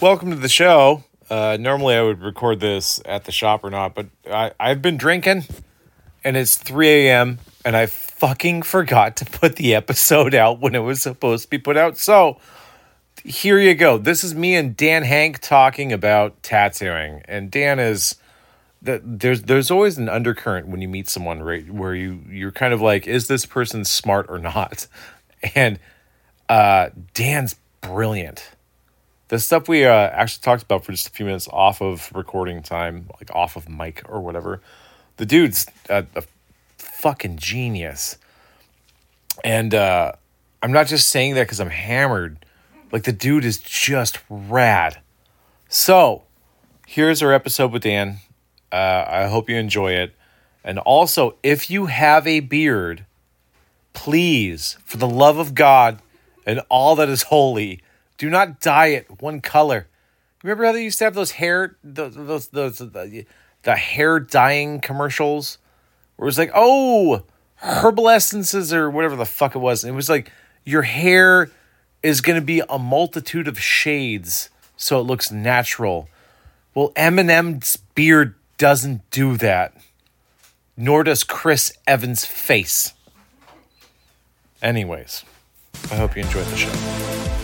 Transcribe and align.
welcome 0.00 0.30
to 0.30 0.36
the 0.36 0.48
show. 0.48 1.04
Uh, 1.28 1.56
normally, 1.60 1.94
I 1.94 2.02
would 2.02 2.22
record 2.22 2.60
this 2.60 3.00
at 3.04 3.24
the 3.24 3.32
shop 3.32 3.62
or 3.62 3.70
not, 3.70 3.94
but 3.94 4.06
I, 4.30 4.52
I've 4.58 4.82
been 4.82 4.96
drinking, 4.96 5.44
and 6.24 6.36
it's 6.36 6.56
3 6.56 6.88
a.m., 7.06 7.38
and 7.64 7.76
I 7.76 7.86
fucking 7.86 8.62
forgot 8.62 9.16
to 9.18 9.24
put 9.26 9.56
the 9.56 9.74
episode 9.74 10.34
out 10.34 10.60
when 10.60 10.74
it 10.74 10.80
was 10.80 11.02
supposed 11.02 11.44
to 11.44 11.50
be 11.50 11.58
put 11.58 11.76
out. 11.76 11.98
So, 11.98 12.40
here 13.22 13.58
you 13.58 13.74
go. 13.74 13.98
This 13.98 14.24
is 14.24 14.34
me 14.34 14.56
and 14.56 14.76
Dan 14.76 15.04
Henk 15.04 15.38
talking 15.38 15.92
about 15.92 16.42
tattooing, 16.42 17.22
and 17.26 17.50
Dan 17.50 17.78
is 17.78 18.16
that 18.82 19.02
there's 19.04 19.42
there's 19.42 19.70
always 19.70 19.98
an 19.98 20.08
undercurrent 20.08 20.68
when 20.68 20.80
you 20.80 20.88
meet 20.88 21.08
someone 21.08 21.42
right 21.42 21.70
where 21.70 21.94
you 21.94 22.24
you're 22.30 22.50
kind 22.50 22.72
of 22.72 22.80
like 22.80 23.06
is 23.06 23.26
this 23.26 23.44
person 23.44 23.84
smart 23.84 24.24
or 24.30 24.38
not 24.38 24.86
and 25.54 25.78
uh 26.48 26.88
dan's 27.12 27.56
brilliant 27.82 28.52
the 29.30 29.38
stuff 29.38 29.68
we 29.68 29.84
uh, 29.84 29.92
actually 29.92 30.42
talked 30.42 30.64
about 30.64 30.84
for 30.84 30.90
just 30.90 31.06
a 31.06 31.10
few 31.10 31.24
minutes 31.24 31.48
off 31.52 31.80
of 31.80 32.10
recording 32.14 32.62
time 32.62 33.08
like 33.18 33.34
off 33.34 33.54
of 33.54 33.68
mic 33.68 34.02
or 34.08 34.20
whatever 34.20 34.60
the 35.18 35.24
dude's 35.24 35.66
a, 35.88 36.04
a 36.16 36.22
fucking 36.78 37.36
genius. 37.36 38.18
And 39.44 39.74
uh 39.74 40.12
i'm 40.62 40.72
not 40.72 40.88
just 40.88 41.08
saying 41.08 41.34
that 41.34 41.44
because 41.44 41.60
i'm 41.60 41.70
hammered. 41.70 42.44
Like 42.90 43.04
the 43.04 43.12
dude 43.12 43.44
is 43.44 43.58
just 43.58 44.18
rad. 44.28 44.98
So 45.68 46.24
here's 46.86 47.22
our 47.22 47.32
episode 47.32 47.70
with 47.72 47.82
dan. 47.82 48.18
Uh, 48.72 49.04
I 49.06 49.26
hope 49.28 49.48
you 49.48 49.56
enjoy 49.56 49.92
it. 49.92 50.14
And 50.64 50.78
also, 50.80 51.36
if 51.42 51.70
you 51.70 51.86
have 51.86 52.26
a 52.26 52.40
beard, 52.40 53.04
please, 53.92 54.76
for 54.84 54.96
the 54.96 55.08
love 55.08 55.38
of 55.38 55.54
God 55.54 56.02
and 56.44 56.60
all 56.68 56.96
that 56.96 57.08
is 57.08 57.22
holy, 57.24 57.80
do 58.20 58.28
not 58.28 58.60
dye 58.60 58.88
it 58.88 59.22
one 59.22 59.40
color. 59.40 59.88
Remember 60.42 60.66
how 60.66 60.72
they 60.72 60.84
used 60.84 60.98
to 60.98 61.04
have 61.04 61.14
those 61.14 61.30
hair, 61.32 61.78
those, 61.82 62.14
those, 62.14 62.48
those 62.48 62.76
the, 62.76 63.24
the 63.62 63.76
hair 63.76 64.20
dyeing 64.20 64.82
commercials, 64.82 65.56
where 66.16 66.26
it 66.26 66.28
was 66.28 66.36
like, 66.36 66.50
oh, 66.54 67.22
herbal 67.56 68.10
essences 68.10 68.74
or 68.74 68.90
whatever 68.90 69.16
the 69.16 69.24
fuck 69.24 69.54
it 69.54 69.58
was. 69.58 69.84
And 69.84 69.94
it 69.94 69.96
was 69.96 70.10
like 70.10 70.30
your 70.66 70.82
hair 70.82 71.50
is 72.02 72.20
going 72.20 72.38
to 72.38 72.44
be 72.44 72.60
a 72.68 72.78
multitude 72.78 73.48
of 73.48 73.58
shades, 73.58 74.50
so 74.76 75.00
it 75.00 75.04
looks 75.04 75.32
natural. 75.32 76.06
Well, 76.74 76.90
Eminem's 76.90 77.78
beard 77.94 78.34
doesn't 78.58 79.08
do 79.10 79.38
that. 79.38 79.72
Nor 80.76 81.04
does 81.04 81.24
Chris 81.24 81.72
Evans' 81.86 82.26
face. 82.26 82.92
Anyways, 84.60 85.24
I 85.90 85.94
hope 85.94 86.16
you 86.16 86.22
enjoyed 86.22 86.46
the 86.48 86.56
show. 86.58 87.39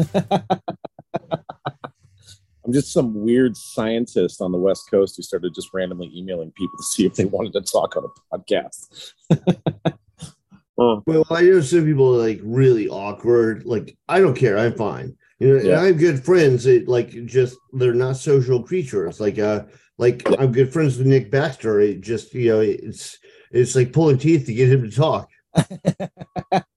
I'm 2.64 2.72
just 2.72 2.92
some 2.92 3.24
weird 3.24 3.56
scientist 3.56 4.40
on 4.40 4.52
the 4.52 4.58
West 4.58 4.88
Coast 4.90 5.16
who 5.16 5.22
started 5.22 5.54
just 5.54 5.70
randomly 5.72 6.10
emailing 6.14 6.52
people 6.52 6.76
to 6.76 6.84
see 6.84 7.06
if 7.06 7.14
they 7.14 7.24
wanted 7.24 7.52
to 7.54 7.62
talk 7.62 7.96
on 7.96 8.04
a 8.04 8.36
podcast. 8.36 9.12
oh. 10.78 11.02
Well, 11.06 11.26
I 11.30 11.42
know 11.42 11.60
some 11.60 11.84
people 11.84 12.14
are 12.14 12.26
like 12.26 12.40
really 12.42 12.88
awkward. 12.88 13.66
Like, 13.66 13.98
I 14.08 14.20
don't 14.20 14.36
care. 14.36 14.56
I'm 14.56 14.74
fine. 14.74 15.16
You 15.38 15.56
know, 15.56 15.62
yeah. 15.62 15.80
I 15.80 15.86
have 15.86 15.98
good 15.98 16.24
friends 16.24 16.64
that 16.64 16.88
like 16.88 17.10
just 17.26 17.56
they're 17.72 17.92
not 17.92 18.16
social 18.16 18.62
creatures. 18.62 19.20
Like, 19.20 19.38
uh, 19.38 19.64
like 19.98 20.22
I'm 20.38 20.52
good 20.52 20.72
friends 20.72 20.96
with 20.96 21.06
Nick 21.06 21.30
Baxter. 21.30 21.80
It 21.80 22.00
just 22.00 22.32
you 22.32 22.50
know, 22.50 22.60
it's 22.60 23.18
it's 23.50 23.74
like 23.74 23.92
pulling 23.92 24.18
teeth 24.18 24.46
to 24.46 24.54
get 24.54 24.70
him 24.70 24.88
to 24.88 24.94
talk. 24.94 25.28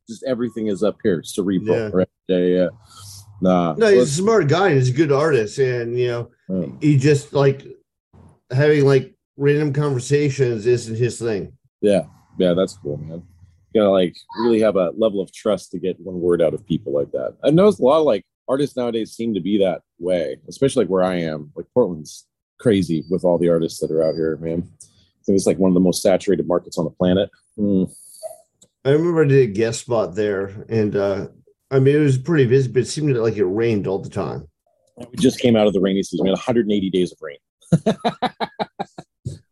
just 0.10 0.24
everything 0.28 0.68
is 0.68 0.84
up 0.84 0.98
here, 1.04 1.24
cerebral. 1.24 1.78
Yeah. 1.78 1.90
Right? 1.94 2.10
Yeah, 2.28 2.38
yeah. 2.38 2.68
Nah. 3.42 3.74
No, 3.78 3.88
he's 3.88 4.04
a 4.04 4.22
smart 4.22 4.48
guy. 4.48 4.74
He's 4.74 4.90
a 4.90 4.94
good 4.94 5.12
artist, 5.12 5.58
and 5.58 5.98
you 5.98 6.08
know, 6.08 6.32
hmm. 6.48 6.78
he 6.80 6.98
just 6.98 7.34
like 7.34 7.66
having 8.52 8.86
like 8.86 9.14
random 9.38 9.74
conversations 9.74 10.66
isn't 10.66 10.96
his 10.96 11.20
thing. 11.20 11.54
Yeah, 11.82 12.04
yeah, 12.38 12.54
that's 12.54 12.78
cool, 12.78 12.98
man. 12.98 13.24
You 13.74 13.82
gotta 13.82 13.92
like 13.92 14.16
really 14.40 14.62
have 14.62 14.76
a 14.76 14.92
level 14.98 15.22
of 15.22 15.34
trust 15.34 15.72
to 15.72 15.80
get 15.80 16.00
one 16.00 16.22
word 16.22 16.42
out 16.42 16.54
of 16.54 16.66
people 16.66 16.94
like 16.94 17.12
that. 17.12 17.36
I 17.44 17.50
noticed 17.50 17.80
a 17.80 17.84
lot 17.84 18.00
of 18.00 18.06
like 18.06 18.26
artists 18.48 18.78
nowadays 18.78 19.14
seem 19.14 19.34
to 19.34 19.42
be 19.42 19.58
that 19.60 19.82
way, 20.00 20.38
especially 20.48 20.84
like 20.84 20.92
where 20.92 21.04
I 21.04 21.16
am. 21.16 21.52
Like 21.56 21.66
Portland's 21.74 22.28
crazy 22.60 23.04
with 23.10 23.24
all 23.24 23.38
the 23.38 23.50
artists 23.50 23.80
that 23.80 23.92
are 23.92 24.04
out 24.04 24.16
here, 24.16 24.38
man. 24.38 24.70
I 24.82 25.26
think 25.26 25.38
it's 25.38 25.48
like 25.48 25.58
one 25.58 25.70
of 25.70 25.74
the 25.74 25.80
most 25.80 26.02
saturated 26.02 26.48
markets 26.48 26.78
on 26.78 26.86
the 26.86 26.92
planet. 26.92 27.30
Mm. 27.58 27.94
I 28.86 28.90
remember 28.90 29.24
I 29.24 29.28
did 29.28 29.50
a 29.50 29.52
guest 29.52 29.82
spot 29.82 30.16
there, 30.16 30.66
and 30.68 30.96
uh, 30.96 31.28
I 31.74 31.80
mean, 31.80 31.96
it 31.96 32.00
was 32.00 32.20
pretty 32.20 32.46
busy, 32.46 32.72
but 32.72 32.84
it 32.84 32.88
seemed 32.88 33.16
like 33.18 33.36
it 33.36 33.46
rained 33.46 33.88
all 33.88 33.98
the 33.98 34.10
time. 34.10 34.48
We 34.98 35.18
just 35.18 35.40
came 35.40 35.56
out 35.56 35.66
of 35.66 35.74
the 35.74 35.82
rainy 35.82 36.04
season. 36.04 36.26
We 36.26 36.30
had 36.30 36.38
180 36.38 36.90
days 36.92 37.12
of 37.12 37.18
rain. 37.20 37.38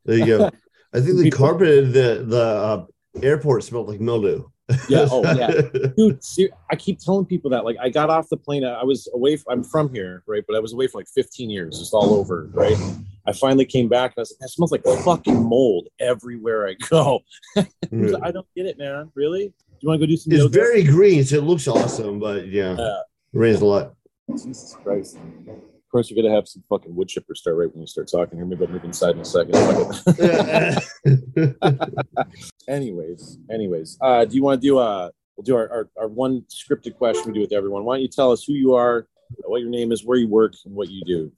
there 0.05 0.17
you 0.17 0.25
go. 0.27 0.51
I 0.93 0.99
think 0.99 1.17
the 1.17 1.31
carpet 1.31 1.93
the 1.93 2.23
the 2.27 2.41
uh, 2.43 2.85
airport 3.23 3.63
smelled 3.63 3.89
like 3.89 3.99
mildew. 3.99 4.43
yeah. 4.87 5.07
Oh, 5.09 5.23
yeah. 5.35 5.61
Dude, 5.97 6.23
see, 6.23 6.49
I 6.69 6.75
keep 6.75 6.99
telling 6.99 7.25
people 7.25 7.49
that. 7.49 7.65
Like, 7.65 7.77
I 7.81 7.89
got 7.89 8.11
off 8.11 8.29
the 8.29 8.37
plane. 8.37 8.63
I 8.63 8.83
was 8.83 9.09
away. 9.15 9.37
From, 9.37 9.53
I'm 9.53 9.63
from 9.63 9.91
here, 9.91 10.21
right? 10.27 10.43
But 10.47 10.55
I 10.55 10.59
was 10.59 10.73
away 10.73 10.85
for 10.85 10.99
like 10.99 11.07
15 11.07 11.49
years, 11.49 11.79
just 11.79 11.93
all 11.93 12.13
over, 12.13 12.49
right? 12.53 12.77
I 13.25 13.33
finally 13.33 13.65
came 13.65 13.89
back 13.89 14.11
and 14.11 14.19
I 14.19 14.21
was 14.21 14.35
like, 14.39 14.47
"It 14.47 14.51
smells 14.51 14.71
like 14.71 14.83
fucking 15.03 15.43
mold 15.43 15.87
everywhere 15.99 16.67
I 16.67 16.75
go." 16.87 17.21
I 17.57 18.31
don't 18.31 18.47
get 18.55 18.67
it, 18.67 18.77
man. 18.77 19.11
Really? 19.15 19.53
You 19.81 19.89
want 19.89 19.99
to 19.99 20.05
go 20.05 20.11
do 20.11 20.17
some? 20.17 20.31
It's 20.31 20.43
yoga? 20.43 20.53
very 20.53 20.83
green, 20.83 21.23
so 21.23 21.37
it 21.37 21.43
looks 21.43 21.67
awesome. 21.67 22.19
But 22.19 22.47
yeah, 22.47 22.75
yeah. 22.77 22.99
rains 23.33 23.61
a 23.61 23.65
lot. 23.65 23.95
Jesus 24.29 24.77
Christ! 24.83 25.17
Of 25.47 25.89
course, 25.91 26.11
you're 26.11 26.21
gonna 26.21 26.33
have 26.33 26.47
some 26.47 26.63
fucking 26.69 26.95
wood 26.95 27.07
chipper 27.07 27.33
start 27.33 27.57
right 27.57 27.71
when 27.71 27.81
you 27.81 27.87
start 27.87 28.07
talking 28.07 28.37
here. 28.37 28.45
Maybe 28.45 28.63
I'll 28.63 28.71
move 28.71 28.83
inside 28.83 29.15
in 29.15 29.21
a 29.21 29.25
second. 29.25 29.55
anyways, 32.67 33.39
anyways, 33.49 33.97
uh, 34.01 34.25
do 34.25 34.35
you 34.35 34.43
want 34.43 34.61
to 34.61 34.67
do? 34.67 34.77
Uh, 34.77 35.09
we'll 35.35 35.43
do 35.43 35.55
our, 35.55 35.71
our, 35.71 35.89
our 35.99 36.07
one 36.07 36.45
scripted 36.47 36.95
question 36.95 37.23
we 37.25 37.33
do 37.33 37.41
with 37.41 37.51
everyone. 37.51 37.83
Why 37.83 37.95
don't 37.95 38.03
you 38.03 38.07
tell 38.07 38.31
us 38.31 38.43
who 38.43 38.53
you 38.53 38.75
are, 38.75 39.07
what 39.45 39.61
your 39.61 39.71
name 39.71 39.91
is, 39.91 40.05
where 40.05 40.19
you 40.19 40.27
work, 40.27 40.53
and 40.63 40.75
what 40.75 40.89
you 40.89 41.01
do? 41.07 41.31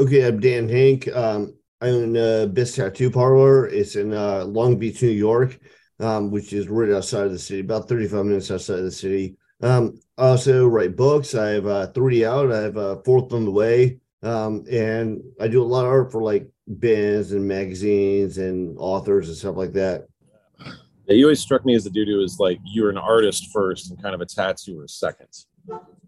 Okay, 0.00 0.26
I'm 0.26 0.40
Dan 0.40 0.68
Henk. 0.68 1.16
Um, 1.16 1.54
I 1.80 1.90
own 1.90 2.16
a 2.16 2.48
Best 2.48 2.74
Tattoo 2.74 3.12
Parlor. 3.12 3.68
It's 3.68 3.94
in 3.94 4.12
uh, 4.12 4.44
Long 4.44 4.76
Beach, 4.76 5.02
New 5.02 5.10
York 5.10 5.56
um, 6.00 6.30
which 6.30 6.52
is 6.52 6.68
right 6.68 6.90
outside 6.90 7.26
of 7.26 7.32
the 7.32 7.38
city, 7.38 7.60
about 7.60 7.88
35 7.88 8.24
minutes 8.24 8.50
outside 8.50 8.78
of 8.78 8.84
the 8.84 8.90
city. 8.90 9.36
Um, 9.62 10.00
I 10.16 10.28
also 10.28 10.66
write 10.66 10.96
books. 10.96 11.34
I 11.34 11.50
have 11.50 11.66
uh, 11.66 11.86
three 11.88 12.24
out. 12.24 12.52
I 12.52 12.62
have 12.62 12.76
a 12.76 12.80
uh, 12.80 13.02
fourth 13.02 13.32
on 13.32 13.44
the 13.44 13.50
way. 13.50 14.00
Um, 14.22 14.64
and 14.70 15.22
I 15.40 15.48
do 15.48 15.62
a 15.62 15.64
lot 15.64 15.84
of 15.84 15.92
art 15.92 16.10
for 16.10 16.22
like 16.22 16.48
bands 16.66 17.32
and 17.32 17.46
magazines 17.46 18.38
and 18.38 18.76
authors 18.78 19.28
and 19.28 19.36
stuff 19.36 19.56
like 19.56 19.72
that. 19.72 20.08
Yeah, 21.06 21.14
you 21.14 21.24
always 21.24 21.40
struck 21.40 21.64
me 21.64 21.74
as 21.74 21.86
a 21.86 21.90
dude 21.90 22.08
who 22.08 22.20
is 22.20 22.38
like 22.38 22.58
you're 22.64 22.90
an 22.90 22.98
artist 22.98 23.48
first 23.52 23.90
and 23.90 24.02
kind 24.02 24.14
of 24.14 24.20
a 24.20 24.26
tattooer 24.26 24.86
second. 24.88 25.28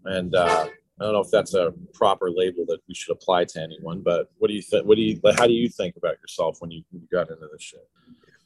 And 0.05 0.35
uh, 0.35 0.67
I 0.99 1.03
don't 1.03 1.13
know 1.13 1.21
if 1.21 1.31
that's 1.31 1.53
a 1.53 1.73
proper 1.93 2.29
label 2.29 2.65
that 2.67 2.79
we 2.87 2.93
should 2.93 3.11
apply 3.11 3.45
to 3.45 3.61
anyone, 3.61 4.01
but 4.01 4.29
what 4.37 4.49
do 4.49 4.53
you 4.53 4.61
think? 4.61 4.85
What 4.85 4.95
do 4.95 5.01
you? 5.01 5.19
How 5.37 5.47
do 5.47 5.53
you 5.53 5.69
think 5.69 5.95
about 5.95 6.19
yourself 6.19 6.57
when 6.59 6.69
you, 6.69 6.83
when 6.91 7.01
you 7.01 7.07
got 7.11 7.29
into 7.29 7.47
this 7.51 7.61
shit? 7.61 7.87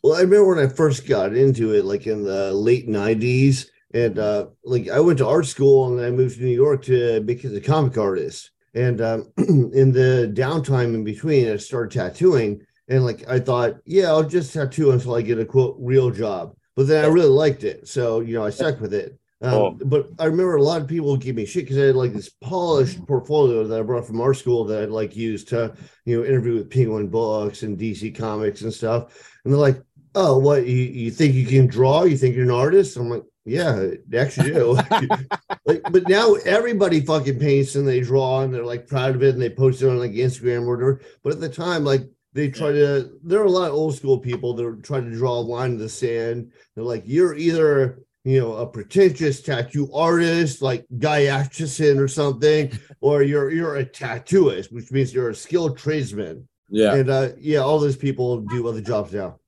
Well, 0.05 0.17
I 0.17 0.21
remember 0.21 0.53
when 0.53 0.63
I 0.63 0.71
first 0.71 1.07
got 1.07 1.35
into 1.35 1.73
it, 1.73 1.83
like 1.83 2.05
in 2.05 2.23
the 2.23 2.53
late 2.53 2.87
'90s, 2.87 3.69
and 3.91 4.19
uh, 4.19 4.49
like 4.63 4.87
I 4.87 4.99
went 4.99 5.17
to 5.17 5.27
art 5.27 5.47
school 5.47 5.87
and 5.97 6.05
I 6.05 6.11
moved 6.11 6.37
to 6.37 6.43
New 6.43 6.53
York 6.53 6.83
to 6.83 7.21
become 7.21 7.55
a 7.55 7.59
comic 7.59 7.97
artist. 7.97 8.51
And 8.75 9.01
um, 9.01 9.31
in 9.37 9.91
the 9.91 10.31
downtime 10.31 10.93
in 10.93 11.03
between, 11.03 11.51
I 11.51 11.57
started 11.57 11.97
tattooing, 11.97 12.61
and 12.87 13.03
like 13.03 13.27
I 13.27 13.39
thought, 13.39 13.77
yeah, 13.83 14.09
I'll 14.09 14.21
just 14.21 14.53
tattoo 14.53 14.91
until 14.91 15.15
I 15.15 15.23
get 15.23 15.39
a 15.39 15.45
quote 15.45 15.75
real 15.79 16.11
job. 16.11 16.55
But 16.75 16.85
then 16.85 17.03
I 17.03 17.07
really 17.07 17.27
liked 17.27 17.63
it, 17.63 17.87
so 17.87 18.19
you 18.19 18.35
know 18.35 18.45
I 18.45 18.51
stuck 18.51 18.79
with 18.79 18.93
it. 18.93 19.17
Um, 19.41 19.53
oh. 19.53 19.71
But 19.85 20.09
I 20.19 20.25
remember 20.25 20.57
a 20.57 20.61
lot 20.61 20.81
of 20.81 20.87
people 20.87 21.17
give 21.17 21.35
me 21.35 21.47
shit 21.47 21.63
because 21.63 21.79
I 21.79 21.85
had 21.85 21.95
like 21.95 22.13
this 22.13 22.29
polished 22.29 23.03
portfolio 23.07 23.65
that 23.65 23.79
I 23.79 23.81
brought 23.81 24.05
from 24.05 24.21
art 24.21 24.37
school 24.37 24.65
that 24.65 24.83
I'd 24.83 24.89
like 24.89 25.15
used 25.15 25.47
to, 25.47 25.73
you 26.05 26.17
know, 26.19 26.27
interview 26.27 26.53
with 26.53 26.69
Penguin 26.69 27.07
Books 27.07 27.63
and 27.63 27.75
DC 27.75 28.15
Comics 28.15 28.61
and 28.61 28.71
stuff. 28.71 29.31
And 29.43 29.51
they're 29.51 29.59
like, 29.59 29.81
oh, 30.15 30.37
what 30.37 30.65
you, 30.65 30.75
you 30.75 31.11
think 31.11 31.35
you 31.35 31.45
can 31.45 31.67
draw? 31.67 32.03
You 32.03 32.17
think 32.17 32.35
you're 32.35 32.45
an 32.45 32.51
artist? 32.51 32.97
I'm 32.97 33.09
like, 33.09 33.23
yeah, 33.45 33.89
actually 34.15 34.53
do. 34.53 34.73
like, 35.65 35.83
but 35.91 36.07
now 36.09 36.33
everybody 36.45 37.01
fucking 37.01 37.39
paints 37.39 37.75
and 37.75 37.87
they 37.87 38.01
draw 38.01 38.41
and 38.41 38.53
they're 38.53 38.65
like 38.65 38.87
proud 38.87 39.15
of 39.15 39.21
it 39.23 39.33
and 39.33 39.41
they 39.41 39.49
post 39.49 39.81
it 39.81 39.89
on 39.89 39.99
like 39.99 40.11
Instagram 40.11 40.63
or 40.63 40.75
whatever. 40.75 41.01
But 41.23 41.33
at 41.33 41.41
the 41.41 41.49
time, 41.49 41.83
like 41.83 42.01
they 42.33 42.49
try 42.49 42.71
to, 42.71 43.11
there 43.23 43.41
are 43.41 43.45
a 43.45 43.51
lot 43.51 43.69
of 43.69 43.75
old 43.75 43.95
school 43.95 44.17
people 44.17 44.53
that 44.55 44.65
are 44.65 44.77
trying 44.77 45.09
to 45.09 45.15
draw 45.15 45.33
a 45.33 45.41
line 45.41 45.71
in 45.71 45.77
the 45.77 45.89
sand. 45.89 46.51
They're 46.73 46.83
like, 46.83 47.03
you're 47.05 47.35
either 47.35 47.99
you 48.25 48.39
know 48.39 48.55
a 48.55 48.65
pretentious 48.65 49.39
tattoo 49.39 49.87
artist 49.93 50.59
like 50.59 50.83
Guy 50.97 51.25
Aitchison 51.25 51.99
or 51.99 52.07
something, 52.07 52.71
or 52.99 53.21
you're 53.21 53.51
you're 53.51 53.77
a 53.77 53.85
tattooist, 53.85 54.71
which 54.73 54.91
means 54.91 55.13
you're 55.13 55.29
a 55.29 55.35
skilled 55.35 55.77
tradesman. 55.77 56.47
Yeah. 56.67 56.95
And 56.95 57.09
uh, 57.09 57.29
yeah, 57.37 57.59
all 57.59 57.79
those 57.79 57.95
people 57.95 58.41
do 58.41 58.67
other 58.67 58.81
jobs 58.81 59.13
now. 59.13 59.39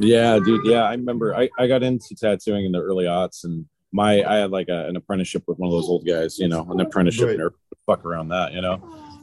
Yeah, 0.00 0.38
dude. 0.38 0.64
Yeah, 0.64 0.82
I 0.84 0.92
remember 0.92 1.34
I, 1.34 1.48
I 1.58 1.66
got 1.66 1.82
into 1.82 2.14
tattooing 2.14 2.64
in 2.66 2.72
the 2.72 2.80
early 2.80 3.04
aughts 3.06 3.44
and 3.44 3.66
my 3.92 4.22
I 4.22 4.36
had 4.36 4.50
like 4.50 4.68
a, 4.68 4.86
an 4.86 4.96
apprenticeship 4.96 5.44
with 5.46 5.58
one 5.58 5.68
of 5.68 5.72
those 5.72 5.88
old 5.88 6.06
guys, 6.06 6.38
you 6.38 6.48
know, 6.48 6.66
an 6.70 6.80
apprenticeship 6.80 7.28
Right. 7.28 7.38
nerd, 7.38 7.50
fuck 7.86 8.04
around 8.04 8.28
that, 8.28 8.52
you 8.52 8.60
know. 8.60 8.82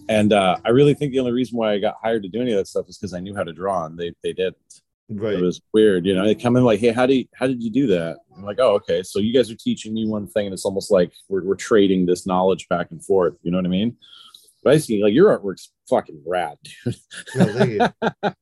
And 0.10 0.34
uh, 0.34 0.58
I 0.66 0.70
really 0.70 0.94
think 0.94 1.12
the 1.12 1.20
only 1.20 1.32
reason 1.32 1.58
why 1.58 1.74
I 1.74 1.80
got 1.80 1.96
hired 2.02 2.24
to 2.24 2.30
do 2.30 2.42
any 2.42 2.52
of 2.52 2.58
that 2.58 2.68
stuff 2.68 2.86
is 2.90 2.98
because 2.98 3.14
I 3.14 3.20
knew 3.20 3.36
how 3.36 3.44
to 3.44 3.54
draw, 3.54 3.86
and 3.86 3.98
they 3.98 4.14
they 4.24 4.34
didn't. 4.34 4.56
Right. 5.08 5.34
It 5.36 5.42
was 5.42 5.62
weird, 5.74 6.06
you 6.06 6.16
know. 6.16 6.26
They 6.26 6.34
come 6.36 6.56
in 6.58 6.64
like, 6.64 6.80
"Hey, 6.80 6.92
how 6.92 7.06
do 7.06 7.16
you, 7.16 7.26
how 7.36 7.46
did 7.48 7.62
you 7.62 7.70
do 7.72 7.88
that?" 7.88 8.18
I'm 8.36 8.44
like, 8.44 8.58
"Oh, 8.60 8.74
okay. 8.76 9.04
So 9.04 9.20
you 9.20 9.34
guys 9.34 9.52
are 9.52 9.56
teaching 9.56 9.94
me 9.94 10.08
one 10.08 10.28
thing, 10.28 10.46
and 10.48 10.54
it's 10.54 10.66
almost 10.66 10.92
like 10.92 11.12
we're 11.30 11.44
we're 11.44 11.56
trading 11.56 12.06
this 12.06 12.26
knowledge 12.26 12.68
back 12.70 12.88
and 12.92 13.04
forth. 13.04 13.36
You 13.44 13.52
know 13.52 13.58
what 13.58 13.66
I 13.66 13.70
mean?" 13.70 13.98
But 14.64 14.74
I 14.74 14.78
see, 14.80 15.04
like, 15.04 15.14
your 15.14 15.38
artwork's 15.38 15.72
fucking 15.88 16.24
rad, 16.26 16.58
dude. 16.64 16.96
No, 17.36 17.46
thank 17.54 17.72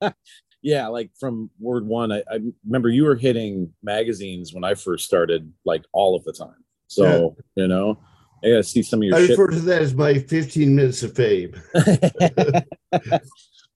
you. 0.01 0.09
yeah, 0.63 0.87
like 0.87 1.11
from 1.19 1.49
word 1.59 1.85
one, 1.85 2.11
I, 2.11 2.23
I 2.31 2.39
remember 2.65 2.89
you 2.89 3.03
were 3.03 3.15
hitting 3.15 3.71
magazines 3.83 4.53
when 4.53 4.63
I 4.63 4.73
first 4.73 5.05
started, 5.05 5.51
like 5.65 5.83
all 5.91 6.15
of 6.15 6.23
the 6.23 6.33
time. 6.33 6.63
So 6.87 7.35
you 7.55 7.67
know, 7.67 7.99
I 8.43 8.49
gotta 8.49 8.63
see 8.63 8.81
some 8.81 9.01
of 9.01 9.03
your 9.03 9.15
I 9.15 9.21
shit. 9.21 9.31
refer 9.31 9.47
to 9.51 9.59
that 9.59 9.81
as 9.81 9.93
my 9.93 10.17
15 10.19 10.73
minutes 10.73 11.03
of 11.03 11.15
fame. 11.15 11.53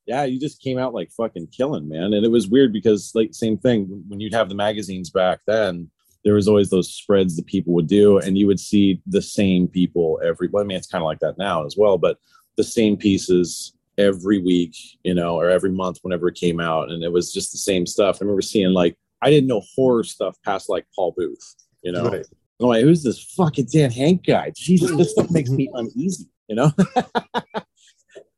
yeah, 0.06 0.24
you 0.24 0.40
just 0.40 0.62
came 0.62 0.78
out 0.78 0.94
like 0.94 1.12
fucking 1.12 1.48
killing, 1.48 1.90
man. 1.90 2.14
And 2.14 2.26
it 2.26 2.32
was 2.32 2.48
weird 2.48 2.72
because 2.72 3.12
like 3.14 3.34
same 3.34 3.58
thing 3.58 4.04
when 4.08 4.22
you'd 4.22 4.34
have 4.34 4.48
the 4.48 4.56
magazines 4.56 5.10
back 5.10 5.40
then, 5.46 5.92
there 6.24 6.36
was 6.36 6.48
always 6.48 6.70
those 6.70 6.94
spreads 6.94 7.36
that 7.36 7.46
people 7.48 7.74
would 7.74 7.88
do, 7.88 8.18
and 8.18 8.38
you 8.38 8.48
would 8.48 8.60
see 8.60 9.02
the 9.06 9.22
same 9.22 9.68
people 9.68 10.20
every. 10.24 10.48
Well, 10.48 10.64
I 10.64 10.68
mean, 10.68 10.78
it's 10.78 10.88
kind 10.88 11.02
of 11.02 11.06
like 11.06 11.20
that 11.20 11.38
now 11.38 11.66
as 11.66 11.76
well, 11.78 11.98
but 11.98 12.18
the 12.56 12.64
same 12.64 12.98
pieces 12.98 13.74
every 13.98 14.40
week, 14.40 14.76
you 15.04 15.14
know, 15.14 15.40
or 15.40 15.50
every 15.50 15.72
month 15.72 16.00
whenever 16.02 16.28
it 16.28 16.36
came 16.36 16.60
out, 16.60 16.92
and 16.92 17.04
it 17.04 17.12
was 17.12 17.34
just 17.34 17.52
the 17.52 17.58
same 17.58 17.86
stuff. 17.86 18.18
I 18.18 18.26
remember 18.26 18.42
seeing 18.42 18.72
like 18.72 18.96
I 19.22 19.30
didn't 19.30 19.48
know 19.48 19.62
horror 19.76 20.04
stuff 20.04 20.38
past 20.44 20.70
like 20.70 20.86
Paul 20.96 21.14
Booth, 21.18 21.56
you 21.84 21.92
know. 21.92 22.10
Right. 22.10 22.26
I'm 22.60 22.68
like, 22.68 22.84
who's 22.84 23.04
this 23.04 23.22
fucking 23.22 23.68
Dan 23.72 23.92
Henk 23.92 24.26
guy? 24.26 24.52
Jesus, 24.56 24.96
this 24.96 25.12
stuff 25.12 25.30
makes 25.30 25.50
me 25.50 25.70
uneasy, 25.74 26.26
you 26.48 26.56
know? 26.56 26.72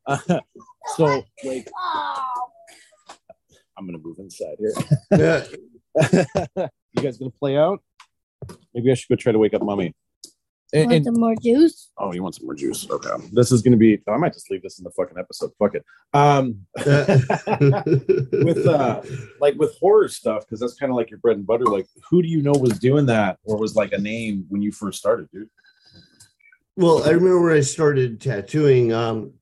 Uh, 0.06 0.40
so, 0.98 1.24
like, 1.44 1.70
I'm 3.78 3.86
gonna 3.86 4.00
move 4.00 4.18
inside 4.18 4.58
here. 4.58 5.46
You 6.94 7.04
guys 7.04 7.20
gonna 7.20 7.30
play 7.30 7.56
out? 7.56 7.84
Maybe 8.74 8.92
I 8.92 8.96
should 8.96 9.10
go 9.10 9.16
try 9.16 9.32
to 9.32 9.38
wake 9.38 9.54
up 9.54 9.62
mommy. 9.62 9.94
And, 10.72 10.92
Want 10.92 11.06
some 11.06 11.20
more 11.20 11.36
juice? 11.36 11.90
oh, 11.98 12.14
you 12.14 12.22
want 12.22 12.36
some 12.36 12.46
more 12.46 12.54
juice? 12.54 12.88
Okay. 12.90 13.10
This 13.32 13.52
is 13.52 13.64
gonna 13.64 13.78
be. 13.78 14.00
I 14.08 14.18
might 14.18 14.34
just 14.34 14.52
leave 14.52 14.62
this 14.62 14.78
in 14.78 14.84
the 14.84 14.92
fucking 14.92 15.18
episode. 15.18 15.52
Fuck 15.58 15.76
it. 15.76 15.84
Um, 16.14 16.66
with 16.76 18.68
uh, 18.68 19.02
like 19.42 19.56
with 19.56 19.76
horror 19.80 20.08
stuff, 20.08 20.46
because 20.46 20.60
that's 20.60 20.76
kind 20.76 20.92
of 20.92 20.96
like 20.96 21.10
your 21.10 21.20
bread 21.20 21.38
and 21.38 21.48
butter. 21.48 21.66
Like, 21.66 21.88
who 22.10 22.22
do 22.22 22.28
you 22.28 22.44
know 22.44 22.52
was 22.52 22.78
doing 22.78 23.08
that, 23.08 23.40
or 23.44 23.58
was 23.58 23.76
like 23.76 23.94
a 23.94 23.98
name 23.98 24.46
when 24.50 24.62
you 24.62 24.72
first 24.72 25.00
started, 25.00 25.28
dude? 25.32 25.50
Well, 26.78 27.04
I 27.04 27.10
remember 27.10 27.42
when 27.42 27.58
I 27.58 27.62
started 27.62 28.22
tattooing, 28.22 28.94
um, 28.94 29.34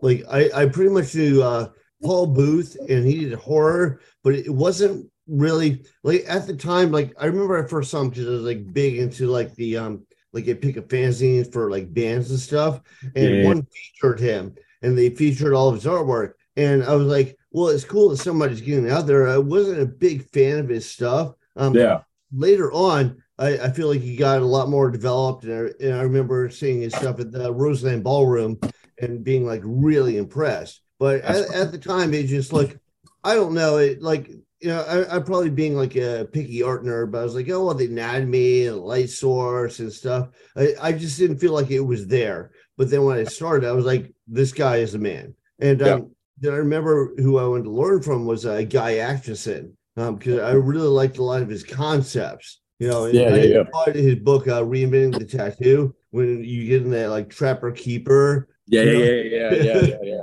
like 0.00 0.24
I, 0.28 0.50
I 0.54 0.66
pretty 0.66 0.90
much 0.90 1.14
knew 1.14 1.42
uh, 1.42 1.68
Paul 2.02 2.26
Booth 2.26 2.76
and 2.88 3.06
he 3.06 3.26
did 3.26 3.34
horror, 3.34 4.00
but 4.24 4.34
it 4.34 4.50
wasn't 4.50 5.08
really 5.28 5.84
like 6.02 6.24
at 6.28 6.46
the 6.46 6.56
time, 6.56 6.90
like 6.90 7.14
I 7.18 7.26
remember 7.26 7.62
I 7.62 7.68
first 7.68 7.90
saw 7.90 8.00
him 8.00 8.08
because 8.08 8.26
I 8.26 8.30
was 8.30 8.42
like 8.42 8.72
big 8.72 8.98
into 8.98 9.28
like 9.28 9.54
the 9.54 9.76
um 9.76 10.06
like 10.32 10.48
I 10.48 10.54
pick 10.54 10.76
up 10.78 10.88
fanzines 10.88 11.52
for 11.52 11.70
like 11.70 11.92
bands 11.92 12.30
and 12.30 12.40
stuff, 12.40 12.80
and 13.14 13.40
Yeah. 13.42 13.42
one 13.42 13.66
featured 13.66 14.20
him 14.20 14.54
and 14.82 14.96
they 14.96 15.10
featured 15.10 15.54
all 15.54 15.68
of 15.68 15.74
his 15.76 15.84
artwork. 15.84 16.34
And 16.56 16.84
I 16.84 16.94
was 16.94 17.06
like, 17.06 17.36
well, 17.50 17.68
it's 17.68 17.84
cool 17.84 18.08
that 18.10 18.16
somebody's 18.18 18.60
getting 18.60 18.90
out 18.90 19.06
there. 19.06 19.28
I 19.28 19.38
wasn't 19.38 19.80
a 19.80 19.86
big 19.86 20.28
fan 20.30 20.58
of 20.58 20.68
his 20.68 20.88
stuff. 20.90 21.34
Um, 21.56 21.76
Yeah. 21.76 22.02
later 22.32 22.72
on, 22.72 23.22
I, 23.38 23.58
I 23.58 23.70
feel 23.70 23.88
like 23.88 24.00
he 24.00 24.16
got 24.16 24.42
a 24.42 24.44
lot 24.46 24.68
more 24.68 24.90
developed, 24.90 25.44
and 25.44 25.52
I, 25.52 25.84
and 25.84 25.94
I 25.94 26.02
remember 26.02 26.50
seeing 26.50 26.82
his 26.82 26.94
stuff 26.94 27.20
at 27.20 27.32
the 27.32 27.52
Roseland 27.52 28.04
Ballroom 28.04 28.58
and 29.00 29.24
being 29.24 29.46
like 29.46 29.62
really 29.64 30.16
impressed. 30.18 30.80
But 30.98 31.22
at, 31.22 31.50
at 31.50 31.72
the 31.72 31.78
time, 31.78 32.14
it 32.14 32.26
just 32.26 32.52
like 32.52 32.78
I 33.24 33.34
don't 33.34 33.54
know, 33.54 33.78
it 33.78 34.02
like 34.02 34.30
you 34.62 34.68
know, 34.68 34.82
I, 34.82 35.16
I'm 35.16 35.24
probably 35.24 35.50
being 35.50 35.74
like 35.74 35.96
a 35.96 36.28
picky 36.32 36.62
art 36.62 36.84
nerd, 36.84 37.10
but 37.10 37.18
I 37.18 37.24
was 37.24 37.34
like, 37.34 37.50
oh 37.50 37.66
well, 37.66 37.74
the 37.74 37.86
anatomy 37.86 38.66
and 38.66 38.78
light 38.78 39.10
source 39.10 39.80
and 39.80 39.92
stuff. 39.92 40.28
I, 40.56 40.74
I 40.80 40.92
just 40.92 41.18
didn't 41.18 41.38
feel 41.38 41.52
like 41.52 41.70
it 41.70 41.80
was 41.80 42.06
there. 42.06 42.52
But 42.78 42.88
then 42.88 43.04
when 43.04 43.18
I 43.18 43.24
started, 43.24 43.68
I 43.68 43.72
was 43.72 43.84
like, 43.84 44.14
this 44.28 44.52
guy 44.52 44.76
is 44.76 44.94
a 44.94 44.98
man. 44.98 45.34
And 45.58 45.82
um, 45.82 46.10
then 46.38 46.52
I 46.52 46.56
remember 46.56 47.12
who 47.18 47.38
I 47.38 47.46
wanted 47.46 47.64
to 47.64 47.70
learn 47.70 48.02
from 48.02 48.24
was 48.24 48.46
uh, 48.46 48.62
Guy 48.62 48.94
Aitchison 48.94 49.72
because 49.96 50.40
I 50.40 50.52
really 50.52 50.88
liked 50.88 51.18
a 51.18 51.24
lot 51.24 51.42
of 51.42 51.48
his 51.48 51.64
concepts. 51.64 52.60
You 52.78 52.88
know, 52.88 53.06
Yeah, 53.06 53.34
yeah, 53.34 53.64
yeah. 53.86 53.92
his 53.92 54.16
book, 54.16 54.48
uh, 54.48 54.62
Reinventing 54.62 55.18
the 55.18 55.24
Tattoo, 55.24 55.94
when 56.10 56.42
you 56.42 56.66
get 56.66 56.82
in 56.82 56.90
that 56.90 57.10
like 57.10 57.30
Trapper 57.30 57.72
Keeper. 57.72 58.48
Yeah, 58.66 58.82
yeah, 58.82 59.04
yeah, 59.04 59.52
yeah, 59.52 59.94
yeah, 60.02 60.16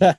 yeah, 0.00 0.12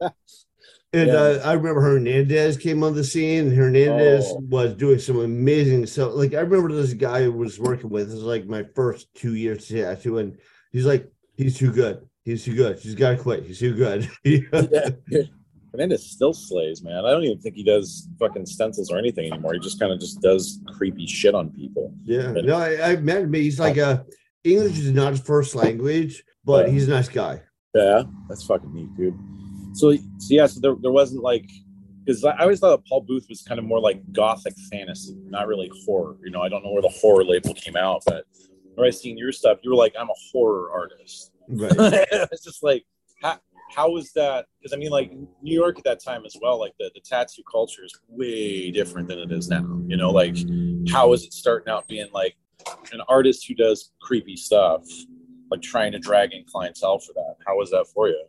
yeah. 0.00 0.08
And 0.92 1.06
Yeah. 1.08 1.14
uh, 1.14 1.42
I 1.44 1.52
remember 1.52 1.80
Hernandez 1.80 2.56
came 2.56 2.82
on 2.82 2.94
the 2.94 3.04
scene, 3.04 3.46
and 3.46 3.56
Hernandez 3.56 4.24
Oh. 4.28 4.40
was 4.48 4.74
doing 4.74 4.98
some 4.98 5.20
amazing 5.20 5.86
stuff. 5.86 6.14
Like 6.14 6.34
I 6.34 6.40
remember 6.40 6.72
this 6.74 6.94
guy 6.94 7.24
I 7.24 7.28
was 7.28 7.60
working 7.60 7.90
with. 7.90 8.06
This 8.08 8.16
is 8.16 8.24
like 8.24 8.46
my 8.46 8.64
first 8.74 9.06
two 9.14 9.34
years 9.36 9.68
tattoo, 9.68 10.18
and 10.18 10.36
he's 10.72 10.86
like, 10.86 11.08
he's 11.36 11.56
too 11.56 11.70
good. 11.72 12.00
He's 12.24 12.44
too 12.44 12.54
good. 12.56 12.78
He's 12.80 12.94
got 12.96 13.10
to 13.10 13.16
quit. 13.16 13.44
He's 13.44 13.60
too 13.60 13.74
good. 13.74 14.08
yeah. 14.24 15.22
Fernandez 15.70 16.10
still 16.10 16.32
slays, 16.32 16.82
man. 16.82 17.04
I 17.04 17.12
don't 17.12 17.22
even 17.22 17.38
think 17.38 17.54
he 17.54 17.62
does 17.62 18.08
fucking 18.18 18.44
stencils 18.46 18.90
or 18.90 18.98
anything 18.98 19.30
anymore. 19.32 19.52
He 19.54 19.60
just 19.60 19.78
kind 19.78 19.92
of 19.92 20.00
just 20.00 20.20
does 20.20 20.58
creepy 20.76 21.06
shit 21.06 21.34
on 21.36 21.50
people. 21.50 21.94
Yeah, 22.02 22.32
no, 22.32 22.56
I, 22.56 22.90
I 22.92 22.96
met 22.96 23.22
him. 23.22 23.32
He's 23.32 23.60
like 23.60 23.76
a 23.76 24.04
English 24.42 24.78
is 24.80 24.90
not 24.90 25.12
his 25.12 25.20
first 25.20 25.54
language, 25.54 26.24
but 26.44 26.66
Yeah. 26.66 26.72
he's 26.72 26.88
a 26.88 26.90
nice 26.90 27.08
guy. 27.08 27.42
Yeah, 27.76 28.02
that's 28.28 28.42
fucking 28.44 28.74
neat, 28.74 28.88
dude. 28.96 29.14
So, 29.74 29.94
so 29.94 30.28
yeah, 30.28 30.46
so 30.46 30.60
there, 30.60 30.74
there 30.80 30.92
wasn't 30.92 31.22
like 31.22 31.48
because 32.04 32.24
I 32.24 32.38
always 32.38 32.60
thought 32.60 32.76
that 32.76 32.88
Paul 32.88 33.02
Booth 33.02 33.26
was 33.28 33.42
kind 33.42 33.58
of 33.58 33.64
more 33.64 33.80
like 33.80 34.00
gothic 34.12 34.54
fantasy, 34.70 35.16
not 35.26 35.46
really 35.46 35.70
horror. 35.84 36.16
You 36.24 36.30
know, 36.30 36.42
I 36.42 36.48
don't 36.48 36.64
know 36.64 36.72
where 36.72 36.82
the 36.82 36.88
horror 36.88 37.24
label 37.24 37.54
came 37.54 37.76
out, 37.76 38.02
but 38.06 38.24
when 38.74 38.86
I 38.86 38.90
seen 38.90 39.18
your 39.18 39.32
stuff, 39.32 39.58
you 39.62 39.70
were 39.70 39.76
like, 39.76 39.94
I'm 39.98 40.08
a 40.08 40.14
horror 40.32 40.72
artist. 40.72 41.32
Right. 41.48 41.72
it's 42.32 42.44
just 42.44 42.62
like 42.62 42.84
how 43.22 43.38
how 43.74 43.90
was 43.90 44.12
that? 44.12 44.46
Because 44.58 44.72
I 44.72 44.76
mean, 44.76 44.90
like 44.90 45.12
New 45.42 45.54
York 45.54 45.78
at 45.78 45.84
that 45.84 46.02
time 46.02 46.24
as 46.26 46.36
well, 46.40 46.58
like 46.58 46.72
the, 46.78 46.90
the 46.94 47.00
tattoo 47.00 47.42
culture 47.50 47.84
is 47.84 47.92
way 48.08 48.70
different 48.70 49.08
than 49.08 49.18
it 49.18 49.30
is 49.30 49.48
now. 49.48 49.64
You 49.86 49.96
know, 49.96 50.10
like 50.10 50.36
how 50.88 51.12
is 51.12 51.24
it 51.24 51.32
starting 51.32 51.72
out 51.72 51.86
being 51.88 52.08
like 52.12 52.36
an 52.92 53.00
artist 53.08 53.46
who 53.46 53.54
does 53.54 53.92
creepy 54.00 54.36
stuff, 54.36 54.82
like 55.50 55.62
trying 55.62 55.92
to 55.92 55.98
drag 55.98 56.32
in 56.32 56.44
clientele 56.44 56.98
for 56.98 57.12
that? 57.12 57.36
How 57.46 57.56
was 57.56 57.70
that 57.70 57.86
for 57.94 58.08
you? 58.08 58.24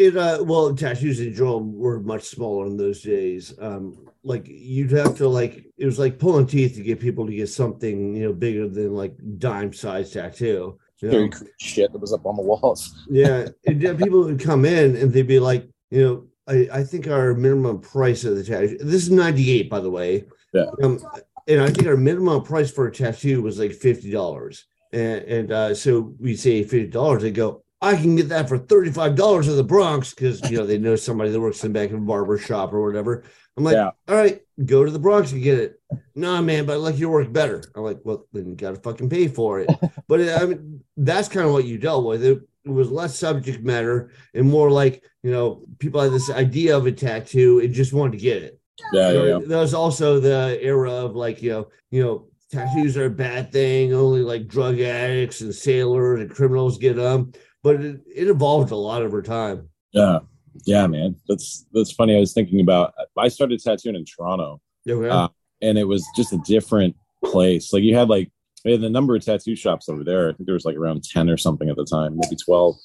It 0.00 0.16
uh 0.16 0.42
well 0.42 0.74
tattoos 0.74 1.20
in 1.20 1.34
general 1.34 1.62
were 1.62 2.00
much 2.00 2.22
smaller 2.22 2.66
in 2.66 2.78
those 2.78 3.02
days. 3.02 3.52
Um 3.60 4.08
like 4.22 4.46
you'd 4.48 4.92
have 4.92 5.14
to 5.18 5.28
like 5.28 5.66
it 5.76 5.84
was 5.84 5.98
like 5.98 6.18
pulling 6.18 6.46
teeth 6.46 6.74
to 6.76 6.82
get 6.82 7.00
people 7.00 7.26
to 7.26 7.34
get 7.34 7.50
something, 7.50 8.14
you 8.14 8.22
know, 8.22 8.32
bigger 8.32 8.66
than 8.66 8.94
like 8.94 9.14
dime 9.36 9.74
size 9.74 10.10
tattoo. 10.10 10.78
You 11.00 11.10
know? 11.10 11.30
Shit 11.58 11.92
that 11.92 11.98
was 11.98 12.14
up 12.14 12.24
on 12.24 12.36
the 12.36 12.42
walls. 12.42 13.06
yeah. 13.10 13.48
And 13.66 13.78
then 13.78 13.98
people 13.98 14.24
would 14.24 14.40
come 14.40 14.64
in 14.64 14.96
and 14.96 15.12
they'd 15.12 15.26
be 15.26 15.38
like, 15.38 15.68
you 15.90 16.02
know, 16.02 16.26
I, 16.48 16.78
I 16.80 16.82
think 16.82 17.06
our 17.06 17.34
minimum 17.34 17.82
price 17.82 18.24
of 18.24 18.36
the 18.36 18.44
tattoo 18.44 18.78
this 18.78 19.02
is 19.02 19.10
98 19.10 19.68
by 19.68 19.80
the 19.80 19.90
way. 19.90 20.24
Yeah. 20.54 20.70
Um 20.82 20.98
and 21.46 21.60
I 21.60 21.68
think 21.68 21.86
our 21.86 21.98
minimum 21.98 22.42
price 22.42 22.70
for 22.70 22.86
a 22.86 22.92
tattoo 22.92 23.42
was 23.42 23.58
like 23.58 23.72
fifty 23.72 24.10
dollars. 24.10 24.64
And 24.94 25.22
and 25.24 25.52
uh 25.52 25.74
so 25.74 26.14
we 26.18 26.36
say 26.36 26.62
fifty 26.62 26.86
dollars, 26.86 27.20
they 27.20 27.32
go, 27.32 27.64
I 27.82 27.96
can 27.96 28.14
get 28.16 28.28
that 28.28 28.48
for 28.48 28.58
$35 28.58 29.48
in 29.48 29.56
the 29.56 29.64
Bronx 29.64 30.12
because 30.12 30.48
you 30.50 30.58
know 30.58 30.66
they 30.66 30.78
know 30.78 30.96
somebody 30.96 31.30
that 31.30 31.40
works 31.40 31.64
in 31.64 31.72
the 31.72 31.78
back 31.78 31.90
of 31.90 31.96
a 31.96 32.04
barber 32.04 32.36
shop 32.38 32.72
or 32.72 32.82
whatever. 32.84 33.24
I'm 33.56 33.64
like, 33.64 33.74
Yeah. 33.74 33.90
all 34.08 34.16
right, 34.16 34.42
go 34.64 34.84
to 34.84 34.90
the 34.90 34.98
Bronx 34.98 35.32
and 35.32 35.42
get 35.42 35.58
it. 35.58 35.80
Nah, 36.14 36.40
man, 36.42 36.66
but 36.66 36.74
I 36.74 36.76
like 36.76 36.98
your 36.98 37.10
work 37.10 37.32
better. 37.32 37.62
I'm 37.74 37.82
like, 37.82 38.00
well, 38.04 38.26
then 38.32 38.46
you 38.50 38.54
gotta 38.54 38.76
fucking 38.76 39.08
pay 39.08 39.28
for 39.28 39.60
it. 39.60 39.70
but 40.08 40.20
I 40.20 40.46
mean, 40.46 40.84
that's 40.96 41.28
kind 41.28 41.46
of 41.46 41.52
what 41.52 41.64
you 41.64 41.78
dealt 41.78 42.04
with. 42.04 42.22
It, 42.22 42.42
it 42.64 42.70
was 42.70 42.90
less 42.90 43.18
subject 43.18 43.64
matter 43.64 44.10
and 44.34 44.48
more 44.48 44.70
like, 44.70 45.02
you 45.22 45.30
know, 45.30 45.62
people 45.78 46.00
had 46.02 46.12
this 46.12 46.30
idea 46.30 46.76
of 46.76 46.86
a 46.86 46.92
tattoo 46.92 47.60
and 47.60 47.72
just 47.72 47.94
wanted 47.94 48.12
to 48.12 48.18
get 48.18 48.42
it. 48.42 48.60
Yeah, 48.92 49.10
yeah, 49.12 49.22
yeah. 49.24 49.38
There 49.46 49.58
was 49.58 49.74
also 49.74 50.20
the 50.20 50.58
era 50.60 50.90
of 50.92 51.16
like, 51.16 51.40
you 51.42 51.50
know, 51.50 51.68
you 51.90 52.02
know, 52.02 52.26
tattoos 52.50 52.96
are 52.96 53.06
a 53.06 53.10
bad 53.10 53.52
thing. 53.52 53.94
Only 53.94 54.20
like 54.20 54.46
drug 54.46 54.80
addicts 54.80 55.40
and 55.40 55.54
sailors 55.54 56.20
and 56.20 56.30
criminals 56.30 56.78
get 56.78 56.96
them. 56.96 57.32
But 57.62 57.76
it, 57.76 58.00
it 58.14 58.28
evolved 58.28 58.70
a 58.70 58.76
lot 58.76 59.02
over 59.02 59.22
time. 59.22 59.68
Yeah, 59.92 60.20
yeah, 60.64 60.86
man. 60.86 61.16
That's 61.28 61.66
that's 61.72 61.92
funny. 61.92 62.16
I 62.16 62.20
was 62.20 62.32
thinking 62.32 62.60
about. 62.60 62.94
I 63.18 63.28
started 63.28 63.60
tattooing 63.60 63.96
in 63.96 64.04
Toronto, 64.04 64.60
Okay. 64.88 65.08
Uh, 65.08 65.28
and 65.62 65.78
it 65.78 65.84
was 65.84 66.06
just 66.16 66.32
a 66.32 66.38
different 66.38 66.96
place. 67.24 67.72
Like 67.72 67.82
you 67.82 67.96
had 67.96 68.08
like 68.08 68.30
we 68.64 68.72
had 68.72 68.80
the 68.80 68.90
number 68.90 69.14
of 69.14 69.24
tattoo 69.24 69.56
shops 69.56 69.88
over 69.88 70.04
there. 70.04 70.28
I 70.28 70.32
think 70.32 70.46
there 70.46 70.54
was 70.54 70.64
like 70.64 70.76
around 70.76 71.04
10 71.04 71.30
or 71.30 71.36
something 71.36 71.68
at 71.68 71.76
the 71.76 71.84
time, 71.84 72.18
maybe 72.18 72.36
12. 72.36 72.76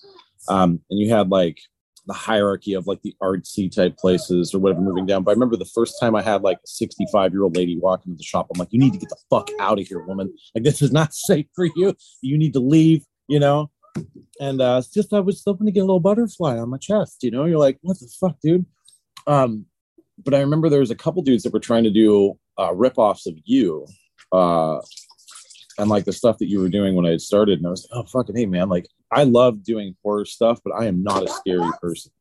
Um, 0.48 0.80
and 0.90 1.00
you 1.00 1.10
had 1.14 1.30
like 1.30 1.60
the 2.08 2.14
hierarchy 2.14 2.74
of 2.74 2.88
like 2.88 3.02
the 3.02 3.16
artsy 3.22 3.74
type 3.74 3.98
places 3.98 4.54
or 4.54 4.60
whatever 4.60 4.82
moving 4.82 5.06
down. 5.06 5.24
But 5.24 5.32
I 5.32 5.34
remember 5.34 5.58
the 5.58 5.66
first 5.66 5.96
time 6.00 6.16
I 6.16 6.22
had 6.22 6.44
like 6.44 6.58
a 6.58 6.68
65 6.68 7.34
year 7.34 7.44
old 7.44 7.58
lady 7.58 7.78
walk 7.78 8.06
into 8.06 8.18
the 8.18 8.24
shop, 8.24 8.48
I'm 8.54 8.60
like, 8.60 8.70
you 8.72 8.80
need 8.80 8.94
to 8.94 9.00
get 9.00 9.10
the 9.10 9.18
fuck 9.30 9.50
out 9.60 9.80
of 9.80 9.88
here, 9.88 10.00
woman. 10.02 10.34
Like, 10.54 10.64
this 10.64 10.82
is 10.82 10.92
not 10.92 11.14
safe 11.14 11.48
for 11.56 11.66
you. 11.76 11.96
You 12.22 12.38
need 12.38 12.54
to 12.54 12.60
leave, 12.60 13.06
you 13.28 13.40
know? 13.40 13.72
And 14.40 14.62
uh, 14.62 14.78
it's 14.80 14.94
just, 14.94 15.14
I 15.14 15.20
was 15.20 15.42
hoping 15.46 15.66
to 15.66 15.72
get 15.72 15.82
a 15.82 15.86
little 15.86 16.00
butterfly 16.00 16.58
on 16.58 16.70
my 16.70 16.78
chest, 16.78 17.24
you 17.24 17.32
know? 17.32 17.46
You're 17.46 17.60
like, 17.60 17.78
what 17.82 18.00
the 18.00 18.10
fuck, 18.20 18.38
dude? 18.42 18.66
Um, 19.28 19.66
but 20.24 20.34
I 20.34 20.40
remember 20.40 20.70
there 20.70 20.80
was 20.80 20.92
a 20.92 20.96
couple 20.96 21.22
dudes 21.22 21.44
that 21.44 21.54
were 21.54 21.60
trying 21.60 21.84
to 21.86 21.92
do 21.92 22.38
uh, 22.60 22.74
rip-offs 22.74 23.28
of 23.28 23.36
you. 23.46 23.86
Uh, 24.32 24.80
and 25.78 25.90
like 25.90 26.06
the 26.06 26.14
stuff 26.14 26.38
that 26.38 26.50
you 26.50 26.60
were 26.60 26.70
doing 26.70 26.96
when 26.96 27.06
I 27.06 27.12
had 27.12 27.22
started, 27.22 27.60
and 27.60 27.68
I 27.68 27.70
was 27.70 27.88
like, 27.90 28.00
oh 28.00 28.08
fucking 28.08 28.36
hey 28.36 28.46
man, 28.46 28.70
like 28.70 28.88
I 29.12 29.24
love 29.24 29.64
doing 29.64 29.96
horror 30.04 30.26
stuff, 30.26 30.60
but 30.64 30.72
I 30.72 30.86
am 30.86 31.04
not 31.04 31.24
a 31.24 31.28
scary 31.28 31.70
person. 31.82 32.12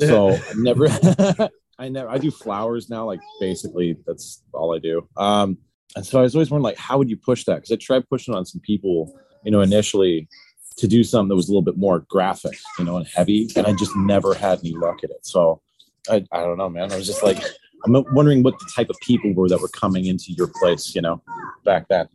So 0.00 0.30
I 0.34 0.52
never 0.56 0.88
I 1.78 1.88
never 1.88 2.08
I 2.08 2.18
do 2.18 2.30
flowers 2.30 2.90
now, 2.90 3.06
like 3.06 3.20
basically 3.40 3.96
that's 4.06 4.42
all 4.52 4.74
I 4.74 4.78
do. 4.78 5.06
Um 5.16 5.58
and 5.96 6.06
so 6.06 6.20
I 6.20 6.22
was 6.22 6.34
always 6.34 6.50
wondering 6.50 6.64
like 6.64 6.78
how 6.78 6.98
would 6.98 7.10
you 7.10 7.16
push 7.16 7.44
that? 7.44 7.56
Because 7.56 7.72
I 7.72 7.76
tried 7.76 8.08
pushing 8.08 8.34
on 8.34 8.44
some 8.44 8.60
people, 8.60 9.16
you 9.44 9.50
know, 9.50 9.60
initially 9.60 10.28
to 10.76 10.88
do 10.88 11.04
something 11.04 11.28
that 11.28 11.34
was 11.36 11.48
a 11.48 11.52
little 11.52 11.62
bit 11.62 11.76
more 11.76 12.00
graphic, 12.08 12.58
you 12.78 12.84
know, 12.84 12.96
and 12.96 13.06
heavy, 13.06 13.48
and 13.56 13.66
I 13.66 13.72
just 13.74 13.94
never 13.96 14.34
had 14.34 14.60
any 14.60 14.72
luck 14.74 15.04
at 15.04 15.10
it. 15.10 15.24
So 15.26 15.60
I, 16.08 16.24
I 16.32 16.40
don't 16.40 16.58
know, 16.58 16.68
man. 16.70 16.90
I 16.92 16.96
was 16.96 17.06
just 17.06 17.22
like 17.22 17.38
I'm 17.84 18.04
wondering 18.12 18.42
what 18.42 18.58
the 18.58 18.70
type 18.74 18.90
of 18.90 18.96
people 19.00 19.32
were 19.34 19.48
that 19.48 19.60
were 19.60 19.68
coming 19.68 20.06
into 20.06 20.32
your 20.32 20.48
place, 20.60 20.94
you 20.94 21.02
know, 21.02 21.22
back 21.64 21.86
then. 21.88 22.08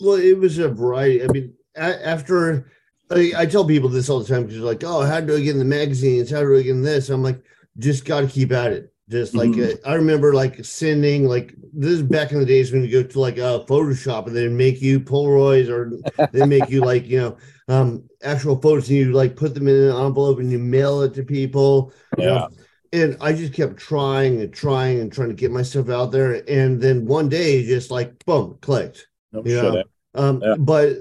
Well, 0.00 0.16
it 0.16 0.38
was 0.38 0.58
a 0.58 0.68
variety. 0.68 1.22
I 1.24 1.26
mean, 1.28 1.54
a- 1.76 2.06
after 2.06 2.70
I, 3.10 3.32
I 3.36 3.46
tell 3.46 3.64
people 3.64 3.88
this 3.88 4.08
all 4.08 4.20
the 4.20 4.26
time 4.26 4.42
because 4.42 4.56
they're 4.56 4.64
like, 4.66 4.84
"Oh, 4.84 5.02
how 5.02 5.20
do 5.20 5.36
I 5.36 5.40
get 5.40 5.52
in 5.52 5.58
the 5.58 5.64
magazines? 5.64 6.30
How 6.30 6.40
do 6.40 6.56
I 6.56 6.62
get 6.62 6.70
in 6.70 6.82
this?" 6.82 7.10
I'm 7.10 7.22
like, 7.22 7.40
just 7.78 8.04
got 8.04 8.20
to 8.22 8.26
keep 8.26 8.52
at 8.52 8.72
it. 8.72 8.92
Just 9.08 9.34
like 9.34 9.50
Mhm. 9.50 9.74
uh, 9.74 9.88
I 9.88 9.94
remember, 9.94 10.34
like 10.34 10.64
sending 10.64 11.26
like 11.26 11.54
this 11.72 11.92
is 11.92 12.02
back 12.02 12.32
in 12.32 12.38
the 12.40 12.44
days 12.46 12.72
when 12.72 12.84
you 12.84 12.90
go 12.90 13.02
to 13.02 13.20
like 13.20 13.38
a 13.38 13.64
Photoshop 13.66 14.26
and 14.26 14.36
they 14.36 14.48
make 14.48 14.82
you 14.82 15.00
Polaroids 15.00 15.68
or 15.68 15.92
they 16.32 16.44
make 16.44 16.68
you 16.68 16.82
like 16.82 17.06
you 17.08 17.18
know 17.18 17.36
um 17.68 18.08
actual 18.22 18.60
photos 18.60 18.88
and 18.88 18.98
you 18.98 19.12
like 19.12 19.36
put 19.36 19.54
them 19.54 19.68
in 19.68 19.74
an 19.76 19.96
envelope 20.06 20.38
and 20.38 20.50
you 20.50 20.58
mail 20.58 21.02
it 21.02 21.14
to 21.14 21.22
people. 21.22 21.92
Yeah. 22.16 22.46
and 22.92 23.16
I 23.20 23.32
just 23.34 23.52
kept 23.52 23.76
trying 23.76 24.40
and 24.40 24.52
trying 24.52 25.00
and 25.00 25.12
trying 25.12 25.28
to 25.28 25.34
get 25.34 25.50
myself 25.52 25.90
out 25.90 26.10
there. 26.10 26.42
And 26.48 26.80
then 26.80 27.04
one 27.06 27.28
day, 27.28 27.64
just 27.66 27.90
like 27.90 28.24
boom, 28.24 28.58
clicked. 28.62 29.06
Yeah. 29.44 29.82
Um, 30.14 30.42
Yeah. 30.42 30.54
but 30.58 30.96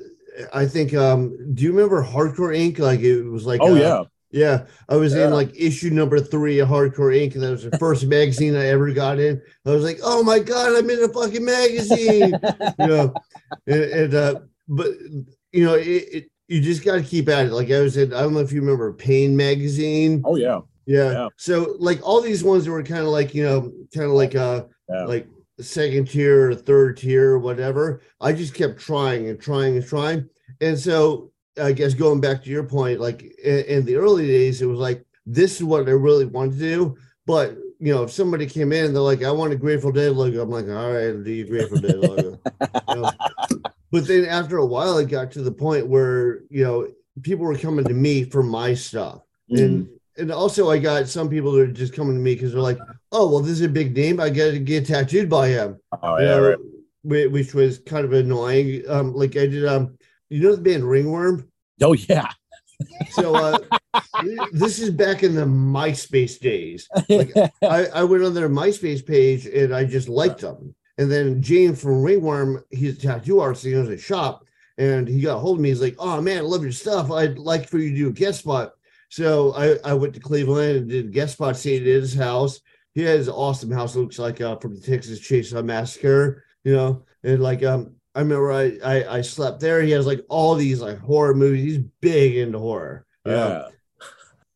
I 0.53 0.65
think 0.67 0.93
um, 0.93 1.53
do 1.55 1.63
you 1.63 1.71
remember 1.71 2.03
Hardcore 2.03 2.55
Inc? 2.55 2.79
Like 2.79 2.99
it 2.99 3.23
was 3.23 3.45
like 3.45 3.61
Oh 3.63 3.73
uh, 3.75 3.79
yeah. 3.79 4.03
yeah. 4.31 4.65
I 4.89 4.97
was 4.97 5.15
Yeah. 5.15 5.27
in 5.27 5.31
like 5.33 5.51
issue 5.57 5.89
number 5.89 6.19
three 6.19 6.59
of 6.59 6.67
Hardcore 6.69 7.15
Inc. 7.15 7.33
And 7.35 7.43
that 7.43 7.51
was 7.51 7.63
the 7.63 7.71
first 7.79 8.05
magazine 8.17 8.55
I 8.55 8.67
ever 8.67 8.91
got 8.91 9.19
in. 9.19 9.41
I 9.65 9.71
was 9.71 9.83
like, 9.83 9.99
oh 10.03 10.21
my 10.23 10.39
god, 10.39 10.75
I'm 10.77 10.89
in 10.89 11.03
a 11.03 11.07
fucking 11.07 11.45
magazine. 11.45 12.39
you 12.79 12.85
know, 12.87 13.13
and, 13.65 13.83
and 13.83 14.13
uh, 14.13 14.35
but 14.67 14.89
you 15.53 15.63
know, 15.65 15.75
it, 15.75 15.85
it 16.13 16.31
you 16.47 16.61
just 16.61 16.83
got 16.83 16.95
to 16.95 17.03
keep 17.03 17.27
at 17.29 17.47
it. 17.47 17.51
Like 17.51 17.71
I 17.71 17.81
was 17.81 17.97
in, 17.97 18.13
I 18.13 18.21
don't 18.21 18.33
know 18.33 18.39
if 18.39 18.51
you 18.51 18.61
remember 18.61 18.93
Pain 18.93 19.35
magazine. 19.35 20.21
Oh 20.25 20.35
yeah. 20.35 20.61
Yeah. 20.85 21.11
Yeah. 21.11 21.27
So 21.37 21.75
like 21.79 21.99
all 22.07 22.21
these 22.21 22.43
ones 22.43 22.65
that 22.65 22.71
were 22.71 22.83
kind 22.83 23.01
of 23.01 23.07
like, 23.07 23.33
you 23.33 23.43
know, 23.43 23.71
kind 23.93 24.05
of 24.05 24.13
like 24.13 24.35
uh 24.35 24.63
Yeah. 24.89 25.03
like 25.05 25.27
second 25.59 26.09
tier 26.09 26.51
or 26.51 26.55
third 26.55 26.97
tier 26.97 27.31
or 27.33 27.39
whatever. 27.39 28.01
I 28.21 28.31
just 28.31 28.53
kept 28.53 28.79
trying 28.79 29.27
and 29.29 29.39
trying 29.39 29.75
and 29.75 29.85
trying. 29.85 30.29
And 30.61 30.79
so 30.79 31.31
I 31.61 31.71
guess 31.73 31.93
going 31.93 32.21
back 32.21 32.43
to 32.43 32.49
your 32.49 32.63
point, 32.63 32.99
like 32.99 33.23
in, 33.43 33.65
in 33.65 33.85
the 33.85 33.95
early 33.95 34.27
days, 34.27 34.61
it 34.61 34.67
was 34.67 34.79
like 34.79 35.03
this 35.25 35.57
is 35.57 35.63
what 35.63 35.87
I 35.87 35.91
really 35.91 36.25
wanted 36.25 36.53
to 36.53 36.59
do. 36.59 36.97
But 37.25 37.57
you 37.79 37.93
know, 37.93 38.03
if 38.03 38.11
somebody 38.11 38.45
came 38.47 38.71
in 38.71 38.85
and 38.85 38.95
they're 38.95 39.03
like, 39.03 39.23
I 39.23 39.31
want 39.31 39.53
a 39.53 39.55
Grateful 39.57 39.91
Dead 39.91 40.13
logo, 40.13 40.41
I'm 40.41 40.49
like, 40.49 40.65
all 40.67 40.93
right, 40.93 41.09
I'll 41.09 41.23
do 41.23 41.31
your 41.31 41.47
Grateful 41.47 41.79
Dead 41.79 41.97
logo. 41.97 42.39
You 42.89 43.01
know? 43.01 43.11
But 43.91 44.07
then 44.07 44.25
after 44.25 44.57
a 44.57 44.65
while, 44.65 44.97
it 44.97 45.09
got 45.09 45.31
to 45.31 45.41
the 45.41 45.51
point 45.51 45.87
where, 45.87 46.41
you 46.49 46.63
know, 46.63 46.87
people 47.23 47.45
were 47.45 47.57
coming 47.57 47.85
to 47.85 47.93
me 47.93 48.23
for 48.23 48.43
my 48.43 48.73
stuff 48.73 49.21
Mm-hmm. 49.51 49.63
and 49.63 49.87
and 50.17 50.31
also 50.31 50.71
I 50.71 50.79
got 50.79 51.07
some 51.07 51.29
people 51.29 51.51
that 51.53 51.61
are 51.61 51.67
just 51.71 51.93
coming 51.93 52.15
to 52.15 52.19
me 52.19 52.33
because 52.33 52.51
they're 52.51 52.61
like, 52.61 52.79
oh 53.11 53.29
well, 53.29 53.39
this 53.39 53.51
is 53.51 53.61
a 53.61 53.69
big 53.69 53.95
name. 53.95 54.19
I 54.19 54.29
got 54.29 54.51
to 54.51 54.59
get 54.59 54.87
tattooed 54.87 55.29
by 55.29 55.49
him. 55.49 55.77
oh 56.03 56.19
yeah. 56.19 56.55
Right. 57.03 57.31
which 57.31 57.53
was 57.53 57.77
kind 57.79 58.03
of 58.03 58.13
annoying. 58.13 58.83
Um, 58.89 59.13
like 59.13 59.37
I 59.37 59.45
did 59.47 59.65
um, 59.65 59.97
you 60.29 60.41
know 60.41 60.55
the 60.55 60.61
band 60.61 60.83
Ringworm. 60.89 61.47
Oh 61.81 61.93
yeah. 61.93 62.29
So 63.11 63.35
uh, 63.35 63.57
this 64.51 64.79
is 64.79 64.89
back 64.89 65.23
in 65.23 65.33
the 65.35 65.45
MySpace 65.45 66.39
days. 66.39 66.87
Like, 67.09 67.31
I, 67.63 67.85
I 67.87 68.03
went 68.03 68.23
on 68.23 68.33
their 68.33 68.49
MySpace 68.49 69.05
page 69.05 69.45
and 69.45 69.73
I 69.73 69.85
just 69.85 70.09
liked 70.09 70.41
them. 70.41 70.75
And 70.97 71.11
then 71.11 71.41
James 71.41 71.81
from 71.81 72.01
Ringworm, 72.01 72.63
he's 72.71 72.97
a 72.97 73.01
tattoo 73.01 73.39
artist. 73.39 73.63
He 73.63 73.75
owns 73.75 73.89
a 73.89 73.97
shop, 73.97 74.45
and 74.77 75.07
he 75.07 75.21
got 75.21 75.37
a 75.37 75.39
hold 75.39 75.57
of 75.57 75.61
me. 75.61 75.69
He's 75.69 75.81
like, 75.81 75.95
"Oh 75.99 76.21
man, 76.21 76.39
I 76.39 76.41
love 76.41 76.63
your 76.63 76.71
stuff. 76.71 77.11
I'd 77.11 77.37
like 77.37 77.69
for 77.69 77.77
you 77.77 77.91
to 77.91 77.95
do 77.95 78.09
a 78.09 78.13
guest 78.13 78.39
spot." 78.39 78.73
So 79.09 79.53
I, 79.53 79.91
I 79.91 79.93
went 79.93 80.13
to 80.15 80.19
Cleveland 80.19 80.77
and 80.77 80.89
did 80.89 81.05
a 81.05 81.09
guest 81.09 81.33
spot, 81.33 81.55
stayed 81.55 81.83
at 81.83 81.87
his 81.87 82.15
house. 82.15 82.59
He 82.93 83.03
has 83.03 83.27
an 83.27 83.35
awesome 83.35 83.71
house. 83.71 83.95
Looks 83.95 84.19
like 84.19 84.41
uh, 84.41 84.57
from 84.57 84.75
the 84.75 84.81
Texas 84.81 85.19
Chainsaw 85.19 85.63
Massacre, 85.63 86.43
you 86.63 86.75
know. 86.75 87.05
And 87.23 87.41
like 87.41 87.63
um, 87.63 87.95
I 88.15 88.21
remember 88.21 88.51
I, 88.51 88.77
I 88.83 89.17
I 89.17 89.21
slept 89.21 89.59
there. 89.59 89.81
He 89.81 89.91
has 89.91 90.07
like 90.07 90.25
all 90.29 90.55
these 90.55 90.81
like 90.81 90.97
horror 90.97 91.35
movies. 91.35 91.63
He's 91.63 91.83
big 92.01 92.37
into 92.37 92.59
horror. 92.59 93.05
know? 93.23 93.31
yeah. 93.35 93.67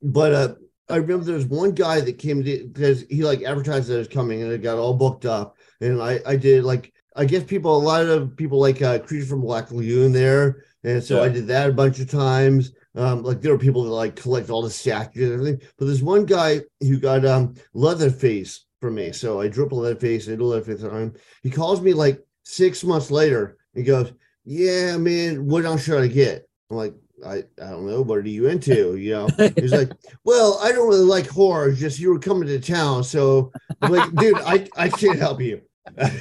But 0.01 0.33
uh, 0.33 0.55
I 0.89 0.98
remember 0.98 1.24
there 1.24 1.36
was 1.36 1.45
one 1.45 1.71
guy 1.71 2.01
that 2.01 2.17
came 2.17 2.43
to 2.43 2.67
because 2.67 3.05
he 3.10 3.24
like 3.24 3.43
advertised 3.43 3.88
that 3.88 3.95
it 3.95 4.00
was 4.00 4.07
coming 4.07 4.41
and 4.41 4.51
it 4.51 4.63
got 4.63 4.77
all 4.77 4.93
booked 4.93 5.25
up. 5.25 5.55
And 5.81 6.01
I 6.01 6.19
I 6.25 6.35
did 6.35 6.63
like 6.63 6.93
I 7.15 7.25
guess 7.25 7.43
people 7.43 7.75
a 7.75 7.77
lot 7.77 8.05
of 8.05 8.35
people 8.38 8.59
like 8.59 8.81
uh, 8.81 9.00
Creature 9.00 9.27
from 9.27 9.41
Black 9.41 9.71
Lagoon 9.71 10.11
there, 10.11 10.63
and 10.83 11.03
so 11.03 11.21
I 11.21 11.29
did 11.29 11.47
that 11.47 11.69
a 11.69 11.73
bunch 11.73 12.00
of 12.00 12.09
times. 12.09 12.71
Um, 12.95 13.23
like 13.23 13.41
there 13.41 13.51
were 13.51 13.57
people 13.57 13.83
that 13.83 13.91
like 13.91 14.15
collect 14.15 14.50
all 14.50 14.61
the 14.61 14.69
statues 14.69 15.23
and 15.23 15.33
everything. 15.33 15.67
But 15.77 15.85
there's 15.85 16.03
one 16.03 16.25
guy 16.25 16.61
who 16.79 17.00
got 17.00 17.25
um 17.25 17.55
Leatherface 17.73 18.65
for 18.79 18.91
me, 18.91 19.11
so 19.11 19.41
I 19.41 19.47
drew 19.47 19.65
up 19.65 19.71
a 19.71 19.75
Leatherface. 19.75 20.27
I 20.27 20.31
did 20.31 20.41
a 20.41 20.45
Leatherface 20.45 20.83
on 20.83 21.01
him. 21.01 21.13
He 21.43 21.50
calls 21.50 21.81
me 21.81 21.93
like 21.93 22.23
six 22.43 22.83
months 22.83 23.11
later. 23.11 23.57
He 23.73 23.83
goes, 23.83 24.13
"Yeah, 24.45 24.97
man, 24.97 25.47
what 25.47 25.65
else 25.65 25.83
should 25.83 26.01
I 26.01 26.07
get?" 26.07 26.47
I'm 26.69 26.77
like, 26.77 26.93
I, 27.25 27.43
I 27.61 27.71
don't 27.71 27.85
know. 27.85 28.01
What 28.01 28.19
are 28.19 28.27
you 28.27 28.47
into? 28.47 28.95
You 28.95 29.11
know, 29.11 29.29
he's 29.55 29.73
like, 29.73 29.91
well, 30.23 30.59
I 30.61 30.71
don't 30.71 30.88
really 30.88 31.05
like 31.05 31.27
horror. 31.27 31.71
Just 31.73 32.00
you 32.00 32.09
were 32.09 32.19
coming 32.19 32.47
to 32.47 32.59
town, 32.59 33.03
so 33.03 33.51
I'm 33.81 33.91
like, 33.91 34.13
dude, 34.15 34.39
I, 34.39 34.67
I 34.75 34.89
can't 34.89 35.19
help 35.19 35.41
you. 35.41 35.61
Uh, 35.88 36.17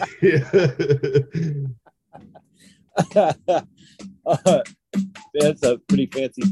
that's 5.34 5.62
a 5.62 5.78
pretty 5.88 6.06
fancy. 6.06 6.42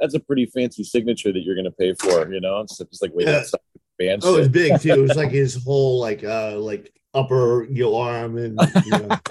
That's 0.00 0.14
a 0.14 0.20
pretty 0.20 0.46
fancy 0.46 0.84
signature 0.84 1.32
that 1.32 1.40
you're 1.40 1.54
going 1.54 1.64
to 1.64 1.70
pay 1.70 1.94
for. 1.94 2.32
You 2.32 2.40
know, 2.40 2.60
it's 2.60 2.78
just 2.78 3.02
like 3.02 3.12
wait, 3.14 3.26
Yeah. 3.26 3.32
that's 3.32 3.52
band 3.98 4.22
oh, 4.24 4.36
it's 4.36 4.48
big 4.48 4.80
too. 4.80 4.90
It 4.90 4.98
was 4.98 5.16
like 5.16 5.30
his 5.42 5.62
whole 5.62 6.00
like 6.00 6.24
uh 6.24 6.56
like 6.58 6.92
upper 7.12 7.66
you 7.70 7.84
know, 7.84 7.96
arm 7.96 8.36
and. 8.38 8.58
You 8.84 8.90
know. 8.90 9.08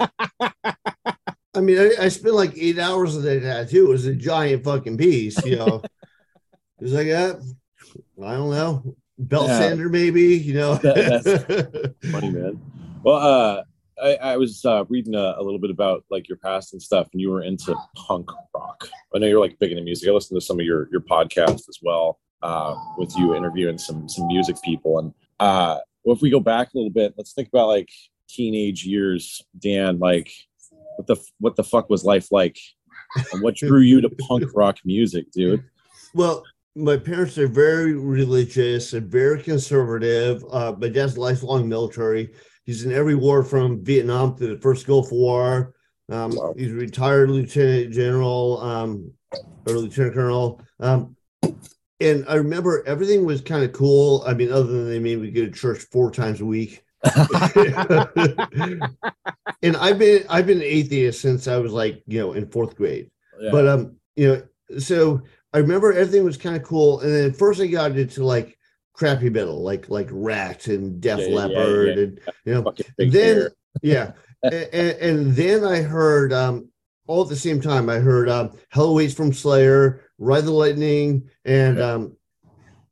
I 1.56 1.60
mean, 1.60 1.78
I, 1.78 1.92
I 2.00 2.08
spent 2.08 2.34
like 2.34 2.58
eight 2.58 2.80
hours 2.80 3.14
of 3.16 3.22
that 3.22 3.42
tattoo. 3.42 3.86
It 3.86 3.90
was 3.90 4.06
a 4.06 4.14
giant 4.14 4.64
fucking 4.64 4.98
piece, 4.98 5.44
you 5.46 5.54
know. 5.54 5.82
It 6.80 6.82
was 6.82 6.92
like, 6.92 7.06
uh, 7.06 7.34
I 8.24 8.34
don't 8.34 8.50
know, 8.50 8.96
belt 9.18 9.46
Yeah. 9.46 9.58
sander 9.60 9.88
maybe, 9.88 10.36
you 10.36 10.54
know. 10.54 10.74
That- 10.74 11.94
funny 12.10 12.30
man. 12.30 12.60
Well, 13.04 13.16
uh, 13.16 13.62
I, 14.02 14.14
I 14.32 14.36
was 14.38 14.64
uh, 14.64 14.84
reading 14.88 15.14
a, 15.14 15.34
a 15.36 15.42
little 15.42 15.58
bit 15.58 15.70
about 15.70 16.06
like 16.10 16.26
your 16.26 16.38
past 16.38 16.72
and 16.72 16.80
stuff, 16.80 17.08
and 17.12 17.20
you 17.20 17.30
were 17.30 17.42
into 17.42 17.76
punk 17.94 18.30
rock. 18.54 18.88
I 19.14 19.18
know 19.18 19.26
you're 19.26 19.40
like 19.40 19.58
big 19.58 19.72
into 19.72 19.84
music. 19.84 20.08
I 20.08 20.12
listened 20.12 20.40
to 20.40 20.44
some 20.44 20.58
of 20.58 20.64
your 20.64 20.88
your 20.90 21.02
podcasts 21.02 21.68
as 21.68 21.78
well, 21.82 22.18
uh, 22.42 22.74
with 22.96 23.14
you 23.18 23.34
interviewing 23.34 23.76
some 23.76 24.08
some 24.08 24.26
music 24.26 24.56
people. 24.64 24.98
And 25.00 25.12
uh, 25.38 25.80
well, 26.02 26.16
if 26.16 26.22
we 26.22 26.30
go 26.30 26.40
back 26.40 26.72
a 26.72 26.78
little 26.78 26.90
bit, 26.90 27.12
let's 27.18 27.34
think 27.34 27.48
about 27.48 27.68
like 27.68 27.90
teenage 28.26 28.86
years, 28.86 29.42
Dan. 29.58 29.98
Like, 29.98 30.32
what 30.96 31.06
the 31.06 31.16
what 31.40 31.56
the 31.56 31.64
fuck 31.64 31.90
was 31.90 32.04
life 32.04 32.32
like, 32.32 32.58
and 33.32 33.42
what 33.42 33.56
drew 33.56 33.80
you 33.80 34.00
to 34.00 34.08
punk 34.08 34.44
rock 34.54 34.78
music, 34.82 35.30
dude? 35.30 35.62
Well, 36.14 36.42
my 36.74 36.96
parents 36.96 37.36
are 37.36 37.48
very 37.48 37.92
religious 37.92 38.94
and 38.94 39.10
very 39.10 39.42
conservative. 39.42 40.42
Uh, 40.50 40.74
my 40.78 40.88
dad's 40.88 41.18
lifelong 41.18 41.68
military. 41.68 42.32
He's 42.64 42.84
in 42.84 42.92
every 42.92 43.14
war 43.14 43.42
from 43.42 43.84
Vietnam 43.84 44.36
to 44.36 44.46
the 44.46 44.60
first 44.60 44.86
Gulf 44.86 45.12
War. 45.12 45.74
Um, 46.10 46.32
Wow. 46.34 46.54
He's 46.56 46.72
a 46.72 46.74
retired 46.74 47.30
lieutenant 47.30 47.92
general 47.92 48.60
um, 48.60 49.12
or 49.66 49.74
lieutenant 49.74 50.14
colonel. 50.14 50.60
Um, 50.80 51.16
and 52.00 52.24
I 52.28 52.34
remember 52.34 52.84
everything 52.86 53.24
was 53.24 53.40
kind 53.40 53.64
of 53.64 53.72
cool. 53.72 54.22
I 54.26 54.34
mean, 54.34 54.52
other 54.52 54.66
than 54.66 54.88
they 54.88 54.98
made 54.98 55.20
me 55.20 55.30
go 55.30 55.46
to 55.46 55.50
church 55.50 55.80
four 55.92 56.10
times 56.10 56.40
a 56.40 56.44
week. 56.44 56.82
and 59.62 59.76
I've 59.76 59.98
been 59.98 60.24
I've 60.28 60.46
been 60.46 60.58
an 60.58 60.64
atheist 60.64 61.20
since 61.20 61.46
I 61.48 61.58
was 61.58 61.72
like 61.72 62.02
you 62.06 62.20
know 62.20 62.32
in 62.32 62.50
fourth 62.50 62.76
grade. 62.76 63.10
Yeah. 63.40 63.50
But 63.50 63.68
um, 63.68 63.96
you 64.16 64.28
know, 64.28 64.42
so 64.78 65.22
I 65.52 65.58
remember 65.58 65.92
everything 65.92 66.24
was 66.24 66.36
kind 66.36 66.56
of 66.56 66.62
cool, 66.62 67.00
and 67.00 67.12
then 67.12 67.32
first 67.32 67.60
I 67.60 67.66
got 67.66 67.96
into 67.96 68.24
like 68.24 68.58
crappy 68.94 69.28
metal, 69.28 69.62
like 69.62 69.90
like 69.90 70.08
Ratt 70.10 70.68
and 70.68 71.00
Def 71.00 71.18
Yeah, 71.20 71.26
yeah, 71.26 71.34
Leppard, 71.34 71.86
yeah. 71.86 72.02
and 72.02 72.20
you 72.44 72.54
know, 72.54 72.74
then 72.98 73.12
hair. 73.12 73.52
yeah, 73.82 74.12
and, 74.42 74.54
and 74.72 75.36
then 75.36 75.64
I 75.64 75.82
heard 75.82 76.32
um 76.32 76.68
all 77.06 77.22
at 77.22 77.28
the 77.28 77.36
same 77.36 77.60
time 77.60 77.90
I 77.90 77.98
heard 77.98 78.28
um 78.28 78.52
Hell 78.70 78.90
Awaits 78.90 79.14
from 79.14 79.32
Slayer, 79.32 80.02
Ride 80.18 80.44
the 80.44 80.52
Lightning, 80.52 81.28
and 81.44 81.80
um 81.80 82.16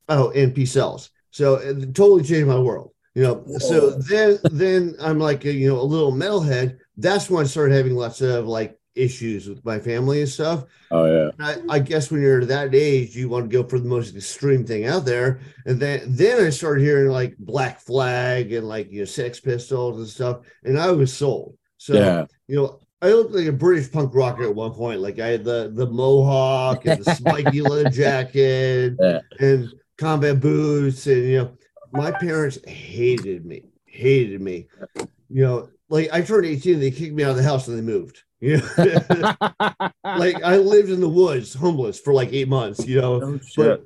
oh 0.09 0.31
and 0.33 0.55
Peace 0.55 0.73
Sells. 0.73 1.11
So 1.31 1.55
it 1.55 1.95
totally 1.95 2.23
changed 2.25 2.47
my 2.49 2.59
world. 2.59 2.91
You 3.15 3.23
know, 3.25 3.45
so 3.59 3.91
then 3.91 4.39
then 4.45 4.95
I'm 5.01 5.19
like 5.19 5.45
a, 5.45 5.53
you 5.53 5.69
know 5.69 5.81
a 5.81 5.83
little 5.83 6.13
metalhead. 6.13 6.79
That's 6.97 7.29
when 7.29 7.45
I 7.45 7.47
started 7.49 7.75
having 7.75 7.95
lots 7.95 8.21
of 8.23 8.47
like 8.47 8.79
issues 8.95 9.49
with 9.49 9.65
my 9.65 9.79
family 9.79 10.21
and 10.21 10.29
stuff. 10.29 10.65
Oh 10.91 11.07
yeah. 11.07 11.31
I, 11.39 11.57
I 11.69 11.79
guess 11.79 12.11
when 12.11 12.21
you're 12.21 12.45
that 12.45 12.75
age, 12.75 13.17
you 13.17 13.29
want 13.29 13.51
to 13.51 13.63
go 13.63 13.67
for 13.67 13.79
the 13.79 13.89
most 13.89 14.15
extreme 14.15 14.65
thing 14.65 14.87
out 14.87 15.05
there. 15.05 15.41
And 15.67 15.81
then 15.81 16.03
then 16.07 16.45
I 16.45 16.51
started 16.51 16.83
hearing 16.83 17.11
like 17.11 17.37
Black 17.39 17.81
Flag 17.81 18.53
and 18.53 18.69
like 18.69 18.91
you 18.91 19.01
know 19.01 19.05
Sex 19.05 19.41
Pistols 19.41 19.99
and 19.99 20.09
stuff, 20.09 20.41
and 20.65 20.79
I 20.79 20.91
was 20.91 21.13
sold. 21.13 21.57
So 21.79 21.95
yeah. 21.95 22.27
you 22.49 22.57
know, 22.57 22.81
I 23.01 23.09
looked 23.11 23.35
like 23.35 23.47
a 23.47 23.53
British 23.53 23.91
punk 23.91 24.15
rocker 24.15 24.45
at 24.45 24.55
one 24.55 24.73
point. 24.73 25.01
Like 25.01 25.19
I 25.19 25.29
had 25.29 25.45
the 25.45 25.73
the 25.75 25.87
mohawk 25.87 26.87
and 26.87 27.05
the 27.05 27.15
spiky 27.15 27.61
leather 27.63 27.91
jacket 27.91 28.95
Yeah. 29.01 29.21
and 29.41 29.73
combat 29.97 30.41
boots, 30.41 31.07
and 31.07 31.25
you 31.25 31.39
know, 31.39 31.57
my 31.93 32.11
parents 32.11 32.59
hated 32.67 33.45
me, 33.47 33.65
hated 33.87 34.41
me. 34.41 34.69
You 35.31 35.43
know, 35.45 35.69
like 35.89 36.13
I 36.13 36.21
turned 36.23 36.47
18, 36.47 36.79
they 36.81 36.91
kicked 36.91 37.15
me 37.15 37.25
out 37.25 37.31
of 37.31 37.37
the 37.37 37.43
house 37.43 37.69
and 37.69 37.77
they 37.77 37.83
moved. 37.83 38.23
Know, 38.43 39.25
like 40.15 40.43
I 40.43 40.57
lived 40.59 40.91
in 40.91 41.01
the 41.01 41.09
woods, 41.09 41.55
homeless 41.55 41.99
for 42.01 42.13
like 42.15 42.33
eight 42.33 42.49
months. 42.49 42.87
You 42.87 43.01
know, 43.01 43.25
Oh, 43.25 43.39
but 43.57 43.83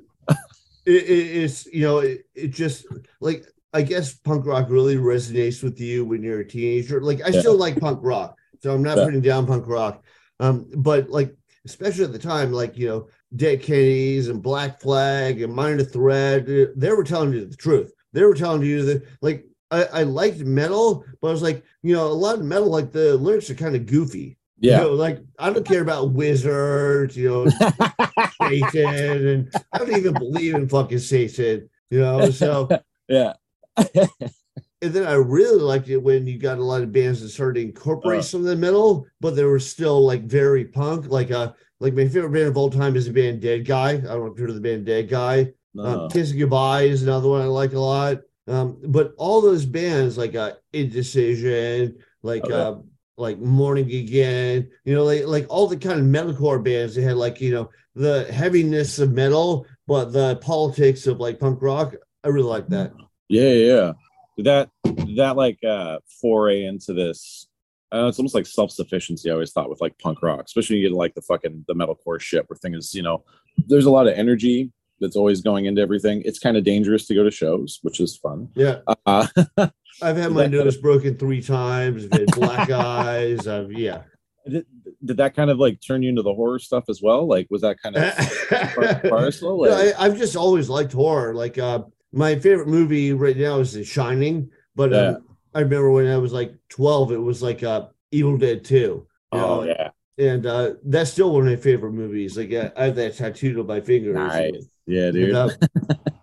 it, 0.85 0.93
it, 1.03 1.43
it's 1.43 1.65
you 1.67 1.81
know 1.81 1.99
it, 1.99 2.25
it 2.35 2.47
just 2.49 2.85
like 3.21 3.45
I 3.73 3.81
guess 3.81 4.13
punk 4.13 4.45
rock 4.45 4.67
really 4.69 4.95
resonates 4.95 5.63
with 5.63 5.79
you 5.79 6.05
when 6.05 6.23
you're 6.23 6.39
a 6.41 6.47
teenager. 6.47 7.01
Like 7.01 7.21
I 7.25 7.31
Yeah. 7.31 7.39
still 7.39 7.57
like 7.57 7.79
punk 7.79 7.99
rock, 8.01 8.37
so 8.61 8.73
I'm 8.73 8.83
not 8.83 8.97
Yeah. 8.97 9.05
putting 9.05 9.21
down 9.21 9.47
punk 9.47 9.67
rock. 9.67 10.03
Um, 10.39 10.67
but 10.75 11.09
like 11.09 11.35
especially 11.65 12.05
at 12.05 12.13
the 12.13 12.19
time, 12.19 12.51
like 12.51 12.77
you 12.77 12.87
know, 12.87 13.07
Dead 13.35 13.61
Kennedys 13.61 14.29
and 14.29 14.41
Black 14.41 14.79
Flag 14.81 15.41
and 15.41 15.53
Minor 15.53 15.83
Threat, 15.83 16.43
uh, 16.49 16.67
they 16.75 16.91
were 16.91 17.03
telling 17.03 17.33
you 17.33 17.45
the 17.45 17.55
truth. 17.55 17.91
They 18.13 18.23
were 18.23 18.35
telling 18.35 18.63
you 18.63 18.83
that 18.85 19.03
like 19.21 19.45
I, 19.69 19.83
I 19.85 20.03
liked 20.03 20.39
metal, 20.39 21.03
but 21.21 21.27
I 21.29 21.31
was 21.31 21.41
like, 21.41 21.63
you 21.83 21.93
know, 21.93 22.07
a 22.07 22.13
lot 22.13 22.35
of 22.39 22.45
metal, 22.45 22.69
like 22.69 22.91
the 22.91 23.17
lyrics 23.17 23.49
are 23.49 23.55
kind 23.55 23.75
of 23.75 23.85
goofy. 23.85 24.36
Yeah. 24.59 24.81
You 24.81 24.83
know, 24.85 24.93
like 24.93 25.19
I 25.37 25.51
don't 25.51 25.65
care 25.65 25.81
about 25.81 26.11
wizards, 26.11 27.15
you 27.15 27.29
know, 27.29 27.47
Satan, 28.41 29.27
and 29.27 29.51
I 29.73 29.77
don't 29.77 29.95
even 29.95 30.13
believe 30.13 30.55
in 30.55 30.67
fucking 30.67 30.99
Satan, 30.99 31.69
you 31.89 31.99
know. 31.99 32.29
So, 32.31 32.67
yeah. 33.07 33.33
and 33.77 34.93
then 34.93 35.05
I 35.07 35.13
really 35.13 35.61
liked 35.61 35.89
it 35.89 35.97
when 35.97 36.25
you 36.27 36.39
got 36.39 36.57
a 36.57 36.63
lot 36.63 36.81
of 36.81 36.91
bands 36.91 37.21
that 37.21 37.29
started 37.29 37.59
to 37.61 37.65
incorporate 37.67 38.19
Uh. 38.19 38.23
some 38.23 38.41
of 38.41 38.47
the 38.47 38.55
metal, 38.55 39.05
but 39.21 39.35
they 39.35 39.43
were 39.43 39.59
still 39.59 40.05
like 40.05 40.23
very 40.23 40.65
punk. 40.65 41.07
Like, 41.09 41.31
uh, 41.31 41.53
like 41.79 41.93
my 41.93 42.07
favorite 42.07 42.31
band 42.33 42.47
of 42.47 42.57
all 42.57 42.69
time 42.71 42.95
is 42.95 43.05
the 43.05 43.13
band 43.13 43.41
Dead 43.41 43.65
Guy. 43.65 43.89
I 43.91 43.97
don't 43.97 44.25
know 44.25 44.31
if 44.31 44.37
you 44.37 44.41
heard 44.41 44.49
of 44.49 44.55
the 44.55 44.61
band 44.61 44.85
Dead 44.87 45.07
Guy. 45.09 45.53
No. 45.75 45.83
Um, 46.05 46.09
Kiss 46.09 46.31
It 46.31 46.37
Goodbye 46.37 46.83
is 46.83 47.03
another 47.03 47.29
one 47.29 47.41
I 47.41 47.45
like 47.45 47.73
a 47.73 47.79
lot. 47.79 48.17
Um, 48.47 48.79
but 48.87 49.13
all 49.17 49.41
those 49.41 49.65
bands 49.65 50.17
like 50.17 50.33
uh, 50.33 50.53
Indecision, 50.73 51.97
like 52.23 52.43
Okay. 52.45 52.53
uh, 52.53 52.75
like 53.17 53.39
Morning 53.39 53.85
Again, 53.85 54.69
you 54.85 54.95
know, 54.95 55.03
like 55.03 55.25
like 55.25 55.45
all 55.49 55.67
the 55.67 55.77
kind 55.77 55.99
of 55.99 56.05
metalcore 56.05 56.63
bands. 56.63 56.95
They 56.95 57.01
had 57.01 57.17
like 57.17 57.41
you 57.41 57.51
know 57.51 57.69
the 57.95 58.31
heaviness 58.31 58.99
of 58.99 59.11
metal, 59.11 59.65
but 59.87 60.13
the 60.13 60.37
politics 60.37 61.07
of 61.07 61.19
like 61.19 61.39
punk 61.39 61.61
rock. 61.61 61.95
I 62.23 62.29
really 62.29 62.49
like 62.49 62.67
that. 62.67 62.93
Yeah, 63.27 63.49
yeah. 63.49 63.91
That 64.37 64.69
that 65.15 65.35
like 65.35 65.63
uh 65.63 65.99
foray 66.21 66.65
into 66.65 66.93
this 66.93 67.47
uh, 67.93 68.07
it's 68.07 68.19
almost 68.19 68.35
like 68.35 68.45
self-sufficiency, 68.45 69.29
I 69.29 69.33
always 69.33 69.53
thought 69.53 69.69
with 69.69 69.79
like 69.79 69.97
punk 69.97 70.21
rock, 70.21 70.43
especially 70.45 70.75
when 70.75 70.81
you 70.83 70.89
get 70.89 70.95
like 70.95 71.15
the 71.15 71.21
fucking 71.21 71.63
the 71.67 71.73
metalcore 71.73 72.19
shit 72.19 72.47
where 72.49 72.57
things 72.57 72.77
is, 72.77 72.93
you 72.93 73.01
know, 73.01 73.23
there's 73.67 73.85
a 73.85 73.91
lot 73.91 74.07
of 74.07 74.13
energy 74.13 74.71
that's 74.99 75.15
always 75.15 75.41
going 75.41 75.65
into 75.65 75.81
everything. 75.81 76.21
It's 76.25 76.39
kind 76.39 76.57
of 76.57 76.63
dangerous 76.63 77.05
to 77.07 77.15
go 77.15 77.23
to 77.23 77.31
shows, 77.31 77.79
which 77.83 77.99
is 77.99 78.17
fun. 78.17 78.49
Yeah, 78.55 78.79
Uh, 79.05 79.27
I've 80.01 80.17
had 80.17 80.31
my 80.31 80.47
nose 80.47 80.77
broken 80.77 81.17
three 81.17 81.41
times. 81.41 82.05
I've 82.05 82.11
had 82.19 82.31
black 82.33 82.69
eyes. 82.69 83.47
I've 83.47 83.71
yeah. 83.71 84.03
did, 84.49 84.65
did 85.03 85.17
that 85.17 85.35
kind 85.35 85.49
of 85.49 85.57
like 85.57 85.79
turn 85.85 86.03
you 86.03 86.09
into 86.09 86.21
the 86.21 86.33
horror 86.33 86.59
stuff 86.59 86.85
as 86.89 87.01
well? 87.01 87.27
Like 87.27 87.47
was 87.49 87.61
that 87.61 87.77
kind 87.81 87.95
of 87.95 88.03
and 88.03 89.01
parcel? 89.09 89.63
No, 89.63 89.71
Like, 89.71 89.95
I, 89.95 90.05
I've 90.05 90.17
just 90.17 90.35
always 90.35 90.69
liked 90.69 90.93
horror. 90.93 91.33
Like 91.33 91.57
uh, 91.57 91.83
my 92.13 92.35
favorite 92.37 92.67
movie 92.67 93.13
right 93.13 93.37
now 93.37 93.59
is 93.59 93.73
The 93.73 93.83
Shining, 93.83 94.49
but 94.75 94.91
Yeah. 94.91 94.97
um, 95.09 95.23
I 95.55 95.61
remember 95.61 95.91
when 95.91 96.07
I 96.07 96.17
was 96.17 96.33
like 96.33 96.53
twelve, 96.69 97.11
it 97.11 97.17
was 97.17 97.41
like 97.41 97.63
uh, 97.63 97.87
Evil 98.11 98.37
Dead 98.37 98.63
Two. 98.63 99.07
oh 99.31 99.37
know, 99.37 99.63
yeah. 99.63 99.89
and 100.17 100.45
uh, 100.45 100.73
that's 100.85 101.11
still 101.11 101.33
one 101.33 101.41
of 101.43 101.47
my 101.49 101.55
favorite 101.55 101.93
movies. 101.93 102.37
Like 102.37 102.51
I 102.53 102.71
I 102.77 102.85
have 102.85 102.95
that 102.97 103.15
tattooed 103.17 103.57
on 103.57 103.65
my 103.65 103.81
finger. 103.81 104.13
Nice. 104.13 104.67
Yeah, 104.85 105.05
And, 105.07 105.13
dude. 105.13 105.35
uh, 105.35 105.49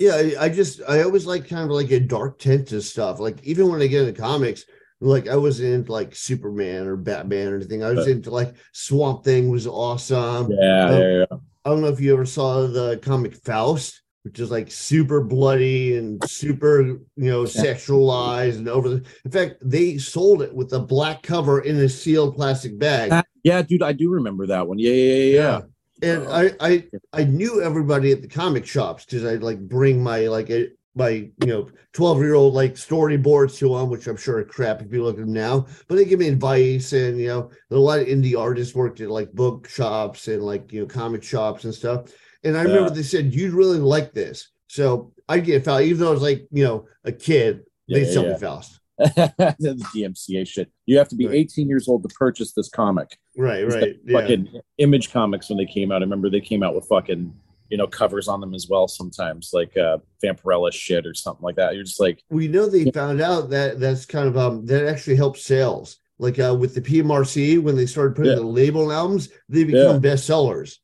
yeah, 0.00 0.30
I, 0.40 0.48
just 0.48 0.80
I 0.88 1.02
always 1.02 1.26
like 1.26 1.48
kind 1.48 1.64
of 1.64 1.70
like 1.70 1.90
a 1.90 2.00
dark 2.00 2.38
tint 2.38 2.68
to 2.68 2.80
stuff. 2.82 3.20
Like 3.20 3.42
even 3.44 3.68
when 3.70 3.80
I 3.82 3.86
get 3.86 4.06
into 4.06 4.20
comics, 4.20 4.64
like 5.00 5.28
I 5.28 5.36
wasn't 5.36 5.72
into 5.74 5.92
like 5.92 6.14
Superman 6.14 6.86
or 6.86 6.96
Batman 6.96 7.48
or 7.48 7.56
anything. 7.56 7.82
I 7.82 7.90
was 7.90 8.06
Right. 8.06 8.16
into 8.16 8.30
like 8.30 8.54
Swamp 8.72 9.24
Thing 9.24 9.50
was 9.50 9.66
awesome. 9.66 10.50
yeah, 10.52 10.84
um, 10.86 11.00
yeah, 11.00 11.18
yeah. 11.30 11.36
I 11.64 11.70
don't 11.70 11.80
know 11.80 11.88
if 11.88 12.00
you 12.00 12.12
ever 12.12 12.26
saw 12.26 12.66
the 12.66 12.98
comic 13.02 13.34
Faust, 13.34 14.00
which 14.22 14.38
is 14.40 14.50
like 14.50 14.70
super 14.70 15.22
bloody 15.22 15.96
and 15.96 16.22
super, 16.28 16.82
you 16.82 17.00
know, 17.16 17.42
sexualized 17.44 18.58
and 18.58 18.68
over 18.68 18.88
the. 18.88 19.04
In 19.24 19.30
fact, 19.30 19.56
they 19.60 19.98
sold 19.98 20.42
it 20.42 20.54
with 20.54 20.72
a 20.72 20.80
black 20.80 21.22
cover 21.22 21.60
in 21.60 21.76
a 21.78 21.88
sealed 21.88 22.36
plastic 22.36 22.78
bag. 22.78 23.24
Yeah, 23.44 23.62
dude, 23.62 23.82
I 23.82 23.92
do 23.92 24.08
remember 24.10 24.46
that 24.46 24.68
one. 24.68 24.78
Yeah, 24.78 24.92
yeah, 24.92 25.14
yeah, 25.14 25.34
yeah. 25.34 25.60
And 26.02 26.26
oh, 26.26 26.30
I, 26.30 26.52
I, 26.60 26.84
I 27.12 27.24
knew 27.24 27.62
everybody 27.62 28.12
at 28.12 28.22
the 28.22 28.28
comic 28.28 28.66
shops 28.66 29.04
because 29.04 29.24
I'd 29.24 29.42
like 29.42 29.60
bring 29.60 30.02
my 30.02 30.20
like 30.26 30.50
a, 30.50 30.68
my 30.94 31.08
you 31.10 31.46
know 31.46 31.70
twelve 31.92 32.18
year 32.20 32.34
old 32.34 32.54
like 32.54 32.74
storyboards 32.74 33.56
to 33.58 33.76
them, 33.76 33.88
which 33.88 34.06
I'm 34.06 34.16
sure 34.16 34.38
are 34.38 34.44
crap 34.44 34.82
if 34.82 34.92
you 34.92 35.02
look 35.04 35.14
at 35.16 35.20
them 35.20 35.32
now. 35.32 35.66
But 35.88 35.96
they 35.96 36.04
give 36.04 36.18
me 36.18 36.28
advice, 36.28 36.92
and 36.92 37.18
you 37.18 37.28
know 37.28 37.50
a 37.70 37.76
lot 37.76 38.00
of 38.00 38.08
indie 38.08 38.38
artists 38.38 38.74
worked 38.74 39.00
at 39.00 39.10
like 39.10 39.32
book 39.32 39.68
shops 39.68 40.28
and 40.28 40.42
like 40.42 40.72
you 40.72 40.80
know 40.82 40.86
comic 40.86 41.22
shops 41.22 41.64
and 41.64 41.74
stuff. 41.74 42.12
And 42.44 42.56
I 42.58 42.62
remember 42.62 42.90
Yeah. 42.90 42.94
they 42.94 43.02
said 43.04 43.34
you'd 43.34 43.54
really 43.54 43.78
like 43.78 44.12
this, 44.12 44.50
so 44.66 45.12
I'd 45.28 45.44
get 45.44 45.64
Faust, 45.64 45.84
even 45.84 46.00
though 46.00 46.08
I 46.10 46.12
was 46.12 46.22
like 46.22 46.46
you 46.50 46.64
know 46.64 46.86
a 47.04 47.12
kid. 47.12 47.62
Yeah, 47.86 48.00
They'd 48.00 48.06
yeah, 48.06 48.12
sell 48.12 48.26
me 48.26 48.34
Faust. 48.34 48.80
the 48.98 49.82
DMCA 49.94 50.46
shit. 50.46 50.70
You 50.86 50.98
have 50.98 51.08
to 51.08 51.16
be 51.16 51.26
Right. 51.26 51.36
18 51.36 51.68
years 51.68 51.88
old 51.88 52.02
to 52.02 52.14
purchase 52.14 52.52
this 52.52 52.68
comic. 52.68 53.16
Right, 53.36 53.64
It's 53.64 53.74
right. 53.74 54.04
the 54.04 54.12
Yeah. 54.12 54.20
Fucking 54.20 54.60
Image 54.78 55.12
Comics 55.12 55.48
when 55.48 55.58
they 55.58 55.66
came 55.66 55.90
out. 55.92 56.02
I 56.02 56.04
remember 56.04 56.28
they 56.30 56.40
came 56.40 56.62
out 56.62 56.74
with 56.74 56.86
fucking 56.86 57.32
you 57.70 57.78
know 57.78 57.86
covers 57.86 58.28
on 58.28 58.40
them 58.40 58.52
as 58.54 58.66
well. 58.68 58.86
Sometimes 58.86 59.50
like 59.54 59.76
uh 59.78 59.98
Vampirella 60.22 60.72
shit 60.72 61.06
or 61.06 61.14
something 61.14 61.42
like 61.42 61.56
that. 61.56 61.74
You're 61.74 61.84
just 61.84 62.00
like, 62.00 62.22
we 62.30 62.46
know 62.48 62.68
they 62.68 62.80
Yeah. 62.80 62.92
found 62.92 63.20
out 63.22 63.48
that 63.50 63.80
that's 63.80 64.04
kind 64.04 64.28
of 64.28 64.36
um 64.36 64.66
that 64.66 64.86
actually 64.86 65.16
helps 65.16 65.42
sales 65.42 65.96
like 66.18 66.38
uh 66.38 66.54
with 66.54 66.74
the 66.74 66.80
pmrc 66.82 67.60
when 67.62 67.74
they 67.74 67.86
started 67.86 68.14
putting 68.14 68.32
Yeah. 68.32 68.36
the 68.38 68.46
label 68.46 68.86
on 68.86 68.92
albums 68.92 69.30
they 69.48 69.64
become 69.64 70.00
bestsellers 70.02 70.76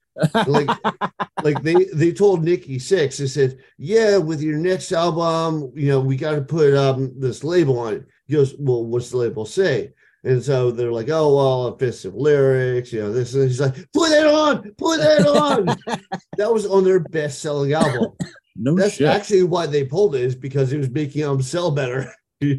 like 0.47 0.69
like 1.45 1.63
they 1.63 1.85
they 1.95 2.13
told 2.13 2.45
Nikki 2.45 2.79
Sixx 2.79 3.19
they 3.19 3.27
said 3.27 3.59
yeah 3.79 4.17
with 4.17 4.41
your 4.41 4.57
next 4.59 4.93
album 4.93 5.73
you 5.75 5.89
know 5.89 6.01
we 6.01 6.17
got 6.17 6.35
to 6.35 6.43
put 6.43 6.75
um 6.75 7.13
this 7.19 7.45
label 7.45 7.79
on 7.79 7.95
it 7.95 8.07
he 8.27 8.35
goes 8.35 8.55
well 8.59 8.85
what's 8.85 9.11
the 9.11 9.17
label 9.17 9.45
say 9.47 9.93
and 10.25 10.43
so 10.43 10.73
they're 10.73 10.91
like, 10.91 11.09
oh 11.11 11.37
well, 11.37 11.67
offensive 11.69 12.13
lyrics, 12.17 12.93
you 12.93 13.01
know, 13.01 13.13
this 13.13 13.35
and 13.35 13.45
he's 13.45 13.61
like, 13.61 13.77
put 13.93 14.11
that 14.11 14.27
on, 14.27 14.63
put 14.73 14.99
that 14.99 15.25
on. 15.25 15.67
that 16.37 16.53
was 16.53 16.67
on 16.67 16.83
their 16.83 16.99
best-selling 16.99 17.73
album. 17.73 18.11
no 18.57 18.75
That's 18.75 18.95
shit. 18.95 19.07
actually 19.07 19.45
why 19.45 19.67
they 19.67 19.85
pulled 19.85 20.17
it, 20.17 20.23
is 20.23 20.35
because 20.35 20.73
it 20.73 20.79
was 20.79 20.91
making 20.91 21.23
them 21.23 21.41
sell 21.41 21.71
better. 21.71 22.13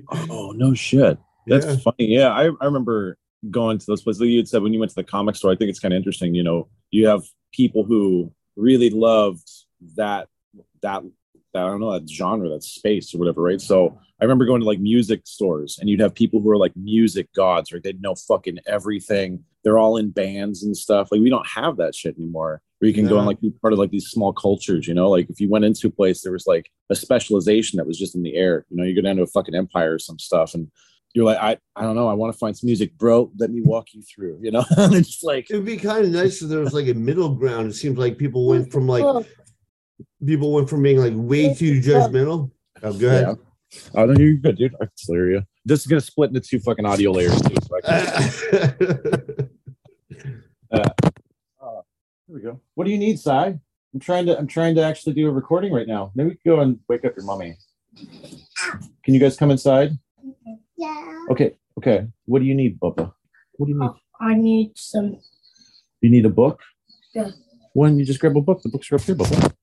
oh 0.10 0.54
no 0.56 0.74
shit. 0.74 1.17
That's 1.48 1.65
Yeah. 1.65 1.76
funny. 1.76 1.95
Yeah, 2.08 2.30
I, 2.30 2.43
I 2.45 2.65
remember 2.65 3.17
going 3.49 3.78
to 3.78 3.86
those 3.86 4.02
places. 4.02 4.21
You 4.21 4.38
had 4.38 4.47
said 4.47 4.62
when 4.62 4.73
you 4.73 4.80
went 4.80 4.89
to 4.91 4.95
the 4.95 5.04
comic 5.04 5.36
store. 5.36 5.52
I 5.52 5.56
think 5.56 5.69
it's 5.69 5.80
kind 5.80 5.93
of 5.93 5.97
interesting. 5.97 6.36
You 6.36 6.43
know, 6.43 6.67
you 6.91 7.08
have 7.08 7.23
people 7.54 7.84
who 7.84 8.32
really 8.56 8.89
loved 8.89 9.49
that 9.95 10.28
that 10.82 11.04
that 11.54 11.63
I 11.63 11.67
don't 11.67 11.80
know 11.80 11.93
that 11.93 12.10
genre, 12.10 12.49
that 12.49 12.63
space 12.63 13.13
or 13.13 13.17
whatever, 13.17 13.41
right? 13.41 13.62
So 13.62 13.99
I 14.21 14.23
remember 14.23 14.45
going 14.45 14.62
to 14.62 14.67
like 14.67 14.80
music 14.80 15.21
stores, 15.25 15.78
and 15.80 15.89
you'd 15.89 15.99
have 15.99 16.13
people 16.13 16.41
who 16.41 16.49
are 16.49 16.58
like 16.58 16.75
music 16.75 17.32
gods, 17.34 17.71
right? 17.71 17.82
They'd 17.82 18.02
know 18.02 18.15
fucking 18.15 18.60
everything. 18.67 19.43
They're 19.63 19.80
all 19.80 19.97
in 19.97 20.12
bands 20.12 20.63
and 20.63 20.75
stuff. 20.75 21.10
Like 21.12 21.21
we 21.21 21.30
don't 21.30 21.47
have 21.47 21.78
that 21.78 21.95
shit 21.95 22.17
anymore. 22.17 22.62
where 22.80 22.88
you 22.88 22.93
can 22.93 23.08
go 23.08 23.17
and 23.17 23.28
like 23.28 23.41
be 23.41 23.52
part 23.52 23.73
of 23.73 23.80
like 23.80 23.91
these 23.91 24.08
small 24.08 24.32
cultures, 24.32 24.88
you 24.88 24.93
know, 24.93 25.10
like 25.10 25.30
if 25.30 25.41
you 25.41 25.49
went 25.49 25.65
into 25.65 25.88
a 25.88 25.91
place, 25.91 26.21
there 26.21 26.32
was 26.32 26.47
like 26.47 26.71
a 26.89 26.95
specialization 26.95 27.78
that 27.78 27.88
was 27.88 27.99
just 27.99 28.15
in 28.15 28.23
the 28.23 28.36
air, 28.36 28.65
you 28.69 28.78
know, 28.78 28.84
you 28.84 28.95
go 28.95 29.02
down 29.02 29.17
to 29.17 29.23
a 29.23 29.28
fucking 29.28 29.56
empire 29.56 29.95
or 29.95 29.99
some 29.99 30.17
stuff 30.19 30.54
and 30.54 30.71
you're 31.13 31.26
like, 31.26 31.38
I, 31.38 31.58
I 31.76 31.82
don't 31.84 31.95
know, 31.95 32.08
I 32.08 32.13
want 32.13 32.34
to 32.34 32.38
find 32.38 32.56
some 32.56 32.67
music, 32.67 32.98
bro. 32.98 33.32
Let 33.38 33.50
me 33.50 33.62
walk 33.62 33.93
you 33.93 34.02
through, 34.04 34.39
you 34.41 34.52
know, 34.52 34.63
and 34.78 34.93
it's 34.93 35.24
like, 35.24 35.50
It 35.50 35.56
would 35.56 35.65
be 35.65 35.78
kind 35.78 36.06
of 36.06 36.12
nice 36.12 36.41
if 36.41 36.50
there 36.50 36.60
was 36.60 36.74
like 36.74 36.88
a 36.88 36.93
middle 36.93 37.34
ground. 37.36 37.69
It 37.69 37.74
seems 37.74 37.98
like 37.98 38.17
people 38.17 38.45
went 38.45 38.72
from 38.72 38.88
like 38.88 39.26
people 40.26 40.54
went 40.54 40.69
from 40.69 40.84
being 40.84 41.00
like 41.00 41.13
way 41.15 41.54
too 41.54 41.82
judgmental. 41.82 42.52
Oh, 42.84 42.93
go 42.93 43.08
ahead. 43.08 43.28
yeah. 43.28 43.34
Oh, 43.93 44.06
no, 44.06 44.19
you're 44.19 44.36
good, 44.36 44.58
dude. 44.58 44.74
I 44.76 44.86
can 44.86 44.91
still 44.95 45.15
hear 45.15 45.32
you. 45.32 45.43
This 45.65 45.82
is 45.82 45.88
gonna 45.88 46.02
split 46.02 46.30
into 46.30 46.41
two 46.41 46.60
fucking 46.60 46.86
audio 46.86 47.12
layers 47.12 47.39
too. 47.41 47.56
So 47.63 47.78
I 47.78 47.82
can, 47.82 49.50
Uh, 50.72 50.88
uh, 51.60 51.82
here 52.28 52.36
we 52.36 52.41
go. 52.41 52.62
What 52.76 52.86
do 52.86 52.91
you 52.91 53.00
need, 53.00 53.19
Cy? 53.19 53.58
I'm 53.93 54.00
trying 54.00 54.28
to 54.28 54.38
I'm 54.38 54.45
trying 54.45 54.76
to 54.76 54.84
actually 54.84 55.13
do 55.13 55.28
a 55.28 55.32
recording 55.32 55.74
right 55.74 55.88
now. 55.88 56.12
Maybe 56.13 56.30
we 56.30 56.36
could 56.36 56.43
go 56.45 56.60
and 56.60 56.80
wake 56.88 57.06
up 57.06 57.15
your 57.15 57.26
mommy. 57.26 57.58
Can 59.04 59.13
you 59.13 59.19
guys 59.19 59.36
come 59.36 59.50
inside? 59.50 59.93
Yeah. 60.79 61.25
Okay, 61.29 61.55
okay. 61.77 62.07
What 62.25 62.39
do 62.39 62.45
you 62.45 62.55
need, 62.55 62.79
Bubba? 62.79 63.11
What 63.57 63.65
do 63.67 63.73
you 63.73 63.79
need? 63.79 63.89
Oh, 63.89 63.97
I 64.21 64.35
need 64.35 64.71
some. 64.77 65.19
You 65.99 66.09
need 66.09 66.25
a 66.25 66.29
book? 66.29 66.61
Yeah. 67.13 67.31
Why 67.73 67.89
don't 67.89 67.99
you 67.99 68.05
just 68.05 68.21
grab 68.21 68.37
a 68.37 68.41
book? 68.41 68.61
The 68.63 68.69
books 68.69 68.89
are 68.89 68.95
up 68.95 69.01
here, 69.01 69.15
Bubba. 69.15 69.53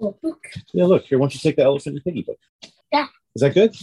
Oh, 0.00 0.16
book. 0.22 0.38
Yeah, 0.72 0.84
look, 0.84 1.04
here, 1.06 1.18
why 1.18 1.24
don't 1.24 1.34
you 1.34 1.40
take 1.40 1.56
the 1.56 1.64
elephant 1.64 1.96
and 1.96 2.04
piggy 2.04 2.22
book? 2.22 2.38
Yeah. 2.92 3.06
Is 3.34 3.42
that 3.42 3.54
good? 3.54 3.74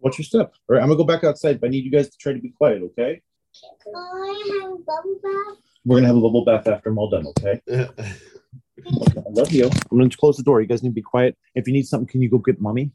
What's 0.00 0.18
your 0.18 0.24
step? 0.24 0.54
All 0.66 0.76
right, 0.76 0.82
I'm 0.82 0.88
gonna 0.88 0.96
go 0.96 1.04
back 1.04 1.24
outside, 1.24 1.60
but 1.60 1.66
I 1.66 1.70
need 1.70 1.84
you 1.84 1.90
guys 1.90 2.08
to 2.08 2.16
try 2.16 2.32
to 2.32 2.40
be 2.40 2.50
quiet, 2.50 2.82
okay? 2.82 3.20
I 3.94 4.60
have 4.62 4.72
a 4.72 4.76
bubble 4.78 5.20
bath. 5.22 5.58
We're 5.84 5.96
gonna 5.96 6.08
have 6.08 6.16
a 6.16 6.20
bubble 6.20 6.44
bath 6.46 6.66
after 6.66 6.88
I'm 6.88 6.98
all 6.98 7.10
done, 7.10 7.26
okay? 7.26 7.60
okay? 7.68 7.88
I 8.86 9.30
love 9.30 9.52
you. 9.52 9.66
I'm 9.66 9.98
going 9.98 10.10
to 10.10 10.16
close 10.16 10.36
the 10.36 10.42
door. 10.42 10.60
You 10.60 10.66
guys 10.66 10.82
need 10.82 10.90
to 10.90 10.94
be 10.94 11.02
quiet. 11.02 11.36
If 11.54 11.66
you 11.66 11.72
need 11.72 11.86
something, 11.86 12.08
can 12.08 12.22
you 12.22 12.30
go 12.30 12.38
get 12.38 12.60
mommy? 12.60 12.90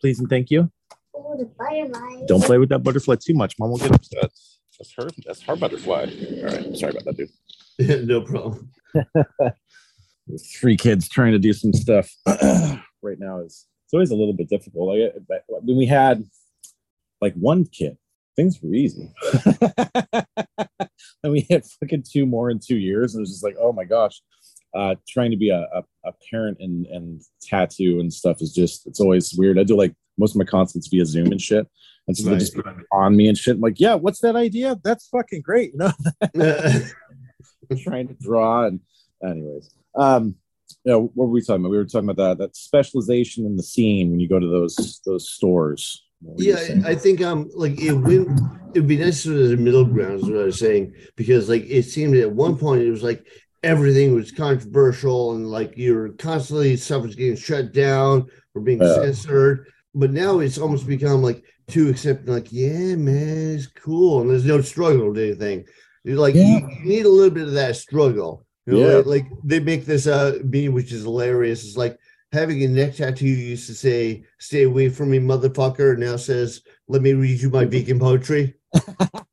Please 0.00 0.20
and 0.20 0.28
thank 0.28 0.50
you. 0.50 0.70
Oh, 1.22 1.36
the 1.36 1.44
butterfly. 1.44 2.26
Don't 2.26 2.42
play 2.42 2.58
with 2.58 2.70
that 2.70 2.82
butterfly 2.82 3.16
too 3.16 3.34
much. 3.34 3.54
Mom 3.58 3.70
will 3.70 3.78
get 3.78 3.94
upset. 3.94 4.30
That's 4.78 4.94
her. 4.96 5.10
That's 5.26 5.42
her 5.42 5.56
butterfly. 5.56 6.06
All 6.38 6.44
right. 6.44 6.76
Sorry 6.76 6.92
about 6.92 7.04
that, 7.04 7.16
dude. 7.16 8.08
no 8.08 8.22
problem. 8.22 8.70
Three 10.54 10.76
kids 10.76 11.08
trying 11.08 11.32
to 11.32 11.38
do 11.38 11.52
some 11.52 11.72
stuff 11.72 12.10
right 12.26 13.18
now 13.18 13.40
is 13.40 13.66
it's 13.84 13.92
always 13.92 14.10
a 14.10 14.16
little 14.16 14.32
bit 14.32 14.48
difficult. 14.48 14.96
Like 14.96 15.14
but 15.28 15.44
when 15.48 15.76
we 15.76 15.86
had 15.86 16.24
like 17.20 17.34
one 17.34 17.66
kid, 17.66 17.98
things 18.36 18.58
were 18.62 18.74
easy. 18.74 19.12
and 21.22 21.32
we 21.32 21.46
had 21.50 21.64
fucking 21.80 22.04
two 22.10 22.24
more 22.24 22.50
in 22.50 22.58
two 22.58 22.78
years, 22.78 23.14
and 23.14 23.20
it 23.20 23.22
was 23.22 23.30
just 23.30 23.44
like, 23.44 23.56
oh 23.60 23.72
my 23.72 23.84
gosh. 23.84 24.20
Uh, 24.72 24.94
trying 25.08 25.32
to 25.32 25.36
be 25.36 25.50
a, 25.50 25.66
a, 25.74 25.82
a 26.04 26.12
parent 26.30 26.56
and 26.60 26.86
and 26.86 27.20
tattoo 27.42 27.98
and 27.98 28.12
stuff 28.12 28.40
is 28.40 28.54
just 28.54 28.86
it's 28.86 29.00
always 29.00 29.34
weird. 29.36 29.58
I 29.58 29.64
do 29.64 29.76
like 29.76 29.94
most 30.20 30.34
of 30.34 30.38
my 30.38 30.44
concerts 30.44 30.86
via 30.88 31.04
Zoom 31.04 31.32
and 31.32 31.40
shit, 31.40 31.66
and 32.06 32.16
so 32.16 32.30
they 32.30 32.38
just 32.38 32.54
be 32.54 32.62
on 32.92 33.16
me 33.16 33.26
and 33.28 33.36
shit. 33.36 33.56
I'm 33.56 33.60
like, 33.60 33.80
yeah, 33.80 33.94
what's 33.94 34.20
that 34.20 34.36
idea? 34.36 34.78
That's 34.84 35.08
fucking 35.08 35.42
great. 35.42 35.72
You 36.34 36.40
know, 36.42 36.82
trying 37.84 38.08
to 38.08 38.14
draw 38.14 38.66
and 38.66 38.80
anyways 39.24 39.70
um 39.94 40.34
you 40.84 40.92
know 40.92 41.00
what 41.14 41.26
were 41.26 41.32
we 41.32 41.40
talking 41.40 41.62
about 41.62 41.70
we 41.70 41.76
were 41.76 41.84
talking 41.84 42.08
about 42.10 42.16
that 42.16 42.38
that 42.38 42.56
specialization 42.56 43.46
in 43.46 43.56
the 43.56 43.62
scene 43.62 44.10
when 44.10 44.18
you 44.18 44.28
go 44.28 44.40
to 44.40 44.46
those 44.48 45.00
those 45.06 45.30
stores 45.30 46.04
What 46.20 46.36
were 46.38 46.42
you 46.42 46.56
yeah. 46.56 46.82
I 46.84 46.94
think 46.96 47.20
um 47.22 47.48
like 47.54 47.80
it 47.80 47.92
would 47.92 48.26
it'd 48.74 48.88
be 48.88 48.96
nice 48.96 49.24
if 49.24 49.32
there's 49.34 49.52
a 49.52 49.56
middle 49.56 49.84
ground, 49.84 50.20
is 50.20 50.24
what 50.24 50.40
I 50.40 50.44
was 50.44 50.58
saying. 50.58 50.94
Because 51.16 51.48
like 51.48 51.64
it 51.68 51.84
seemed 51.84 52.16
at 52.16 52.30
one 52.30 52.56
point 52.56 52.82
it 52.82 52.90
was 52.90 53.02
like 53.02 53.26
everything 53.62 54.14
was 54.14 54.30
controversial 54.32 55.32
and 55.34 55.46
like 55.46 55.74
you're 55.76 56.10
constantly 56.10 56.76
stuff 56.76 57.02
was 57.02 57.14
getting 57.14 57.36
shut 57.36 57.72
down 57.72 58.26
or 58.54 58.62
being 58.62 58.80
Yeah. 58.80 58.94
censored. 58.94 59.66
But 59.94 60.12
now 60.12 60.38
it's 60.40 60.58
almost 60.58 60.86
become 60.86 61.22
like 61.22 61.42
too 61.68 61.88
accepting, 61.88 62.32
like, 62.32 62.52
yeah, 62.52 62.94
man, 62.96 63.54
it's 63.56 63.66
cool. 63.66 64.20
And 64.20 64.30
there's 64.30 64.44
no 64.44 64.60
struggle 64.60 65.12
to 65.14 65.22
anything. 65.26 65.64
You're 66.04 66.18
like 66.18 66.34
Yeah. 66.34 66.58
you, 66.58 66.84
need 66.84 67.06
a 67.06 67.08
little 67.08 67.30
bit 67.34 67.48
of 67.48 67.52
that 67.54 67.76
struggle. 67.76 68.46
You 68.66 68.74
know, 68.74 68.78
Yeah. 68.88 68.96
like, 68.98 69.06
like 69.06 69.26
they 69.44 69.60
make 69.60 69.86
this 69.86 70.06
uh 70.06 70.38
meme, 70.44 70.72
which 70.72 70.92
is 70.92 71.02
hilarious. 71.02 71.64
It's 71.64 71.76
like 71.76 71.98
having 72.32 72.62
a 72.62 72.68
neck 72.68 72.94
tattoo 72.94 73.26
used 73.26 73.66
to 73.66 73.74
say, 73.74 74.24
stay 74.38 74.62
away 74.62 74.88
from 74.88 75.10
me, 75.10 75.18
motherfucker, 75.18 75.92
and 75.92 76.00
now 76.00 76.16
says, 76.16 76.62
let 76.88 77.02
me 77.02 77.12
read 77.14 77.40
you 77.40 77.50
my 77.50 77.64
vegan 77.72 77.98
poetry. 77.98 78.54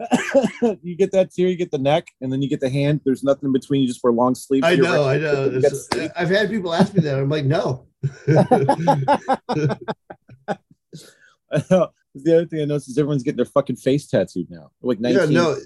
you 0.82 0.96
get 0.96 1.12
that 1.12 1.32
too 1.34 1.42
you 1.48 1.56
get 1.56 1.70
the 1.70 1.78
neck 1.78 2.08
and 2.20 2.32
then 2.32 2.40
you 2.42 2.48
get 2.48 2.60
the 2.60 2.70
hand 2.70 3.00
there's 3.04 3.22
nothing 3.22 3.48
in 3.48 3.52
between 3.52 3.82
you 3.82 3.88
just 3.88 4.02
wear 4.02 4.12
long 4.12 4.34
sleeves 4.34 4.66
I 4.66 4.76
know, 4.76 5.08
I 5.08 5.18
know. 5.18 5.44
You 5.46 5.60
got 5.60 5.72
It's- 5.72 5.88
sleeve. 5.90 6.10
I've 6.16 6.30
had 6.30 6.48
people 6.50 6.72
ask 6.72 6.94
me 6.94 7.00
that. 7.02 7.18
I'm 7.18 7.28
like, 7.28 7.44
no. 7.44 7.86
The 12.12 12.34
other 12.36 12.46
thing 12.46 12.62
i 12.62 12.64
noticed 12.64 12.88
is 12.88 12.98
everyone's 12.98 13.22
getting 13.22 13.36
their 13.36 13.44
fucking 13.44 13.76
face 13.76 14.08
tattooed 14.08 14.50
now 14.50 14.70
They're 14.82 14.96
like 14.96 14.98
Yeah, 15.00 15.26
no. 15.26 15.56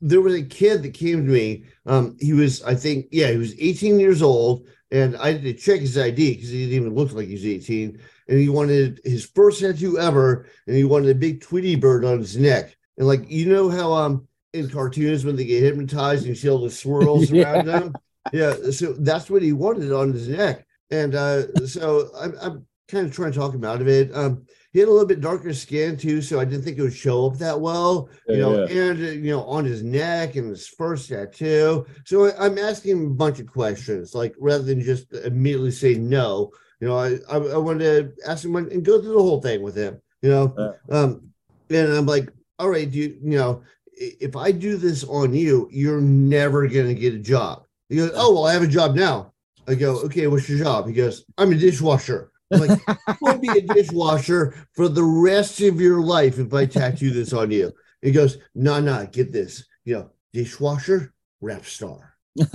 there 0.00 0.20
was 0.20 0.34
a 0.34 0.42
kid 0.42 0.82
that 0.82 0.92
came 0.94 1.24
to 1.24 1.30
me. 1.32 1.64
Um, 1.86 2.16
he 2.20 2.32
was, 2.32 2.62
I 2.64 2.74
think, 2.74 3.06
yeah, 3.12 3.30
he 3.30 3.38
was 3.38 3.54
18 3.60 4.00
years 4.00 4.20
old, 4.20 4.66
and 4.90 5.16
I 5.16 5.32
had 5.32 5.42
to 5.42 5.54
check 5.54 5.78
his 5.80 5.96
ID 5.96 6.34
because 6.34 6.48
he 6.50 6.66
didn't 6.66 6.74
even 6.82 6.94
look 6.96 7.12
like 7.12 7.28
he 7.28 7.34
was 7.34 7.46
18. 7.46 7.98
And 8.28 8.38
he 8.40 8.48
wanted 8.48 9.00
his 9.04 9.24
first 9.24 9.60
tattoo 9.60 9.96
ever, 9.98 10.46
and 10.66 10.76
he 10.76 10.82
wanted 10.84 11.10
a 11.10 11.14
big 11.14 11.40
Tweety 11.42 11.76
bird 11.76 12.04
on 12.04 12.18
his 12.18 12.36
neck. 12.36 12.76
And 12.98 13.06
like, 13.06 13.30
you 13.30 13.46
know 13.46 13.68
how 13.70 13.92
um 13.92 14.26
in 14.52 14.70
cartoons 14.70 15.24
when 15.24 15.36
they 15.36 15.44
get 15.44 15.62
hypnotized 15.62 16.22
and 16.22 16.28
you 16.28 16.34
see 16.34 16.48
all 16.48 16.60
the 16.60 16.70
swirls 16.70 17.30
Yeah. 17.32 17.42
around 17.42 17.66
them? 17.66 18.00
Yeah, 18.32 18.70
so 18.70 18.94
that's 18.94 19.30
what 19.30 19.42
he 19.42 19.52
wanted 19.52 19.92
on 19.92 20.12
his 20.12 20.28
neck. 20.28 20.66
And 20.90 21.14
uh, 21.14 21.66
so 21.66 22.08
I'm, 22.18 22.34
I'm 22.40 22.66
kind 22.88 23.06
of 23.06 23.12
trying 23.12 23.32
to 23.32 23.38
talk 23.38 23.54
him 23.54 23.64
out 23.64 23.80
of 23.80 23.88
it. 23.88 24.14
Um, 24.14 24.44
he 24.72 24.80
had 24.80 24.88
a 24.88 24.92
little 24.92 25.06
bit 25.06 25.20
darker 25.20 25.52
skin 25.54 25.96
too, 25.96 26.20
so 26.20 26.40
I 26.40 26.44
didn't 26.44 26.64
think 26.64 26.78
it 26.78 26.82
would 26.82 26.92
show 26.94 27.26
up 27.26 27.38
that 27.38 27.60
well 27.60 28.08
you 28.26 28.38
know, 28.38 28.64
Yeah, 28.66 28.66
and 28.66 28.98
uh, 29.00 29.10
you 29.10 29.30
know, 29.30 29.44
on 29.44 29.64
his 29.64 29.82
neck 29.84 30.34
and 30.36 30.50
his 30.50 30.66
first 30.66 31.08
tattoo. 31.08 31.86
So 32.04 32.26
I, 32.26 32.46
I'm 32.46 32.58
asking 32.58 32.92
him 32.92 33.06
a 33.06 33.14
bunch 33.14 33.38
of 33.38 33.46
questions, 33.46 34.14
like 34.14 34.34
rather 34.38 34.64
than 34.64 34.80
just 34.80 35.12
immediately 35.12 35.70
say 35.70 35.94
no. 35.94 36.50
You 36.80 36.88
know, 36.88 36.98
I 36.98 37.18
I, 37.30 37.36
I 37.36 37.56
wanted 37.56 38.16
to 38.16 38.28
ask 38.30 38.44
him 38.44 38.56
and 38.56 38.84
go 38.84 39.00
through 39.00 39.14
the 39.14 39.22
whole 39.22 39.40
thing 39.40 39.62
with 39.62 39.76
him. 39.76 40.00
You 40.22 40.30
know, 40.30 40.54
um, 40.90 41.28
and 41.70 41.92
I'm 41.92 42.06
like, 42.06 42.28
all 42.58 42.68
right, 42.68 42.90
do 42.90 42.98
you, 42.98 43.18
you 43.22 43.38
know, 43.38 43.62
if 43.92 44.36
I 44.36 44.50
do 44.52 44.76
this 44.76 45.04
on 45.04 45.34
you, 45.34 45.68
you're 45.70 46.00
never 46.00 46.66
gonna 46.66 46.94
get 46.94 47.14
a 47.14 47.18
job. 47.18 47.64
He 47.88 47.96
goes, 47.96 48.12
oh 48.14 48.34
well, 48.34 48.46
I 48.46 48.52
have 48.52 48.62
a 48.62 48.68
job 48.68 48.94
now. 48.94 49.32
I 49.66 49.74
go, 49.74 50.00
okay, 50.02 50.26
what's 50.26 50.48
your 50.48 50.58
job? 50.58 50.86
He 50.86 50.92
goes, 50.92 51.24
I'm 51.38 51.52
a 51.52 51.54
dishwasher. 51.54 52.32
I'm 52.52 52.60
like, 52.60 52.80
you 52.86 53.14
will 53.20 53.38
be 53.38 53.48
a 53.48 53.62
dishwasher 53.62 54.54
for 54.74 54.88
the 54.88 55.02
rest 55.02 55.60
of 55.60 55.80
your 55.80 56.00
life 56.00 56.38
if 56.38 56.52
I 56.52 56.66
tattoo 56.66 57.10
this 57.10 57.32
on 57.32 57.50
you. 57.50 57.72
He 58.02 58.12
goes, 58.12 58.38
no, 58.54 58.80
no, 58.80 59.06
get 59.06 59.32
this. 59.32 59.64
You 59.84 59.94
know, 59.94 60.10
dishwasher, 60.32 61.14
rap 61.40 61.64
star. 61.64 62.14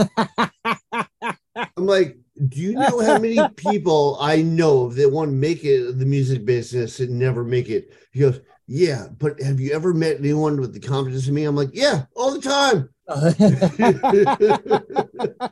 I'm 1.55 1.85
like, 1.85 2.17
do 2.47 2.59
you 2.61 2.73
know 2.73 3.01
how 3.01 3.19
many 3.19 3.37
people 3.57 4.17
I 4.21 4.41
know 4.41 4.89
that 4.89 5.11
want 5.11 5.29
to 5.29 5.35
make 5.35 5.63
it 5.65 5.97
the 5.99 6.05
music 6.05 6.45
business 6.45 6.99
and 6.99 7.19
never 7.19 7.43
make 7.43 7.69
it? 7.69 7.93
He 8.11 8.21
goes, 8.21 8.39
yeah, 8.67 9.07
but 9.17 9.41
have 9.41 9.59
you 9.59 9.73
ever 9.73 9.93
met 9.93 10.17
anyone 10.19 10.59
with 10.61 10.73
the 10.73 10.79
confidence 10.79 11.27
in 11.27 11.33
me? 11.33 11.43
I'm 11.43 11.55
like, 11.55 11.71
yeah, 11.73 12.05
all 12.15 12.31
the 12.31 12.41
time. 12.41 12.89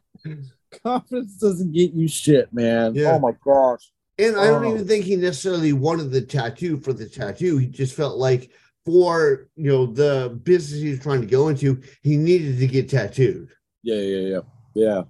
confidence 0.84 1.34
doesn't 1.38 1.72
get 1.72 1.92
you 1.94 2.08
shit 2.08 2.52
man 2.54 2.94
Yeah. 2.94 3.14
oh 3.14 3.20
my 3.20 3.32
gosh 3.44 3.92
And 4.20 4.36
I 4.36 4.48
don't 4.48 4.66
Oh. 4.66 4.74
even 4.74 4.88
think 4.88 5.06
he 5.06 5.16
necessarily 5.16 5.74
wanted 5.74 6.12
the 6.12 6.22
tattoo 6.22 6.80
for 6.80 6.94
the 6.94 7.08
tattoo. 7.08 7.58
He 7.58 7.68
just 7.68 7.96
felt 7.96 8.18
like 8.18 8.52
for 8.86 9.48
you 9.56 9.72
know 9.72 9.86
the 9.88 10.40
business 10.44 10.82
he 10.82 10.90
was 10.92 11.00
trying 11.00 11.22
to 11.22 11.28
go 11.28 11.48
into, 11.50 11.82
he 12.04 12.16
needed 12.18 12.60
to 12.60 12.68
get 12.68 12.90
tattooed. 12.90 13.50
Yeah, 13.84 13.96
yeah, 13.96 14.28
yeah, 14.28 14.40
yeah. 14.76 15.02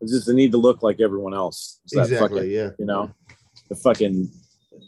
It's 0.00 0.12
just 0.12 0.26
the 0.26 0.34
need 0.34 0.52
to 0.52 0.58
look 0.58 0.82
like 0.82 1.00
everyone 1.00 1.34
else. 1.34 1.80
It's 1.84 1.94
that 1.94 2.02
exactly. 2.02 2.40
fucking, 2.40 2.50
yeah. 2.50 2.70
you 2.78 2.86
know, 2.86 3.10
the 3.68 3.74
fucking 3.74 4.30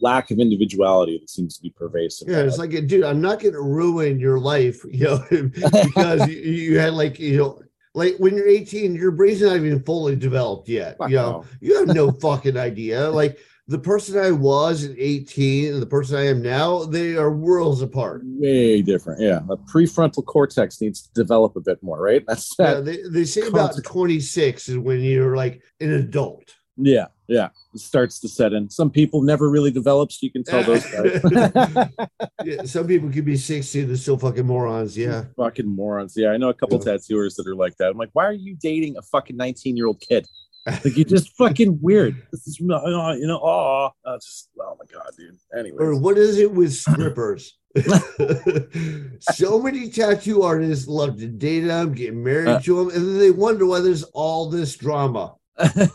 lack 0.00 0.30
of 0.30 0.38
individuality 0.38 1.18
that 1.18 1.30
seems 1.30 1.56
to 1.56 1.62
be 1.62 1.70
pervasive. 1.70 2.28
Yeah. 2.28 2.40
It's 2.40 2.58
like, 2.58 2.70
dude, 2.70 3.04
I'm 3.04 3.20
not 3.20 3.40
going 3.40 3.54
to 3.54 3.60
ruin 3.60 4.20
your 4.20 4.38
life, 4.38 4.84
you 4.90 5.04
know, 5.04 5.24
because 5.30 6.28
you, 6.28 6.36
you 6.36 6.78
had 6.78 6.94
like 6.94 7.18
you 7.18 7.38
know. 7.38 7.62
Like 7.92 8.14
when 8.18 8.36
you're 8.36 8.46
18, 8.46 8.94
your 8.94 9.10
brain's 9.10 9.42
not 9.42 9.56
even 9.56 9.82
fully 9.82 10.14
developed 10.14 10.68
yet. 10.68 10.96
Fuck 10.96 11.10
you 11.10 11.16
know, 11.16 11.40
no. 11.40 11.44
you 11.60 11.76
have 11.76 11.88
no 11.88 12.12
fucking 12.12 12.56
idea. 12.56 13.10
Like 13.10 13.40
the 13.68 13.78
person 13.78 14.18
I 14.18 14.30
was 14.32 14.84
at 14.84 14.96
18 14.98 15.74
and 15.74 15.82
the 15.82 15.86
person 15.86 16.16
I 16.16 16.26
am 16.26 16.42
now, 16.42 16.84
they 16.84 17.14
are 17.16 17.30
worlds 17.30 17.82
apart. 17.82 18.22
way 18.24 18.82
different. 18.82 19.20
Yeah, 19.20 19.40
the 19.46 19.56
prefrontal 19.56 20.24
cortex 20.24 20.80
needs 20.80 21.02
to 21.02 21.12
develop 21.14 21.54
a 21.56 21.60
bit 21.60 21.82
more, 21.82 22.00
right? 22.02 22.24
That's 22.26 22.54
Yeah, 22.58 22.80
they, 22.80 22.98
they 23.08 23.24
say 23.24 23.42
about 23.46 23.74
26 23.82 24.68
is 24.68 24.78
when 24.78 25.00
you're 25.00 25.36
like 25.36 25.62
an 25.80 25.92
adult. 25.92 26.54
Yeah, 26.82 27.06
Yeah. 27.28 27.50
it 27.74 27.80
starts 27.80 28.20
to 28.20 28.28
set 28.28 28.54
in. 28.54 28.70
Some 28.70 28.90
people 28.90 29.22
never 29.22 29.50
really 29.50 29.70
develop, 29.70 30.10
so 30.12 30.18
you 30.22 30.32
can 30.32 30.42
tell 30.44 30.62
those 30.64 30.84
guys. 30.86 31.20
Yeah, 32.44 32.62
some 32.64 32.86
people 32.86 33.10
could 33.10 33.26
be 33.26 33.36
60 33.36 33.82
they're 33.82 33.96
still 33.96 34.16
fucking 34.16 34.46
morons. 34.46 34.96
Yeah. 34.96 35.24
fucking 35.36 35.66
morons. 35.66 36.14
Yeah, 36.16 36.30
I 36.30 36.38
know 36.38 36.48
a 36.48 36.54
couple 36.54 36.78
Yeah. 36.78 36.92
tattooers 36.92 37.34
that 37.36 37.46
are 37.46 37.54
like 37.54 37.76
that. 37.76 37.90
I'm 37.90 37.98
like, 37.98 38.08
why 38.14 38.24
are 38.24 38.32
you 38.32 38.56
dating 38.60 38.96
a 38.96 39.02
fucking 39.02 39.36
19 39.36 39.76
year 39.76 39.86
old 39.86 40.00
kid? 40.00 40.26
Like, 40.66 40.96
you're 40.96 41.04
just 41.04 41.34
fucking 41.36 41.78
weird. 41.80 42.22
This 42.32 42.46
is, 42.46 42.60
you 42.60 42.66
know, 42.66 43.40
oh, 43.42 43.90
uh, 44.04 44.16
just, 44.18 44.50
oh 44.60 44.76
my 44.78 44.84
God, 44.92 45.06
dude. 45.16 45.38
Anyway, 45.58 45.78
or 45.78 45.98
what 45.98 46.18
is 46.18 46.38
it 46.38 46.52
with 46.52 46.72
strippers? 46.74 47.56
so 49.20 49.60
many 49.60 49.88
tattoo 49.90 50.42
artists 50.42 50.86
love 50.88 51.18
to 51.18 51.26
date 51.26 51.60
them, 51.60 51.92
get 51.94 52.14
married 52.14 52.48
Uh. 52.48 52.60
to 52.60 52.76
them, 52.76 52.88
and 52.96 53.06
then 53.06 53.18
they 53.18 53.30
wonder 53.30 53.66
why 53.66 53.80
there's 53.80 54.02
all 54.04 54.50
this 54.50 54.76
drama. 54.76 55.34
I 55.58 55.90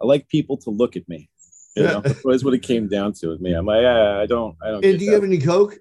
like 0.00 0.28
people 0.28 0.56
to 0.58 0.70
look 0.70 0.96
at 0.96 1.08
me. 1.08 1.28
You 1.76 1.82
know, 1.82 2.00
that's 2.00 2.44
what 2.44 2.54
it 2.54 2.62
came 2.62 2.88
down 2.88 3.12
to 3.14 3.28
with 3.28 3.40
me. 3.40 3.52
I'm 3.52 3.66
like, 3.66 3.82
yeah, 3.82 4.18
I 4.20 4.26
don't, 4.26 4.56
I 4.62 4.70
don't. 4.70 4.84
And 4.84 4.98
do 4.98 5.04
you 5.04 5.12
have 5.12 5.24
any 5.24 5.38
coke? 5.38 5.76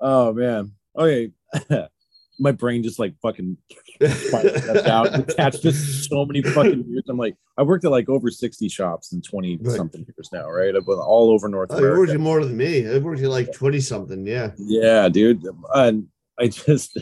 oh 0.00 0.32
man. 0.32 0.72
Okay. 0.98 1.30
My 2.40 2.50
brain 2.50 2.82
just 2.82 2.98
like 2.98 3.14
fucking 3.22 3.56
out. 4.86 5.18
Attached 5.18 5.62
to 5.62 5.72
so 5.72 6.24
many 6.24 6.42
fucking 6.42 6.84
years. 6.88 7.04
I'm 7.08 7.18
like, 7.18 7.36
I 7.58 7.62
worked 7.62 7.84
at 7.84 7.90
like 7.90 8.08
over 8.08 8.30
60 8.30 8.68
shops 8.68 9.12
in 9.12 9.20
20 9.20 9.58
Right. 9.62 9.76
something 9.76 10.00
years 10.00 10.30
now, 10.32 10.48
right? 10.50 10.74
I've 10.74 10.86
been 10.86 10.98
all 10.98 11.30
over 11.30 11.48
North 11.48 11.68
Oh, 11.72 11.76
you 11.78 11.82
worked 11.84 11.94
America. 11.94 12.12
at 12.14 12.20
more 12.20 12.42
than 12.44 12.56
me. 12.56 12.88
I 12.88 12.98
worked 12.98 13.20
at 13.20 13.28
like 13.28 13.52
20 13.52 13.80
something. 13.80 14.26
Yeah. 14.26 14.52
Yeah, 14.58 15.08
dude. 15.10 15.44
And 15.74 16.08
I 16.40 16.48
just 16.48 16.98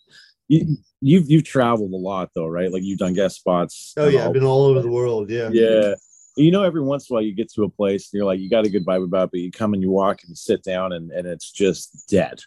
you 0.48 0.76
you've 1.00 1.28
you've 1.28 1.44
traveled 1.44 1.92
a 1.92 1.96
lot 1.96 2.30
though, 2.34 2.46
right? 2.46 2.72
Like 2.72 2.82
you've 2.84 3.00
done 3.00 3.14
guest 3.14 3.36
spots. 3.36 3.92
Oh, 3.96 4.08
yeah. 4.08 4.20
all- 4.20 4.26
I've 4.28 4.32
been 4.32 4.44
all 4.44 4.64
over 4.66 4.80
the 4.80 4.90
world. 4.90 5.28
Yeah. 5.28 5.50
yeah. 5.52 5.94
You 6.36 6.52
know, 6.52 6.62
every 6.62 6.82
once 6.82 7.10
in 7.10 7.14
a 7.14 7.16
while 7.16 7.22
you 7.24 7.34
get 7.34 7.52
to 7.54 7.64
a 7.64 7.68
place 7.68 8.10
and 8.12 8.18
you're 8.18 8.26
like, 8.26 8.38
you 8.38 8.48
got 8.48 8.64
a 8.64 8.70
good 8.70 8.86
vibe 8.86 9.02
about 9.04 9.24
it, 9.24 9.30
but 9.32 9.40
you 9.40 9.50
come 9.50 9.74
and 9.74 9.82
you 9.82 9.90
walk 9.90 10.20
and 10.22 10.30
you 10.30 10.36
sit 10.36 10.62
down 10.62 10.92
and, 10.92 11.10
and 11.10 11.26
it's 11.26 11.50
just 11.50 12.06
dead. 12.08 12.40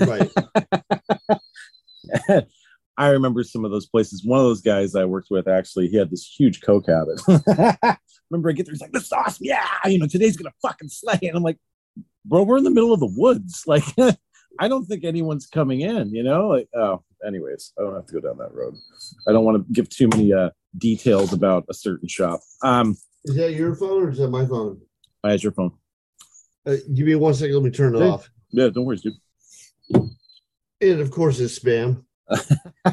Right. 0.00 0.30
I 2.96 3.08
remember 3.08 3.42
some 3.42 3.64
of 3.64 3.70
those 3.72 3.86
places. 3.86 4.24
One 4.24 4.38
of 4.38 4.44
those 4.46 4.60
guys 4.60 4.94
I 4.94 5.04
worked 5.04 5.28
with 5.30 5.48
actually, 5.48 5.88
he 5.88 5.96
had 5.96 6.10
this 6.10 6.24
huge 6.38 6.60
coke 6.62 6.86
habit. 6.86 7.20
remember, 8.30 8.50
I 8.50 8.52
get 8.52 8.66
there, 8.66 8.72
he's 8.72 8.80
like, 8.80 8.92
"The 8.92 9.00
sauce, 9.00 9.38
yeah, 9.40 9.66
you 9.86 9.98
know, 9.98 10.06
today's 10.06 10.36
gonna 10.36 10.52
fucking 10.62 10.88
slay." 10.90 11.18
And 11.22 11.36
I'm 11.36 11.42
like, 11.42 11.58
"Bro, 12.24 12.44
we're 12.44 12.58
in 12.58 12.64
the 12.64 12.70
middle 12.70 12.92
of 12.92 13.00
the 13.00 13.12
woods. 13.16 13.64
Like, 13.66 13.84
I 14.60 14.68
don't 14.68 14.84
think 14.84 15.02
anyone's 15.04 15.46
coming 15.46 15.80
in. 15.80 16.14
You 16.14 16.22
know, 16.22 16.46
like, 16.48 16.68
oh, 16.76 17.02
anyways, 17.26 17.72
I 17.78 17.82
don't 17.82 17.94
have 17.96 18.06
to 18.06 18.12
go 18.12 18.20
down 18.20 18.38
that 18.38 18.54
road. 18.54 18.74
I 19.26 19.32
don't 19.32 19.44
want 19.44 19.66
to 19.66 19.72
give 19.72 19.88
too 19.88 20.06
many 20.08 20.32
uh, 20.32 20.50
details 20.78 21.32
about 21.32 21.64
a 21.68 21.74
certain 21.74 22.06
shop. 22.06 22.40
Um, 22.62 22.96
Is 23.24 23.34
that 23.36 23.54
your 23.54 23.74
phone 23.74 24.04
or 24.04 24.10
is 24.10 24.18
that 24.18 24.28
my 24.28 24.46
phone? 24.46 24.80
I 25.24 25.32
had 25.32 25.42
your 25.42 25.50
phone. 25.52 25.72
Uh, 26.64 26.76
give 26.94 27.06
me 27.06 27.16
one 27.16 27.34
second. 27.34 27.54
Let 27.54 27.64
me 27.64 27.70
turn 27.70 27.96
it 27.96 27.98
Hey. 27.98 28.08
off. 28.08 28.30
Yeah, 28.52 28.68
don't 28.68 28.84
worry, 28.84 28.96
dude. 28.98 29.14
And 29.92 31.00
of 31.00 31.10
course, 31.10 31.40
it's 31.40 31.58
spam. 31.58 32.04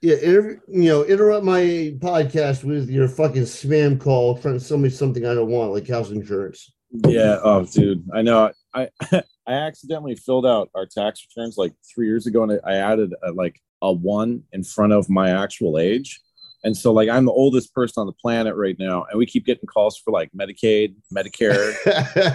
yeah, 0.00 0.16
inter- 0.16 0.62
you 0.68 0.88
know, 0.88 1.04
interrupt 1.04 1.44
my 1.44 1.94
podcast 1.98 2.64
with 2.64 2.90
your 2.90 3.08
fucking 3.08 3.42
spam 3.42 4.00
call 4.00 4.38
trying 4.38 4.54
to 4.54 4.60
sell 4.60 4.78
me 4.78 4.90
something 4.90 5.26
I 5.26 5.34
don't 5.34 5.50
want, 5.50 5.72
like 5.72 5.88
house 5.88 6.10
insurance. 6.10 6.72
Yeah. 7.06 7.38
Oh, 7.42 7.64
dude, 7.64 8.04
I 8.14 8.22
know. 8.22 8.52
I 8.72 8.88
I 9.46 9.52
accidentally 9.52 10.14
filled 10.14 10.46
out 10.46 10.70
our 10.74 10.86
tax 10.86 11.26
returns 11.28 11.56
like 11.58 11.72
three 11.94 12.06
years 12.06 12.26
ago, 12.26 12.44
and 12.44 12.60
I, 12.64 12.76
added 12.76 13.14
a, 13.22 13.32
like 13.32 13.60
a 13.82 13.92
one 13.92 14.42
in 14.52 14.64
front 14.64 14.92
of 14.92 15.10
my 15.10 15.30
actual 15.30 15.78
age, 15.78 16.20
and 16.64 16.76
so 16.76 16.92
like 16.92 17.08
I'm 17.08 17.26
the 17.26 17.32
oldest 17.32 17.72
person 17.74 18.00
on 18.00 18.06
the 18.06 18.12
planet 18.12 18.56
right 18.56 18.76
now, 18.78 19.04
and 19.10 19.18
we 19.18 19.26
keep 19.26 19.44
getting 19.44 19.66
calls 19.66 19.96
for 19.96 20.10
like 20.10 20.30
Medicaid, 20.32 20.94
Medicare, 21.14 21.74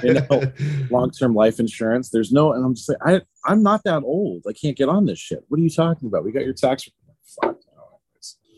You 0.03 0.13
know, 0.13 0.87
long-term 0.89 1.33
life 1.33 1.59
insurance. 1.59 2.11
There's 2.11 2.31
no, 2.31 2.53
and 2.53 2.63
I'm 2.63 2.75
just 2.75 2.89
like, 2.89 2.99
I 3.03 3.21
I'm 3.45 3.63
not 3.63 3.83
that 3.83 4.03
old. 4.03 4.43
I 4.47 4.53
can't 4.53 4.77
get 4.77 4.87
on 4.87 5.05
this 5.05 5.19
shit. 5.19 5.43
What 5.49 5.59
are 5.59 5.63
you 5.63 5.69
talking 5.69 6.07
about? 6.07 6.23
We 6.23 6.31
got 6.31 6.45
your 6.45 6.53
tax. 6.53 6.87
Fuck. 7.41 7.57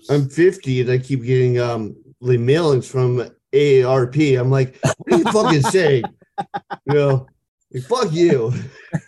I'm 0.10 0.28
50 0.30 0.82
and 0.82 0.90
I 0.90 0.98
keep 0.98 1.24
getting 1.24 1.60
um 1.60 1.96
the 2.22 2.38
mailings 2.38 2.86
from 2.86 3.30
AARP. 3.54 4.40
I'm 4.40 4.50
like, 4.50 4.78
what 4.82 5.14
are 5.14 5.18
you 5.18 5.24
fucking 5.32 5.62
saying? 5.64 6.04
You 6.88 6.96
know, 6.96 7.28
like, 7.72 7.84
fuck 7.84 8.12
you. 8.12 8.52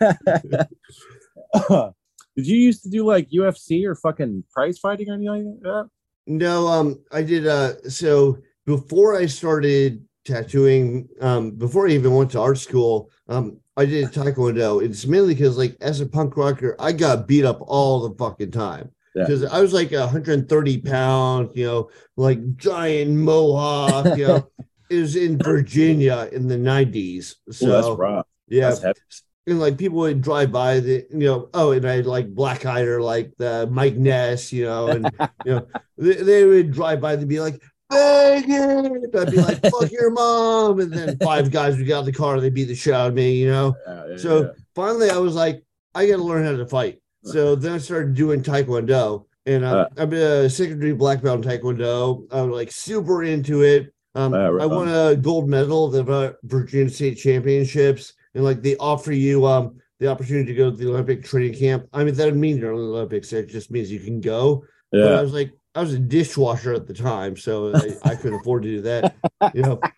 Did 2.36 2.46
you 2.46 2.56
used 2.56 2.84
to 2.84 2.88
do 2.88 3.04
like 3.04 3.28
UFC 3.30 3.84
or 3.84 3.96
fucking 3.96 4.44
prize 4.52 4.78
fighting 4.78 5.10
or 5.10 5.14
anything 5.14 5.58
like 5.60 5.62
that? 5.62 5.90
No, 6.26 6.66
um, 6.68 7.02
I 7.12 7.22
did. 7.22 7.46
Uh, 7.46 7.80
so 7.88 8.38
before 8.66 9.16
I 9.16 9.26
started 9.26 10.04
tattooing, 10.24 11.08
um, 11.20 11.52
before 11.52 11.86
I 11.86 11.90
even 11.92 12.14
went 12.14 12.30
to 12.32 12.40
art 12.40 12.58
school, 12.58 13.10
um, 13.28 13.58
I 13.76 13.84
did 13.84 14.12
taekwondo. 14.12 14.82
It's 14.82 15.06
mainly 15.06 15.34
because, 15.34 15.58
like, 15.58 15.76
as 15.80 16.00
a 16.00 16.06
punk 16.06 16.36
rocker, 16.36 16.76
I 16.78 16.92
got 16.92 17.26
beat 17.26 17.44
up 17.44 17.58
all 17.60 18.08
the 18.08 18.14
fucking 18.16 18.52
time 18.52 18.90
Yeah. 19.14 19.24
because 19.24 19.44
I 19.44 19.60
was 19.60 19.72
like 19.72 19.90
130 19.90 20.78
pounds, 20.80 21.50
you 21.54 21.66
know, 21.66 21.90
like 22.16 22.56
giant 22.56 23.10
mohawk. 23.12 24.16
You 24.16 24.26
know, 24.26 24.48
it 24.90 25.00
was 25.00 25.16
in 25.16 25.38
Virginia 25.38 26.28
in 26.32 26.48
the 26.48 26.56
90s. 26.56 27.34
So 27.50 27.66
Oh, 27.68 27.72
that's 27.72 27.98
rough. 27.98 28.26
yeah, 28.48 28.70
That's. 28.70 29.22
And 29.46 29.60
like 29.60 29.76
people 29.76 29.98
would 29.98 30.22
drive 30.22 30.50
by 30.50 30.80
the 30.80 31.06
you 31.10 31.18
know 31.18 31.48
oh 31.54 31.72
and 31.72 31.86
i 31.86 32.00
like 32.00 32.32
black 32.34 32.64
eyed 32.64 32.86
or 32.86 33.00
like 33.02 33.32
the 33.36 33.66
mike 33.70 33.94
ness 33.96 34.52
you 34.52 34.64
know 34.64 34.88
and 34.88 35.10
you 35.44 35.52
know 35.54 35.66
they, 35.98 36.14
they 36.14 36.44
would 36.44 36.72
drive 36.72 37.00
by 37.00 37.12
and 37.14 37.28
be 37.28 37.40
like 37.40 37.60
bang 37.90 38.44
it 38.46 39.14
i'd 39.14 39.30
be 39.30 39.36
like 39.40 39.60
fuck 39.70 39.90
your 39.92 40.10
mom. 40.10 40.80
And 40.80 40.92
then 40.92 41.18
five 41.18 41.50
guys 41.50 41.76
would 41.76 41.86
get 41.86 41.96
out 41.96 42.00
of 42.00 42.06
the 42.06 42.12
car 42.12 42.34
and 42.34 42.42
they'd 42.42 42.54
beat 42.54 42.64
the 42.64 42.74
shit 42.74 42.94
out 42.94 43.08
of 43.08 43.14
me 43.14 43.32
you 43.36 43.50
know? 43.50 43.74
Yeah, 43.86 44.04
yeah, 44.10 44.16
So- 44.16 44.42
yeah. 44.42 44.48
finally 44.74 45.10
i 45.10 45.18
was 45.18 45.34
like 45.34 45.62
i 45.94 46.06
gotta 46.06 46.22
learn 46.22 46.44
how 46.44 46.56
to 46.56 46.66
fight. 46.66 47.00
So 47.22 47.54
then 47.54 47.72
i 47.72 47.78
started 47.78 48.14
doing 48.14 48.42
taekwondo. 48.42 49.26
And 49.46 49.62
uh, 49.64 49.88
i'm 49.98 50.12
a 50.14 50.48
secondary 50.48 50.94
black 50.94 51.22
belt 51.22 51.44
in 51.44 51.50
taekwondo. 51.50 52.26
I'm 52.30 52.50
like 52.50 52.72
super 52.72 53.22
into 53.24 53.62
it. 53.62 53.92
Um, 54.14 54.32
Uh, 54.32 54.56
I 54.58 54.66
won 54.66 54.88
a 54.88 55.14
gold 55.16 55.48
medal 55.48 55.94
at 55.94 56.04
the 56.06 56.12
uh, 56.12 56.32
Virginia 56.44 56.88
State 56.90 57.16
Championships, 57.16 58.14
and 58.34 58.44
like 58.44 58.62
they 58.62 58.76
offer 58.76 59.12
you 59.12 59.46
um 59.46 59.76
the 60.00 60.08
opportunity 60.08 60.46
to 60.46 60.54
go 60.54 60.70
to 60.70 60.76
the 60.76 60.88
Olympic 60.88 61.24
training 61.24 61.54
camp. 61.58 61.86
I 61.92 61.98
mean, 62.04 62.14
that 62.14 62.24
doesn't 62.24 62.40
mean 62.40 62.58
you're 62.58 62.72
in 62.72 62.78
the 62.78 62.84
Olympics; 62.84 63.32
it 63.32 63.48
just 63.48 63.70
means 63.70 63.90
you 63.90 64.00
can 64.00 64.20
go. 64.20 64.64
But 64.92 65.12
I 65.14 65.22
was 65.22 65.32
like, 65.32 65.52
I 65.74 65.80
was 65.80 65.92
a 65.94 65.98
dishwasher 65.98 66.72
at 66.72 66.86
the 66.86 66.94
time, 66.94 67.36
so 67.36 67.74
I, 67.74 68.10
I 68.10 68.14
couldn't 68.14 68.40
afford 68.40 68.62
to 68.64 68.68
do 68.68 68.80
that, 68.82 69.14
you 69.54 69.62
know. 69.62 69.80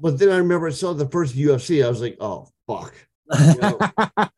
But 0.00 0.18
then 0.18 0.30
I 0.30 0.38
remember 0.38 0.66
I 0.66 0.70
saw 0.72 0.92
the 0.92 1.08
first 1.08 1.36
UFC. 1.36 1.84
I 1.84 1.88
was 1.88 2.00
like, 2.00 2.16
oh 2.20 2.48
fuck. 2.66 2.94
You 3.30 3.60
know? 3.60 3.78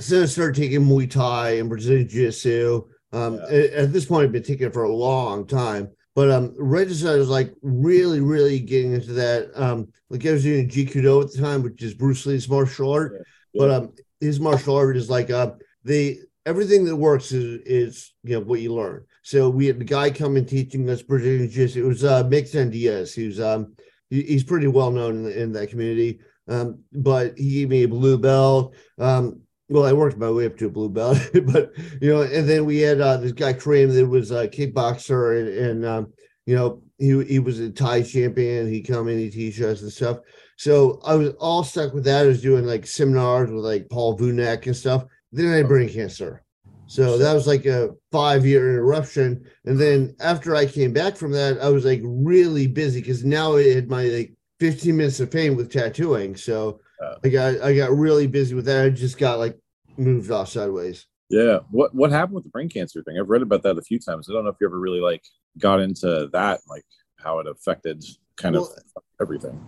so 0.00 0.22
I 0.22 0.26
started 0.26 0.56
taking 0.60 0.80
Muay 0.82 1.08
Thai 1.10 1.50
and 1.52 1.68
Brazilian 1.68 2.08
Jiu 2.08 2.26
Jitsu. 2.26 2.82
Um, 3.12 3.36
Yeah. 3.36 3.42
at, 3.44 3.70
at 3.72 3.92
this 3.92 4.06
point, 4.06 4.24
I've 4.24 4.32
been 4.32 4.42
taking 4.42 4.66
it 4.66 4.74
for 4.74 4.84
a 4.84 4.92
long 4.92 5.46
time. 5.46 5.88
But 6.14 6.30
um, 6.30 6.54
right 6.56 6.86
as 6.86 7.04
I 7.04 7.16
was 7.16 7.28
like 7.28 7.52
really, 7.62 8.20
really 8.20 8.60
getting 8.60 8.92
into 8.92 9.12
that, 9.14 9.50
um, 9.54 9.88
like 10.10 10.24
I 10.24 10.32
was 10.32 10.44
doing 10.44 10.68
Do 10.68 11.20
at 11.20 11.32
the 11.32 11.38
time, 11.40 11.62
which 11.62 11.82
is 11.82 11.94
Bruce 11.94 12.24
Lee's 12.24 12.48
martial 12.48 12.92
art. 12.92 13.26
But 13.52 13.70
um, 13.70 13.92
his 14.20 14.38
martial 14.40 14.76
art 14.76 14.96
is 14.96 15.10
like 15.10 15.30
uh, 15.30 15.52
they 15.82 16.18
everything 16.46 16.84
that 16.84 16.96
works 16.96 17.32
is 17.32 17.60
is 17.66 18.12
you 18.22 18.34
know 18.34 18.40
what 18.40 18.60
you 18.60 18.72
learn. 18.74 19.04
So 19.22 19.48
we 19.48 19.66
had 19.66 19.78
the 19.80 19.84
guy 19.84 20.10
come 20.10 20.36
and 20.36 20.48
teaching 20.48 20.88
us 20.88 21.02
Brazilian 21.02 21.48
Jiu-Jitsu. 21.48 21.84
It 21.84 21.88
was 21.88 22.04
uh, 22.04 22.24
Mixon 22.24 22.70
Diaz. 22.70 23.16
Was 23.16 23.40
um, 23.40 23.74
he- 24.10 24.22
he's 24.22 24.44
pretty 24.44 24.66
well 24.68 24.90
known 24.90 25.26
in, 25.26 25.32
in 25.32 25.52
that 25.52 25.70
community. 25.70 26.20
Um, 26.46 26.80
but 26.92 27.38
he 27.38 27.60
gave 27.60 27.70
me 27.70 27.82
a 27.84 27.88
blue 27.88 28.18
belt. 28.18 28.74
Um, 28.98 29.40
well, 29.68 29.84
I 29.84 29.92
worked 29.92 30.18
my 30.18 30.30
way 30.30 30.46
up 30.46 30.56
to 30.58 30.66
a 30.66 30.70
blue 30.70 30.88
belt, 30.88 31.18
but 31.46 31.72
you 32.00 32.12
know, 32.12 32.22
and 32.22 32.48
then 32.48 32.64
we 32.64 32.78
had 32.78 33.00
uh, 33.00 33.16
this 33.16 33.32
guy 33.32 33.54
Kareem 33.54 33.94
that 33.94 34.06
was 34.06 34.30
a 34.30 34.48
kickboxer, 34.48 35.40
and, 35.40 35.48
and 35.48 35.86
um, 35.86 36.12
you 36.46 36.54
know, 36.54 36.82
he 36.98 37.24
he 37.24 37.38
was 37.38 37.60
a 37.60 37.70
Thai 37.70 38.02
champion. 38.02 38.70
He 38.70 38.82
come 38.82 39.08
in, 39.08 39.18
he 39.18 39.30
teach 39.30 39.60
us 39.60 39.82
and 39.82 39.92
stuff. 39.92 40.18
So 40.56 41.00
I 41.04 41.14
was 41.14 41.30
all 41.40 41.64
stuck 41.64 41.94
with 41.94 42.04
that. 42.04 42.24
I 42.24 42.28
was 42.28 42.42
doing 42.42 42.64
like 42.64 42.86
seminars 42.86 43.50
with 43.50 43.64
like 43.64 43.88
Paul 43.90 44.16
Vunak 44.16 44.66
and 44.66 44.76
stuff. 44.76 45.04
Then 45.32 45.52
I 45.52 45.56
had 45.56 45.68
brain 45.68 45.88
cancer. 45.88 46.44
So 46.86 47.18
that 47.18 47.32
was 47.32 47.46
like 47.46 47.66
a 47.66 47.90
five 48.12 48.46
year 48.46 48.70
interruption. 48.70 49.44
And 49.64 49.80
then 49.80 50.14
after 50.20 50.54
I 50.54 50.66
came 50.66 50.92
back 50.92 51.16
from 51.16 51.32
that, 51.32 51.58
I 51.60 51.70
was 51.70 51.84
like 51.84 52.00
really 52.04 52.66
busy 52.66 53.00
because 53.00 53.24
now 53.24 53.56
I 53.56 53.64
had 53.64 53.88
my 53.88 54.04
like 54.04 54.34
15 54.60 54.96
minutes 54.96 55.20
of 55.20 55.32
fame 55.32 55.56
with 55.56 55.72
tattooing. 55.72 56.36
So 56.36 56.80
I 57.24 57.28
got 57.28 57.60
I 57.62 57.74
got 57.74 57.90
really 57.96 58.26
busy 58.26 58.54
with 58.54 58.66
that. 58.66 58.84
I 58.84 58.90
just 58.90 59.18
got 59.18 59.38
like 59.38 59.58
moved 59.96 60.30
off 60.30 60.48
sideways. 60.48 61.06
Yeah. 61.30 61.60
What 61.70 61.94
what 61.94 62.10
happened 62.10 62.34
with 62.36 62.44
the 62.44 62.50
brain 62.50 62.68
cancer 62.68 63.02
thing? 63.02 63.18
I've 63.18 63.28
read 63.28 63.42
about 63.42 63.62
that 63.62 63.78
a 63.78 63.82
few 63.82 63.98
times. 63.98 64.28
I 64.28 64.32
don't 64.32 64.44
know 64.44 64.50
if 64.50 64.56
you 64.60 64.66
ever 64.66 64.78
really 64.78 65.00
like 65.00 65.22
got 65.58 65.80
into 65.80 66.28
that, 66.32 66.60
like 66.68 66.84
how 67.18 67.38
it 67.40 67.46
affected 67.46 68.04
kind 68.36 68.56
of 68.56 68.68
everything. 69.20 69.60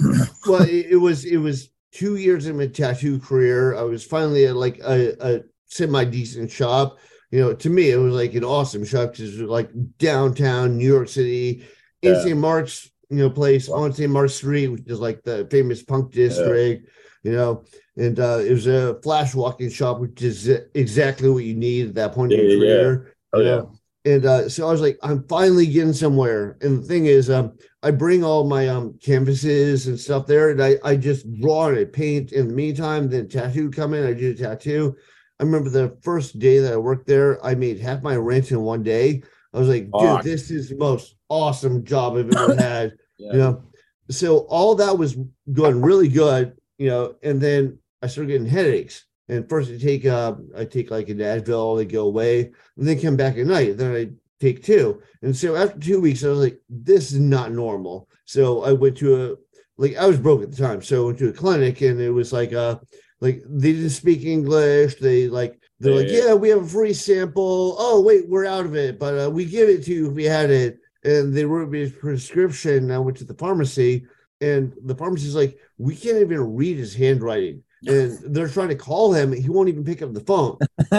well, 0.46 0.62
it, 0.62 0.86
it 0.90 0.96
was 0.96 1.24
it 1.24 1.36
was 1.36 1.70
two 1.92 2.16
years 2.16 2.46
in 2.46 2.56
my 2.56 2.66
tattoo 2.66 3.18
career. 3.18 3.76
I 3.76 3.82
was 3.82 4.04
finally 4.04 4.46
at 4.46 4.56
like 4.56 4.78
a, 4.80 5.14
a 5.20 5.40
semi 5.66 6.04
decent 6.04 6.50
shop. 6.50 6.98
You 7.30 7.40
know, 7.40 7.54
to 7.54 7.70
me, 7.70 7.90
it 7.90 7.96
was 7.96 8.14
like 8.14 8.34
an 8.34 8.44
awesome 8.44 8.84
shop 8.84 9.12
because 9.12 9.38
it 9.38 9.42
was 9.42 9.50
like 9.50 9.70
downtown 9.98 10.76
New 10.76 10.86
York 10.86 11.08
City, 11.08 11.64
in 12.02 12.14
Yeah. 12.14 12.22
St. 12.22 12.38
Mark's, 12.38 12.90
you 13.12 13.18
know, 13.18 13.30
place 13.30 13.68
on 13.68 13.92
St. 13.92 14.10
Mark's 14.10 14.34
Street, 14.34 14.68
which 14.68 14.86
is 14.86 14.98
like 14.98 15.22
the 15.22 15.46
famous 15.50 15.82
punk 15.82 16.12
district, 16.12 16.88
you 17.22 17.32
know. 17.32 17.64
And 17.98 18.18
uh, 18.18 18.38
it 18.38 18.50
was 18.50 18.66
a 18.66 18.98
flash 19.02 19.34
walking 19.34 19.68
shop, 19.68 20.00
which 20.00 20.22
is 20.22 20.48
exactly 20.74 21.28
what 21.28 21.44
you 21.44 21.54
need 21.54 21.88
at 21.88 21.94
that 21.96 22.12
point 22.12 22.32
in 22.32 22.40
your 22.40 22.48
yeah, 22.48 22.54
yeah. 22.54 22.80
career. 22.80 23.14
Oh 23.34 23.40
yeah. 23.40 23.50
know? 23.50 23.72
And 24.04 24.24
uh, 24.24 24.48
so 24.48 24.66
I 24.66 24.72
was 24.72 24.80
like, 24.80 24.98
I'm 25.02 25.22
finally 25.28 25.66
getting 25.66 25.92
somewhere. 25.92 26.56
And 26.62 26.82
the 26.82 26.86
thing 26.86 27.06
is, 27.06 27.28
um, 27.28 27.52
I 27.82 27.90
bring 27.90 28.24
all 28.24 28.44
my 28.44 28.66
um 28.68 28.98
canvases 29.02 29.88
and 29.88 30.00
stuff 30.00 30.26
there, 30.26 30.48
and 30.50 30.62
I 30.62 30.76
I 30.82 30.96
just 30.96 31.30
draw 31.38 31.68
and 31.68 31.78
I 31.78 31.84
paint 31.84 32.32
in 32.32 32.48
the 32.48 32.54
meantime. 32.54 33.10
Then 33.10 33.28
tattoo 33.28 33.70
come 33.70 33.92
in, 33.92 34.06
I 34.06 34.14
do 34.14 34.30
a 34.30 34.34
tattoo. 34.34 34.96
I 35.38 35.42
remember 35.42 35.68
the 35.68 35.98
first 36.00 36.38
day 36.38 36.60
that 36.60 36.72
I 36.72 36.76
worked 36.78 37.06
there, 37.06 37.44
I 37.44 37.54
made 37.56 37.78
half 37.78 38.02
my 38.02 38.16
rent 38.16 38.52
in 38.52 38.62
one 38.62 38.82
day. 38.82 39.22
I 39.52 39.58
was 39.58 39.68
like, 39.68 39.84
dude, 39.84 39.92
Fuck. 39.92 40.22
this 40.22 40.50
is 40.50 40.70
the 40.70 40.76
most 40.76 41.16
awesome 41.28 41.84
job 41.84 42.16
I've 42.16 42.34
ever 42.34 42.56
had. 42.56 42.92
Yeah. 43.22 43.32
You 43.32 43.38
know, 43.38 43.64
so 44.10 44.38
all 44.48 44.74
that 44.76 44.98
was 44.98 45.16
going 45.52 45.80
really 45.80 46.08
good, 46.08 46.56
you 46.78 46.88
know, 46.88 47.14
and 47.22 47.40
then 47.40 47.78
I 48.02 48.08
started 48.08 48.28
getting 48.32 48.46
headaches. 48.46 49.04
And 49.28 49.48
first 49.48 49.70
I 49.70 49.78
take 49.78 50.04
uh 50.04 50.34
I 50.56 50.64
take 50.64 50.90
like 50.90 51.08
an 51.08 51.18
Advil, 51.18 51.78
they 51.78 51.84
go 51.84 52.06
away, 52.06 52.52
and 52.76 52.86
then 52.86 53.00
come 53.00 53.16
back 53.16 53.38
at 53.38 53.46
night. 53.46 53.76
Then 53.76 53.94
I 53.94 54.10
take 54.40 54.62
two. 54.64 55.00
And 55.22 55.34
so 55.34 55.54
after 55.56 55.78
two 55.78 56.00
weeks, 56.00 56.24
I 56.24 56.28
was 56.28 56.40
like, 56.40 56.60
this 56.68 57.12
is 57.12 57.20
not 57.20 57.52
normal. 57.52 58.08
So 58.24 58.62
I 58.64 58.72
went 58.72 58.96
to 58.98 59.08
a 59.24 59.36
like 59.78 59.96
I 59.96 60.06
was 60.06 60.18
broke 60.18 60.42
at 60.42 60.50
the 60.50 60.56
time. 60.56 60.82
So 60.82 61.02
I 61.02 61.06
went 61.06 61.18
to 61.20 61.28
a 61.28 61.32
clinic 61.32 61.80
and 61.80 62.00
it 62.00 62.10
was 62.10 62.32
like 62.32 62.52
uh 62.52 62.78
like 63.20 63.42
they 63.46 63.72
didn't 63.72 63.90
speak 63.90 64.24
English. 64.24 64.96
They 64.96 65.28
like 65.28 65.58
they're 65.78 65.94
like, 65.94 66.08
Yeah. 66.08 66.26
yeah, 66.26 66.34
we 66.34 66.48
have 66.50 66.64
a 66.64 66.68
free 66.68 66.92
sample. 66.92 67.76
Oh, 67.78 68.00
wait, 68.00 68.28
we're 68.28 68.46
out 68.46 68.66
of 68.66 68.76
it, 68.76 68.98
but 68.98 69.26
uh, 69.26 69.30
we 69.30 69.44
give 69.44 69.68
it 69.68 69.84
to 69.84 69.92
you 69.92 70.08
if 70.08 70.12
we 70.12 70.24
had 70.24 70.50
it. 70.50 70.78
And 71.04 71.34
they 71.34 71.44
wrote 71.44 71.70
me 71.70 71.84
a 71.84 71.90
prescription. 71.90 72.90
I 72.90 72.98
went 72.98 73.16
to 73.18 73.24
the 73.24 73.34
pharmacy, 73.34 74.06
and 74.40 74.72
the 74.84 74.94
pharmacy's 74.94 75.34
like, 75.34 75.58
we 75.78 75.96
can't 75.96 76.18
even 76.18 76.54
read 76.54 76.76
his 76.76 76.94
handwriting. 76.94 77.62
And 77.86 78.18
they're 78.34 78.48
trying 78.48 78.68
to 78.68 78.76
call 78.76 79.12
him. 79.12 79.32
He 79.32 79.48
won't 79.48 79.68
even 79.68 79.84
pick 79.84 80.02
up 80.02 80.12
the 80.12 80.20
phone. 80.20 80.58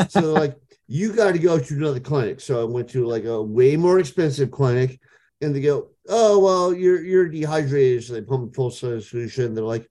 So 0.10 0.22
they're 0.22 0.42
like, 0.42 0.58
you 0.88 1.14
got 1.14 1.32
to 1.32 1.40
go 1.40 1.58
to 1.58 1.74
another 1.74 2.00
clinic. 2.00 2.42
So 2.42 2.62
I 2.62 2.66
went 2.66 2.90
to 2.90 3.06
like 3.06 3.26
a 3.26 3.42
way 3.42 3.78
more 3.78 4.00
expensive 4.00 4.52
clinic, 4.52 5.00
and 5.42 5.56
they 5.56 5.62
go, 5.62 5.90
oh 6.10 6.40
well, 6.40 6.74
you're 6.74 7.04
you're 7.04 7.30
dehydrated. 7.30 8.04
So 8.04 8.14
they 8.14 8.22
pump 8.22 8.52
a 8.52 8.54
full 8.54 8.72
solution. 8.72 9.54
They're 9.54 9.64
like, 9.64 9.90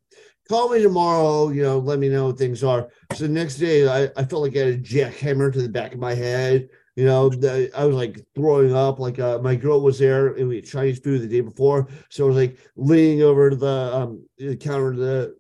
call 0.48 0.68
me 0.70 0.82
tomorrow. 0.82 1.48
You 1.48 1.62
know, 1.62 1.78
let 1.78 1.98
me 1.98 2.08
know 2.08 2.26
what 2.26 2.38
things 2.38 2.62
are. 2.62 2.88
So 3.14 3.24
the 3.24 3.32
next 3.32 3.56
day, 3.56 3.88
I, 3.88 4.10
I 4.16 4.24
felt 4.24 4.42
like 4.42 4.56
I 4.56 4.60
had 4.60 4.68
a 4.68 4.78
jackhammer 4.78 5.52
to 5.52 5.62
the 5.62 5.68
back 5.68 5.94
of 5.94 6.00
my 6.00 6.14
head. 6.14 6.68
You 6.94 7.06
know, 7.06 7.30
the, 7.30 7.70
I 7.74 7.86
was 7.86 7.96
like 7.96 8.20
throwing 8.34 8.74
up. 8.74 8.98
Like 8.98 9.18
uh, 9.18 9.38
my 9.38 9.54
girl 9.54 9.80
was 9.80 9.98
there, 9.98 10.34
and 10.34 10.48
we 10.48 10.56
had 10.56 10.66
Chinese 10.66 10.98
food 10.98 11.22
the 11.22 11.26
day 11.26 11.40
before, 11.40 11.88
so 12.10 12.24
I 12.24 12.28
was 12.28 12.36
like 12.36 12.58
leaning 12.76 13.22
over 13.22 13.48
to 13.48 13.56
the 13.56 13.96
um 13.96 14.26
the 14.36 14.56
counter 14.56 14.90
of 14.90 14.96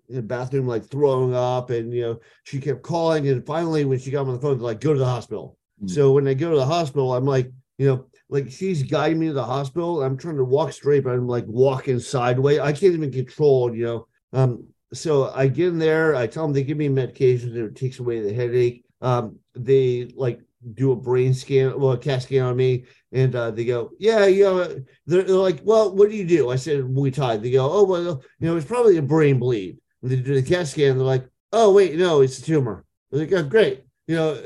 the, 0.08 0.22
bathroom, 0.22 0.66
like 0.66 0.86
throwing 0.86 1.34
up, 1.34 1.68
and 1.68 1.92
you 1.92 2.02
know, 2.02 2.20
she 2.44 2.58
kept 2.58 2.82
calling, 2.82 3.28
and 3.28 3.46
finally, 3.46 3.84
when 3.84 3.98
she 3.98 4.10
got 4.10 4.26
on 4.26 4.32
the 4.32 4.40
phone, 4.40 4.58
like, 4.60 4.80
"Go 4.80 4.94
to 4.94 4.98
the 4.98 5.04
hospital." 5.04 5.58
Mm. 5.82 5.90
So 5.90 6.12
when 6.12 6.26
I 6.26 6.32
go 6.32 6.50
to 6.50 6.56
the 6.56 6.64
hospital, 6.64 7.14
I'm 7.14 7.26
like, 7.26 7.52
you 7.76 7.86
know, 7.86 8.06
like 8.30 8.50
she's 8.50 8.82
guiding 8.82 9.18
me 9.18 9.26
to 9.26 9.34
the 9.34 9.44
hospital. 9.44 10.02
I'm 10.02 10.16
trying 10.16 10.38
to 10.38 10.44
walk 10.44 10.72
straight, 10.72 11.04
but 11.04 11.12
I'm 11.12 11.28
like 11.28 11.44
walking 11.46 12.00
sideways. 12.00 12.60
I 12.60 12.72
can't 12.72 12.94
even 12.94 13.12
control, 13.12 13.76
you 13.76 13.84
know. 13.84 14.06
Um, 14.32 14.68
so 14.94 15.30
I 15.34 15.48
get 15.48 15.68
in 15.68 15.78
there, 15.78 16.14
I 16.14 16.26
tell 16.26 16.44
them 16.44 16.52
they 16.52 16.64
give 16.64 16.78
me 16.78 16.88
medication 16.88 17.54
that 17.54 17.76
takes 17.76 17.98
away 17.98 18.20
the 18.20 18.32
headache. 18.32 18.84
Um, 19.00 19.38
they 19.54 20.12
like 20.16 20.40
do 20.74 20.92
a 20.92 20.96
brain 20.96 21.34
scan, 21.34 21.78
well, 21.78 21.92
a 21.92 21.98
CAT 21.98 22.22
scan 22.22 22.44
on 22.44 22.56
me, 22.56 22.84
and 23.12 23.34
uh, 23.34 23.50
they 23.50 23.64
go, 23.64 23.90
Yeah, 23.98 24.26
you 24.26 24.44
know, 24.44 24.84
they're, 25.06 25.22
they're 25.22 25.36
like, 25.36 25.60
Well, 25.62 25.94
what 25.94 26.10
do 26.10 26.16
you 26.16 26.26
do? 26.26 26.50
I 26.50 26.56
said, 26.56 26.80
Muay 26.80 27.12
Thai. 27.12 27.36
They 27.36 27.50
go, 27.50 27.70
Oh, 27.70 27.84
well, 27.84 28.22
you 28.38 28.46
know, 28.48 28.56
it's 28.56 28.66
probably 28.66 28.96
a 28.98 29.02
brain 29.02 29.38
bleed. 29.38 29.78
And 30.02 30.10
they 30.10 30.16
do 30.16 30.40
the 30.40 30.42
CAT 30.42 30.68
scan, 30.68 30.96
they're 30.98 31.06
like, 31.06 31.28
Oh, 31.52 31.72
wait, 31.72 31.96
no, 31.96 32.20
it's 32.20 32.38
a 32.38 32.42
tumor. 32.42 32.84
Was 33.10 33.20
like, 33.20 33.32
Oh, 33.32 33.42
great. 33.42 33.84
You 34.06 34.16
know, 34.16 34.42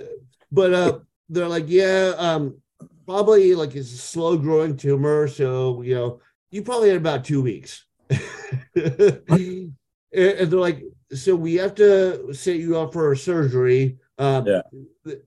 but 0.50 0.72
uh, 0.74 0.98
they're 1.28 1.48
like, 1.48 1.64
Yeah, 1.68 2.14
um, 2.16 2.60
probably 3.06 3.54
like 3.54 3.74
it's 3.74 3.92
a 3.92 3.98
slow 3.98 4.36
growing 4.36 4.76
tumor. 4.76 5.28
So, 5.28 5.82
you 5.82 5.94
know, 5.94 6.20
you 6.50 6.62
probably 6.62 6.88
had 6.88 6.98
about 6.98 7.24
two 7.24 7.42
weeks. 7.42 7.84
and 8.10 9.74
and 10.12 10.50
they're 10.50 10.60
like, 10.60 10.82
so 11.12 11.36
we 11.36 11.54
have 11.56 11.74
to 11.76 12.32
set 12.32 12.56
you 12.56 12.78
up 12.78 12.92
for 12.92 13.12
a 13.12 13.16
surgery. 13.16 13.98
Um, 14.18 14.46
Yeah. 14.46 14.62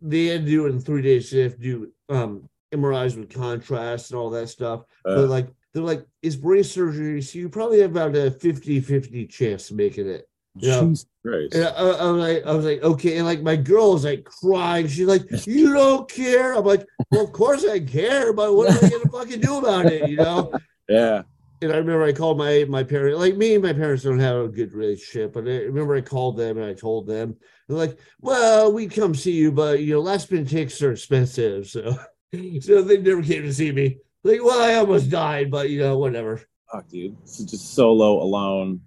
They 0.01 0.25
had 0.27 0.45
to 0.45 0.51
do 0.51 0.65
it 0.65 0.69
in 0.69 0.79
three 0.79 1.01
days. 1.01 1.29
They 1.31 1.41
have 1.41 1.55
to 1.55 1.61
do 1.61 1.91
um, 2.09 2.49
MRIs 2.73 3.17
with 3.17 3.33
contrast 3.33 4.11
and 4.11 4.19
all 4.19 4.29
that 4.31 4.47
stuff. 4.49 4.81
Uh, 5.05 5.15
but 5.15 5.29
like, 5.29 5.47
they're 5.73 5.83
like, 5.83 6.05
it's 6.21 6.35
brain 6.35 6.63
surgery. 6.63 7.21
So 7.21 7.39
you 7.39 7.49
probably 7.49 7.81
have 7.81 7.91
about 7.91 8.15
a 8.15 8.31
50 8.31 8.81
50 8.81 9.27
chance 9.27 9.69
of 9.69 9.77
making 9.77 10.07
it. 10.07 10.27
Yeah. 10.55 10.81
Jesus 10.81 11.05
Christ. 11.23 11.55
I, 11.55 11.69
I 11.69 12.11
was 12.11 12.21
like, 12.21 12.45
I 12.45 12.53
was 12.53 12.65
like, 12.65 12.81
okay. 12.83 13.17
And 13.17 13.25
like, 13.25 13.41
my 13.41 13.55
girl 13.55 13.93
was 13.93 14.03
like 14.03 14.25
crying. 14.25 14.87
She's 14.87 15.07
like, 15.07 15.23
you 15.47 15.73
don't 15.73 16.09
care. 16.09 16.55
I'm 16.55 16.65
like, 16.65 16.85
well, 17.11 17.23
of 17.23 17.31
course 17.31 17.65
I 17.65 17.79
care, 17.79 18.33
but 18.33 18.55
what 18.55 18.69
am 18.71 18.77
I 18.83 18.89
going 18.89 19.03
to 19.03 19.09
fucking 19.09 19.41
do 19.41 19.59
about 19.59 19.85
it? 19.85 20.09
You 20.09 20.17
know? 20.17 20.51
Yeah. 20.89 21.21
And 21.61 21.71
I 21.71 21.77
remember 21.77 22.03
I 22.03 22.13
called 22.13 22.37
my 22.37 22.65
my 22.69 22.83
parents. 22.83 23.19
Like 23.19 23.35
me 23.35 23.55
and 23.55 23.63
my 23.63 23.73
parents 23.73 24.03
don't 24.03 24.19
have 24.19 24.37
a 24.37 24.47
good 24.47 24.73
relationship, 24.73 25.33
but 25.33 25.45
I 25.45 25.63
remember 25.63 25.95
I 25.95 26.01
called 26.01 26.37
them 26.37 26.57
and 26.57 26.65
I 26.65 26.73
told 26.73 27.07
them. 27.07 27.35
They're 27.67 27.77
like, 27.77 27.99
"Well, 28.21 28.71
we 28.71 28.87
come 28.87 29.13
see 29.13 29.33
you, 29.33 29.51
but 29.51 29.81
you 29.81 29.93
know, 29.93 30.01
last 30.01 30.31
minute 30.31 30.49
tickets 30.49 30.81
are 30.81 30.91
expensive, 30.91 31.67
so 31.67 31.97
so 32.61 32.81
they 32.81 32.97
never 32.97 33.21
came 33.21 33.43
to 33.43 33.53
see 33.53 33.71
me." 33.71 33.97
Like, 34.23 34.43
well, 34.43 34.61
I 34.61 34.75
almost 34.75 35.09
died, 35.09 35.51
but 35.51 35.69
you 35.69 35.79
know, 35.79 35.97
whatever. 35.97 36.41
Fuck, 36.71 36.87
dude. 36.89 37.17
This 37.23 37.39
is 37.39 37.45
just 37.45 37.73
solo 37.73 38.21
alone. 38.21 38.81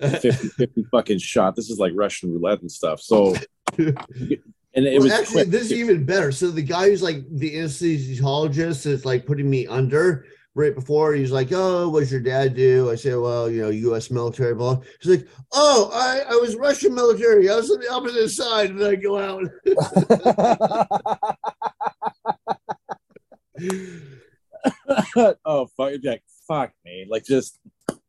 50 0.00 0.30
50 0.56 0.84
fucking 0.90 1.18
shot. 1.18 1.56
This 1.56 1.70
is 1.70 1.78
like 1.78 1.92
Russian 1.94 2.32
roulette 2.32 2.60
and 2.60 2.70
stuff. 2.70 3.00
So, 3.00 3.34
and 3.78 3.96
it 4.74 4.94
well, 4.94 5.02
was 5.02 5.12
actually, 5.12 5.42
quick. 5.42 5.48
this 5.48 5.62
is 5.64 5.72
even 5.72 6.04
better. 6.04 6.32
So 6.32 6.50
the 6.50 6.62
guy 6.62 6.88
who's 6.88 7.02
like 7.02 7.24
the 7.30 7.56
anesthesiologist 7.56 8.86
is 8.86 9.04
like 9.04 9.26
putting 9.26 9.48
me 9.48 9.66
under 9.66 10.26
right 10.54 10.74
before. 10.74 11.14
He's 11.14 11.32
like, 11.32 11.48
"Oh, 11.52 11.88
what's 11.88 12.10
your 12.10 12.20
dad 12.20 12.54
do?" 12.54 12.90
I 12.90 12.94
say, 12.94 13.14
"Well, 13.14 13.50
you 13.50 13.62
know, 13.62 13.70
U.S. 13.70 14.10
military." 14.10 14.54
Blah. 14.54 14.80
He's 15.00 15.18
like, 15.18 15.28
"Oh, 15.52 15.90
I, 15.92 16.32
I 16.32 16.36
was 16.36 16.56
Russian 16.56 16.94
military. 16.94 17.48
I 17.50 17.56
was 17.56 17.70
on 17.70 17.80
the 17.80 17.90
opposite 17.90 18.30
side." 18.30 18.70
And 18.70 18.80
then 18.80 18.90
I 18.90 18.96
go 18.96 19.18
out. 19.18 19.44
oh 25.46 25.66
fuck, 25.76 25.92
like 26.04 26.22
fuck 26.46 26.72
me, 26.84 27.06
like 27.08 27.24
just 27.24 27.58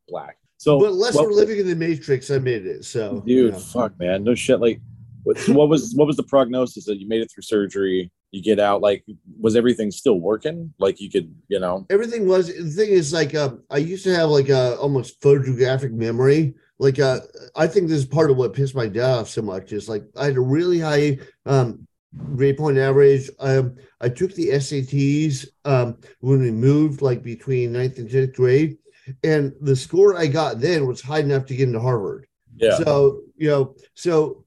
black. 0.08 0.38
So, 0.58 0.80
but 0.80 0.92
unless 0.92 1.16
what- 1.16 1.26
we're 1.26 1.34
living 1.34 1.60
in 1.60 1.68
the 1.68 1.76
Matrix, 1.76 2.32
I 2.32 2.40
made 2.40 2.66
it. 2.66 2.86
So, 2.86 3.22
dude, 3.26 3.28
you 3.28 3.52
know. 3.52 3.60
fuck, 3.60 4.00
man, 4.00 4.24
no 4.24 4.36
shit. 4.36 4.60
Like, 4.60 4.80
what, 5.24 5.38
what 5.50 5.70
was 5.70 5.94
what 5.96 6.08
was 6.08 6.16
the 6.18 6.24
prognosis 6.24 6.86
that 6.86 7.00
you 7.00 7.08
made 7.08 7.22
it 7.22 7.32
through 7.32 7.44
surgery? 7.44 8.12
You 8.34 8.42
get 8.42 8.60
out, 8.60 8.82
like, 8.82 9.06
was 9.40 9.56
everything 9.56 9.92
still 9.92 10.20
working? 10.20 10.74
Like, 10.80 11.00
you 11.00 11.08
could, 11.08 11.34
you 11.50 11.60
know, 11.60 11.86
everything 11.92 12.28
was 12.28 12.48
the 12.48 12.64
thing 12.72 12.90
is 12.90 13.14
like 13.14 13.36
uh, 13.36 13.52
I 13.70 13.78
used 13.78 14.04
to 14.06 14.16
have 14.16 14.30
like 14.32 14.50
a 14.50 14.76
almost 14.78 15.22
photographic 15.22 15.94
memory. 15.94 16.56
Like 16.80 16.98
uh, 16.98 17.20
I 17.56 17.68
think 17.68 17.88
this 17.88 18.00
is 18.00 18.06
part 18.06 18.32
of 18.32 18.38
what 18.38 18.54
pissed 18.56 18.74
my 18.74 18.88
dad 18.88 19.20
off 19.20 19.30
so 19.30 19.44
much 19.44 19.72
is 19.72 19.88
like 19.88 20.04
I 20.18 20.26
had 20.26 20.38
a 20.38 20.42
really 20.42 20.80
high 20.80 21.20
um 21.46 21.88
grade 22.36 22.58
point 22.58 22.80
average. 22.80 23.30
Um, 23.40 23.76
I 24.02 24.10
took 24.10 24.34
the 24.34 24.50
SATs 24.50 25.46
um 25.64 25.98
when 26.20 26.42
we 26.42 26.50
moved 26.50 27.04
like 27.04 27.22
between 27.22 27.74
ninth 27.74 28.00
and 28.00 28.10
tenth 28.10 28.34
grade, 28.36 28.78
and 29.24 29.54
the 29.62 29.76
score 29.76 30.18
I 30.18 30.26
got 30.26 30.60
then 30.60 30.88
was 30.88 31.02
high 31.02 31.20
enough 31.20 31.46
to 31.46 31.56
get 31.56 31.68
into 31.68 31.80
Harvard. 31.80 32.26
yeah, 32.58 32.78
So, 32.78 33.22
you 33.38 33.50
know, 33.50 33.76
so 33.94 34.43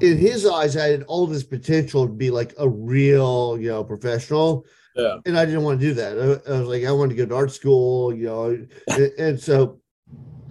in 0.00 0.18
his 0.18 0.46
eyes, 0.46 0.76
I 0.76 0.88
had 0.88 1.02
all 1.04 1.26
this 1.26 1.42
potential 1.42 2.06
to 2.06 2.12
be 2.12 2.30
like 2.30 2.54
a 2.58 2.68
real, 2.68 3.58
you 3.60 3.68
know, 3.68 3.84
professional. 3.84 4.64
yeah, 4.94 5.16
And 5.26 5.38
I 5.38 5.44
didn't 5.44 5.64
want 5.64 5.80
to 5.80 5.86
do 5.86 5.94
that. 5.94 6.42
I, 6.46 6.52
I 6.52 6.60
was 6.60 6.68
like, 6.68 6.84
I 6.84 6.92
wanted 6.92 7.16
to 7.16 7.22
go 7.22 7.26
to 7.26 7.34
art 7.34 7.52
school, 7.52 8.14
you 8.14 8.26
know. 8.26 8.66
and, 8.88 9.12
and 9.18 9.40
so 9.40 9.80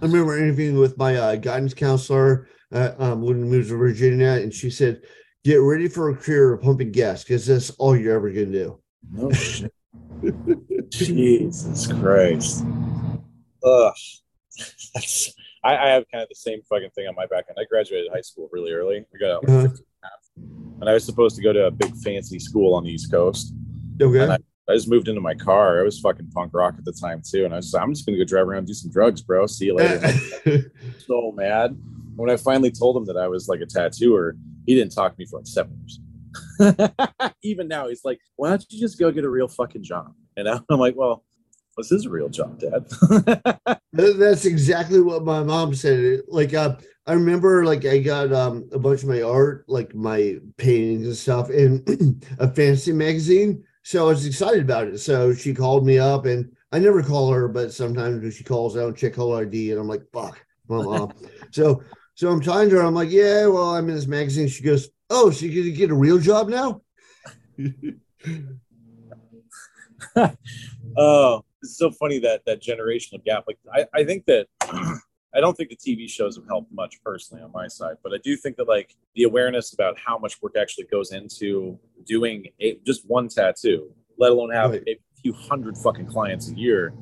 I 0.02 0.06
remember 0.06 0.38
interviewing 0.38 0.78
with 0.78 0.98
my 0.98 1.16
uh, 1.16 1.36
guidance 1.36 1.74
counselor 1.74 2.48
uh, 2.72 2.92
um, 2.98 3.22
when 3.22 3.40
we 3.40 3.48
moved 3.48 3.70
to 3.70 3.76
Virginia, 3.76 4.28
and 4.28 4.52
she 4.52 4.70
said, 4.70 5.02
Get 5.44 5.56
ready 5.56 5.88
for 5.88 6.10
a 6.10 6.16
career 6.16 6.52
of 6.52 6.62
pumping 6.62 6.92
gas 6.92 7.24
because 7.24 7.46
that's 7.46 7.70
all 7.70 7.96
you're 7.96 8.14
ever 8.16 8.30
going 8.30 8.52
to 8.52 8.58
do. 8.58 8.80
no 9.12 9.32
shit. 9.32 9.72
Jesus 10.90 11.86
Christ. 11.86 12.64
Ugh. 13.64 13.94
That's, 14.94 15.32
I, 15.64 15.76
I 15.76 15.88
have 15.90 16.04
kind 16.12 16.22
of 16.22 16.28
the 16.28 16.34
same 16.34 16.60
fucking 16.68 16.90
thing 16.94 17.06
on 17.08 17.14
my 17.14 17.26
back 17.26 17.44
end. 17.48 17.58
I 17.60 17.64
graduated 17.64 18.10
high 18.12 18.20
school 18.20 18.48
really 18.52 18.72
early. 18.72 18.98
I 19.14 19.18
got 19.18 19.30
out 19.30 19.42
like 19.48 19.50
Uh-huh. 19.50 19.68
15 19.68 19.78
and 19.78 19.86
a 20.02 20.06
half. 20.06 20.80
and 20.80 20.90
I 20.90 20.92
was 20.94 21.04
supposed 21.04 21.36
to 21.36 21.42
go 21.42 21.52
to 21.52 21.66
a 21.66 21.70
big 21.70 21.94
fancy 21.96 22.38
school 22.38 22.74
on 22.74 22.84
the 22.84 22.90
East 22.90 23.10
Coast. 23.10 23.54
Okay. 24.00 24.20
And 24.22 24.32
I 24.32 24.38
just 24.74 24.88
moved 24.88 25.08
into 25.08 25.20
my 25.20 25.34
car. 25.34 25.80
I 25.80 25.82
was 25.82 25.98
fucking 25.98 26.30
punk 26.30 26.52
rock 26.54 26.74
at 26.78 26.84
the 26.84 26.92
time 26.92 27.22
too, 27.28 27.44
and 27.46 27.54
I 27.54 27.56
was 27.56 27.66
just, 27.70 27.82
I'm 27.82 27.92
just 27.94 28.04
gonna 28.06 28.18
go 28.18 28.24
drive 28.24 28.46
around 28.46 28.58
and 28.58 28.66
do 28.66 28.74
some 28.74 28.90
drugs, 28.90 29.22
bro. 29.22 29.46
See 29.46 29.66
you 29.66 29.74
later. 29.74 30.06
so 31.06 31.32
mad. 31.34 31.76
When 32.16 32.28
I 32.30 32.36
finally 32.36 32.70
told 32.70 32.96
him 32.96 33.04
that 33.06 33.16
I 33.16 33.28
was 33.28 33.48
like 33.48 33.60
a 33.60 33.66
tattooer, 33.66 34.36
he 34.66 34.74
didn't 34.74 34.92
talk 34.92 35.12
to 35.12 35.18
me 35.18 35.24
for 35.26 35.38
like 35.38 35.46
seven 35.46 35.72
years. 35.80 36.00
Even 37.42 37.68
now, 37.68 37.88
he's 37.88 38.04
like, 38.04 38.20
"Why 38.36 38.50
don't 38.50 38.64
you 38.70 38.78
just 38.78 38.98
go 38.98 39.10
get 39.10 39.24
a 39.24 39.30
real 39.30 39.48
fucking 39.48 39.82
job?" 39.82 40.12
And 40.36 40.48
I'm 40.48 40.62
like, 40.78 40.94
"Well, 40.96 41.24
this 41.78 41.92
is 41.92 42.06
a 42.06 42.10
real 42.10 42.28
job, 42.28 42.60
Dad." 42.60 43.78
That's 43.92 44.44
exactly 44.44 45.00
what 45.00 45.24
my 45.24 45.42
mom 45.42 45.74
said. 45.74 46.20
Like, 46.28 46.54
uh, 46.54 46.76
I 47.06 47.14
remember, 47.14 47.64
like, 47.64 47.84
I 47.86 47.98
got 47.98 48.32
um, 48.32 48.68
a 48.72 48.78
bunch 48.78 49.02
of 49.02 49.08
my 49.08 49.22
art, 49.22 49.64
like 49.68 49.94
my 49.94 50.38
paintings 50.56 51.06
and 51.06 51.16
stuff, 51.16 51.50
in 51.50 52.20
a 52.38 52.52
fantasy 52.52 52.92
magazine. 52.92 53.64
So 53.82 54.06
I 54.06 54.08
was 54.08 54.26
excited 54.26 54.62
about 54.62 54.88
it. 54.88 54.98
So 54.98 55.32
she 55.32 55.54
called 55.54 55.86
me 55.86 55.98
up, 55.98 56.26
and 56.26 56.50
I 56.72 56.78
never 56.78 57.02
call 57.02 57.32
her, 57.32 57.48
but 57.48 57.72
sometimes 57.72 58.20
when 58.20 58.30
she 58.30 58.44
calls, 58.44 58.76
I 58.76 58.80
don't 58.80 58.96
check 58.96 59.14
caller 59.14 59.40
ID, 59.42 59.70
and 59.70 59.80
I'm 59.80 59.88
like, 59.88 60.02
"Fuck, 60.12 60.44
my 60.68 60.82
mom." 60.82 61.14
so, 61.50 61.82
so 62.14 62.28
I'm 62.28 62.42
talking 62.42 62.68
to 62.70 62.76
her. 62.76 62.82
I'm 62.82 62.94
like, 62.94 63.10
"Yeah, 63.10 63.46
well, 63.46 63.74
I'm 63.74 63.88
in 63.88 63.94
this 63.94 64.06
magazine." 64.06 64.48
She 64.48 64.62
goes, 64.62 64.90
"Oh, 65.08 65.30
so 65.30 65.46
you 65.46 65.64
can 65.64 65.74
get 65.74 65.90
a 65.90 65.94
real 65.94 66.18
job 66.18 66.50
now?" 66.50 66.82
oh, 70.96 71.44
it's 71.62 71.76
so 71.76 71.90
funny 71.90 72.18
that 72.20 72.42
that 72.46 72.62
generational 72.62 73.22
gap. 73.24 73.44
Like, 73.46 73.58
I, 73.72 73.86
I 74.00 74.04
think 74.04 74.24
that 74.26 74.46
I 75.34 75.40
don't 75.40 75.56
think 75.56 75.70
the 75.70 75.76
TV 75.76 76.08
shows 76.08 76.36
have 76.36 76.46
helped 76.46 76.72
much 76.72 76.96
personally 77.04 77.42
on 77.42 77.52
my 77.52 77.68
side, 77.68 77.96
but 78.02 78.12
I 78.14 78.18
do 78.24 78.36
think 78.36 78.56
that 78.56 78.66
like 78.68 78.94
the 79.14 79.24
awareness 79.24 79.72
about 79.74 79.96
how 79.98 80.18
much 80.18 80.40
work 80.40 80.54
actually 80.58 80.84
goes 80.90 81.12
into 81.12 81.78
doing 82.06 82.46
a, 82.60 82.78
just 82.86 83.08
one 83.08 83.28
tattoo, 83.28 83.90
let 84.18 84.30
alone 84.32 84.50
have 84.52 84.70
Right. 84.72 84.82
a 84.88 84.98
few 85.20 85.32
hundred 85.34 85.76
fucking 85.76 86.06
clients 86.06 86.50
a 86.50 86.54
year. 86.54 86.94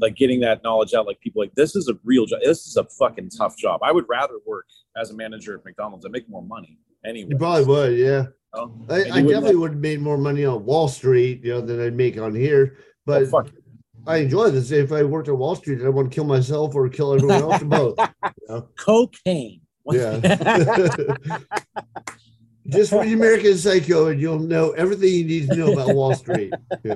Like 0.00 0.16
getting 0.16 0.40
that 0.40 0.64
knowledge 0.64 0.92
out, 0.94 1.06
like 1.06 1.20
people 1.20 1.40
like 1.40 1.54
this 1.54 1.76
is 1.76 1.88
a 1.88 1.94
real 2.02 2.26
job. 2.26 2.40
This 2.42 2.66
is 2.66 2.76
a 2.76 2.84
fucking 2.84 3.30
tough 3.30 3.56
job. 3.56 3.80
I 3.84 3.92
would 3.92 4.06
rather 4.08 4.34
work 4.44 4.66
as 4.96 5.10
a 5.10 5.14
manager 5.14 5.56
at 5.56 5.64
McDonald's. 5.64 6.04
I 6.04 6.08
make 6.08 6.28
more 6.28 6.42
money 6.42 6.78
anyway. 7.06 7.28
You 7.30 7.36
probably 7.38 7.64
would, 7.66 7.96
yeah. 7.98 8.26
Oh, 8.54 8.72
I, 8.88 8.94
I 8.94 8.98
wouldn't 8.98 9.28
definitely 9.28 9.56
would 9.56 9.70
have 9.72 9.80
made 9.80 10.00
more 10.00 10.18
money 10.18 10.44
on 10.44 10.64
Wall 10.64 10.88
Street, 10.88 11.44
you 11.44 11.52
know, 11.52 11.60
than 11.60 11.80
I'd 11.80 11.94
make 11.94 12.18
on 12.18 12.34
here. 12.34 12.76
But 13.06 13.22
Oh. 13.32 13.44
I 14.06 14.18
enjoy 14.18 14.50
this. 14.50 14.70
If 14.70 14.92
I 14.92 15.02
worked 15.02 15.28
on 15.28 15.38
Wall 15.38 15.56
Street, 15.56 15.82
I 15.82 15.88
want 15.88 16.10
to 16.10 16.14
kill 16.14 16.24
myself 16.24 16.74
or 16.74 16.88
kill 16.88 17.14
everyone 17.14 17.42
else 17.42 17.62
both. 17.62 17.98
cocaine. 18.76 19.60
Yeah. 19.90 20.20
Just 22.68 22.92
read 22.92 23.12
American 23.12 23.56
Psycho 23.58 24.08
and 24.08 24.20
you'll 24.20 24.38
know 24.38 24.70
everything 24.70 25.12
you 25.12 25.24
need 25.24 25.50
to 25.50 25.56
know 25.56 25.72
about 25.72 25.94
Wall 25.94 26.14
Street. 26.14 26.52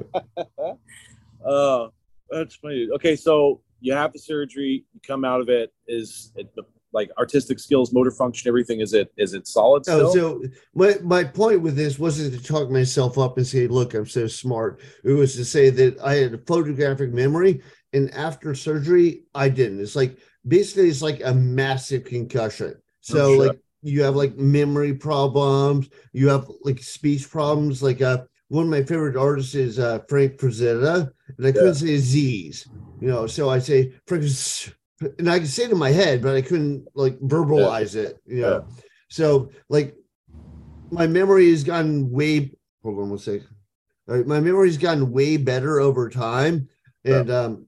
Oh, 1.50 1.90
that's 2.28 2.56
funny. 2.56 2.88
Okay, 2.96 3.16
so 3.16 3.62
you 3.80 3.94
have 3.94 4.12
the 4.12 4.18
surgery, 4.18 4.84
you 4.92 5.00
come 5.06 5.24
out 5.24 5.40
of 5.40 5.48
it. 5.48 5.72
Is 5.86 6.32
it 6.36 6.54
the, 6.54 6.62
like 6.92 7.10
artistic 7.18 7.58
skills, 7.58 7.92
motor 7.92 8.10
function, 8.10 8.48
everything? 8.48 8.80
Is 8.80 8.92
it 8.94 9.12
is 9.16 9.34
it 9.34 9.46
solid 9.46 9.84
Oh, 9.88 10.10
still? 10.10 10.12
so 10.12 10.42
my, 10.74 10.94
my 11.02 11.24
point 11.24 11.60
with 11.62 11.76
this 11.76 11.98
wasn't 11.98 12.34
to 12.34 12.42
talk 12.42 12.70
myself 12.70 13.18
up 13.18 13.36
and 13.36 13.46
say, 13.46 13.66
look, 13.66 13.94
I'm 13.94 14.06
so 14.06 14.26
smart. 14.26 14.80
It 15.04 15.12
was 15.12 15.34
to 15.36 15.44
say 15.44 15.70
that 15.70 15.98
I 16.00 16.14
had 16.14 16.34
a 16.34 16.38
photographic 16.38 17.12
memory 17.12 17.62
and 17.92 18.12
after 18.14 18.54
surgery, 18.54 19.24
I 19.34 19.48
didn't. 19.48 19.80
It's 19.80 19.96
like 19.96 20.18
basically 20.46 20.88
it's 20.88 21.02
like 21.02 21.22
a 21.24 21.32
massive 21.34 22.04
concussion. 22.04 22.74
So 23.00 23.18
Oh, 23.18 23.34
sure. 23.36 23.46
like 23.46 23.58
you 23.82 24.02
have 24.02 24.16
like 24.16 24.36
memory 24.36 24.94
problems, 24.94 25.88
you 26.12 26.28
have 26.28 26.48
like 26.62 26.82
speech 26.82 27.30
problems. 27.30 27.82
Like 27.82 28.02
uh 28.02 28.24
one 28.48 28.64
of 28.64 28.70
my 28.70 28.82
favorite 28.82 29.16
artists 29.16 29.54
is 29.54 29.78
uh 29.78 30.00
Frank 30.08 30.38
Frazetta, 30.38 31.10
and 31.36 31.46
I 31.46 31.52
couldn't 31.52 31.74
say 31.76 31.96
Z's, 31.98 32.68
you 33.00 33.08
know, 33.08 33.26
so 33.26 33.48
I 33.48 33.58
say 33.58 33.92
Frank 34.06 34.24
and 35.18 35.30
I 35.30 35.38
could 35.38 35.48
say 35.48 35.64
it 35.64 35.70
in 35.70 35.78
my 35.78 35.90
head, 35.90 36.22
but 36.22 36.36
I 36.36 36.42
couldn't 36.42 36.88
like 36.94 37.18
verbalize 37.20 37.94
it, 37.94 38.18
you 38.26 38.40
know. 38.40 38.66
So 39.08 39.50
like 39.68 39.94
my 40.90 41.06
memory 41.06 41.50
has 41.50 41.64
gotten 41.64 42.10
way 42.10 42.52
hold 42.82 42.98
on 42.98 43.10
one 43.10 43.18
second. 43.18 43.48
All 44.08 44.16
right, 44.16 44.26
my 44.26 44.40
memory's 44.40 44.78
gotten 44.78 45.12
way 45.12 45.36
better 45.36 45.80
over 45.80 46.08
time. 46.08 46.68
And 47.04 47.30
um 47.30 47.66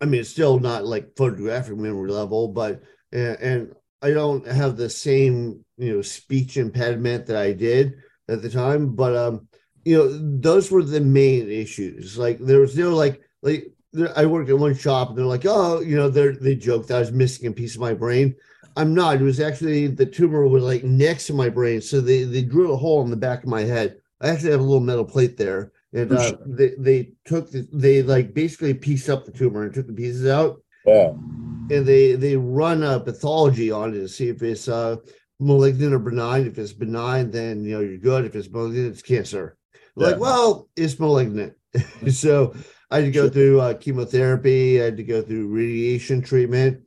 I 0.00 0.04
mean 0.06 0.20
it's 0.20 0.30
still 0.30 0.58
not 0.58 0.84
like 0.86 1.16
photographic 1.16 1.76
memory 1.76 2.10
level, 2.10 2.48
but 2.48 2.82
and, 3.12 3.36
and 3.40 3.74
I 4.02 4.10
don't 4.10 4.46
have 4.46 4.76
the 4.76 4.90
same 4.90 5.64
you 5.76 5.96
know 5.96 6.02
speech 6.02 6.56
impediment 6.56 7.26
that 7.26 7.36
I 7.36 7.52
did 7.52 7.94
at 8.28 8.42
the 8.42 8.50
time, 8.50 8.94
but 8.94 9.16
um 9.16 9.48
you 9.84 9.96
know 9.96 10.38
those 10.40 10.70
were 10.70 10.82
the 10.82 11.00
main 11.00 11.50
issues. 11.50 12.16
Like 12.16 12.38
there 12.38 12.60
was 12.60 12.76
no 12.76 12.94
like 12.94 13.20
like 13.42 13.72
I 14.16 14.26
worked 14.26 14.50
at 14.50 14.58
one 14.58 14.76
shop 14.76 15.08
and 15.08 15.18
they're 15.18 15.24
like, 15.24 15.46
oh, 15.46 15.80
you 15.80 15.96
know, 15.96 16.08
they 16.08 16.28
they 16.28 16.54
joked 16.54 16.88
that 16.88 16.96
I 16.96 17.00
was 17.00 17.12
missing 17.12 17.48
a 17.48 17.52
piece 17.52 17.74
of 17.74 17.80
my 17.80 17.94
brain. 17.94 18.34
I'm 18.76 18.94
not. 18.94 19.16
It 19.16 19.24
was 19.24 19.40
actually 19.40 19.88
the 19.88 20.06
tumor 20.06 20.46
was 20.46 20.62
like 20.62 20.84
next 20.84 21.26
to 21.26 21.32
my 21.32 21.48
brain, 21.48 21.80
so 21.80 22.00
they 22.00 22.24
they 22.24 22.42
drilled 22.42 22.72
a 22.72 22.76
hole 22.76 23.02
in 23.02 23.10
the 23.10 23.16
back 23.16 23.42
of 23.42 23.48
my 23.48 23.62
head. 23.62 23.96
I 24.20 24.28
actually 24.28 24.52
have 24.52 24.60
a 24.60 24.64
little 24.64 24.80
metal 24.80 25.04
plate 25.04 25.36
there, 25.36 25.72
and 25.92 26.12
uh, 26.12 26.36
they 26.46 26.72
they 26.78 27.12
took 27.24 27.50
the, 27.50 27.66
they 27.72 28.02
like 28.02 28.32
basically 28.32 28.74
pieced 28.74 29.08
up 29.08 29.24
the 29.24 29.32
tumor 29.32 29.64
and 29.64 29.74
took 29.74 29.88
the 29.88 29.92
pieces 29.92 30.26
out, 30.26 30.62
yeah. 30.86 31.08
and 31.08 31.84
they 31.84 32.14
they 32.14 32.36
run 32.36 32.84
a 32.84 33.00
pathology 33.00 33.72
on 33.72 33.92
it 33.92 33.98
to 33.98 34.08
see 34.08 34.28
if 34.28 34.42
it's 34.42 34.68
uh 34.68 34.96
malignant 35.40 35.92
or 35.92 35.98
benign. 35.98 36.46
If 36.46 36.58
it's 36.58 36.72
benign, 36.72 37.32
then 37.32 37.64
you 37.64 37.72
know 37.72 37.80
you're 37.80 37.98
good. 37.98 38.24
If 38.24 38.36
it's 38.36 38.50
malignant, 38.50 38.92
it's 38.92 39.02
cancer. 39.02 39.56
Like, 39.96 40.18
well, 40.18 40.68
it's 40.76 40.98
malignant. 40.98 41.54
so 42.10 42.54
I 42.90 42.96
had 42.96 43.04
to 43.06 43.10
go 43.10 43.22
Sure. 43.24 43.30
through 43.30 43.60
uh, 43.60 43.74
chemotherapy. 43.74 44.80
I 44.80 44.86
had 44.86 44.96
to 44.96 45.04
go 45.04 45.22
through 45.22 45.48
radiation 45.48 46.22
treatment, 46.22 46.80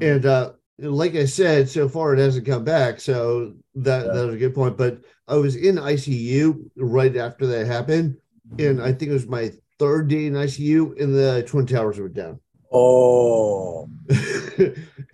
and 0.00 0.26
uh, 0.26 0.52
like 0.78 1.14
I 1.14 1.24
said, 1.26 1.68
so 1.68 1.88
far 1.88 2.14
it 2.14 2.18
hasn't 2.18 2.46
come 2.46 2.64
back. 2.64 3.00
So 3.00 3.54
that 3.76 4.06
Yeah. 4.06 4.12
that 4.12 4.26
was 4.26 4.34
a 4.34 4.38
good 4.38 4.54
point. 4.54 4.76
But 4.76 4.98
I 5.28 5.36
was 5.36 5.56
in 5.56 5.76
ICU 5.78 6.70
right 6.76 7.16
after 7.16 7.46
that 7.46 7.66
happened, 7.66 8.16
and 8.58 8.80
I 8.82 8.92
think 8.92 9.10
it 9.10 9.14
was 9.14 9.28
my 9.28 9.52
third 9.78 10.08
day 10.08 10.26
in 10.26 10.34
ICU, 10.34 11.00
and 11.00 11.14
the 11.14 11.44
twin 11.46 11.66
towers 11.66 11.98
were 11.98 12.08
down. 12.08 12.40
Oh, 12.72 13.88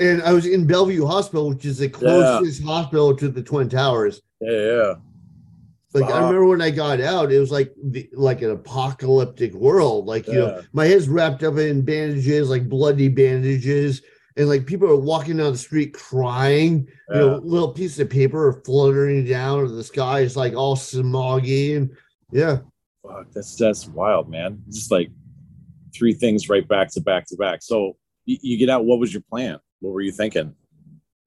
and 0.01 0.23
I 0.23 0.33
was 0.33 0.47
in 0.47 0.67
Bellevue 0.67 1.05
Hospital, 1.07 1.51
which 1.51 1.65
is 1.65 1.79
the 1.79 1.89
closest 1.89 2.63
hospital 2.65 3.15
to 3.17 3.29
the 3.29 3.43
Twin 3.43 3.69
Towers. 3.69 4.23
yeah, 4.41 4.51
yeah. 4.59 4.95
Like 5.95 6.13
I 6.13 6.19
remember 6.19 6.47
when 6.47 6.61
I 6.61 6.71
got 6.71 7.01
out, 7.01 7.31
it 7.31 7.39
was 7.39 7.53
like 7.53 7.73
the, 7.83 8.09
like 8.13 8.43
an 8.43 8.51
apocalyptic 8.51 9.55
world. 9.55 10.07
Like 10.07 10.27
you 10.27 10.35
know, 10.35 10.63
my 10.73 10.87
head's 10.87 11.09
wrapped 11.09 11.45
up 11.45 11.57
in 11.57 11.85
bandages, 11.85 12.51
like 12.51 12.69
bloody 12.69 13.09
bandages, 13.09 14.03
and 14.37 14.49
like 14.49 14.67
people 14.67 14.91
are 14.91 14.97
walking 14.97 15.37
down 15.37 15.53
the 15.53 15.59
street 15.59 15.95
crying. 15.95 16.89
You 17.11 17.21
know, 17.21 17.41
little 17.45 17.73
pieces 17.73 18.01
of 18.01 18.11
paper 18.11 18.49
are 18.49 18.61
fluttering 18.65 19.25
down, 19.25 19.61
or 19.61 19.69
the 19.69 19.85
sky 19.85 20.21
is 20.21 20.37
like 20.37 20.55
all 20.55 20.75
smoggy, 20.75 21.77
and 21.77 21.97
yeah, 22.33 22.59
Fuck, 23.05 23.31
that's 23.33 23.55
that's 23.57 23.87
wild, 23.87 24.31
man. 24.31 24.63
Just 24.71 24.91
like 24.91 25.11
three 25.95 26.15
things 26.15 26.49
right 26.49 26.67
back 26.67 26.91
to 26.93 27.01
back 27.01 27.27
to 27.27 27.37
back. 27.37 27.63
So 27.63 27.97
you, 28.25 28.39
you 28.41 28.59
get 28.59 28.71
out. 28.71 28.85
What 28.85 28.99
was 28.99 29.13
your 29.13 29.23
plan? 29.31 29.59
What 29.81 29.93
were 29.93 30.01
you 30.01 30.13
thinking? 30.13 30.55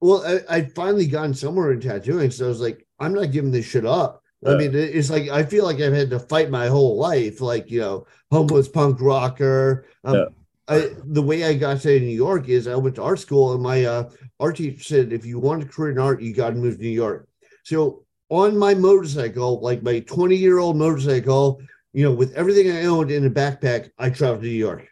Well, 0.00 0.24
I, 0.26 0.56
I'd 0.56 0.74
finally 0.74 1.06
gotten 1.06 1.34
somewhere 1.34 1.72
in 1.72 1.80
tattooing, 1.80 2.30
so 2.30 2.46
I 2.46 2.48
was 2.48 2.60
like, 2.60 2.86
I'm 2.98 3.14
not 3.14 3.30
giving 3.30 3.52
this 3.52 3.66
shit 3.66 3.86
up. 3.86 4.22
I 4.46 4.54
mean, 4.54 4.70
it's 4.72 5.10
like 5.10 5.28
I 5.28 5.42
feel 5.42 5.64
like 5.64 5.80
I've 5.80 5.92
had 5.92 6.10
to 6.10 6.20
fight 6.20 6.48
my 6.50 6.68
whole 6.68 6.96
life, 6.96 7.40
like 7.40 7.70
you 7.70 7.80
know, 7.80 8.06
homeless 8.30 8.68
punk 8.68 9.00
rocker. 9.00 9.86
Um, 10.04 10.14
Yeah. 10.14 10.24
I, 10.70 10.90
the 11.02 11.22
way 11.22 11.44
I 11.44 11.54
got 11.54 11.80
to 11.80 11.98
New 11.98 12.06
York 12.06 12.50
is 12.50 12.68
I 12.68 12.76
went 12.76 12.96
to 12.96 13.02
art 13.02 13.18
school, 13.18 13.54
and 13.54 13.62
my 13.62 13.86
uh, 13.86 14.10
art 14.38 14.56
teacher 14.56 14.82
said, 14.82 15.14
if 15.14 15.24
you 15.24 15.38
want 15.38 15.62
a 15.62 15.66
career 15.66 15.92
in 15.92 15.98
art, 15.98 16.20
you 16.20 16.34
got 16.34 16.50
to 16.50 16.56
move 16.56 16.76
to 16.76 16.82
New 16.82 16.90
York. 16.90 17.26
So 17.64 18.04
on 18.28 18.56
my 18.56 18.74
motorcycle, 18.74 19.60
like 19.60 19.82
my 19.82 20.00
20 20.00 20.36
year 20.36 20.58
old 20.58 20.76
motorcycle, 20.76 21.62
you 21.94 22.04
know, 22.04 22.12
with 22.12 22.34
everything 22.34 22.70
I 22.70 22.84
owned 22.84 23.10
in 23.10 23.24
a 23.24 23.30
backpack, 23.30 23.90
I 23.98 24.10
traveled 24.10 24.42
to 24.42 24.48
New 24.48 24.54
York. 24.54 24.86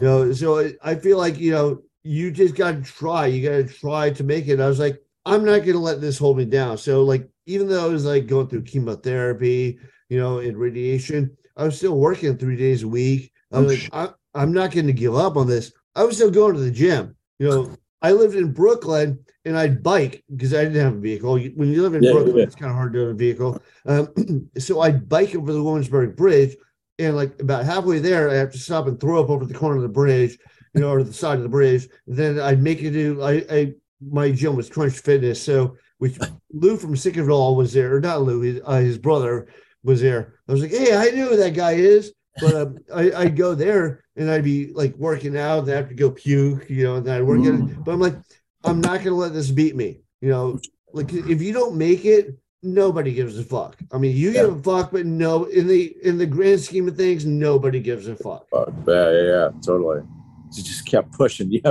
You 0.00 0.06
know, 0.06 0.32
so 0.32 0.58
I, 0.58 0.72
I 0.82 0.94
feel 0.96 1.18
like 1.18 1.38
you 1.38 1.52
know, 1.52 1.82
you 2.02 2.30
just 2.30 2.56
got 2.56 2.72
to 2.72 2.82
try. 2.82 3.26
You 3.26 3.48
got 3.48 3.56
to 3.56 3.74
try 3.74 4.10
to 4.10 4.24
make 4.24 4.48
it. 4.48 4.60
I 4.60 4.68
was 4.68 4.80
like, 4.80 5.00
I'm 5.24 5.44
not 5.44 5.58
going 5.58 5.72
to 5.72 5.78
let 5.78 6.00
this 6.00 6.18
hold 6.18 6.36
me 6.36 6.44
down. 6.44 6.78
So 6.78 7.04
like, 7.04 7.28
even 7.46 7.68
though 7.68 7.84
I 7.84 7.88
was 7.88 8.04
like 8.04 8.26
going 8.26 8.48
through 8.48 8.62
chemotherapy, 8.62 9.78
you 10.08 10.18
know, 10.18 10.38
and 10.38 10.56
radiation, 10.56 11.36
I 11.56 11.64
was 11.64 11.76
still 11.76 11.98
working 11.98 12.36
three 12.36 12.56
days 12.56 12.82
a 12.82 12.88
week. 12.88 13.32
I 13.52 13.60
was 13.60 13.66
Oh, 13.66 13.68
like, 13.68 13.78
shit. 13.78 13.90
I, 13.92 14.08
I'm 14.34 14.52
not 14.52 14.72
going 14.72 14.86
to 14.86 14.92
give 14.92 15.14
up 15.14 15.36
on 15.36 15.46
this. 15.46 15.72
I 15.94 16.04
was 16.04 16.16
still 16.16 16.30
going 16.30 16.54
to 16.54 16.60
the 16.60 16.70
gym. 16.70 17.16
You 17.38 17.48
know, 17.48 17.76
I 18.02 18.12
lived 18.12 18.34
in 18.36 18.52
Brooklyn 18.52 19.18
and 19.44 19.56
I'd 19.56 19.82
bike 19.82 20.24
because 20.34 20.52
I 20.52 20.64
didn't 20.64 20.82
have 20.84 20.94
a 20.94 21.00
vehicle. 21.00 21.38
When 21.38 21.72
you 21.72 21.82
live 21.82 21.94
in 21.94 22.02
Yeah, 22.02 22.12
Brooklyn, 22.12 22.36
yeah. 22.36 22.44
it's 22.44 22.54
kind 22.54 22.70
of 22.70 22.76
hard 22.76 22.92
to 22.94 23.00
have 23.00 23.08
a 23.10 23.14
vehicle. 23.14 23.60
Um, 23.86 24.50
so 24.58 24.80
I'd 24.80 25.08
bike 25.08 25.34
over 25.34 25.52
the 25.52 25.62
Williamsburg 25.62 26.16
Bridge, 26.16 26.56
and 26.98 27.16
like 27.16 27.40
about 27.40 27.64
halfway 27.64 27.98
there, 27.98 28.30
I 28.30 28.34
have 28.34 28.52
to 28.52 28.58
stop 28.58 28.86
and 28.86 28.98
throw 29.00 29.22
up 29.22 29.30
over 29.30 29.44
the 29.44 29.54
corner 29.54 29.76
of 29.76 29.82
the 29.82 29.88
bridge, 29.88 30.38
you 30.74 30.80
know, 30.80 30.90
or 30.90 31.02
the 31.02 31.12
side 31.12 31.36
of 31.36 31.42
the 31.42 31.48
bridge. 31.48 31.88
Then 32.06 32.40
I'd 32.40 32.62
make 32.62 32.82
it 32.82 32.92
to 32.92 33.22
I, 33.22 33.32
I 33.50 33.72
my 34.00 34.30
gym 34.30 34.56
was 34.56 34.68
Crunch 34.70 34.98
Fitness, 34.98 35.40
so 35.42 35.76
which 35.98 36.18
Lou 36.52 36.76
from 36.76 36.96
Sick 36.96 37.16
of 37.16 37.28
It 37.28 37.32
All 37.32 37.56
was 37.56 37.72
there, 37.72 37.96
or 37.96 38.00
not 38.00 38.22
Lou, 38.22 38.40
his, 38.40 38.60
uh, 38.64 38.76
his 38.80 38.98
brother 38.98 39.48
was 39.82 40.00
there. 40.00 40.34
I 40.48 40.52
was 40.52 40.60
like, 40.62 40.70
hey, 40.70 40.94
I 40.96 41.10
know 41.10 41.28
who 41.28 41.36
that 41.36 41.54
guy 41.54 41.72
is. 41.72 42.12
But 42.38 42.54
um, 42.54 42.78
I, 42.94 43.12
I'd 43.12 43.36
go 43.36 43.54
there 43.54 44.04
and 44.14 44.30
I'd 44.30 44.44
be 44.44 44.70
like 44.74 44.94
working 44.96 45.38
out 45.38 45.60
and 45.60 45.72
I 45.72 45.76
have 45.76 45.88
to 45.88 45.94
go 45.94 46.10
puke, 46.10 46.68
you 46.68 46.84
know, 46.84 46.96
and 46.96 47.06
then 47.06 47.16
I'd 47.16 47.22
work 47.26 47.40
Mm. 47.40 47.70
it. 47.70 47.82
But 47.82 47.92
I'm 47.92 48.00
like, 48.00 48.16
I'm 48.62 48.82
not 48.82 48.96
going 48.98 49.04
to 49.04 49.14
let 49.14 49.32
this 49.32 49.50
beat 49.50 49.74
me. 49.74 50.00
You 50.20 50.28
know, 50.28 50.60
like 50.92 51.14
if 51.14 51.40
you 51.40 51.54
don't 51.54 51.76
make 51.76 52.04
it, 52.04 52.36
nobody 52.62 53.14
gives 53.14 53.38
a 53.38 53.42
fuck. 53.42 53.78
I 53.90 53.96
mean, 53.96 54.14
you 54.14 54.32
give 54.32 54.54
a 54.54 54.62
fuck, 54.62 54.92
but 54.92 55.06
no, 55.06 55.44
in 55.44 55.66
the 55.66 55.96
in 56.02 56.18
the 56.18 56.26
grand 56.26 56.60
scheme 56.60 56.88
of 56.88 56.96
things, 56.96 57.24
nobody 57.24 57.80
gives 57.80 58.06
a 58.06 58.16
fuck. 58.16 58.46
Fuck, 58.50 58.68
yeah, 58.86 59.10
yeah, 59.12 59.22
yeah, 59.22 59.48
totally. 59.64 60.02
So 60.50 60.62
just 60.62 60.84
kept 60.86 61.12
pushing. 61.12 61.50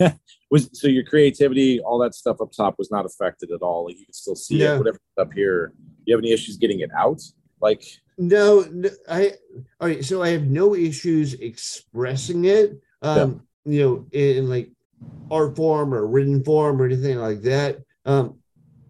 Yeah. 0.00 0.12
Was 0.50 0.68
so 0.72 0.88
your 0.88 1.04
creativity, 1.04 1.80
all 1.80 1.98
that 1.98 2.14
stuff 2.14 2.40
up 2.40 2.52
top 2.52 2.76
was 2.78 2.90
not 2.90 3.04
affected 3.04 3.50
at 3.50 3.60
all. 3.62 3.84
Like 3.86 3.98
you 3.98 4.04
can 4.06 4.14
still 4.14 4.36
see 4.36 4.58
Yeah. 4.58 4.74
it, 4.74 4.78
whatever 4.78 4.98
up 5.18 5.32
here. 5.32 5.72
You 6.04 6.14
have 6.14 6.20
any 6.22 6.32
issues 6.32 6.56
getting 6.56 6.80
it 6.80 6.90
out? 6.96 7.20
Like 7.60 7.82
No, 8.16 8.64
no, 8.72 8.88
I 9.08 9.32
all 9.80 9.88
right. 9.88 10.04
So 10.04 10.22
I 10.22 10.30
have 10.30 10.46
no 10.46 10.74
issues 10.74 11.34
expressing 11.34 12.44
it. 12.46 12.80
Um, 13.02 13.42
you 13.64 13.82
know, 13.82 14.06
in, 14.12 14.48
like 14.48 14.70
art 15.30 15.54
form 15.54 15.92
or 15.94 16.06
written 16.06 16.42
form 16.42 16.80
or 16.80 16.86
anything 16.86 17.18
like 17.18 17.42
that. 17.42 17.78
Um, 18.06 18.38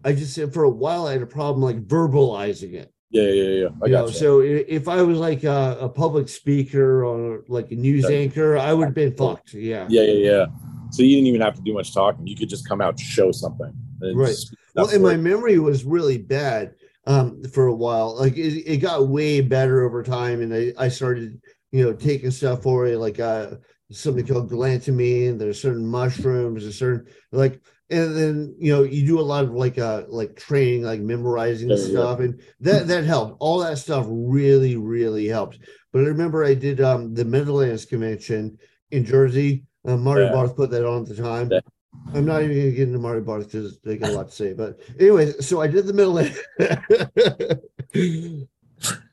I 0.03 0.13
just 0.13 0.33
said 0.33 0.53
for 0.53 0.63
a 0.63 0.69
while 0.69 1.07
I 1.07 1.11
had 1.13 1.21
a 1.21 1.27
problem 1.27 1.61
like 1.61 1.85
verbalizing 1.85 2.73
it. 2.73 2.91
yeah, 3.11 3.23
yeah, 3.23 3.29
yeah. 3.29 3.49
yeah. 3.63 3.67
I 3.83 3.85
You 3.87 3.91
know, 3.91 4.05
got 4.05 4.13
you. 4.13 4.19
so 4.19 4.39
if 4.39 4.87
I 4.87 5.01
was 5.01 5.19
like 5.19 5.43
a, 5.43 5.77
a 5.81 5.89
public 5.89 6.29
speaker 6.29 7.03
or 7.03 7.43
like 7.49 7.69
a 7.71 7.75
news 7.75 8.05
Yeah. 8.09 8.15
anchor, 8.17 8.57
I 8.57 8.71
would 8.73 8.85
have 8.85 8.93
been 8.95 9.13
fucked. 9.15 9.53
Yeah. 9.53 9.85
yeah, 9.89 10.03
yeah, 10.03 10.31
yeah. 10.31 10.45
So 10.91 11.03
you 11.03 11.15
didn't 11.15 11.27
even 11.27 11.41
have 11.41 11.55
to 11.55 11.61
do 11.61 11.73
much 11.73 11.93
talking. 11.93 12.25
You 12.27 12.35
could 12.35 12.49
just 12.49 12.67
come 12.67 12.81
out, 12.81 12.93
and 12.93 12.99
show 12.99 13.31
something. 13.31 13.73
and 14.01 14.17
Right. 14.17 14.35
Well, 14.75 14.89
and 14.89 15.03
my 15.03 15.13
it. 15.13 15.17
memory 15.19 15.59
was 15.59 15.83
really 15.83 16.17
bad 16.17 16.73
um, 17.05 17.43
for 17.43 17.67
a 17.67 17.75
while. 17.75 18.17
Like 18.17 18.37
it, 18.37 18.63
it 18.65 18.77
got 18.77 19.07
way 19.07 19.41
better 19.41 19.83
over 19.83 20.03
time, 20.03 20.41
and 20.41 20.53
I, 20.53 20.73
I 20.77 20.89
started, 20.89 21.41
you 21.71 21.83
know, 21.83 21.93
taking 21.93 22.31
stuff 22.31 22.63
for 22.63 22.87
it, 22.87 22.97
like 22.97 23.19
uh, 23.19 23.55
something 23.91 24.25
called 24.25 24.51
galantamine. 24.51 25.37
There's 25.37 25.61
certain 25.61 25.85
mushrooms, 25.85 26.65
a 26.65 26.73
certain 26.73 27.11
like, 27.31 27.59
and 27.89 28.15
then 28.15 28.55
you 28.59 28.71
know, 28.71 28.83
you 28.83 29.05
do 29.05 29.19
a 29.19 29.21
lot 29.21 29.43
of 29.43 29.51
like 29.51 29.77
uh 29.77 30.03
like 30.07 30.35
training, 30.35 30.83
like 30.83 31.01
memorizing 31.01 31.69
Yeah, 31.69 31.75
yeah. 31.75 31.89
stuff, 31.89 32.19
and 32.19 32.41
that 32.61 32.87
that 32.87 33.03
helped. 33.03 33.37
All 33.39 33.59
that 33.59 33.77
stuff 33.79 34.05
really, 34.09 34.75
really 34.77 35.27
helped. 35.27 35.59
But 35.91 35.99
I 36.03 36.07
remember 36.07 36.43
I 36.43 36.53
did 36.53 36.81
um 36.81 37.13
the 37.13 37.25
Meadowlands 37.25 37.85
convention 37.85 38.57
in 38.91 39.05
Jersey. 39.05 39.65
Uh, 39.85 39.97
Mario 39.97 40.27
Yeah. 40.27 40.33
Barth 40.33 40.55
put 40.55 40.71
that 40.71 40.85
on 40.85 41.03
at 41.03 41.09
the 41.09 41.15
time. 41.15 41.49
Yeah. 41.51 41.59
I'm 42.13 42.25
not 42.25 42.43
even 42.43 42.57
gonna 42.57 42.71
get 42.71 42.87
into 42.87 42.99
Mario 42.99 43.21
Barth 43.21 43.45
because 43.45 43.79
they 43.79 43.97
got 43.97 44.11
a 44.11 44.13
lot 44.13 44.29
to 44.29 44.35
say. 44.35 44.53
But 44.53 44.79
anyway, 44.99 45.31
so 45.39 45.61
I 45.61 45.67
did 45.67 45.85
the 45.85 45.93
middle. 45.93 46.13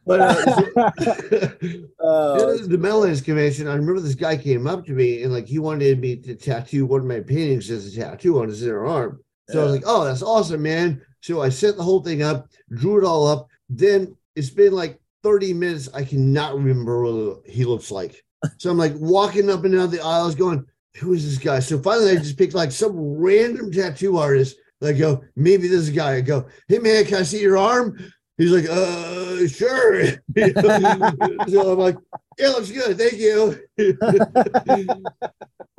but 0.06 0.20
uh, 0.20 1.50
Oh, 2.00 2.56
the 2.56 2.78
Meadowlands 2.78 3.20
convention, 3.20 3.68
I 3.68 3.74
remember 3.74 4.00
this 4.00 4.14
guy 4.14 4.36
came 4.36 4.66
up 4.66 4.86
to 4.86 4.92
me 4.92 5.22
and 5.22 5.32
like 5.32 5.46
he 5.46 5.58
wanted 5.58 6.00
me 6.00 6.16
to 6.16 6.34
tattoo 6.34 6.86
one 6.86 7.00
of 7.00 7.06
my 7.06 7.20
paintings 7.20 7.70
as 7.70 7.86
a 7.86 8.00
tattoo 8.00 8.40
on 8.40 8.48
his 8.48 8.62
inner 8.62 8.86
arm. 8.86 9.20
So 9.48 9.60
I 9.60 9.64
was 9.64 9.72
like, 9.72 9.84
"Oh, 9.86 10.04
that's 10.04 10.22
awesome, 10.22 10.62
man!" 10.62 11.00
So 11.20 11.40
I 11.40 11.50
set 11.50 11.76
the 11.76 11.82
whole 11.82 12.02
thing 12.02 12.22
up, 12.22 12.48
drew 12.70 12.98
it 12.98 13.04
all 13.04 13.26
up. 13.26 13.48
Then 13.68 14.16
it's 14.34 14.50
been 14.50 14.72
like 14.72 15.00
30 15.22 15.54
minutes. 15.54 15.88
I 15.94 16.04
cannot 16.04 16.56
remember 16.56 17.02
what 17.02 17.46
he 17.46 17.64
looks 17.64 17.92
like. 17.92 18.24
So 18.59 18.70
I'm 18.70 18.78
like 18.78 18.95
walking 18.97 19.51
up 19.51 19.64
and 19.64 19.74
down 19.74 19.91
the 19.91 20.01
aisles, 20.01 20.34
going, 20.34 20.64
"Who 20.97 21.12
is 21.12 21.24
this 21.24 21.43
guy?" 21.43 21.61
So 21.61 21.78
finally, 21.78 22.12
I 22.12 22.16
just 22.16 22.39
picked 22.39 22.55
like 22.55 22.72
some 22.72 22.97
random 22.97 23.70
tattoo 23.72 24.18
artist. 24.18 24.57
I 24.82 24.93
go, 24.93 25.24
maybe 25.37 25.68
this 25.68 25.89
guy. 25.89 26.16
I 26.16 26.20
go, 26.20 26.47
"Hey 26.68 26.78
man, 26.78 27.05
can 27.07 27.18
I 27.18 27.22
see 27.22 27.41
your 27.41 27.57
arm?" 27.57 27.99
He's 28.37 28.53
like, 28.53 28.68
"Uh, 28.68 29.47
sure." 29.47 30.05
so 31.49 31.72
I'm 31.72 31.78
like, 31.78 31.97
"Yeah, 32.39 32.49
looks 32.49 32.70
good, 32.70 32.99
thank 32.99 33.14
you." 33.14 33.59
and 33.78 33.99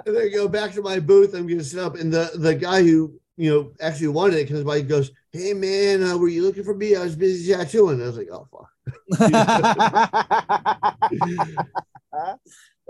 then 0.06 0.18
I 0.18 0.30
go 0.30 0.48
back 0.48 0.74
to 0.74 0.82
my 0.82 1.00
booth. 1.00 1.34
I'm 1.36 1.48
going 1.48 1.60
to 1.60 1.64
sit 1.64 1.80
up, 1.80 1.96
and 1.96 2.12
the 2.12 2.32
the 2.36 2.56
guy 2.56 2.82
who 2.82 3.14
you 3.38 3.52
know 3.52 3.74
actually 3.80 4.08
wanted 4.10 4.40
it 4.40 4.48
comes 4.48 4.64
by. 4.64 4.78
He 4.78 4.84
goes, 4.84 5.12
"Hey 5.32 5.54
man, 5.54 6.04
uh, 6.04 6.18
were 6.18 6.30
you 6.30 6.44
looking 6.44 6.64
for 6.64 6.76
me? 6.76 6.96
I 6.96 7.04
was 7.04 7.16
busy 7.16 7.54
tattooing." 7.54 8.02
I 8.02 8.06
was 8.06 8.18
like, 8.18 8.30
"Oh 8.32 8.48
fuck." 8.52 8.72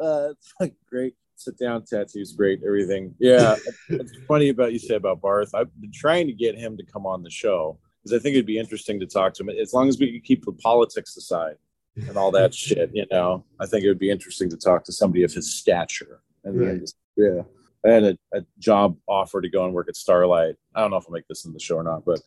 uh, 0.01 0.29
it's 0.61 0.75
great. 0.89 1.15
Sit 1.35 1.57
down 1.59 1.83
tattoos, 1.85 2.33
great, 2.33 2.61
everything. 2.65 3.13
Yeah, 3.19 3.55
it's 3.89 4.11
funny 4.27 4.49
about 4.49 4.73
you 4.73 4.79
say 4.79 4.95
about 4.95 5.21
Barth. 5.21 5.53
I've 5.53 5.69
been 5.79 5.91
trying 5.93 6.25
to 6.27 6.33
get 6.33 6.57
him 6.57 6.75
to 6.77 6.83
come 6.83 7.05
on 7.05 7.21
the 7.21 7.29
show 7.29 7.77
because 8.01 8.19
I 8.19 8.21
think 8.21 8.33
it'd 8.33 8.47
be 8.47 8.57
interesting 8.57 8.99
to 9.01 9.05
talk 9.05 9.35
to 9.35 9.43
him. 9.43 9.49
As 9.49 9.71
long 9.73 9.87
as 9.87 9.99
we 9.99 10.19
keep 10.19 10.45
the 10.45 10.53
politics 10.53 11.15
aside 11.15 11.57
and 11.95 12.17
all 12.17 12.31
that 12.31 12.53
shit, 12.63 12.89
you 12.93 13.05
know, 13.11 13.45
I 13.59 13.67
think 13.67 13.83
it 13.83 13.87
would 13.87 13.99
be 13.99 14.09
interesting 14.09 14.49
to 14.49 14.57
talk 14.57 14.83
to 14.85 14.91
somebody 14.91 15.23
of 15.23 15.31
his 15.31 15.53
stature. 15.53 16.21
And 16.43 16.59
Right. 16.59 16.89
yeah, 17.15 17.41
I 17.85 17.89
had 17.89 18.03
a, 18.03 18.17
a 18.33 18.41
job 18.57 18.97
offer 19.07 19.39
to 19.39 19.49
go 19.49 19.65
and 19.65 19.73
work 19.75 19.89
at 19.89 19.95
Starlight. 19.95 20.55
I 20.73 20.81
don't 20.81 20.89
know 20.89 20.97
if 20.97 21.05
I'll 21.07 21.13
make 21.13 21.27
this 21.27 21.45
in 21.45 21.53
the 21.53 21.59
show 21.59 21.75
or 21.75 21.83
not, 21.83 22.03
but 22.03 22.19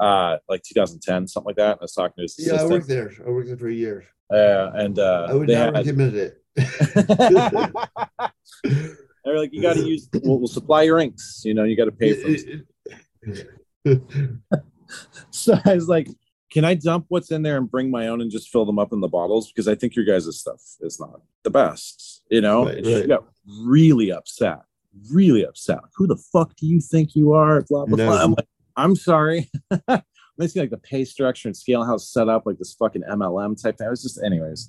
uh, 0.00 0.36
like 0.48 0.62
2010, 0.62 1.28
something 1.28 1.46
like 1.46 1.56
that. 1.56 1.78
I 1.80 1.82
was 1.84 1.92
talking 1.92 2.14
to 2.18 2.22
his 2.22 2.34
Yeah, 2.38 2.62
I 2.62 2.66
worked 2.66 2.88
there. 2.88 3.12
I 3.26 3.30
worked 3.30 3.48
there 3.48 3.56
for 3.56 3.68
years. 3.70 4.04
Uh, 4.32 4.70
and 4.74 4.98
uh, 4.98 5.26
I 5.30 5.34
would 5.34 5.48
not 5.48 5.56
had- 5.56 5.74
recommend 5.74 6.16
it. 6.16 6.40
They're 9.24 9.38
like, 9.38 9.52
you 9.52 9.62
got 9.62 9.74
to 9.76 9.82
use. 9.86 10.08
We'll, 10.22 10.38
we'll 10.38 10.48
supply 10.48 10.82
your 10.82 10.98
inks. 10.98 11.42
You 11.44 11.54
know, 11.54 11.64
you 11.64 11.76
got 11.76 11.86
to 11.86 11.92
pay 11.92 12.14
for. 12.14 12.28
them. 13.84 14.42
So 15.30 15.58
I 15.64 15.74
was 15.74 15.88
like, 15.88 16.08
can 16.52 16.64
I 16.64 16.74
dump 16.74 17.06
what's 17.08 17.32
in 17.32 17.42
there 17.42 17.56
and 17.56 17.68
bring 17.68 17.90
my 17.90 18.06
own 18.08 18.20
and 18.20 18.30
just 18.30 18.50
fill 18.50 18.64
them 18.64 18.78
up 18.78 18.92
in 18.92 19.00
the 19.00 19.08
bottles? 19.08 19.50
Because 19.50 19.66
I 19.66 19.74
think 19.74 19.96
your 19.96 20.04
guys' 20.04 20.38
stuff 20.38 20.60
is 20.82 21.00
not 21.00 21.20
the 21.42 21.50
best. 21.50 22.22
You 22.30 22.42
know, 22.42 22.66
Right, 22.66 22.76
And 22.78 22.86
she 22.86 23.06
got 23.06 23.24
really 23.62 24.12
upset, 24.12 24.60
really 25.10 25.44
upset. 25.44 25.80
Who 25.96 26.06
the 26.06 26.16
fuck 26.32 26.54
do 26.56 26.66
you 26.66 26.80
think 26.80 27.16
you 27.16 27.32
are? 27.32 27.62
Blah 27.62 27.86
blah 27.86 27.96
No. 27.96 28.06
blah. 28.06 28.22
I'm 28.22 28.30
like, 28.32 28.46
I'm 28.76 28.96
sorry. 28.96 29.50
Basically, 30.36 30.62
like 30.62 30.70
the 30.70 30.78
pay 30.78 31.04
structure 31.04 31.46
and 31.48 31.56
scale 31.56 31.84
how 31.84 31.94
it's 31.94 32.12
set 32.12 32.28
up, 32.28 32.42
like 32.44 32.58
this 32.58 32.74
fucking 32.74 33.02
MLM 33.08 33.60
type 33.60 33.78
thing. 33.78 33.86
I 33.86 33.90
was 33.90 34.02
just, 34.02 34.20
anyways, 34.22 34.68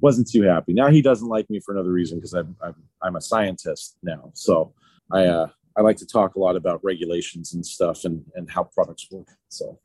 wasn't 0.00 0.28
too 0.28 0.42
happy. 0.42 0.72
Now 0.72 0.90
he 0.90 1.02
doesn't 1.02 1.28
like 1.28 1.48
me 1.48 1.60
for 1.60 1.72
another 1.72 1.92
reason 1.92 2.18
because 2.18 2.34
I'm, 2.34 2.56
I'm 2.60 2.74
I'm 3.00 3.16
a 3.16 3.20
scientist 3.20 3.96
now. 4.02 4.32
So 4.34 4.74
I 5.12 5.26
uh 5.26 5.48
I 5.76 5.82
like 5.82 5.96
to 5.98 6.06
talk 6.06 6.34
a 6.34 6.40
lot 6.40 6.56
about 6.56 6.82
regulations 6.82 7.54
and 7.54 7.64
stuff 7.64 8.04
and 8.04 8.24
and 8.34 8.50
how 8.50 8.64
products 8.64 9.06
work. 9.10 9.28
So 9.50 9.78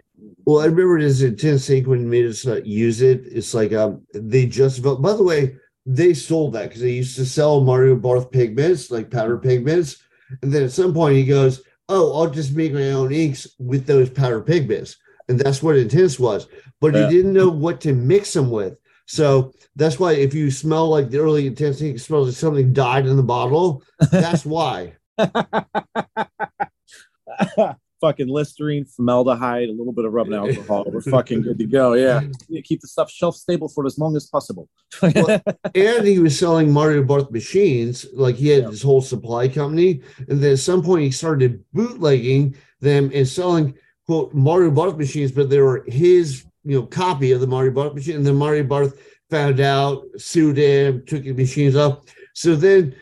Well, 0.45 0.61
I 0.61 0.65
remember 0.65 0.99
this 0.99 1.22
Intenze 1.22 1.67
thing 1.67 1.88
when 1.88 2.09
made 2.09 2.26
us 2.26 2.47
uh, 2.47 2.61
use 2.63 3.01
it. 3.01 3.22
It's 3.26 3.53
like 3.53 3.72
um, 3.74 4.01
they 4.13 4.47
just 4.47 4.78
developed. 4.78 5.03
By 5.03 5.13
the 5.13 5.24
way, 5.24 5.55
they 5.86 6.13
sold 6.13 6.53
that 6.53 6.70
because 6.70 6.82
they 6.82 6.91
used 6.91 7.15
to 7.17 7.26
sell 7.26 7.61
Mario 7.61 7.95
Barth 7.95 8.32
pigments, 8.32 8.91
like 8.91 9.11
powder 9.11 9.38
pigments. 9.38 9.97
And 10.41 10.51
then 10.51 10.63
at 10.63 10.72
some 10.72 10.93
point 10.93 11.15
he 11.15 11.26
goes, 11.26 11.63
"Oh, 11.90 12.14
I'll 12.18 12.30
just 12.30 12.56
make 12.56 12.74
my 12.74 12.92
own 12.92 13.12
inks 13.12 13.48
with 13.60 13.86
those 13.86 14.10
powder 14.10 14.42
pigments," 14.42 14.96
and 15.28 15.40
that's 15.40 15.62
what 15.62 15.76
Intenze 15.76 16.20
was. 16.20 16.48
But 16.80 16.94
Yeah. 16.94 17.10
he 17.10 17.16
didn't 17.18 17.34
know 17.34 17.50
what 17.50 17.82
to 17.82 17.94
mix 17.94 18.34
them 18.34 18.50
with. 18.50 18.78
So 19.06 19.52
that's 19.76 20.00
why 20.00 20.14
if 20.14 20.34
you 20.34 20.52
smell 20.52 20.90
like 20.90 21.10
the 21.10 21.20
early 21.20 21.50
Intenze 21.50 21.82
ink, 21.82 22.00
smells 22.00 22.28
like 22.28 22.38
something 22.38 22.74
died 22.74 23.08
in 23.08 23.18
the 23.18 23.24
bottle. 23.24 23.84
That's 24.12 24.46
why. 24.46 24.94
fucking 28.02 28.28
Listerine, 28.28 28.86
formaldehyde, 28.86 29.70
a 29.70 29.72
little 29.72 29.93
bit 29.93 30.06
of 30.06 30.14
rubbing 30.14 30.34
alcohol. 30.34 30.86
We're 30.88 31.02
fucking 31.02 31.41
good 31.41 31.58
to 31.60 31.66
go. 31.66 31.93
Yeah. 31.93 32.22
Keep 32.64 32.82
the 32.82 32.88
stuff 32.88 33.12
shelf 33.12 33.36
stable 33.36 33.68
for 33.68 33.86
as 33.86 33.97
long 33.97 34.16
as 34.16 34.28
possible. 34.28 34.70
Well, 35.02 35.41
and 35.76 36.08
he 36.08 36.20
was 36.20 36.38
selling 36.38 36.72
Mario 36.72 37.04
Barth 37.04 37.32
machines. 37.32 38.06
Like 38.14 38.36
he 38.36 38.50
had 38.50 38.64
Yeah. 38.64 38.70
this 38.70 38.82
whole 38.82 39.02
supply 39.02 39.47
company. 39.47 40.02
And 40.28 40.41
then 40.41 40.54
at 40.54 40.60
some 40.60 40.84
point 40.84 41.04
he 41.04 41.12
started 41.12 41.64
bootlegging 41.74 42.56
them 42.80 43.12
and 43.14 43.28
selling 43.28 43.76
quote 44.06 44.34
Mario 44.34 44.72
Barth 44.72 44.97
machines, 44.97 45.32
but 45.32 45.50
they 45.50 45.60
were 45.60 45.84
his 45.88 46.45
you 46.64 46.80
know 46.80 46.86
copy 46.86 47.32
of 47.32 47.41
the 47.41 47.47
Mario 47.47 47.72
Barth 47.72 47.93
machine. 47.95 48.16
And 48.16 48.26
then 48.26 48.36
Mario 48.36 48.64
Barth 48.64 49.00
found 49.30 49.60
out, 49.60 50.04
sued 50.18 50.58
him, 50.58 51.06
took 51.06 51.24
his 51.24 51.36
machines 51.38 51.76
off. 51.76 52.00
So 52.34 52.56
then 52.56 52.95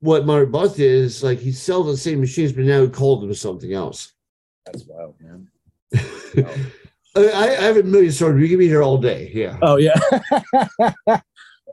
what 0.00 0.26
Mario 0.26 0.46
Barth 0.46 0.76
did 0.76 0.90
is 0.90 1.22
like 1.22 1.38
he 1.38 1.52
sold 1.52 1.86
the 1.86 1.96
same 1.96 2.20
machines, 2.20 2.52
but 2.52 2.64
now 2.64 2.82
he 2.82 2.88
called 2.88 3.22
them 3.22 3.32
something 3.34 3.72
else. 3.72 4.12
That's 4.72 4.84
wild, 4.84 5.14
man. 5.20 5.48
I, 7.16 7.30
I 7.32 7.62
have 7.62 7.78
a 7.78 7.82
million 7.82 8.12
stories. 8.12 8.40
We 8.40 8.48
can 8.48 8.58
be 8.58 8.68
here 8.68 8.82
all 8.82 8.98
day. 8.98 9.30
Yeah. 9.34 9.58
Oh 9.62 9.76
yeah. 9.76 9.98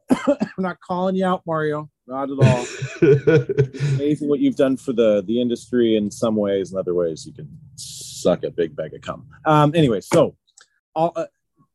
I'm 0.10 0.48
not 0.58 0.80
calling 0.80 1.16
you 1.16 1.26
out, 1.26 1.42
Mario. 1.46 1.90
Not 2.08 2.30
at 2.30 2.38
all. 2.40 2.66
Amazing 3.96 4.30
what 4.30 4.40
you've 4.40 4.56
done 4.56 4.78
for 4.78 4.94
the 4.94 5.24
the 5.28 5.42
industry 5.42 5.98
in 5.98 6.10
some 6.10 6.36
ways, 6.36 6.72
in 6.72 6.78
other 6.78 6.94
ways 6.94 7.26
you 7.26 7.34
can 7.34 7.50
suck 7.76 8.44
a 8.44 8.52
big 8.52 8.76
bag 8.76 8.94
of 8.94 9.02
cum. 9.02 9.28
Um, 9.46 9.74
anyway, 9.76 10.00
so 10.02 10.36
all 10.96 11.12
uh, 11.16 11.26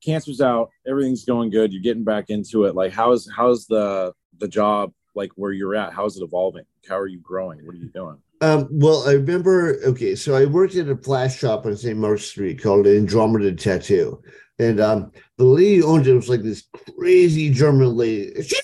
cancer's 0.02 0.40
out, 0.40 0.70
everything's 0.86 1.24
going 1.24 1.50
good. 1.50 1.72
You're 1.72 1.82
getting 1.82 2.04
back 2.04 2.30
into 2.30 2.64
it. 2.64 2.74
Like, 2.74 2.92
how's 2.92 3.28
how's 3.36 3.66
the 3.66 4.14
the 4.38 4.48
job 4.48 4.92
like 5.14 5.32
where 5.34 5.52
you're 5.52 5.76
at? 5.76 5.92
How's 5.92 6.16
it 6.16 6.22
evolving? 6.22 6.64
How 6.88 6.96
are 6.96 7.08
you 7.08 7.20
growing? 7.20 7.66
What 7.66 7.74
are 7.74 7.78
you 7.78 7.90
doing? 7.90 8.18
Um, 8.40 8.68
well, 8.70 9.06
I 9.06 9.12
remember. 9.12 9.78
Okay, 9.84 10.14
so 10.14 10.34
I 10.34 10.46
worked 10.46 10.74
at 10.76 10.88
a 10.88 10.96
flash 10.96 11.38
shop 11.38 11.66
on 11.66 11.76
St. 11.76 11.98
Mark's 11.98 12.24
Street 12.24 12.62
called 12.62 12.86
Andromeda 12.86 13.52
Tattoo, 13.52 14.22
and 14.58 14.80
um, 14.80 15.12
the 15.36 15.44
lady 15.44 15.76
who 15.76 15.86
owned 15.86 16.06
it 16.06 16.14
was 16.14 16.28
like 16.28 16.42
this 16.42 16.64
crazy 16.96 17.50
German 17.50 17.96
lady, 17.96 18.42
She 18.42 18.56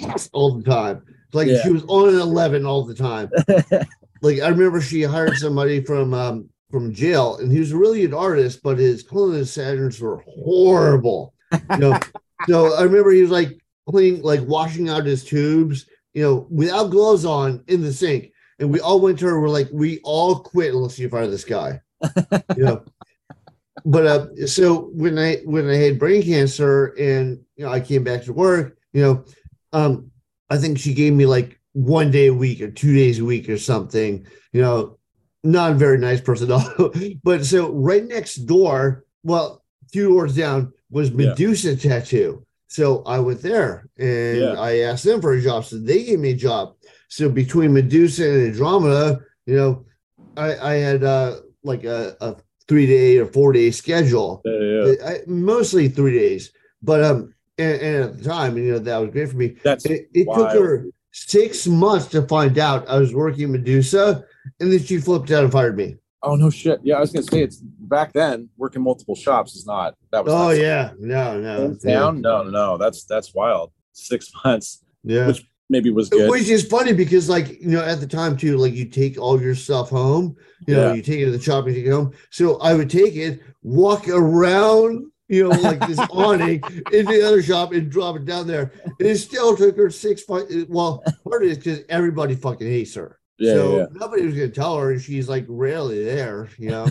was 0.00 0.28
all 0.32 0.58
the 0.58 0.64
time. 0.70 1.02
Like 1.32 1.48
Yeah. 1.48 1.62
she 1.62 1.70
was 1.70 1.84
on 1.88 2.10
an 2.10 2.20
eleven 2.20 2.66
all 2.66 2.84
the 2.84 2.94
time. 2.94 3.30
like 4.22 4.40
I 4.40 4.48
remember 4.48 4.80
she 4.80 5.02
hired 5.02 5.36
somebody 5.36 5.82
from 5.82 6.12
um, 6.12 6.48
from 6.70 6.92
jail, 6.92 7.36
and 7.38 7.50
he 7.50 7.60
was 7.60 7.72
really 7.72 8.04
an 8.04 8.12
artist, 8.14 8.60
but 8.62 8.78
his 8.78 9.02
clothing 9.02 9.44
standards 9.46 10.00
were 10.00 10.22
horrible. 10.28 11.32
You 11.70 11.78
know, 11.78 11.98
so 12.46 12.74
I 12.74 12.82
remember 12.82 13.10
he 13.10 13.22
was 13.22 13.30
like 13.30 13.58
cleaning, 13.88 14.22
like 14.22 14.40
washing 14.42 14.90
out 14.90 15.06
his 15.06 15.24
tubes, 15.24 15.86
you 16.12 16.22
know, 16.22 16.46
without 16.50 16.90
gloves 16.90 17.24
on 17.24 17.64
in 17.68 17.80
the 17.80 17.92
sink. 17.92 18.32
And 18.58 18.72
we 18.72 18.80
all 18.80 19.00
went 19.00 19.18
to 19.20 19.26
her. 19.26 19.40
We're 19.40 19.48
like, 19.48 19.68
we 19.72 20.00
all 20.02 20.36
quit 20.40 20.74
unless 20.74 20.98
you 20.98 21.08
fire 21.08 21.26
this 21.28 21.44
guy. 21.44 21.80
you 22.56 22.64
know. 22.64 22.84
But 23.84 24.06
uh, 24.06 24.46
so 24.46 24.90
when 24.92 25.18
I 25.18 25.36
when 25.44 25.70
I 25.70 25.76
had 25.76 25.98
brain 25.98 26.22
cancer 26.22 26.86
and 26.98 27.40
you 27.56 27.64
know 27.64 27.70
I 27.72 27.80
came 27.80 28.02
back 28.02 28.24
to 28.24 28.32
work, 28.32 28.76
you 28.92 29.02
know, 29.02 29.24
um, 29.72 30.10
I 30.50 30.58
think 30.58 30.78
she 30.78 30.94
gave 30.94 31.12
me 31.12 31.26
like 31.26 31.58
one 31.72 32.10
day 32.10 32.26
a 32.26 32.34
week 32.34 32.60
or 32.60 32.70
two 32.70 32.94
days 32.94 33.20
a 33.20 33.24
week 33.24 33.48
or 33.48 33.56
something. 33.56 34.26
You 34.52 34.62
know, 34.62 34.98
not 35.44 35.72
a 35.72 35.74
very 35.74 35.98
nice 35.98 36.20
person. 36.20 36.48
but 37.22 37.46
so 37.46 37.70
right 37.72 38.04
next 38.04 38.36
door, 38.46 39.04
well, 39.22 39.62
two 39.92 40.08
doors 40.08 40.34
down 40.34 40.72
was 40.90 41.10
Yeah. 41.10 41.28
Medusa 41.28 41.76
tattoo. 41.76 42.44
So 42.66 43.02
I 43.04 43.20
went 43.20 43.40
there 43.42 43.88
and 43.96 44.38
Yeah. 44.38 44.54
I 44.58 44.78
asked 44.80 45.04
them 45.04 45.20
for 45.20 45.32
a 45.34 45.40
job. 45.40 45.64
So 45.64 45.78
they 45.78 46.04
gave 46.04 46.18
me 46.18 46.30
a 46.32 46.36
job. 46.36 46.74
So 47.08 47.28
between 47.28 47.72
Medusa 47.72 48.28
and 48.28 48.48
Andromeda, 48.48 49.20
you 49.46 49.56
know, 49.56 49.86
I, 50.36 50.56
I 50.56 50.74
had 50.74 51.02
uh, 51.02 51.36
like 51.64 51.84
a, 51.84 52.16
a 52.20 52.36
three 52.68 52.86
day 52.86 53.18
or 53.18 53.26
four 53.26 53.52
day 53.52 53.70
schedule. 53.70 54.42
Yeah, 54.44 54.58
yeah. 54.60 54.94
I, 55.04 55.18
mostly 55.26 55.88
three 55.88 56.12
days, 56.12 56.52
but 56.82 57.02
um, 57.02 57.34
and, 57.58 57.80
and 57.80 58.04
at 58.04 58.18
the 58.18 58.24
time, 58.24 58.56
you 58.56 58.72
know, 58.72 58.78
that 58.78 58.98
was 58.98 59.10
great 59.10 59.30
for 59.30 59.36
me. 59.36 59.56
That's 59.64 59.84
It, 59.86 60.08
it 60.12 60.26
took 60.32 60.52
her 60.52 60.86
six 61.12 61.66
months 61.66 62.06
to 62.08 62.22
find 62.22 62.58
out 62.58 62.88
I 62.88 62.98
was 62.98 63.14
working 63.14 63.50
Medusa, 63.52 64.24
and 64.60 64.72
then 64.72 64.78
she 64.78 64.98
flipped 64.98 65.30
out 65.30 65.44
and 65.44 65.52
fired 65.52 65.76
me. 65.76 65.96
oh 66.22 66.36
no 66.36 66.50
shit. 66.50 66.78
Yeah, 66.82 66.96
I 66.96 67.00
was 67.00 67.10
gonna 67.10 67.24
say 67.24 67.42
it's 67.42 67.56
back 67.56 68.12
then 68.12 68.50
working 68.58 68.82
multiple 68.82 69.16
shops 69.16 69.54
is 69.56 69.66
not 69.66 69.94
that 70.12 70.24
was 70.24 70.32
Oh 70.34 70.50
yeah, 70.50 70.92
no, 70.98 71.40
no, 71.40 71.74
down. 71.74 72.20
No, 72.20 72.42
no, 72.42 72.50
no. 72.50 72.76
That's 72.76 73.04
that's 73.04 73.34
wild. 73.34 73.72
Six 73.92 74.30
months 74.44 74.84
yeah. 75.04 75.26
Which 75.26 75.48
maybe 75.68 75.90
was 75.90 76.08
good. 76.08 76.30
Which 76.30 76.48
is 76.48 76.66
funny 76.66 76.92
because, 76.92 77.28
like, 77.28 77.60
you 77.60 77.68
know, 77.68 77.84
at 77.84 78.00
the 78.00 78.06
time 78.06 78.36
too, 78.36 78.56
like 78.56 78.74
you 78.74 78.84
take 78.86 79.18
all 79.18 79.40
your 79.40 79.54
stuff 79.54 79.90
home, 79.90 80.36
you 80.66 80.74
know, 80.74 80.88
Yeah. 80.88 80.94
you 80.94 81.02
take 81.02 81.20
it 81.20 81.26
to 81.26 81.30
the 81.32 81.40
shop 81.40 81.66
and 81.66 81.74
take 81.74 81.86
it 81.86 81.90
home. 81.90 82.12
So 82.30 82.56
I 82.58 82.74
would 82.74 82.90
take 82.90 83.14
it, 83.14 83.40
walk 83.62 84.08
around, 84.08 85.06
you 85.28 85.44
know, 85.48 85.50
like 85.60 85.86
this 85.86 85.98
awning 86.10 86.62
into 86.92 87.12
the 87.12 87.22
other 87.26 87.42
shop 87.42 87.72
and 87.72 87.90
drop 87.90 88.16
it 88.16 88.24
down 88.24 88.46
there. 88.46 88.72
And 88.84 89.08
it 89.08 89.18
still 89.18 89.56
took 89.56 89.76
her 89.76 89.90
six. 89.90 90.22
Well, 90.26 91.02
part 91.24 91.42
of 91.42 91.48
it 91.48 91.50
is 91.50 91.58
because 91.58 91.80
everybody 91.88 92.34
fucking 92.34 92.66
hates 92.66 92.94
her. 92.94 93.18
Yeah, 93.38 93.52
so 93.54 93.76
yeah. 93.78 93.86
nobody 93.92 94.26
was 94.26 94.34
gonna 94.34 94.48
tell 94.48 94.76
her, 94.78 94.90
and 94.90 95.00
she's 95.00 95.28
like 95.28 95.44
rarely 95.48 96.02
there, 96.02 96.48
you 96.58 96.70
know. 96.70 96.88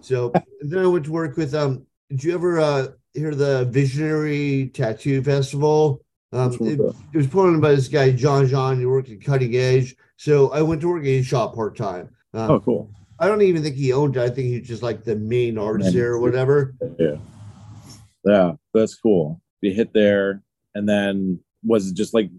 so 0.00 0.32
then 0.60 0.78
I 0.78 0.86
went 0.86 1.06
to 1.06 1.12
work 1.12 1.36
with 1.36 1.54
um. 1.54 1.86
Did 2.08 2.22
you 2.22 2.34
ever 2.34 2.60
uh 2.60 2.86
hear 3.14 3.34
the 3.34 3.64
Visionary 3.64 4.70
Tattoo 4.72 5.22
Festival? 5.22 6.04
Um, 6.32 6.50
Which 6.50 6.60
one 6.60 6.78
was 6.78 6.94
it, 6.94 7.02
it 7.12 7.16
was 7.16 7.26
put 7.26 7.46
on 7.46 7.60
by 7.60 7.74
this 7.74 7.88
guy 7.88 8.10
John 8.10 8.46
John. 8.46 8.78
He 8.78 8.86
worked 8.86 9.10
at 9.10 9.22
Cutting 9.22 9.54
Edge, 9.56 9.94
so 10.16 10.50
I 10.52 10.62
went 10.62 10.80
to 10.80 10.88
work 10.88 11.02
at 11.02 11.06
his 11.06 11.26
shop 11.26 11.54
part 11.54 11.76
time. 11.76 12.08
Um, 12.34 12.50
Oh, 12.50 12.60
cool. 12.60 12.90
I 13.18 13.28
don't 13.28 13.42
even 13.42 13.62
think 13.62 13.76
he 13.76 13.92
owned 13.92 14.16
it. 14.16 14.22
I 14.22 14.30
think 14.30 14.48
he 14.48 14.58
was 14.58 14.68
just 14.68 14.82
like 14.82 15.04
the 15.04 15.14
main 15.16 15.56
artist 15.58 15.92
there 15.92 16.12
or 16.12 16.18
whatever. 16.20 16.74
Yeah. 16.98 17.16
Yeah, 18.24 18.52
that's 18.72 18.94
cool. 18.94 19.40
You 19.60 19.72
hit 19.72 19.92
there, 19.92 20.42
and 20.74 20.88
then 20.88 21.40
was 21.64 21.88
it 21.88 21.94
just 21.94 22.14
like 22.14 22.30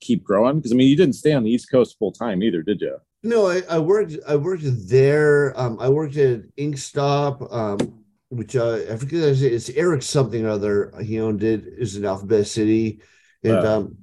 keep 0.00 0.24
growing? 0.24 0.56
Because 0.56 0.72
I 0.72 0.74
mean, 0.74 0.88
you 0.88 0.96
didn't 0.96 1.14
stay 1.14 1.32
on 1.32 1.44
the 1.44 1.50
East 1.50 1.70
Coast 1.70 1.96
full 1.98 2.12
time 2.12 2.42
either, 2.42 2.62
did 2.62 2.80
you? 2.80 2.96
No, 3.22 3.48
I, 3.48 3.62
I 3.68 3.78
worked. 3.78 4.16
I 4.26 4.36
worked 4.36 4.62
there. 4.88 5.58
Um, 5.58 5.78
I 5.80 5.88
worked 5.88 6.16
at 6.16 6.42
Inkstop, 6.56 7.52
um, 7.52 8.04
which 8.28 8.56
uh, 8.56 8.78
I 8.90 8.96
forget. 8.96 9.20
It's, 9.22 9.40
it's 9.40 9.70
Eric 9.70 10.02
something 10.02 10.44
or 10.44 10.50
other. 10.50 10.92
He 11.02 11.20
owned 11.20 11.42
it. 11.42 11.64
Is 11.78 11.96
in 11.96 12.04
Alphabet 12.04 12.46
City, 12.46 13.00
and 13.44 13.62
Wow. 13.62 13.78
um, 13.78 13.96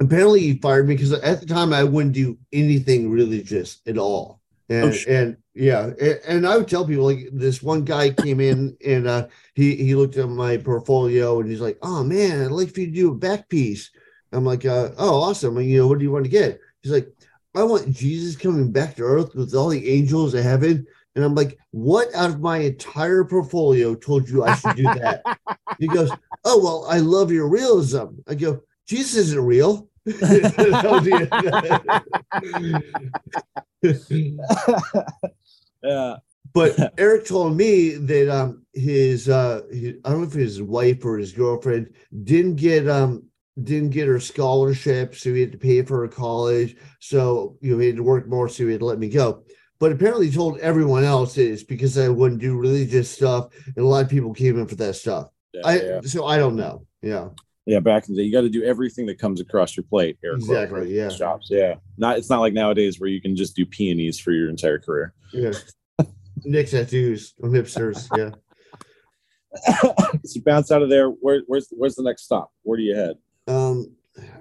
apparently 0.00 0.40
he 0.40 0.58
fired 0.58 0.88
me 0.88 0.94
because 0.94 1.12
at 1.12 1.40
the 1.40 1.46
time 1.46 1.72
I 1.72 1.84
wouldn't 1.84 2.14
do 2.14 2.38
anything 2.52 3.10
religious 3.10 3.80
at 3.86 3.98
all. 3.98 4.40
And 4.68 4.84
Oh, 4.84 4.92
shit. 4.92 5.08
and 5.08 5.36
yeah, 5.54 5.90
and, 6.00 6.20
and 6.28 6.46
I 6.46 6.56
would 6.56 6.68
tell 6.68 6.84
people 6.86 7.04
like 7.04 7.28
this 7.32 7.62
one 7.62 7.84
guy 7.84 8.10
came 8.10 8.38
in 8.38 8.76
and 8.84 9.06
uh, 9.06 9.26
he 9.54 9.74
he 9.76 9.94
looked 9.94 10.16
at 10.18 10.28
my 10.28 10.58
portfolio 10.58 11.40
and 11.40 11.50
he's 11.50 11.60
like, 11.62 11.78
"Oh 11.82 12.04
man, 12.04 12.42
I'd 12.44 12.50
like 12.50 12.74
for 12.74 12.80
you 12.80 12.86
to 12.86 12.92
do 12.92 13.10
a 13.12 13.14
back 13.14 13.48
piece." 13.48 13.90
I'm 14.30 14.44
like, 14.44 14.66
uh, 14.66 14.90
"Oh, 14.98 15.22
awesome! 15.22 15.56
And, 15.56 15.66
you 15.68 15.78
know, 15.78 15.88
what 15.88 15.98
do 15.98 16.04
you 16.04 16.10
want 16.10 16.26
to 16.26 16.30
get?" 16.30 16.60
He's 16.82 16.92
like, 16.92 17.08
"I 17.56 17.62
want 17.62 17.90
Jesus 17.90 18.36
coming 18.36 18.70
back 18.70 18.96
to 18.96 19.04
earth 19.04 19.34
with 19.34 19.54
all 19.54 19.70
the 19.70 19.88
angels 19.88 20.34
of 20.34 20.44
heaven." 20.44 20.86
And 21.18 21.24
I'm 21.24 21.34
like, 21.34 21.58
"What 21.72 22.14
out 22.14 22.30
of 22.30 22.40
my 22.40 22.58
entire 22.58 23.24
portfolio 23.24 23.96
told 23.96 24.28
you 24.28 24.44
I 24.44 24.54
should 24.54 24.76
do 24.76 24.84
that?" 24.84 25.24
he 25.80 25.88
goes, 25.88 26.12
"Oh 26.44 26.62
well, 26.62 26.86
I 26.88 27.00
love 27.00 27.32
your 27.32 27.48
realism." 27.48 28.20
I 28.28 28.36
go, 28.36 28.60
"Jesus 28.86 29.16
isn't 29.16 29.44
real." 29.44 29.88
Yeah. 35.82 36.16
but 36.52 36.94
Eric 36.98 37.26
told 37.26 37.56
me 37.56 37.90
that 37.94 38.28
um 38.28 38.64
his 38.74 39.28
uh 39.28 39.62
his, 39.72 39.94
I 40.04 40.10
don't 40.10 40.20
know 40.20 40.26
if 40.26 40.32
his 40.32 40.62
wife 40.62 41.04
or 41.04 41.18
his 41.18 41.32
girlfriend 41.32 41.94
didn't 42.22 42.56
get 42.56 42.88
um 42.88 43.24
didn't 43.62 43.90
get 43.90 44.06
her 44.06 44.20
scholarship, 44.20 45.16
so 45.16 45.34
he 45.34 45.40
had 45.40 45.52
to 45.52 45.58
pay 45.58 45.82
for 45.82 46.00
her 46.02 46.08
college. 46.08 46.76
So 47.00 47.56
you 47.60 47.72
know 47.72 47.78
he 47.78 47.88
had 47.88 47.96
to 47.96 48.02
work 48.04 48.28
more, 48.28 48.48
so 48.48 48.64
he 48.66 48.72
had 48.72 48.80
to 48.80 48.86
let 48.86 48.98
me 49.00 49.08
go. 49.08 49.42
But 49.80 49.92
apparently, 49.92 50.30
told 50.30 50.58
everyone 50.58 51.04
else 51.04 51.38
it's 51.38 51.62
because 51.62 51.96
I 51.96 52.08
wouldn't 52.08 52.40
do 52.40 52.56
religious 52.58 53.10
stuff, 53.10 53.50
and 53.66 53.78
a 53.78 53.84
lot 53.88 54.04
of 54.04 54.10
people 54.10 54.34
came 54.34 54.58
in 54.58 54.66
for 54.66 54.74
that 54.76 54.94
stuff. 54.94 55.30
Yeah, 55.54 55.60
I 55.64 55.80
yeah. 55.80 56.00
so 56.02 56.26
I 56.26 56.36
don't 56.36 56.56
know. 56.56 56.84
Yeah, 57.00 57.28
Yeah, 57.64 57.78
back 57.78 58.08
in 58.08 58.14
the 58.14 58.22
day, 58.22 58.26
you 58.26 58.32
got 58.32 58.40
to 58.40 58.48
do 58.48 58.64
everything 58.64 59.06
that 59.06 59.18
comes 59.20 59.40
across 59.40 59.76
your 59.76 59.84
plate. 59.84 60.18
air 60.24 60.32
Exactly, 60.32 60.80
right? 60.80 60.88
yeah. 60.88 61.08
Shops. 61.08 61.46
Yeah. 61.48 61.74
Not. 61.96 62.18
It's 62.18 62.28
not 62.28 62.40
like 62.40 62.52
nowadays 62.52 62.98
where 62.98 63.08
you 63.08 63.20
can 63.20 63.36
just 63.36 63.54
do 63.54 63.64
peonies 63.64 64.18
for 64.18 64.32
your 64.32 64.50
entire 64.50 64.78
career. 64.78 65.14
yeah. 65.32 65.52
Nick 66.44 66.68
tattoos 66.68 67.34
on 67.42 67.50
hipsters. 67.50 68.08
Yeah. 68.16 68.30
so 69.80 70.18
you 70.34 70.42
bounce 70.42 70.70
out 70.70 70.82
of 70.82 70.88
there. 70.88 71.08
Where, 71.08 71.42
where's 71.46 71.68
where's 71.70 71.94
the 71.94 72.02
next 72.02 72.24
stop? 72.24 72.52
Where 72.62 72.76
do 72.76 72.82
you 72.82 72.94
head? 72.94 73.16
Um, 73.46 73.92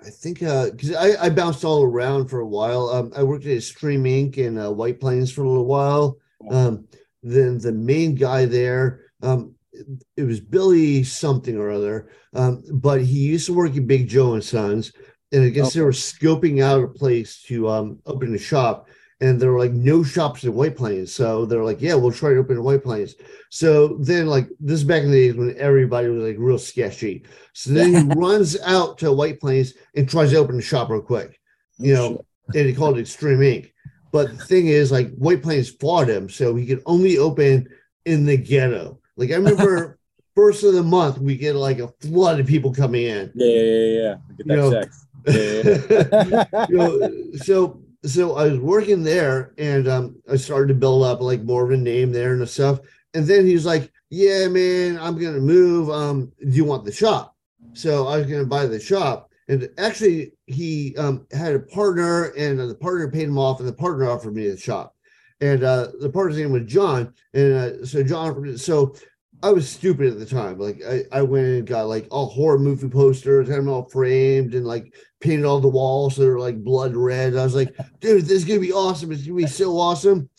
I 0.05 0.09
think 0.09 0.41
uh, 0.43 0.69
because 0.71 0.95
I, 0.95 1.25
I 1.25 1.29
bounced 1.29 1.63
all 1.63 1.83
around 1.83 2.27
for 2.27 2.39
a 2.39 2.47
while. 2.47 2.89
Um, 2.89 3.11
I 3.15 3.23
worked 3.23 3.45
at 3.45 3.63
Stream 3.63 4.03
Inc. 4.03 4.37
in 4.37 4.57
uh, 4.57 4.71
White 4.71 4.99
Plains 4.99 5.31
for 5.31 5.43
a 5.43 5.49
little 5.49 5.65
while. 5.65 6.17
Um, 6.49 6.87
then 7.23 7.57
the 7.57 7.71
main 7.71 8.15
guy 8.15 8.45
there, 8.45 9.01
um, 9.21 9.55
it, 9.71 9.85
it 10.15 10.23
was 10.23 10.39
Billy 10.39 11.03
something 11.03 11.57
or 11.57 11.69
other. 11.69 12.09
Um, 12.33 12.63
but 12.71 13.01
he 13.01 13.19
used 13.19 13.47
to 13.47 13.53
work 13.53 13.75
at 13.75 13.87
Big 13.87 14.07
Joe 14.07 14.33
and 14.33 14.43
Sons, 14.43 14.93
and 15.31 15.43
I 15.43 15.49
guess 15.49 15.73
they 15.73 15.81
were 15.81 15.91
scoping 15.91 16.63
out 16.63 16.83
a 16.83 16.87
place 16.87 17.41
to 17.43 17.69
um 17.69 17.99
open 18.05 18.33
a 18.33 18.39
shop. 18.39 18.87
And 19.19 19.39
there 19.39 19.51
were 19.51 19.59
like 19.59 19.71
no 19.71 20.03
shops 20.03 20.43
in 20.43 20.53
White 20.53 20.77
Plains. 20.77 21.13
So 21.13 21.45
they're 21.45 21.63
like, 21.63 21.81
yeah, 21.81 21.95
we'll 21.95 22.11
try 22.11 22.31
to 22.31 22.37
open 22.39 22.57
in 22.57 22.63
White 22.63 22.83
Plains. 22.83 23.15
So 23.49 23.97
then, 23.99 24.27
like, 24.27 24.47
this 24.59 24.79
is 24.79 24.83
back 24.83 25.03
in 25.03 25.11
the 25.11 25.17
days 25.17 25.35
when 25.35 25.57
everybody 25.57 26.07
was 26.07 26.23
like 26.23 26.35
real 26.37 26.59
sketchy. 26.59 27.23
So 27.53 27.71
then 27.71 27.93
he 27.93 28.15
runs 28.19 28.59
out 28.61 28.99
to 28.99 29.11
White 29.11 29.39
Plains 29.39 29.73
and 29.95 30.07
tries 30.07 30.31
to 30.31 30.37
open 30.37 30.57
the 30.57 30.61
shop 30.61 30.89
real 30.89 31.01
quick, 31.01 31.39
you 31.77 31.93
know, 31.95 32.23
and 32.53 32.67
he 32.67 32.73
called 32.73 32.97
it 32.97 33.01
Extreme 33.01 33.39
Inc. 33.39 33.71
But 34.11 34.37
the 34.37 34.45
thing 34.45 34.67
is, 34.67 34.91
like, 34.91 35.15
White 35.15 35.41
Plains 35.41 35.71
fought 35.71 36.09
him, 36.09 36.29
so 36.29 36.55
he 36.55 36.67
could 36.67 36.83
only 36.85 37.17
open 37.17 37.67
in 38.05 38.25
the 38.25 38.37
ghetto. 38.37 38.99
Like, 39.15 39.31
I 39.31 39.35
remember 39.35 39.97
first 40.35 40.63
of 40.63 40.73
the 40.73 40.83
month, 40.83 41.17
we 41.17 41.35
get 41.35 41.55
like 41.55 41.79
a 41.79 41.87
flood 41.99 42.39
of 42.39 42.45
people 42.45 42.71
coming 42.71 43.07
in. 43.07 43.31
Yeah, 43.33 43.47
yeah, 43.47 43.63
yeah, 43.63 44.01
yeah. 44.01 44.15
Get 44.37 44.47
that 44.47 44.53
You 44.53 44.61
know-. 44.61 44.85
Yeah, 45.27 46.45
yeah, 46.53 46.65
you 46.69 46.77
know, 46.77 47.37
so 47.37 47.81
so 48.05 48.35
I 48.35 48.47
was 48.47 48.59
working 48.59 49.03
there 49.03 49.53
and 49.57 49.87
um 49.87 50.15
I 50.31 50.35
started 50.35 50.69
to 50.69 50.79
build 50.79 51.03
up 51.03 51.21
like 51.21 51.43
more 51.43 51.65
of 51.65 51.71
a 51.71 51.77
name 51.77 52.11
there 52.11 52.33
and 52.33 52.47
stuff. 52.47 52.79
And 53.13 53.25
then 53.25 53.45
he's 53.45 53.65
like, 53.65 53.91
Yeah, 54.09 54.47
man, 54.47 54.97
I'm 54.99 55.17
gonna 55.17 55.39
move. 55.39 55.89
Um, 55.89 56.31
do 56.39 56.55
you 56.55 56.65
want 56.65 56.85
the 56.85 56.91
shop? 56.91 57.35
So 57.73 58.07
I 58.07 58.17
was 58.17 58.27
gonna 58.27 58.45
buy 58.45 58.65
the 58.65 58.79
shop. 58.79 59.31
And 59.49 59.69
actually 59.77 60.33
he 60.45 60.95
um 60.97 61.25
had 61.31 61.55
a 61.55 61.59
partner 61.59 62.31
and 62.37 62.59
the 62.59 62.75
partner 62.75 63.09
paid 63.09 63.27
him 63.27 63.39
off 63.39 63.59
and 63.59 63.67
the 63.67 63.73
partner 63.73 64.09
offered 64.09 64.35
me 64.35 64.47
the 64.47 64.57
shop. 64.57 64.95
And 65.41 65.63
uh 65.63 65.87
the 65.99 66.09
partner's 66.09 66.37
name 66.37 66.51
was 66.51 66.65
John. 66.65 67.13
And 67.33 67.53
uh, 67.53 67.85
so 67.85 68.03
John 68.03 68.57
so 68.57 68.95
I 69.43 69.51
was 69.51 69.69
stupid 69.69 70.11
at 70.11 70.19
the 70.19 70.25
time. 70.25 70.57
Like 70.57 70.81
I, 70.87 71.03
I 71.11 71.21
went 71.21 71.45
and 71.45 71.67
got 71.67 71.87
like 71.87 72.07
all 72.09 72.27
horror 72.27 72.57
movie 72.57 72.89
posters, 72.89 73.47
had 73.47 73.57
them 73.57 73.69
all 73.69 73.87
framed 73.89 74.55
and 74.55 74.65
like 74.65 74.93
painted 75.19 75.45
all 75.45 75.59
the 75.59 75.67
walls 75.67 76.15
so 76.15 76.21
they're 76.21 76.39
like 76.39 76.63
blood 76.63 76.95
red. 76.95 77.35
I 77.35 77.43
was 77.43 77.55
like, 77.55 77.75
dude, 77.99 78.23
this 78.23 78.31
is 78.31 78.45
gonna 78.45 78.59
be 78.59 78.73
awesome. 78.73 79.11
It's 79.11 79.23
gonna 79.23 79.35
be 79.35 79.47
so 79.47 79.77
awesome. 79.77 80.29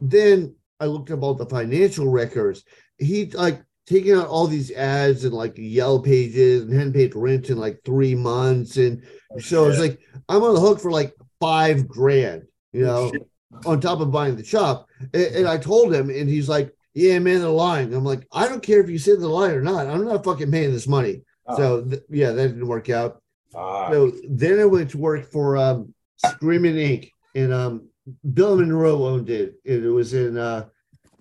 Then 0.00 0.54
I 0.80 0.86
looked 0.86 1.10
up 1.10 1.22
all 1.22 1.34
the 1.34 1.46
financial 1.46 2.08
records. 2.08 2.64
He 2.98 3.26
like 3.26 3.62
taking 3.86 4.12
out 4.12 4.28
all 4.28 4.46
these 4.46 4.70
ads 4.72 5.24
and 5.24 5.34
like 5.34 5.54
yellow 5.56 5.98
pages 5.98 6.62
and 6.62 6.72
hadn't 6.72 6.94
paid 6.94 7.14
rent 7.14 7.50
in 7.50 7.58
like 7.58 7.80
three 7.84 8.14
months. 8.14 8.76
And 8.76 9.04
oh, 9.32 9.38
so 9.38 9.64
I 9.64 9.68
was 9.68 9.78
like, 9.78 10.00
I'm 10.28 10.42
on 10.42 10.54
the 10.54 10.60
hook 10.60 10.80
for 10.80 10.90
like 10.90 11.14
five 11.40 11.86
grand, 11.86 12.44
you 12.72 12.86
oh, 12.86 13.10
know. 13.10 13.26
on 13.66 13.80
top 13.80 14.00
of 14.00 14.10
buying 14.10 14.36
the 14.36 14.44
shop. 14.44 14.88
And, 15.12 15.22
and 15.36 15.48
I 15.48 15.58
told 15.58 15.92
him, 15.92 16.10
and 16.10 16.28
he's 16.28 16.48
like, 16.48 16.74
"Yeah, 16.94 17.18
man, 17.18 17.40
they're 17.40 17.48
lying." 17.48 17.94
I'm 17.94 18.04
like, 18.04 18.26
"I 18.32 18.48
don't 18.48 18.62
care 18.62 18.80
if 18.80 18.88
you 18.88 18.98
say 18.98 19.16
they're 19.16 19.28
lying 19.28 19.54
or 19.54 19.62
not. 19.62 19.86
I'm 19.86 20.04
not 20.04 20.24
fucking 20.24 20.50
paying 20.50 20.72
this 20.72 20.88
money." 20.88 21.22
Oh, 21.46 21.56
So 21.56 21.84
th- 21.84 22.02
yeah, 22.08 22.32
that 22.32 22.48
didn't 22.48 22.66
work 22.66 22.88
out. 22.88 23.20
Fuck. 23.54 23.92
So 23.92 24.12
then 24.28 24.60
I 24.60 24.64
went 24.64 24.90
to 24.90 24.98
work 24.98 25.30
for 25.30 25.56
um, 25.56 25.94
Screaming 26.26 26.74
Inc. 26.74 27.10
and 27.34 27.52
um, 27.52 27.88
Bill 28.34 28.56
Monroe 28.56 29.06
owned 29.06 29.30
it. 29.30 29.54
And 29.64 29.84
it 29.84 29.90
was 29.90 30.14
in 30.14 30.36
uh, 30.36 30.66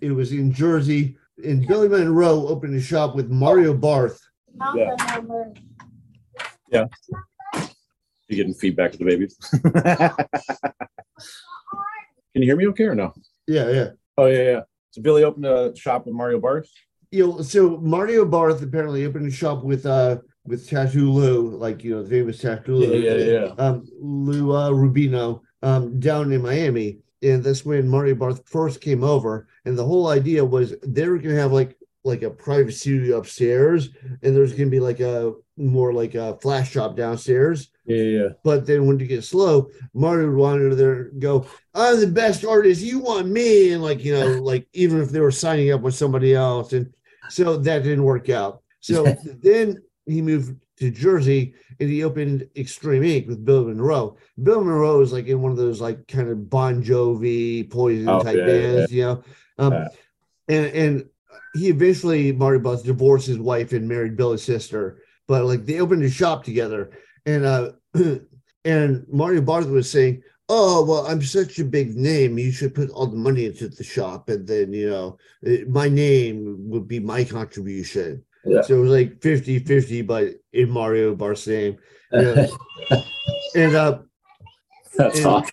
it 0.02 0.12
was 0.12 0.32
in 0.32 0.52
Jersey. 0.52 1.18
And 1.44 1.66
Billy 1.68 1.88
Monroe 1.88 2.48
opened 2.48 2.76
a 2.76 2.82
shop 2.82 3.16
with 3.16 3.30
Mario 3.30 3.74
Barth. 3.74 4.20
Yeah. 4.76 4.96
number. 5.16 5.54
You 8.30 8.38
getting 8.38 8.54
feedback 8.54 8.92
to 8.94 8.98
the 8.98 9.06
babies? 9.06 9.38
Can 12.34 12.42
you 12.42 12.44
hear 12.44 12.56
me 12.56 12.68
okay 12.68 12.86
or 12.86 12.96
no? 12.96 13.14
Yeah, 13.48 13.70
yeah. 13.70 13.90
Oh 14.18 14.26
yeah, 14.26 14.44
yeah. 14.44 14.62
So 14.92 15.02
Billy 15.02 15.24
opened 15.24 15.46
a 15.46 15.76
shop 15.76 16.06
with 16.06 16.16
Mario 16.16 16.40
Barth. 16.40 16.70
You 17.12 17.28
know, 17.28 17.42
so 17.42 17.78
Mario 17.78 18.26
Barth 18.26 18.62
apparently 18.62 19.06
opened 19.06 19.28
a 19.28 19.32
shop 19.32 19.64
with 19.64 19.86
uh 19.86 20.18
with 20.46 20.70
Tattoo 20.70 21.12
Lou, 21.12 21.50
like 21.58 21.84
you 21.84 21.92
know, 21.92 22.04
the 22.04 22.10
famous 22.10 22.40
Tattoo 22.40 22.76
Lou. 22.76 22.98
Yeah, 22.98 23.14
yeah, 23.14 23.40
yeah. 23.40 23.48
um, 23.58 23.88
Lou 24.00 24.52
uh, 24.52 24.70
Rubino 24.70 25.42
um, 25.62 26.00
down 26.00 26.32
in 26.32 26.42
Miami. 26.42 27.00
And 27.22 27.42
that's 27.42 27.64
when 27.64 27.88
Mario 27.88 28.16
Barth 28.16 28.42
first 28.46 28.82
came 28.82 29.04
over. 29.04 29.48
And 29.64 29.78
the 29.78 29.86
whole 29.86 30.08
idea 30.08 30.44
was 30.44 30.76
they 30.84 31.08
were 31.08 31.18
going 31.18 31.36
to 31.36 31.42
have 31.42 31.54
like 31.54 31.78
like 32.04 32.22
a 32.22 32.30
private 32.30 32.74
studio 32.74 33.18
upstairs, 33.18 33.90
and 34.22 34.36
there's 34.36 34.52
going 34.52 34.66
to 34.66 34.72
be 34.72 34.82
like 34.82 35.00
a 35.00 35.34
more 35.56 35.94
like 35.94 36.16
a 36.16 36.38
flash 36.42 36.72
shop 36.72 36.98
downstairs. 36.98 37.70
Yeah, 37.86 38.04
yeah. 38.04 38.28
But 38.44 38.66
then 38.66 38.86
when 38.86 39.00
it 39.00 39.08
gets 39.08 39.30
slow, 39.30 39.70
Mario 39.94 40.28
would 40.28 40.36
wander 40.36 40.76
there 40.76 40.94
and 41.04 41.22
go, 41.22 41.48
I'm 41.74 42.00
the 42.00 42.08
best 42.08 42.44
artist. 42.44 42.82
You 42.82 43.00
want 43.00 43.28
me. 43.28 43.72
And 43.72 43.82
like, 43.82 44.04
you 44.04 44.14
know, 44.14 44.28
like 44.42 44.68
even 44.74 45.02
if 45.02 45.10
they 45.10 45.22
were 45.22 45.32
signing 45.32 45.72
up 45.72 45.82
with 45.82 45.96
somebody 45.96 46.34
else. 46.34 46.74
And 46.74 46.94
so 47.30 47.58
that 47.58 47.84
didn't 47.84 48.04
work 48.04 48.30
out. 48.30 48.62
So 48.82 49.04
then 49.42 49.82
he 50.06 50.22
moved 50.22 50.60
to 50.78 50.90
Jersey 50.92 51.54
and 51.80 51.90
he 51.90 52.04
opened 52.04 52.48
Extreme 52.56 53.04
Inc. 53.04 53.28
with 53.28 53.46
Bill 53.46 53.66
Monroe. 53.66 54.18
Bill 54.42 54.64
Monroe 54.64 55.02
is 55.02 55.14
like 55.14 55.28
in 55.28 55.42
one 55.42 55.52
of 55.52 55.58
those 55.58 55.80
like 55.82 56.08
kind 56.08 56.30
of 56.30 56.50
Bon 56.50 56.84
Jovi, 56.84 57.70
Poison 57.70 58.08
Oh, 58.10 58.24
type 58.24 58.40
yeah, 58.40 58.46
yeah, 58.46 58.74
bands, 58.76 58.92
you 58.92 59.04
know. 59.04 59.24
Um, 59.60 59.74
Yeah. 59.74 59.88
and 60.50 60.66
and 60.68 61.10
he 61.54 61.70
eventually 61.70 62.32
Mario 62.32 62.60
Barth 62.60 62.84
divorced 62.84 63.28
his 63.28 63.40
wife 63.40 63.72
and 63.74 63.88
married 63.88 64.18
Billy's 64.18 64.44
sister, 64.44 65.00
but 65.28 65.46
like 65.46 65.66
they 65.66 65.80
opened 65.80 66.04
a 66.04 66.10
shop 66.10 66.44
together, 66.44 66.92
and 67.26 67.46
uh, 67.46 67.72
and 68.66 69.06
Mario 69.08 69.42
Barth 69.42 69.68
was 69.68 69.90
saying, 69.90 70.24
"Oh 70.50 70.84
well, 70.84 71.06
I'm 71.06 71.22
such 71.22 71.60
a 71.60 71.64
big 71.66 71.96
name. 71.96 72.38
You 72.40 72.52
should 72.52 72.74
put 72.76 72.90
all 72.90 73.08
the 73.08 73.18
money 73.18 73.46
into 73.46 73.68
the 73.70 73.84
shop, 73.84 74.30
and 74.30 74.48
then 74.48 74.74
you 74.74 74.90
know 74.90 75.18
my 75.68 75.88
name 75.90 76.58
would 76.70 76.88
be 76.88 77.00
my 77.00 77.24
contribution." 77.24 78.24
Yeah. 78.46 78.62
So 78.62 78.78
it 78.78 78.82
was 78.82 78.92
like 78.92 79.22
50 79.22 79.60
50, 79.60 80.02
but 80.04 80.34
in 80.52 80.70
Mario 80.70 81.16
Barth's 81.16 81.48
name. 81.48 81.78
Yeah. 82.14 82.46
and 83.56 83.76
uh, 83.76 84.00
That's 84.96 85.18
And- 85.18 85.26
awesome. 85.26 85.50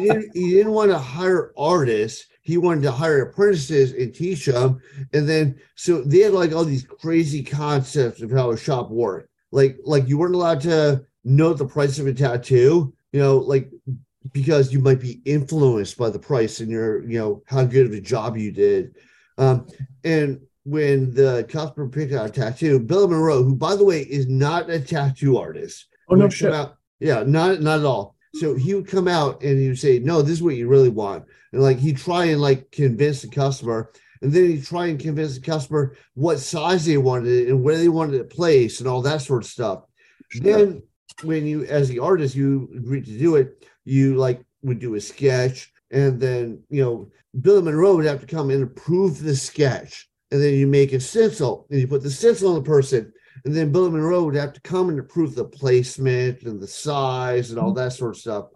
he 0.00 0.06
didn't, 0.08 0.30
he 0.36 0.50
didn't 0.50 0.70
want 0.72 0.92
to 0.92 0.98
hire 0.98 1.52
artists. 1.58 2.26
He 2.42 2.56
wanted 2.58 2.82
to 2.82 2.92
hire 2.92 3.22
apprentices 3.22 3.92
and 3.92 4.14
teach 4.14 4.46
them. 4.46 4.80
And 5.12 5.28
then, 5.28 5.58
so 5.74 6.00
they 6.02 6.20
had 6.20 6.32
like 6.32 6.52
all 6.52 6.64
these 6.64 6.84
crazy 6.84 7.42
concepts 7.42 8.22
of 8.22 8.30
how 8.30 8.50
a 8.50 8.56
shop 8.56 8.90
worked. 8.90 9.30
Like, 9.50 9.78
like 9.84 10.08
you 10.08 10.16
weren't 10.18 10.36
allowed 10.36 10.60
to 10.62 11.04
know 11.24 11.52
the 11.52 11.66
price 11.66 11.98
of 11.98 12.06
a 12.06 12.14
tattoo, 12.14 12.94
you 13.12 13.20
know, 13.20 13.38
like 13.38 13.70
because 14.32 14.72
you 14.72 14.78
might 14.78 15.00
be 15.00 15.20
influenced 15.24 15.98
by 15.98 16.10
the 16.10 16.18
price 16.18 16.60
and 16.60 16.70
your, 16.70 17.02
you 17.08 17.18
know, 17.18 17.42
how 17.46 17.64
good 17.64 17.86
of 17.86 17.92
a 17.92 18.00
job 18.00 18.36
you 18.36 18.52
did. 18.52 18.94
Um, 19.38 19.66
and 20.04 20.40
when 20.68 21.14
the 21.14 21.46
customer 21.48 21.88
picked 21.88 22.12
out 22.12 22.28
a 22.28 22.32
tattoo, 22.32 22.78
Bill 22.78 23.08
Monroe, 23.08 23.42
who 23.42 23.54
by 23.54 23.74
the 23.74 23.84
way 23.84 24.02
is 24.02 24.26
not 24.28 24.68
a 24.68 24.78
tattoo 24.80 25.38
artist, 25.38 25.86
Oh 26.10 26.14
no 26.14 26.28
shit. 26.28 26.52
out- 26.52 26.76
yeah, 27.00 27.22
not 27.26 27.60
not 27.62 27.80
at 27.80 27.86
all. 27.86 28.16
So 28.34 28.54
he 28.54 28.74
would 28.74 28.86
come 28.86 29.08
out 29.08 29.42
and 29.42 29.58
he 29.58 29.68
would 29.68 29.78
say, 29.78 29.98
"No, 29.98 30.20
this 30.20 30.32
is 30.32 30.42
what 30.42 30.56
you 30.56 30.68
really 30.68 30.90
want," 30.90 31.24
and 31.52 31.62
like 31.62 31.78
he'd 31.78 31.96
try 31.96 32.26
and 32.26 32.40
like 32.40 32.70
convince 32.70 33.22
the 33.22 33.28
customer, 33.28 33.90
and 34.20 34.32
then 34.32 34.44
he'd 34.50 34.64
try 34.64 34.86
and 34.86 34.98
convince 35.00 35.34
the 35.34 35.40
customer 35.40 35.96
what 36.14 36.38
size 36.38 36.84
they 36.84 36.98
wanted 36.98 37.48
and 37.48 37.62
where 37.62 37.78
they 37.78 37.88
wanted 37.88 38.16
it 38.20 38.28
placed 38.30 38.80
and 38.80 38.88
all 38.88 39.00
that 39.02 39.22
sort 39.22 39.42
of 39.44 39.48
stuff. 39.50 39.84
Then, 40.42 40.82
when 41.22 41.46
you, 41.46 41.64
as 41.64 41.88
the 41.88 42.00
artist, 42.00 42.34
you 42.34 42.68
agreed 42.76 43.06
to 43.06 43.18
do 43.18 43.36
it, 43.36 43.64
you 43.84 44.16
like 44.16 44.44
would 44.62 44.78
do 44.80 44.94
a 44.96 45.00
sketch, 45.00 45.72
and 45.90 46.20
then 46.20 46.62
you 46.68 46.82
know 46.82 47.10
Billy 47.40 47.62
Monroe 47.62 47.96
would 47.96 48.04
have 48.04 48.20
to 48.20 48.26
come 48.26 48.50
and 48.50 48.62
approve 48.62 49.22
the 49.22 49.34
sketch, 49.36 50.07
and 50.30 50.42
then 50.42 50.54
you 50.54 50.66
make 50.66 50.92
a 50.92 51.00
stencil, 51.00 51.66
and 51.70 51.80
you 51.80 51.86
put 51.86 52.02
the 52.02 52.10
stencil 52.10 52.50
on 52.50 52.54
the 52.56 52.62
person, 52.62 53.12
and 53.44 53.54
then 53.54 53.72
Billy 53.72 53.90
Monroe 53.90 54.24
would 54.24 54.34
have 54.34 54.52
to 54.52 54.60
come 54.60 54.88
and 54.88 54.98
approve 54.98 55.34
the 55.34 55.44
placement 55.44 56.42
and 56.42 56.60
the 56.60 56.66
size 56.66 57.50
and 57.50 57.58
all 57.58 57.70
mm-hmm. 57.70 57.78
that 57.78 57.92
sort 57.92 58.16
of 58.16 58.20
stuff. 58.20 58.46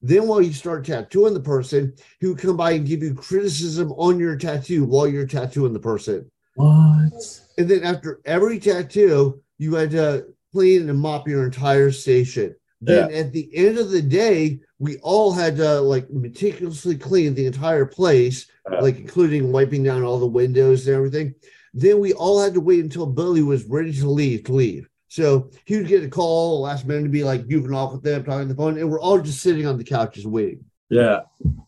Then, 0.00 0.28
while 0.28 0.40
you 0.40 0.52
start 0.52 0.84
tattooing 0.84 1.34
the 1.34 1.40
person, 1.40 1.92
he 2.20 2.28
would 2.28 2.38
come 2.38 2.56
by 2.56 2.72
and 2.72 2.86
give 2.86 3.02
you 3.02 3.14
criticism 3.14 3.92
on 3.92 4.18
your 4.18 4.36
tattoo 4.36 4.84
while 4.84 5.08
you're 5.08 5.26
tattooing 5.26 5.72
the 5.72 5.80
person. 5.80 6.30
What? 6.54 7.40
And 7.58 7.68
then, 7.68 7.82
after 7.82 8.20
every 8.24 8.60
tattoo, 8.60 9.42
you 9.58 9.74
had 9.74 9.90
to 9.90 10.26
clean 10.52 10.88
and 10.88 11.00
mop 11.00 11.26
your 11.26 11.44
entire 11.44 11.90
station. 11.90 12.54
Then, 12.80 13.12
at 13.12 13.32
the 13.32 13.50
end 13.56 13.78
of 13.78 13.90
the 13.90 14.02
day, 14.02 14.60
we 14.78 14.98
all 14.98 15.32
had 15.32 15.56
to 15.56 15.80
like 15.80 16.08
meticulously 16.10 16.96
clean 16.96 17.34
the 17.34 17.46
entire 17.46 17.86
place, 17.86 18.46
Yeah. 18.46 18.57
Like 18.80 18.96
including 18.98 19.52
wiping 19.52 19.82
down 19.82 20.02
all 20.02 20.18
the 20.18 20.26
windows 20.26 20.86
and 20.86 20.96
everything. 20.96 21.34
Then 21.74 22.00
we 22.00 22.12
all 22.14 22.40
had 22.42 22.54
to 22.54 22.60
wait 22.60 22.80
until 22.84 23.06
Billy 23.06 23.42
was 23.42 23.64
ready 23.64 23.92
to 23.94 24.08
leave 24.08 24.44
to 24.44 24.52
leave. 24.52 24.88
So 25.08 25.50
he 25.64 25.76
would 25.76 25.86
get 25.88 26.04
a 26.04 26.08
call 26.08 26.60
last 26.62 26.86
minute 26.86 27.04
to 27.04 27.08
be 27.08 27.24
like 27.24 27.46
goofing 27.46 27.74
off 27.74 27.92
with 27.92 28.02
them, 28.02 28.24
talking 28.24 28.42
on 28.42 28.48
the 28.48 28.54
phone, 28.54 28.78
and 28.78 28.90
we're 28.90 29.00
all 29.00 29.18
just 29.20 29.40
sitting 29.40 29.66
on 29.66 29.78
the 29.78 29.84
couches 29.84 30.26
waiting. 30.26 30.64
Yeah. 30.90 31.20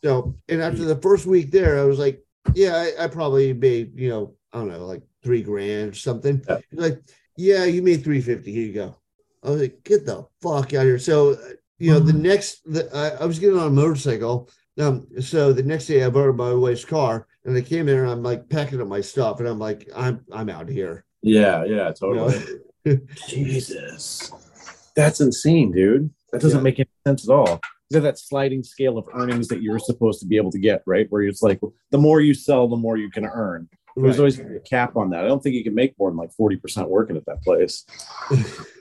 So, 0.05 0.35
and 0.49 0.61
after 0.63 0.85
the 0.85 0.97
first 0.97 1.27
week 1.27 1.51
there, 1.51 1.79
I 1.79 1.85
was 1.85 1.99
like, 1.99 2.23
yeah, 2.55 2.75
I, 2.99 3.05
I 3.05 3.07
probably 3.09 3.53
made, 3.53 3.99
you 3.99 4.09
know, 4.09 4.35
I 4.53 4.59
don't 4.59 4.69
know, 4.69 4.85
like 4.87 5.03
three 5.23 5.43
grand 5.43 5.93
or 5.93 5.95
something. 5.95 6.43
Yeah. 6.49 6.59
Like, 6.73 7.01
yeah, 7.37 7.65
you 7.65 7.83
made 7.83 8.03
350. 8.03 8.51
Here 8.53 8.67
you 8.67 8.73
go. 8.73 8.97
I 9.43 9.51
was 9.51 9.61
like, 9.61 9.83
get 9.85 10.05
the 10.07 10.27
fuck 10.43 10.73
out 10.75 10.81
of 10.81 10.87
here. 10.87 10.99
So, 10.99 11.33
uh, 11.33 11.37
you 11.79 11.93
know, 11.93 11.99
the 12.01 12.13
Mhm. 12.13 12.21
next, 12.21 12.61
the, 12.71 12.95
I, 12.95 13.23
I 13.23 13.27
was 13.27 13.39
getting 13.39 13.59
on 13.59 13.69
a 13.69 13.71
motorcycle. 13.71 14.51
Um, 14.79 15.07
so 15.21 15.53
the 15.53 15.63
next 15.63 15.87
day 15.87 16.05
I 16.05 16.11
borrowed 16.11 16.37
my 16.37 16.53
wife's 16.53 16.85
car 16.85 17.27
and 17.45 17.57
I 17.57 17.61
came 17.61 17.89
in 17.89 17.99
and 17.99 18.09
I'm 18.11 18.23
like 18.23 18.49
packing 18.49 18.81
up 18.81 18.89
my 18.89 19.01
stuff 19.01 19.41
and 19.41 19.49
I'm 19.49 19.59
like, 19.59 19.89
I'm, 19.95 20.25
I'm 20.33 20.49
out 20.49 20.69
here. 20.69 21.05
Yeah. 21.23 21.65
Yeah. 21.65 21.89
You 21.89 21.95
Totally. 21.95 22.39
know? 22.87 22.99
Jesus. 23.29 24.31
That's 24.97 25.21
insane, 25.21 25.73
dude. 25.73 26.11
That 26.33 26.41
doesn't 26.41 26.59
Yeah. 26.59 26.63
make 26.63 26.79
any 26.79 26.89
sense 27.07 27.29
at 27.29 27.33
all. 27.35 27.55
Is 27.91 27.95
that 27.95 28.01
that 28.03 28.19
sliding 28.19 28.63
scale 28.63 28.97
of 28.99 29.07
earnings 29.13 29.49
that 29.49 29.63
you're 29.63 29.81
supposed 29.81 30.21
to 30.21 30.27
be 30.27 30.37
able 30.37 30.53
to 30.53 30.59
get, 30.61 30.83
right? 30.87 31.07
Where 31.11 31.23
it's 31.23 31.43
like 31.43 31.61
the 31.91 31.99
more 31.99 32.21
you 32.21 32.35
sell, 32.35 32.69
the 32.69 32.77
more 32.77 32.97
you 32.97 33.11
can 33.11 33.27
earn. 33.27 33.69
There's 33.97 34.13
Right. 34.13 34.19
always 34.21 34.39
a 34.39 34.61
cap 34.61 34.97
on 34.97 35.11
that. 35.11 35.25
I 35.25 35.29
don't 35.29 35.43
think 35.43 35.57
you 35.57 35.65
can 35.65 35.75
make 35.75 35.99
more 35.99 36.11
than 36.11 36.17
like 36.17 36.31
40% 36.41 36.89
working 36.89 37.17
at 37.17 37.27
that 37.27 37.43
place. 37.43 37.85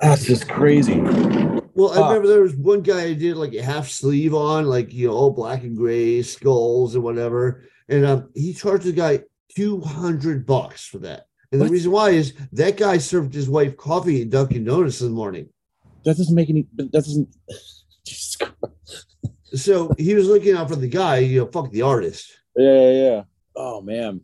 That's 0.00 0.24
just 0.24 0.48
crazy. 0.48 1.00
Well, 1.00 1.92
I 1.92 2.08
remember 2.08 2.26
there 2.28 2.42
was 2.42 2.54
one 2.56 2.82
guy 2.82 3.08
who 3.08 3.14
did 3.14 3.36
like 3.36 3.54
a 3.54 3.62
half 3.62 3.88
sleeve 3.88 4.34
on, 4.34 4.66
like 4.66 4.92
you 4.92 5.06
know, 5.08 5.14
all 5.14 5.30
black 5.30 5.62
and 5.62 5.76
gray 5.76 6.22
skulls 6.22 6.94
and 6.96 7.04
whatever, 7.04 7.62
and 7.88 8.04
um, 8.04 8.30
he 8.34 8.52
charged 8.52 8.84
the 8.84 8.92
guy 8.92 9.20
two 9.54 9.80
hundred 9.80 10.44
bucks 10.46 10.84
for 10.86 10.98
that. 10.98 11.26
And 11.52 11.60
What? 11.60 11.68
the 11.68 11.72
reason 11.72 11.92
why 11.92 12.10
is 12.10 12.34
that 12.52 12.76
guy 12.76 12.98
served 12.98 13.32
his 13.32 13.48
wife 13.48 13.76
coffee 13.76 14.22
at 14.22 14.30
Dunkin' 14.30 14.64
Donuts 14.64 15.00
in 15.00 15.06
the 15.08 15.14
morning, 15.14 15.48
That 16.04 16.16
doesn't 16.16 16.34
make 16.34 16.50
any, 16.50 16.66
that 16.76 16.90
doesn't, 16.92 17.28
so 19.54 19.92
he 19.98 20.14
was 20.14 20.26
looking 20.28 20.54
out 20.56 20.68
for 20.68 20.76
the 20.76 20.88
guy. 20.88 21.18
You 21.18 21.40
know, 21.40 21.46
fuck 21.46 21.70
the 21.70 21.82
artist. 21.82 22.30
Yeah, 22.56 22.72
yeah, 22.72 22.90
yeah. 22.90 23.22
Oh, 23.56 23.80
man. 23.80 24.20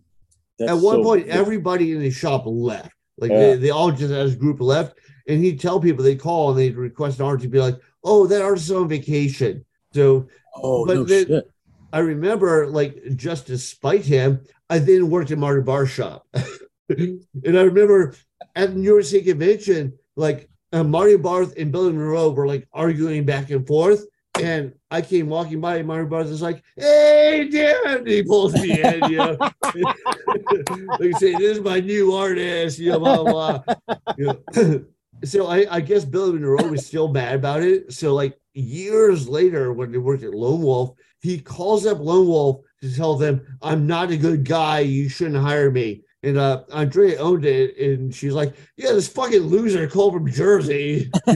That's 0.59 0.71
At 0.73 0.79
one 0.79 0.97
so 0.97 1.03
point, 1.03 1.27
weird. 1.27 1.37
everybody 1.37 1.93
in 1.93 2.01
the 2.01 2.11
shop 2.11 2.43
left. 2.47 2.93
Like 3.19 3.31
Yeah. 3.31 3.39
they, 3.39 3.57
they 3.57 3.71
all 3.71 3.91
just 3.91 4.13
as 4.13 4.35
a 4.35 4.37
group 4.37 4.61
left, 4.61 4.99
and 5.27 5.43
he'd 5.43 5.61
tell 5.61 5.81
people 5.81 6.05
they'd 6.05 6.21
call 6.21 6.51
and 6.51 6.59
they'd 6.59 6.77
request 6.77 7.19
an 7.19 7.27
artist 7.27 7.45
to 7.45 7.49
be 7.49 7.61
like, 7.61 7.79
"Oh, 8.03 8.27
that 8.27 8.43
artist 8.43 8.67
is 8.67 8.73
on 8.73 8.89
vacation." 8.89 9.65
So 9.93 10.29
oh, 10.57 10.87
but 10.87 10.95
no 10.95 11.05
then- 11.05 11.27
shit. 11.27 11.51
I 11.93 11.99
remember, 11.99 12.67
like, 12.67 13.01
just 13.15 13.47
to 13.47 13.57
spite 13.57 14.05
him, 14.05 14.41
I 14.69 14.81
then 14.81 15.11
worked 15.11 15.31
at 15.31 15.39
Mario 15.39 15.63
Barth 15.63 15.91
Shop. 15.91 16.27
and 16.89 17.25
I 17.47 17.63
remember 17.63 18.17
at 18.57 18.71
the 18.71 18.75
New 18.75 18.91
York 18.91 19.05
City 19.05 19.27
Convention, 19.27 19.97
like, 20.17 20.49
uh, 20.73 20.83
Mario 20.83 21.19
Barth 21.19 21.55
and 21.57 21.71
Billy 21.71 21.93
Monroe 21.93 22.31
were 22.31 22.49
like 22.49 22.67
arguing 22.73 23.25
back 23.25 23.51
and 23.51 23.65
forth. 23.65 24.05
And 24.43 24.73
I 24.91 25.03
came 25.03 25.29
walking 25.29 25.61
by, 25.61 25.77
and 25.77 25.87
Mario 25.87 26.09
Barth 26.09 26.29
was 26.29 26.43
like, 26.43 26.65
Hey, 26.75 27.49
Dan. 27.49 27.99
And 27.99 28.09
he 28.09 28.25
pulls 28.25 28.55
me 28.55 28.83
in, 28.83 29.05
you 29.09 29.19
know. 29.19 29.37
like, 29.69 31.17
say, 31.19 31.33
This 31.37 31.59
is 31.59 31.61
my 31.61 31.79
new 31.79 32.13
artist, 32.13 32.81
you 32.81 32.91
know, 32.91 32.99
blah, 32.99 33.23
blah, 33.23 33.59
blah. 33.59 33.97
You 34.19 34.27
know. 34.57 34.85
so 35.25 35.47
I, 35.47 35.67
I 35.71 35.81
guess 35.81 36.05
Billy 36.05 36.33
Monroe 36.33 36.69
was 36.69 36.87
still 36.87 37.09
mad 37.09 37.37
about 37.37 37.63
it. 37.63 37.93
So, 37.93 38.15
like, 38.15 38.39
years 38.55 39.29
later, 39.29 39.73
when 39.73 39.93
they 39.93 39.99
worked 39.99 40.23
at 40.23 40.35
Lone 40.35 40.63
Wolf, 40.63 40.97
he 41.21 41.39
calls 41.39 41.87
up 41.87 41.99
Lone 42.01 42.27
Wolf 42.27 42.61
to 42.83 42.95
tell 42.95 43.17
them, 43.17 43.41
"I'm 43.63 43.87
not 43.87 44.11
a 44.11 44.17
good 44.17 44.45
guy. 44.45 44.81
You 44.81 45.09
shouldn't 45.09 45.43
hire 45.43 45.71
me." 45.71 46.03
And 46.23 46.39
uh, 46.39 46.65
Andrea 46.73 47.19
owned 47.19 47.45
it, 47.45 47.77
and 47.79 48.15
she's 48.15 48.33
like, 48.33 48.55
"Yeah, 48.77 48.93
this 48.93 49.09
fucking 49.09 49.41
loser 49.43 49.89
called 49.89 50.15
from 50.15 50.31
Jersey." 50.31 51.11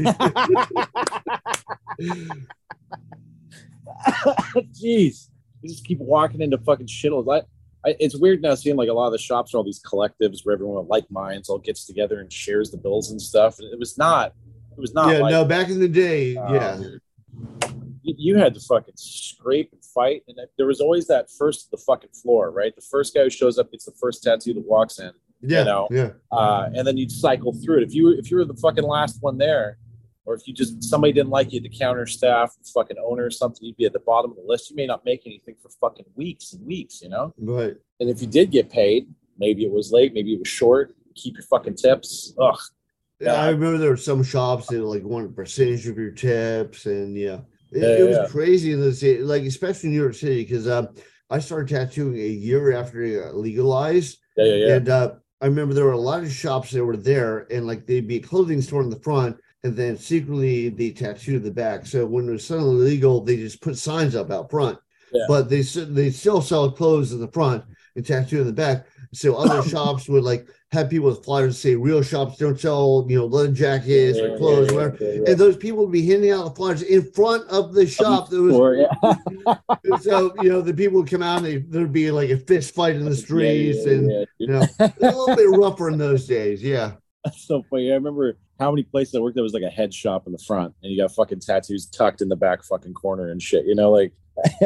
Jeez, 4.73 5.29
you 5.63 5.69
just 5.69 5.85
keep 5.85 5.99
walking 5.99 6.41
into 6.41 6.59
fucking 6.59 6.87
shitholes. 6.87 7.33
I, 7.33 7.43
I, 7.87 7.95
it's 8.01 8.17
weird 8.17 8.43
now 8.43 8.55
seeing 8.55 8.77
like 8.77 8.89
a 8.89 8.93
lot 8.93 9.07
of 9.07 9.13
the 9.13 9.19
shops 9.19 9.55
are 9.55 9.59
all 9.59 9.65
these 9.65 9.81
collectives 9.81 10.41
where 10.45 10.55
everyone 10.55 10.79
with 10.79 10.89
like 10.89 11.11
minds 11.11 11.49
all 11.49 11.59
gets 11.59 11.87
together 11.87 12.21
and 12.21 12.33
shares 12.33 12.71
the 12.71 12.77
bills 12.77 13.11
and 13.11 13.21
stuff. 13.21 13.61
It 13.61 13.79
was 13.79 13.97
not. 13.97 14.35
It 14.73 14.81
was 14.81 14.95
not. 14.95 15.13
yeah, 15.13 15.19
like, 15.19 15.31
no, 15.33 15.45
back 15.45 15.69
in 15.69 15.81
the 15.81 15.89
day, 15.89 16.37
Um, 16.37 16.55
yeah, 16.55 16.81
you, 18.03 18.15
you 18.17 18.39
had 18.39 18.55
to 18.55 18.61
fucking 18.61 18.95
scrape 18.97 19.73
and 19.73 19.85
fight, 19.85 20.23
and 20.29 20.39
there 20.57 20.67
was 20.67 20.81
always 20.81 21.07
that 21.07 21.31
first 21.31 21.71
the 21.71 21.77
fucking 21.77 22.11
floor, 22.11 22.51
right? 22.51 22.75
The 22.75 22.83
first 22.83 23.15
guy 23.15 23.23
who 23.23 23.31
shows 23.31 23.59
up 23.59 23.71
gets 23.71 23.85
the 23.85 23.93
first 23.93 24.23
tattoo 24.23 24.55
that 24.55 24.67
walks 24.67 24.99
in, 24.99 25.11
yeah, 25.41 25.63
know. 25.65 25.89
yeah. 25.91 26.11
uh, 26.33 26.69
and 26.75 26.87
then 26.87 26.97
you'd 26.97 27.13
cycle 27.13 27.53
through 27.53 27.79
it. 27.79 27.83
If 27.85 27.95
you 27.95 28.05
were 28.05 28.13
if 28.15 28.31
you 28.31 28.39
were 28.39 28.45
the 28.45 28.55
fucking 28.55 28.85
last 28.85 29.19
one 29.21 29.39
there, 29.39 29.79
or 30.29 30.35
if 30.35 30.47
you 30.47 30.53
just 30.53 30.85
somebody 30.85 31.11
didn't 31.13 31.31
like 31.31 31.53
you, 31.55 31.61
the 31.61 31.71
counter 31.71 32.07
staff, 32.07 32.55
the 32.63 32.71
fucking 32.75 32.99
owner 33.03 33.25
or 33.25 33.31
something, 33.31 33.65
you'd 33.65 33.79
be 33.79 33.87
at 33.87 33.95
the 33.95 33.99
bottom 34.01 34.31
of 34.31 34.37
the 34.37 34.43
list. 34.45 34.69
You 34.69 34.77
may 34.77 34.85
not 34.85 35.03
make 35.07 35.23
anything 35.25 35.55
for 35.63 35.71
fucking 35.81 36.05
weeks 36.17 36.53
and 36.53 36.65
weeks, 36.67 37.01
you 37.01 37.09
know. 37.09 37.33
Right. 37.39 37.75
And 37.99 38.11
if 38.11 38.21
you 38.21 38.27
did 38.27 38.51
get 38.51 38.69
paid, 38.69 39.09
maybe 39.39 39.65
it 39.65 39.71
was 39.73 39.91
late, 39.91 40.13
maybe 40.13 40.35
it 40.35 40.39
was 40.39 40.49
short. 40.49 40.95
Keep 41.15 41.37
your 41.39 41.45
fucking 41.45 41.77
tips. 41.77 42.35
Ugh. 42.39 42.59
Yeah, 43.21 43.33
Yeah. 43.33 43.41
I 43.43 43.49
remember 43.49 43.79
there 43.79 43.89
were 43.91 43.97
some 43.97 44.23
shops 44.23 44.67
that 44.67 44.83
like 44.83 45.03
wanted 45.03 45.31
a 45.31 45.33
percentage 45.33 45.87
of 45.89 45.97
your 45.97 46.11
tips, 46.11 46.85
and 46.85 47.17
yeah, 47.17 47.39
it, 47.73 47.83
Yeah, 47.83 48.05
it 48.05 48.07
was 48.07 48.19
yeah. 48.19 48.27
crazy 48.29 48.73
in 48.73 48.81
the 48.83 48.93
city, 48.93 49.23
like 49.23 49.45
especially 49.45 49.89
in 49.89 49.95
New 49.95 50.03
York 50.03 50.15
City, 50.15 50.43
because 50.45 50.69
um, 50.69 50.89
I 51.31 51.39
started 51.39 51.69
tattooing 51.75 52.17
a 52.21 52.27
year 52.29 52.73
after 52.77 53.03
it 53.03 53.25
got 53.25 53.35
legalized, 53.35 54.19
Yeah, 54.37 54.45
yeah, 54.45 54.55
yeah. 54.67 54.75
and 54.77 54.89
uh, 54.91 55.15
I 55.41 55.47
remember 55.47 55.73
there 55.73 55.85
were 55.87 55.93
a 55.93 55.99
lot 55.99 56.23
of 56.23 56.31
shops 56.31 56.71
that 56.73 56.85
were 56.85 56.97
there, 56.99 57.47
and 57.51 57.67
like 57.67 57.87
they'd 57.87 58.07
be 58.07 58.17
a 58.17 58.21
clothing 58.21 58.61
store 58.61 58.83
in 58.83 58.91
the 58.91 59.01
front, 59.01 59.37
and 59.65 59.77
then 59.77 59.97
secretly 59.97 60.69
they 60.69 60.91
tattooed 60.91 61.43
the 61.43 61.51
back. 61.51 61.87
So 61.87 62.07
when 62.07 62.29
it 62.29 62.33
was 62.33 62.47
suddenly 62.47 62.77
legal, 62.85 63.21
they 63.23 63.37
just 63.37 63.61
put 63.61 63.77
signs 63.79 64.15
up 64.15 64.31
out 64.31 64.51
front, 64.51 64.79
Yeah. 65.13 65.25
but 65.29 65.49
they 65.49 65.63
they 65.63 66.11
still 66.11 66.43
sell 66.43 66.71
clothes 66.71 67.13
in 67.13 67.21
the 67.21 67.29
front 67.29 67.65
and 67.97 68.07
tattoo 68.07 68.41
in 68.41 68.47
the 68.47 68.53
back. 68.53 68.87
So 69.13 69.35
other 69.37 69.63
shops 69.69 70.09
would 70.09 70.23
like 70.25 70.47
have 70.71 70.91
people 70.91 71.09
with 71.09 71.25
flyers 71.25 71.59
say 71.59 71.75
real 71.75 72.03
shops 72.03 72.37
don't 72.37 72.61
sell, 72.61 73.07
you 73.09 73.17
know, 73.19 73.25
leather 73.25 73.51
jackets 73.51 74.19
or 74.19 74.37
clothes, 74.37 74.71
whatever. 74.71 74.99
Yeah, 75.01 75.09
yeah, 75.13 75.31
And 75.31 75.39
those 75.39 75.57
people 75.57 75.79
would 75.85 75.93
be 75.93 76.07
handing 76.07 76.31
out 76.31 76.45
the 76.45 76.51
flyers 76.55 76.83
in 76.83 77.11
front 77.13 77.49
of 77.49 77.73
the 77.73 77.87
shop. 77.87 78.29
That 78.29 78.43
was 78.43 78.77
yeah. 79.47 79.97
so 80.01 80.35
you 80.43 80.51
know 80.51 80.61
the 80.61 80.75
people 80.75 81.01
would 81.01 81.11
come 81.11 81.23
out 81.23 81.39
and 81.39 81.47
they, 81.47 81.57
there'd 81.57 81.91
be 81.93 82.11
like 82.11 82.31
a 82.31 82.37
fist 82.37 82.75
fight 82.75 82.97
in 82.97 83.05
the 83.07 83.17
streets, 83.27 83.79
Yeah, 83.87 83.93
yeah, 83.93 83.99
and 83.99 84.11
yeah, 84.11 84.25
you 84.39 84.47
know 84.49 84.63
a 84.79 84.93
little 85.01 85.35
bit 85.37 85.49
rougher 85.59 85.89
in 85.89 85.99
those 85.99 86.27
days. 86.27 86.63
Yeah, 86.63 86.93
That's 87.25 87.43
so 87.47 87.65
funny. 87.71 87.91
I 87.91 87.95
remember 87.95 88.37
how 88.59 88.71
many 88.71 88.83
places 88.83 89.15
I 89.15 89.21
worked. 89.21 89.35
There 89.35 89.43
was 89.43 89.55
like 89.55 89.63
a 89.63 89.71
head 89.71 89.95
shop 89.95 90.27
in 90.27 90.33
the 90.33 90.39
front, 90.39 90.75
and 90.83 90.93
you 90.93 91.01
got 91.01 91.15
fucking 91.15 91.41
tattoos 91.41 91.87
tucked 91.87 92.21
in 92.21 92.29
the 92.29 92.37
back 92.37 92.65
fucking 92.65 92.95
corner 92.95 93.31
and 93.31 93.43
shit. 93.43 93.67
You 93.67 93.75
know, 93.75 93.91
like 93.91 94.13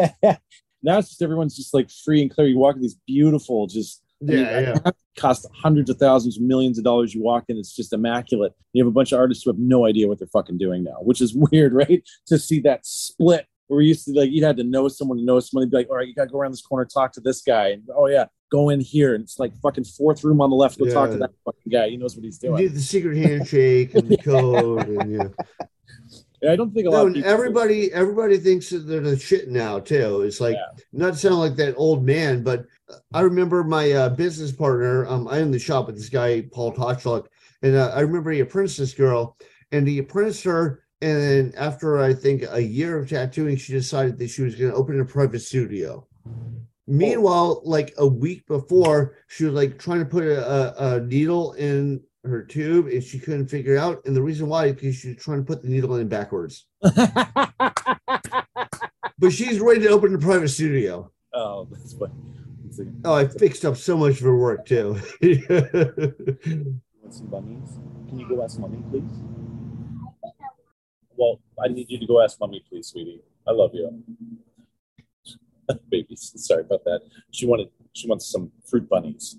now 0.83 0.99
it's 0.99 1.11
just 1.11 1.23
everyone's 1.23 1.57
just 1.57 1.75
like 1.75 1.91
free 1.91 2.23
and 2.23 2.31
clear. 2.31 2.47
You 2.47 2.59
walk 2.59 2.77
in 2.77 2.83
these 2.83 2.99
beautiful, 3.07 3.67
just 3.67 4.03
yeah, 4.21 4.75
yeah. 4.85 4.91
cost 5.19 5.47
hundreds 5.55 5.91
of 5.91 5.99
thousands, 5.99 6.41
millions 6.41 6.79
of 6.79 6.85
dollars. 6.85 7.15
You 7.15 7.23
walk 7.23 7.45
in, 7.49 7.57
it's 7.57 7.75
just 7.75 7.93
immaculate. 7.93 8.53
You 8.73 8.83
have 8.83 8.89
a 8.89 8.95
bunch 8.95 9.13
of 9.13 9.19
artists 9.19 9.45
who 9.45 9.51
have 9.51 9.59
no 9.59 9.87
idea 9.87 10.09
what 10.09 10.19
they're 10.19 10.29
fucking 10.29 10.59
doing 10.59 10.85
now, 10.85 10.97
which 11.03 11.21
is 11.21 11.35
weird, 11.53 11.73
right? 11.73 12.03
To 12.27 12.39
see 12.39 12.61
that 12.61 12.87
split 12.87 13.47
where 13.69 13.79
we 13.79 13.87
used 13.87 14.05
to 14.07 14.13
like 14.13 14.31
you 14.31 14.45
had 14.45 14.57
to 14.57 14.65
know 14.65 14.89
someone 14.89 15.19
to 15.19 15.25
know 15.25 15.41
someone. 15.41 15.69
Be 15.69 15.77
like, 15.77 15.91
all 15.91 15.97
right, 15.97 16.09
you 16.09 16.15
got 16.15 16.25
to 16.25 16.31
go 16.31 16.39
around 16.39 16.53
this 16.53 16.63
corner, 16.63 16.85
talk 16.85 17.13
to 17.13 17.21
this 17.21 17.43
guy, 17.43 17.69
and 17.69 17.83
oh 17.95 18.07
yeah, 18.07 18.27
go 18.53 18.69
in 18.69 18.81
here, 18.81 19.15
and 19.15 19.25
it's 19.25 19.39
like 19.39 19.53
fucking 19.63 19.85
fourth 19.85 20.23
room 20.23 20.41
on 20.43 20.51
the 20.51 20.57
left. 20.57 20.79
Go 20.79 20.85
talk 20.93 21.11
to 21.11 21.17
that 21.19 21.31
fucking 21.45 21.73
guy. 21.73 21.89
He 21.89 21.97
knows 21.97 22.15
what 22.15 22.25
he's 22.25 22.39
doing. 22.39 22.63
did 22.63 22.75
the 22.75 22.81
secret 22.81 23.17
handshake 23.17 23.95
and 23.95 24.09
the 24.09 24.17
code, 24.31 24.89
and 24.89 25.13
yeah. 25.13 25.29
Yeah, 26.43 26.53
I 26.53 26.57
don't 26.57 26.75
think 26.75 26.89
a 26.89 26.91
lot 26.91 26.97
No, 26.97 27.03
of 27.03 27.07
and 27.07 27.15
people. 27.17 27.31
everybody, 27.31 27.93
everybody 27.93 28.37
thinks 28.37 28.69
that 28.71 28.81
they're 28.81 29.01
the 29.01 29.17
shit 29.19 29.49
now 29.49 29.79
too. 29.79 30.23
It's 30.23 30.41
like 30.41 30.55
Yeah. 30.57 30.83
not 30.93 31.17
sound 31.17 31.37
like 31.37 31.55
that 31.57 31.75
old 31.77 32.05
man, 32.05 32.43
but 32.43 32.67
I 33.15 33.21
remember 33.21 33.63
my 33.63 33.93
uh, 33.93 34.09
business 34.11 34.51
partner. 34.53 35.07
Um, 35.07 35.29
I 35.29 35.39
own 35.41 35.53
the 35.53 35.59
shop 35.61 35.87
with 35.87 35.97
this 35.97 36.09
guy 36.09 36.43
Paul 36.53 36.73
Tochluck, 36.75 37.27
and 37.63 37.77
uh, 37.77 37.93
I 37.95 38.01
remember 38.01 38.33
he 38.33 38.41
apprenticed 38.41 38.79
this 38.79 38.93
girl, 38.93 39.37
and 39.71 39.87
he 39.87 39.99
apprenticed 39.99 40.45
her. 40.45 40.83
And 41.01 41.21
then 41.21 41.53
after 41.57 41.99
I 42.01 42.13
think 42.13 42.45
a 42.51 42.61
year 42.63 42.99
of 42.99 43.09
tattooing, 43.09 43.57
she 43.57 43.73
decided 43.73 44.19
that 44.19 44.29
she 44.31 44.43
was 44.43 44.55
going 44.57 44.71
to 44.71 44.77
open 44.77 45.01
a 45.01 45.05
private 45.05 45.41
studio. 45.41 46.07
Oh. 46.89 46.93
Meanwhile, 46.93 47.63
like 47.65 47.95
a 47.99 48.07
week 48.07 48.47
before, 48.47 49.17
she 49.29 49.45
was 49.45 49.55
like 49.55 49.79
trying 49.79 50.01
to 50.01 50.05
put 50.05 50.25
a, 50.25 50.47
a, 50.47 50.97
a 50.97 51.01
needle 51.01 51.53
in 51.55 52.03
her 52.25 52.43
tube, 52.43 52.87
and 52.87 53.03
she 53.03 53.19
couldn't 53.19 53.49
figure 53.49 53.77
it 53.77 53.79
out. 53.79 54.03
And 54.05 54.15
the 54.15 54.23
reason 54.23 54.49
why 54.49 54.67
is 54.67 54.75
because 54.75 54.97
she 54.97 55.09
was 55.09 55.17
trying 55.19 55.39
to 55.39 55.45
put 55.45 55.63
the 55.63 55.69
needle 55.69 55.97
in 55.97 56.09
backwards. 56.09 56.67
But 59.23 59.33
she's 59.33 59.61
ready 59.61 59.79
to 59.83 59.89
open 59.91 60.13
a 60.17 60.19
private 60.19 60.49
studio. 60.49 61.09
oh, 61.33 61.69
that's 61.71 61.93
funny. 61.93 62.13
Let's. 62.65 62.81
Oh, 63.05 63.15
I 63.15 63.29
fixed 63.29 63.65
up 63.65 63.77
so 63.77 63.97
much 63.97 64.15
of 64.15 64.23
her 64.23 64.37
work 64.37 64.67
too. 64.67 64.99
Want 65.23 67.15
some 67.15 67.27
bunnies? 67.29 67.79
Can 68.09 68.19
you 68.19 68.29
go 68.29 68.43
ask 68.43 68.59
mommy, 68.59 68.83
please? 68.91 69.05
Well, 71.17 71.39
I 71.65 71.69
need 71.69 71.89
you 71.89 72.01
to 72.01 72.07
go 72.07 72.21
ask 72.21 72.41
mommy, 72.41 72.65
please, 72.69 72.89
sweetie. 72.89 73.23
I 73.47 73.53
love 73.53 73.71
you. 73.75 74.03
Baby, 75.91 76.17
sorry 76.17 76.63
about 76.63 76.85
that. 76.85 77.03
She 77.31 77.47
wanted 77.47 77.69
she 77.93 78.09
wants 78.09 78.27
some 78.27 78.51
fruit 78.69 78.89
bunnies. 78.89 79.37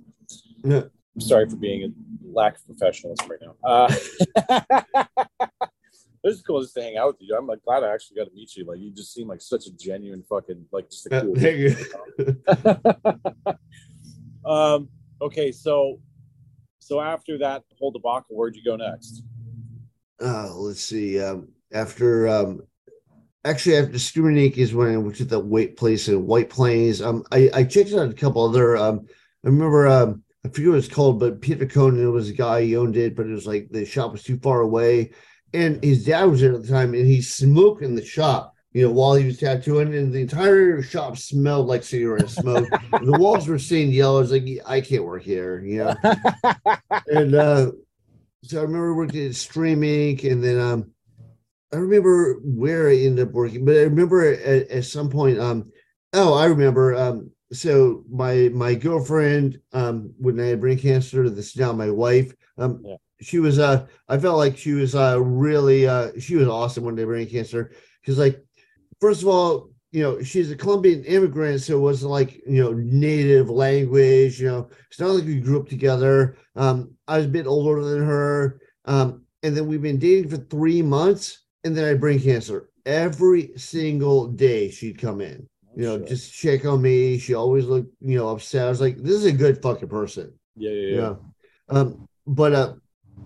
Yeah. 0.63 0.83
I'm 1.15 1.21
sorry 1.21 1.49
for 1.49 1.57
being 1.57 1.83
a 1.83 1.89
lack 2.23 2.57
of 2.57 2.65
professionalism 2.65 3.29
right 3.29 3.39
now. 3.41 3.55
Uh, 3.63 3.87
this 6.23 6.35
is 6.35 6.41
cool 6.41 6.61
just 6.61 6.73
to 6.75 6.81
hang 6.81 6.97
out 6.97 7.07
with 7.07 7.17
you. 7.19 7.35
I'm 7.37 7.45
like 7.45 7.63
glad 7.63 7.83
I 7.83 7.93
actually 7.93 8.17
got 8.17 8.29
to 8.29 8.33
meet 8.33 8.55
you. 8.55 8.65
Like 8.65 8.79
you 8.79 8.91
just 8.91 9.13
seem 9.13 9.27
like 9.27 9.41
such 9.41 9.67
a 9.67 9.71
genuine 9.71 10.23
fucking 10.27 10.65
like 10.71 10.89
just 10.89 11.05
a 11.07 11.21
cool. 11.21 11.33
there 11.35 11.55
you 11.55 11.75
um. 14.45 14.89
Okay, 15.21 15.51
so 15.51 15.99
so 16.79 16.99
after 16.99 17.37
that 17.37 17.63
whole 17.79 17.91
debacle, 17.91 18.35
where'd 18.35 18.55
you 18.55 18.63
go 18.63 18.75
next? 18.75 19.23
Oh, 20.19 20.55
let's 20.57 20.83
see. 20.83 21.19
Um, 21.19 21.49
after 21.71 22.27
um, 22.27 22.61
actually 23.45 23.77
after 23.77 23.99
Screaming 23.99 24.37
ink 24.37 24.57
is 24.57 24.73
when 24.73 24.93
I 24.93 24.97
went 24.97 25.15
to 25.17 25.25
the 25.25 25.39
weight 25.39 25.77
place 25.77 26.07
in 26.07 26.25
White 26.25 26.49
Plains. 26.49 27.01
Um, 27.01 27.23
I, 27.31 27.49
I 27.53 27.63
checked 27.63 27.93
out 27.93 28.09
a 28.09 28.13
couple 28.13 28.43
other. 28.43 28.77
Um, 28.77 29.07
I 29.43 29.47
remember 29.47 29.87
um, 29.87 30.23
I 30.45 30.49
forget 30.49 30.69
what 30.69 30.77
it's 30.77 30.87
called, 30.87 31.19
but 31.19 31.41
Peter 31.41 31.65
Conan 31.65 32.11
was 32.11 32.29
a 32.29 32.33
guy 32.33 32.63
he 32.63 32.77
owned 32.77 32.97
it, 32.97 33.15
but 33.15 33.25
it 33.25 33.31
was 33.31 33.47
like 33.47 33.69
the 33.69 33.85
shop 33.85 34.11
was 34.11 34.23
too 34.23 34.37
far 34.39 34.61
away, 34.61 35.11
and 35.53 35.83
his 35.83 36.05
dad 36.05 36.25
was 36.25 36.41
there 36.41 36.53
at 36.53 36.61
the 36.61 36.67
time, 36.67 36.93
and 36.93 37.05
he 37.05 37.21
smoked 37.21 37.83
in 37.83 37.95
the 37.95 38.05
shop. 38.05 38.51
You 38.71 38.87
know, 38.87 38.93
while 38.93 39.13
he 39.13 39.25
was 39.25 39.37
tattooing, 39.37 39.93
and 39.93 40.11
the 40.11 40.21
entire 40.21 40.81
shop 40.81 41.15
smelled 41.17 41.67
like 41.67 41.83
cigarette 41.83 42.29
smoke. 42.29 42.67
the 43.03 43.17
walls 43.19 43.47
were 43.47 43.59
stained 43.59 43.93
yellow. 43.93 44.17
I 44.17 44.21
was 44.21 44.31
like, 44.31 44.47
I 44.65 44.81
can't 44.81 45.03
work 45.03 45.21
here. 45.21 45.63
You 45.63 45.83
know, 45.83 45.95
and 47.07 47.35
uh, 47.35 47.71
so 48.43 48.59
I 48.59 48.63
remember 48.63 48.95
working 48.95 49.27
at 49.27 49.35
Stream 49.35 49.81
Inc. 49.81 50.29
and 50.29 50.43
then 50.43 50.59
um 50.59 50.92
I 51.73 51.77
remember 51.77 52.39
where 52.43 52.89
I 52.89 52.97
ended 52.97 53.27
up 53.27 53.33
working, 53.33 53.65
but 53.65 53.75
I 53.75 53.81
remember 53.81 54.33
at, 54.33 54.69
at 54.69 54.85
some 54.85 55.09
point 55.09 55.39
um 55.39 55.71
oh 56.13 56.33
I 56.35 56.45
remember 56.45 56.95
um 56.95 57.31
so 57.51 58.03
my 58.09 58.49
my 58.53 58.75
girlfriend 58.75 59.59
um 59.73 60.13
when 60.17 60.39
I 60.39 60.47
had 60.47 60.61
brain 60.61 60.77
cancer 60.79 61.29
that's 61.29 61.57
now 61.57 61.71
my 61.73 61.89
wife 61.89 62.33
um 62.57 62.81
Yeah. 62.85 62.97
she 63.21 63.39
was 63.39 63.59
uh 63.59 63.87
I 64.07 64.17
felt 64.19 64.37
like 64.37 64.57
she 64.57 64.73
was 64.73 64.95
uh 64.95 65.19
really 65.21 65.87
uh 65.87 66.11
she 66.19 66.35
was 66.35 66.47
awesome 66.47 66.83
when 66.83 66.95
they 66.95 67.01
had 67.01 67.07
brain 67.09 67.29
cancer. 67.29 67.71
Because 68.01 68.17
like 68.19 68.43
first 69.01 69.21
of 69.21 69.27
all 69.27 69.69
you 69.91 70.01
know 70.03 70.21
she's 70.23 70.51
a 70.51 70.55
Colombian 70.55 71.03
immigrant 71.05 71.61
so 71.61 71.77
it 71.77 71.81
wasn't 71.81 72.11
like 72.11 72.35
you 72.47 72.63
know 72.63 72.73
native 72.73 73.49
language 73.49 74.39
you 74.39 74.47
know 74.47 74.69
it's 74.89 74.99
not 74.99 75.09
like 75.11 75.25
we 75.25 75.39
grew 75.39 75.59
up 75.59 75.69
together. 75.69 76.37
Um 76.55 76.93
I 77.07 77.17
was 77.17 77.25
a 77.25 77.29
bit 77.29 77.47
older 77.47 77.83
than 77.83 78.03
her. 78.05 78.59
Um 78.85 79.25
and 79.43 79.55
then 79.57 79.67
we've 79.67 79.81
been 79.81 79.99
dating 79.99 80.29
for 80.29 80.37
three 80.37 80.81
months 80.81 81.42
and 81.63 81.75
then 81.75 81.85
I 81.85 81.93
brain 81.93 82.19
cancer 82.19 82.69
every 82.85 83.51
single 83.57 84.27
day 84.27 84.69
she'd 84.69 84.97
come 84.99 85.21
in 85.21 85.47
you 85.75 85.83
know 85.83 85.97
Sure. 85.97 86.07
just 86.07 86.33
check 86.33 86.65
on 86.65 86.81
me 86.81 87.17
she 87.17 87.33
always 87.33 87.65
looked 87.65 87.93
you 88.01 88.17
know 88.17 88.29
upset 88.29 88.67
I 88.67 88.69
was 88.69 88.81
like 88.81 88.97
this 88.97 89.15
is 89.15 89.25
a 89.25 89.31
good 89.31 89.61
fucking 89.61 89.89
person 89.89 90.33
yeah, 90.55 90.71
yeah, 90.71 90.95
yeah. 90.95 91.01
yeah. 91.01 91.15
Um, 91.69 92.07
but 92.27 92.53
uh, 92.53 92.73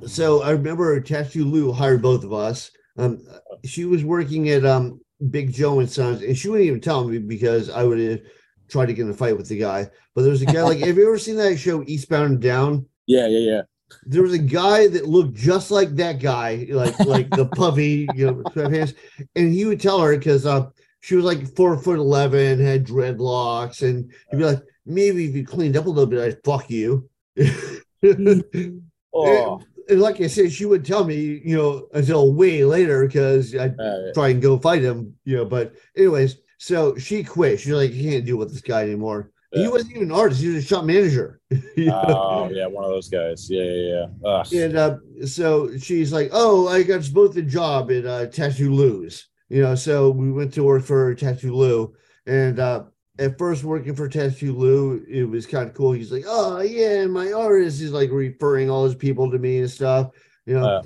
so 0.06 0.42
I 0.44 0.52
remember 0.52 1.00
Tattoo 1.00 1.46
Lou 1.46 1.72
hired 1.72 2.02
both 2.02 2.24
of 2.24 2.34
us. 2.34 2.72
Um, 2.98 3.22
she 3.66 3.86
was 3.86 4.04
working 4.04 4.50
at 4.50 4.66
um 4.66 5.00
Big 5.30 5.52
Joe 5.54 5.80
and 5.80 5.90
Sons, 5.90 6.22
and 6.22 6.38
she 6.38 6.50
wouldn't 6.50 6.68
even 6.68 6.82
tell 6.82 7.08
me 7.08 7.18
because 7.18 7.70
I 7.70 7.84
would 7.84 8.00
have 8.00 8.22
tried 8.70 8.88
to 8.88 8.94
get 8.94 9.04
in 9.04 9.12
a 9.12 9.14
fight 9.14 9.38
with 9.38 9.50
the 9.50 9.58
guy. 9.58 9.90
But 10.16 10.22
there 10.22 10.32
was 10.32 10.42
a 10.42 10.46
guy 10.46 10.62
like, 10.62 10.80
have 10.86 10.98
you 10.98 11.08
ever 11.08 11.18
seen 11.18 11.36
that 11.38 11.58
show 11.58 11.84
Eastbound 11.84 12.32
and 12.34 12.42
Down? 12.42 12.86
Yeah, 13.06 13.28
yeah, 13.28 13.52
yeah. 13.52 13.62
There 14.04 14.22
was 14.22 14.34
a 14.34 14.40
guy 14.40 14.88
that 14.88 15.08
looked 15.08 15.36
just 15.36 15.72
like 15.72 15.96
that 15.96 16.20
guy, 16.20 16.68
like 16.70 17.00
like 17.00 17.30
the 17.30 17.46
puffy, 17.56 18.08
you 18.16 18.28
know, 18.28 18.34
sweatpants, 18.50 18.96
and 19.36 19.54
he 19.54 19.66
would 19.66 19.80
tell 19.80 20.02
her 20.02 20.18
because 20.18 20.46
uh, 20.46 20.70
she 21.00 21.16
was 21.16 21.26
like 21.26 21.56
four 21.56 21.78
foot 21.78 22.00
eleven, 22.00 22.60
had 22.60 22.86
dreadlocks, 22.86 23.82
and 23.88 24.12
he'd 24.30 24.38
be 24.38 24.44
like, 24.44 24.62
maybe 24.86 25.26
if 25.26 25.36
you 25.36 25.46
cleaned 25.46 25.78
up 25.78 25.86
a 25.86 25.90
little 25.90 26.10
bit, 26.10 26.22
I'd 26.22 26.44
fuck 26.44 26.70
you. 26.70 27.10
Oh, 29.14 29.62
and 29.90 30.02
like 30.02 30.22
I 30.22 30.28
said, 30.28 30.52
she 30.52 30.66
would 30.66 30.86
tell 30.86 31.04
me, 31.04 31.42
you 31.44 31.58
know, 31.58 31.88
until 31.94 32.34
way 32.34 32.64
later 32.64 33.06
because 33.06 33.56
I'd 33.56 33.80
uh, 33.80 34.14
try 34.14 34.30
and 34.30 34.42
go 34.42 34.60
fight 34.60 34.84
him, 34.84 35.16
you 35.24 35.38
know. 35.38 35.46
But 35.46 35.74
anyways, 35.96 36.38
so 36.58 36.96
she 36.98 37.24
quit. 37.24 37.60
She's 37.60 37.72
like, 37.72 37.92
I 37.92 37.98
can't 37.98 38.26
deal 38.26 38.38
with 38.38 38.52
this 38.52 38.62
guy 38.62 38.84
anymore. 38.84 39.32
He 39.54 39.68
wasn't 39.68 39.92
even 39.92 40.04
an 40.04 40.12
artist; 40.12 40.42
he 40.42 40.50
was 40.50 40.64
a 40.64 40.68
shop 40.68 40.84
manager. 40.86 41.40
You 41.78 41.86
know? 41.86 42.04
oh 42.08 42.50
yeah, 42.52 42.66
one 42.68 42.84
of 42.84 42.90
those 42.90 43.08
guys. 43.08 43.48
Yeah, 43.50 43.64
yeah, 43.64 44.06
yeah. 44.24 44.30
Ugh. 44.30 44.54
And 44.54 44.76
uh, 44.78 44.98
so 45.26 45.78
she's 45.78 46.12
like, 46.12 46.30
"Oh, 46.34 46.68
I 46.68 46.84
got 46.84 47.00
us 47.00 47.08
both 47.10 47.38
a 47.38 47.42
job 47.44 47.92
at 47.92 48.06
uh, 48.06 48.26
Tattoo 48.28 48.74
Lou's." 48.74 49.28
You 49.50 49.62
know, 49.62 49.76
so 49.76 50.10
we 50.10 50.32
went 50.32 50.54
to 50.56 50.64
work 50.64 50.84
for 50.84 51.14
Tattoo 51.16 51.54
Lou, 51.56 51.94
and 52.26 52.60
uh, 52.60 52.84
at 53.20 53.38
first 53.38 53.64
working 53.64 53.96
for 53.96 54.10
Tattoo 54.10 54.54
Lou, 54.54 55.06
it 55.08 55.24
was 55.24 55.46
kind 55.46 55.70
of 55.70 55.76
cool. 55.76 55.92
He's 55.94 56.12
like, 56.12 56.26
"Oh 56.28 56.60
yeah, 56.62 57.06
my 57.06 57.32
artist 57.32 57.80
is 57.82 57.92
like 57.94 58.12
referring 58.12 58.70
all 58.70 58.84
his 58.86 58.96
people 58.96 59.32
to 59.32 59.38
me 59.38 59.60
and 59.60 59.70
stuff." 59.70 60.12
You 60.46 60.56
know, 60.60 60.66
Uh. 60.68 60.82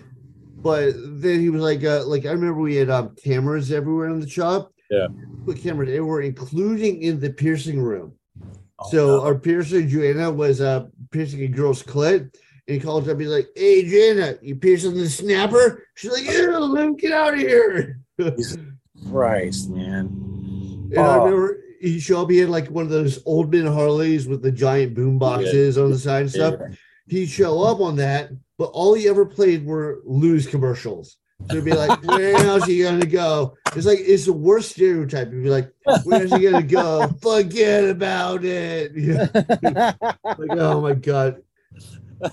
but 0.57 0.93
then 0.95 1.39
he 1.39 1.49
was 1.49 1.61
like, 1.63 1.83
uh, 1.83 2.05
"Like 2.05 2.25
I 2.25 2.31
remember 2.31 2.59
we 2.61 2.75
had 2.75 2.89
um, 2.91 3.15
cameras 3.23 3.71
everywhere 3.71 4.09
in 4.09 4.19
the 4.19 4.29
shop. 4.29 4.71
Yeah. 4.91 5.07
put 5.45 5.57
cameras 5.57 5.89
everywhere, 5.89 6.21
including 6.21 7.01
in 7.01 7.19
the 7.19 7.31
piercing 7.31 7.81
room." 7.81 8.13
Oh, 8.83 8.89
So 8.89 9.07
no. 9.17 9.21
our 9.23 9.35
piercer 9.35 9.81
Joanna 9.81 10.31
was 10.31 10.61
uh 10.61 10.87
piercing 11.11 11.41
a 11.43 11.47
girl's 11.47 11.83
clit, 11.83 12.19
and 12.21 12.31
he 12.75 12.79
calls 12.79 13.07
up. 13.07 13.19
He's 13.19 13.29
like, 13.29 13.47
"Hey, 13.55 13.83
Joanna, 13.87 14.37
you 14.41 14.55
piercing 14.55 14.95
the 14.95 15.09
snapper?" 15.09 15.83
She's 15.95 16.11
like, 16.11 16.25
"Yeah, 16.25 16.57
Lou, 16.57 16.95
get 16.95 17.11
out 17.11 17.33
of 17.33 17.39
here." 17.39 17.99
Christ, 19.09 19.69
man. 19.69 20.07
And 20.91 20.97
I 20.97 21.15
Oh. 21.17 21.25
remember 21.25 21.57
he 21.79 21.99
showed 21.99 22.23
up. 22.23 22.29
He 22.29 22.37
had 22.37 22.49
like 22.49 22.67
one 22.69 22.83
of 22.83 22.89
those 22.91 23.19
old 23.25 23.51
men 23.51 23.65
Harleys 23.65 24.27
with 24.27 24.41
the 24.41 24.51
giant 24.51 24.93
boom 24.93 25.17
boxes 25.17 25.77
on 25.77 25.91
the 25.91 25.97
side 25.97 26.21
and 26.23 26.31
stuff. 26.31 26.55
Yeah. 26.59 26.75
He'd 27.07 27.25
show 27.27 27.61
up 27.63 27.79
on 27.81 27.95
that, 27.97 28.31
but 28.57 28.65
all 28.73 28.93
he 28.93 29.07
ever 29.09 29.25
played 29.25 29.65
were 29.65 30.01
Lou's 30.05 30.47
commercials. 30.47 31.17
It'd 31.49 31.65
be 31.65 31.73
like, 31.73 32.01
"Where's 32.03 32.65
he 32.65 32.81
gonna 32.81 33.05
go?" 33.05 33.55
It's 33.75 33.85
like 33.85 33.99
it's 33.99 34.25
the 34.25 34.33
worst 34.33 34.71
stereotype. 34.71 35.27
It'd 35.27 35.43
be 35.43 35.49
like, 35.49 35.71
"Where's 36.03 36.33
he 36.33 36.49
gonna 36.49 36.63
go?" 36.63 37.07
Forget 37.21 37.89
about 37.89 38.43
it. 38.43 38.91
Like, 40.23 40.57
oh 40.57 40.81
my 40.81 40.93
god. 40.93 41.41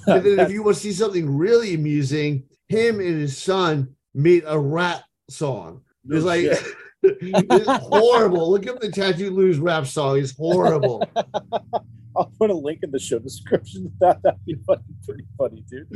And 0.07 0.25
then 0.25 0.39
if 0.41 0.51
you 0.51 0.63
want 0.63 0.77
to 0.77 0.83
see 0.83 0.93
something 0.93 1.37
really 1.37 1.75
amusing, 1.75 2.45
him 2.69 3.01
and 3.01 3.21
his 3.21 3.37
son 3.37 3.95
made 4.15 4.45
a 4.47 4.59
rap 4.59 5.03
song. 5.31 5.83
It's 6.09 6.25
like 6.25 6.45
it's 7.03 7.67
horrible. 7.67 8.51
Look 8.51 8.67
up 8.67 8.81
the 8.81 8.91
Tattoo 8.91 9.31
Lou's 9.31 9.59
rap 9.59 9.87
song. 9.87 10.19
It's 10.19 10.37
horrible. 10.37 11.03
I'll 12.17 12.33
put 12.39 12.51
a 12.51 12.55
link 12.55 12.81
in 12.83 12.91
the 12.91 12.99
show 12.99 13.19
description 13.19 13.85
to 13.85 13.93
that. 14.01 14.23
That'd 14.23 14.45
be 14.45 14.57
funny, 14.67 14.83
pretty 15.05 15.25
funny, 15.39 15.65
dude. 15.69 15.89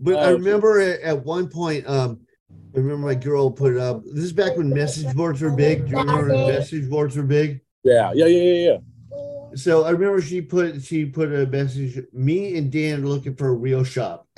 But 0.00 0.16
I 0.16 0.26
Oh, 0.26 0.32
remember 0.34 0.80
at, 0.80 1.00
at 1.00 1.24
one 1.24 1.48
point, 1.48 1.86
um, 1.88 2.20
I 2.50 2.78
remember 2.78 3.06
my 3.06 3.14
girl 3.14 3.50
put 3.50 3.76
up. 3.76 4.02
This 4.04 4.24
is 4.24 4.32
back 4.32 4.56
when 4.56 4.68
message 4.68 5.14
boards 5.14 5.40
were 5.40 5.50
big. 5.56 5.86
Do 5.86 5.92
you 5.92 5.98
remember 5.98 6.34
when 6.34 6.48
message 6.48 6.88
boards 6.90 7.16
were 7.16 7.22
big? 7.22 7.60
yeah, 7.84 8.12
yeah, 8.14 8.26
yeah, 8.26 8.42
yeah, 8.42 8.70
yeah. 8.70 8.78
So 9.54 9.84
I 9.84 9.90
remember 9.90 10.20
she 10.20 10.42
put 10.42 10.82
she 10.82 11.06
put 11.06 11.32
a 11.32 11.46
message. 11.46 11.98
Me 12.12 12.56
and 12.58 12.70
Dan 12.70 13.02
are 13.02 13.06
looking 13.06 13.34
for 13.34 13.48
a 13.48 13.54
real 13.54 13.84
shop. 13.84 14.28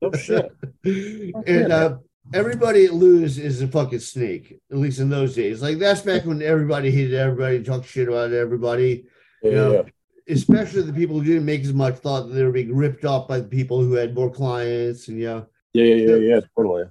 Oh 0.00 0.10
shit. 0.16 0.50
and 0.84 1.70
uh, 1.72 1.98
everybody 2.32 2.86
at 2.86 2.94
Lou's 2.94 3.38
is 3.38 3.60
a 3.60 3.68
fucking 3.68 3.98
snake, 4.00 4.58
at 4.70 4.78
least 4.78 4.98
in 4.98 5.10
those 5.10 5.34
days. 5.34 5.60
Like 5.60 5.78
that's 5.78 6.00
back 6.00 6.24
when 6.24 6.40
everybody 6.40 6.90
hated 6.90 7.14
everybody, 7.14 7.62
talked 7.62 7.86
shit 7.86 8.08
about 8.08 8.32
everybody, 8.32 9.04
Yeah, 9.42 9.50
you 9.50 9.56
know, 9.56 9.72
yeah. 9.72 9.82
Especially 10.28 10.82
the 10.82 10.92
people 10.92 11.18
who 11.18 11.24
didn't 11.24 11.44
make 11.44 11.62
as 11.62 11.72
much 11.72 11.96
thought 11.96 12.28
that 12.28 12.34
they 12.34 12.44
were 12.44 12.52
being 12.52 12.74
ripped 12.74 13.04
off 13.04 13.28
by 13.28 13.38
the 13.38 13.48
people 13.48 13.80
who 13.80 13.94
had 13.94 14.14
more 14.14 14.30
clients, 14.30 15.08
and 15.08 15.18
you 15.18 15.26
know. 15.26 15.46
Yeah, 15.72 15.84
yeah, 15.84 16.06
yeah, 16.06 16.16
yeah, 16.16 16.40
totally. 16.56 16.84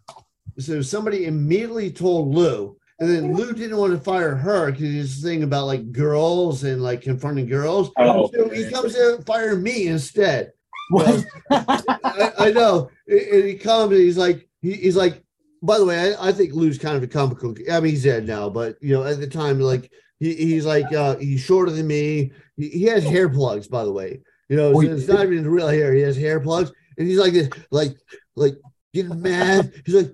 So 0.58 0.82
somebody 0.82 1.26
immediately 1.26 1.92
told 1.92 2.34
Lou, 2.34 2.78
and 3.00 3.10
then 3.10 3.34
Lou 3.36 3.54
didn't 3.54 3.78
want 3.78 3.94
to 3.94 4.00
fire 4.00 4.36
her 4.36 4.72
because 4.72 4.92
this 4.92 5.24
thing 5.24 5.44
about 5.44 5.66
like 5.66 5.92
girls 5.92 6.64
and 6.64 6.82
like 6.82 7.02
confronting 7.02 7.48
girls. 7.48 7.92
Oh, 7.98 8.30
so 8.34 8.50
he 8.50 8.70
comes 8.70 8.94
to 8.94 9.22
fire 9.26 9.56
me 9.56 9.88
instead. 9.88 10.52
What? 10.90 11.26
I, 11.50 12.32
I 12.38 12.52
know. 12.52 12.90
And 13.08 13.46
he 13.46 13.56
comes 13.56 13.94
and 13.94 14.02
he's 14.02 14.18
like, 14.18 14.48
he, 14.62 14.74
he's 14.74 14.98
like, 14.98 15.24
by 15.64 15.78
the 15.78 15.86
way, 15.86 16.14
I, 16.16 16.30
I 16.30 16.32
think 16.32 16.54
Lou's 16.54 16.78
kind 16.78 16.98
of 16.98 17.04
a 17.04 17.08
comical. 17.08 17.56
I 17.72 17.80
mean, 17.80 17.92
he's 17.92 18.04
dead 18.04 18.28
now, 18.28 18.50
but 18.50 18.76
you 18.82 18.94
know, 18.94 19.04
at 19.04 19.20
the 19.20 19.28
time, 19.28 19.60
like 19.60 19.92
he, 20.20 20.34
he's 20.36 20.66
like, 20.66 20.92
uh, 20.92 21.16
he's 21.16 21.42
shorter 21.42 21.72
than 21.72 21.88
me. 21.88 22.32
He, 22.62 22.70
he 22.70 22.84
has 22.84 23.03
hair 23.03 23.28
plugs, 23.28 23.68
by 23.68 23.84
the 23.84 23.91
way. 23.91 24.22
You 24.49 24.57
know, 24.57 24.72
Oh, 24.76 24.82
so 24.82 24.91
it's 24.91 25.07
not 25.07 25.24
even 25.24 25.39
his 25.39 25.47
real 25.47 25.68
hair. 25.68 25.93
He 25.93 26.01
has 26.01 26.16
hair 26.16 26.39
plugs, 26.39 26.72
and 26.97 27.07
he's 27.07 27.18
like 27.18 27.34
this, 27.34 27.49
like, 27.72 27.97
like 28.36 28.55
getting 28.93 29.20
mad. 29.22 29.72
He's 29.86 29.95
like, 29.95 30.14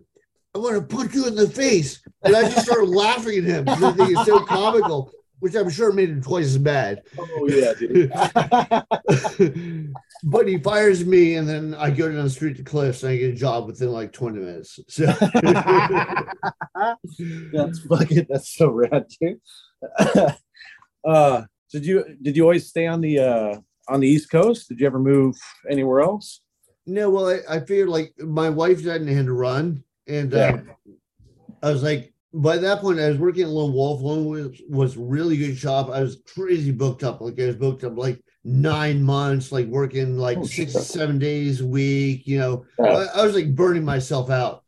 I 0.55 0.59
want 0.59 0.75
to 0.75 0.95
put 0.95 1.13
you 1.13 1.27
in 1.27 1.35
the 1.35 1.49
face, 1.49 1.99
and 2.23 2.35
I 2.35 2.43
just 2.43 2.65
started 2.65 2.89
laughing 2.89 3.39
at 3.39 3.43
him 3.43 3.65
because 3.65 3.83
I 3.83 3.91
think 3.91 4.11
it's 4.11 4.25
so 4.25 4.39
comical, 4.39 5.11
which 5.39 5.55
I'm 5.55 5.69
sure 5.69 5.91
made 5.91 6.09
him 6.09 6.21
twice 6.21 6.45
as 6.45 6.57
bad. 6.57 7.03
Oh 7.19 7.49
yeah, 7.49 7.73
dude. 7.73 8.11
but 10.23 10.47
he 10.47 10.57
fires 10.59 11.05
me, 11.05 11.35
and 11.35 11.49
then 11.49 11.75
I 11.75 11.89
go 11.89 12.07
down 12.07 12.23
the 12.23 12.29
street 12.29 12.57
to 12.57 12.63
Cliffs, 12.63 13.03
and 13.03 13.11
I 13.11 13.17
get 13.17 13.33
a 13.33 13.35
job 13.35 13.67
within 13.67 13.91
like 13.91 14.13
20 14.13 14.39
minutes. 14.39 14.79
So 14.87 15.05
that's 17.51 17.79
fucking 17.89 18.27
that's 18.29 18.55
so 18.55 18.69
rad, 18.69 19.05
dude. 19.19 19.41
uh 21.07 21.43
did 21.71 21.85
you 21.85 22.03
did 22.21 22.35
you 22.35 22.43
always 22.43 22.67
stay 22.67 22.87
on 22.87 23.01
the 23.01 23.19
uh 23.19 23.55
on 23.87 23.99
the 23.99 24.07
East 24.07 24.29
Coast? 24.31 24.69
Did 24.69 24.79
you 24.79 24.87
ever 24.87 24.99
move 24.99 25.35
anywhere 25.69 26.01
else? 26.01 26.41
no, 26.89 27.09
well, 27.09 27.27
I, 27.27 27.55
I 27.55 27.59
figured 27.59 27.89
like 27.89 28.13
my 28.19 28.49
wife 28.49 28.79
I 28.87 28.93
had 28.93 29.05
to 29.05 29.33
run, 29.33 29.83
and 30.07 30.33
uh, 30.33 30.57
I 31.61 31.69
was 31.71 31.83
like, 31.83 32.13
by 32.33 32.57
that 32.57 32.79
point, 32.79 32.99
I 32.99 33.09
was 33.09 33.17
working 33.17 33.43
at 33.43 33.49
Lone 33.49 33.73
Wolf. 33.73 34.01
Lone 34.01 34.23
Wolf 34.25 34.51
was, 34.51 34.61
was 34.69 34.97
really 34.97 35.35
good 35.35 35.57
shop. 35.57 35.89
I 35.89 36.01
was 36.01 36.21
crazy 36.33 36.71
booked 36.71 37.03
up. 37.03 37.19
Like 37.19 37.39
I 37.39 37.47
was 37.47 37.57
booked 37.57 37.83
up 37.83 37.97
like 37.97 38.23
nine 38.45 39.03
months, 39.03 39.51
like 39.51 39.67
working 39.67 40.17
like 40.17 40.37
Oh, 40.37 40.43
six 40.45 40.71
to 40.73 40.79
seven 40.79 41.19
days 41.19 41.59
a 41.59 41.65
week. 41.67 42.25
You 42.25 42.39
know, 42.39 42.65
Yeah. 42.79 43.05
I, 43.13 43.19
I 43.19 43.25
was 43.25 43.35
like 43.35 43.53
burning 43.53 43.83
myself 43.83 44.29
out. 44.29 44.63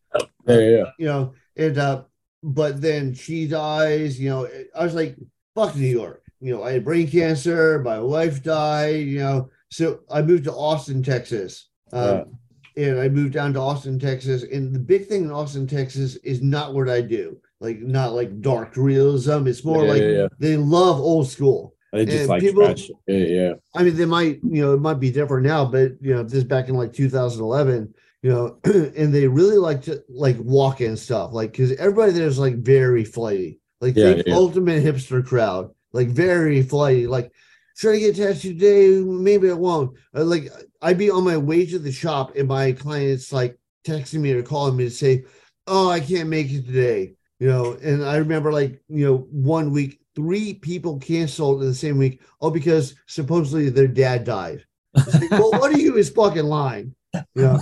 Yeah, 0.45 0.57
yeah. 0.57 0.83
you 0.97 1.05
know, 1.05 1.33
and 1.55 1.77
uh, 1.77 2.03
but 2.43 2.81
then 2.81 3.13
she 3.13 3.47
dies, 3.47 4.19
you 4.19 4.29
know, 4.29 4.49
I 4.75 4.83
was 4.83 4.95
like, 4.95 5.15
fuck 5.55 5.75
New 5.75 5.87
York. 5.87 6.23
You 6.41 6.55
know, 6.55 6.63
I 6.63 6.73
had 6.73 6.85
brain 6.85 7.09
cancer, 7.09 7.79
my 7.79 7.99
wife 7.99 8.41
died, 8.43 9.05
you 9.07 9.19
know, 9.19 9.49
so 9.69 9.99
I 10.11 10.21
moved 10.21 10.45
to 10.45 10.53
Austin, 10.53 11.03
Texas. 11.03 11.67
Um, 11.91 12.37
and 12.77 12.99
I 12.99 13.09
moved 13.09 13.33
down 13.33 13.53
to 13.53 13.59
Austin, 13.59 13.99
Texas. 13.99 14.43
And 14.43 14.73
the 14.73 14.79
big 14.79 15.07
thing 15.07 15.23
in 15.25 15.31
Austin, 15.31 15.67
Texas 15.67 16.15
is 16.17 16.41
not 16.41 16.73
what 16.73 16.87
I 16.87 17.01
do. 17.01 17.37
Like 17.59 17.79
not 17.79 18.13
like 18.13 18.39
dark 18.41 18.77
realism. 18.77 19.47
It's 19.47 19.65
more 19.65 19.83
Yeah, 19.83 19.91
like 19.91 20.01
yeah, 20.01 20.07
yeah. 20.09 20.27
they 20.39 20.55
love 20.55 20.97
old 20.99 21.27
school. 21.27 21.75
I 21.93 22.05
just 22.05 22.19
And 22.19 22.29
like 22.29 22.41
people-. 22.41 22.73
Yeah, 23.07 23.17
yeah. 23.17 23.53
I 23.75 23.83
mean, 23.83 23.95
they 23.97 24.05
might, 24.05 24.39
you 24.43 24.61
know, 24.61 24.73
it 24.75 24.79
might 24.79 24.99
be 24.99 25.11
different 25.11 25.45
now, 25.45 25.65
but 25.65 25.93
you 25.99 26.13
know, 26.13 26.23
this 26.23 26.43
back 26.45 26.69
in 26.69 26.75
like 26.75 26.93
2011, 26.93 27.93
you 28.21 28.29
know, 28.29 28.59
and 28.63 29.13
they 29.13 29.27
really 29.27 29.57
like 29.57 29.81
to 29.83 30.01
like 30.07 30.37
walk 30.39 30.79
in 30.79 30.95
stuff, 30.95 31.33
like 31.33 31.51
because 31.51 31.73
everybody 31.73 32.13
there 32.13 32.27
is 32.27 32.39
like 32.39 32.57
very 32.57 33.03
flighty, 33.03 33.59
like 33.81 33.95
Yeah, 33.97 34.21
yeah. 34.25 34.35
ultimate 34.35 34.83
hipster 34.83 35.25
crowd, 35.25 35.71
like 35.93 36.09
very 36.09 36.61
flighty, 36.61 37.07
like 37.07 37.31
should 37.79 37.95
I 37.95 37.99
get 37.99 38.17
tattooed 38.17 38.59
today? 38.59 38.99
Maybe 38.99 39.49
I 39.49 39.53
won't. 39.53 39.97
Uh, 40.13 40.25
like 40.25 40.51
I'd 40.81 40.97
be 40.97 41.09
on 41.09 41.23
my 41.23 41.37
way 41.37 41.65
to 41.65 41.79
the 41.79 41.93
shop, 41.93 42.35
and 42.35 42.49
my 42.49 42.73
clients 42.73 43.31
like 43.31 43.57
texting 43.87 44.19
me 44.19 44.33
or 44.33 44.43
calling 44.43 44.75
me 44.75 44.83
to 44.83 44.89
say, 44.91 45.23
"Oh, 45.65 45.89
I 45.89 46.01
can't 46.01 46.27
make 46.27 46.51
it 46.51 46.65
today," 46.65 47.13
you 47.39 47.47
know. 47.47 47.77
And 47.81 48.03
I 48.03 48.17
remember 48.17 48.51
like 48.51 48.81
you 48.89 49.05
know 49.05 49.17
one 49.31 49.71
week, 49.71 50.01
three 50.13 50.55
people 50.55 50.99
canceled 50.99 51.61
in 51.61 51.69
the 51.69 51.73
same 51.73 51.97
week, 51.97 52.21
all 52.41 52.51
because 52.51 52.95
supposedly 53.07 53.69
their 53.69 53.87
dad 53.87 54.25
died. 54.25 54.65
Like, 54.93 55.31
well, 55.31 55.51
what 55.51 55.73
are 55.73 55.79
you 55.79 55.95
is 55.95 56.09
fucking 56.09 56.43
lying? 56.43 56.93
Yeah. 57.33 57.59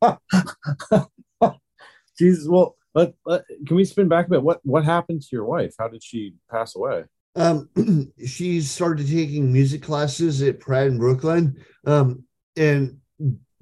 Jesus. 2.18 2.48
Well, 2.48 2.76
let, 2.94 3.12
can 3.66 3.76
we 3.76 3.84
spin 3.84 4.08
back 4.08 4.28
a 4.28 4.30
bit? 4.30 4.42
What 4.42 4.60
what 4.62 4.86
happened 4.86 5.20
to 5.20 5.28
your 5.32 5.44
wife? 5.44 5.74
How 5.78 5.88
did 5.88 6.02
she 6.02 6.32
pass 6.50 6.74
away? 6.74 7.04
Um, 7.36 7.68
she 8.26 8.60
started 8.60 9.06
taking 9.08 9.52
music 9.52 9.82
classes 9.82 10.42
at 10.42 10.60
Pratt 10.60 10.86
in 10.88 10.98
Brooklyn, 10.98 11.56
um, 11.86 12.22
and 12.56 12.98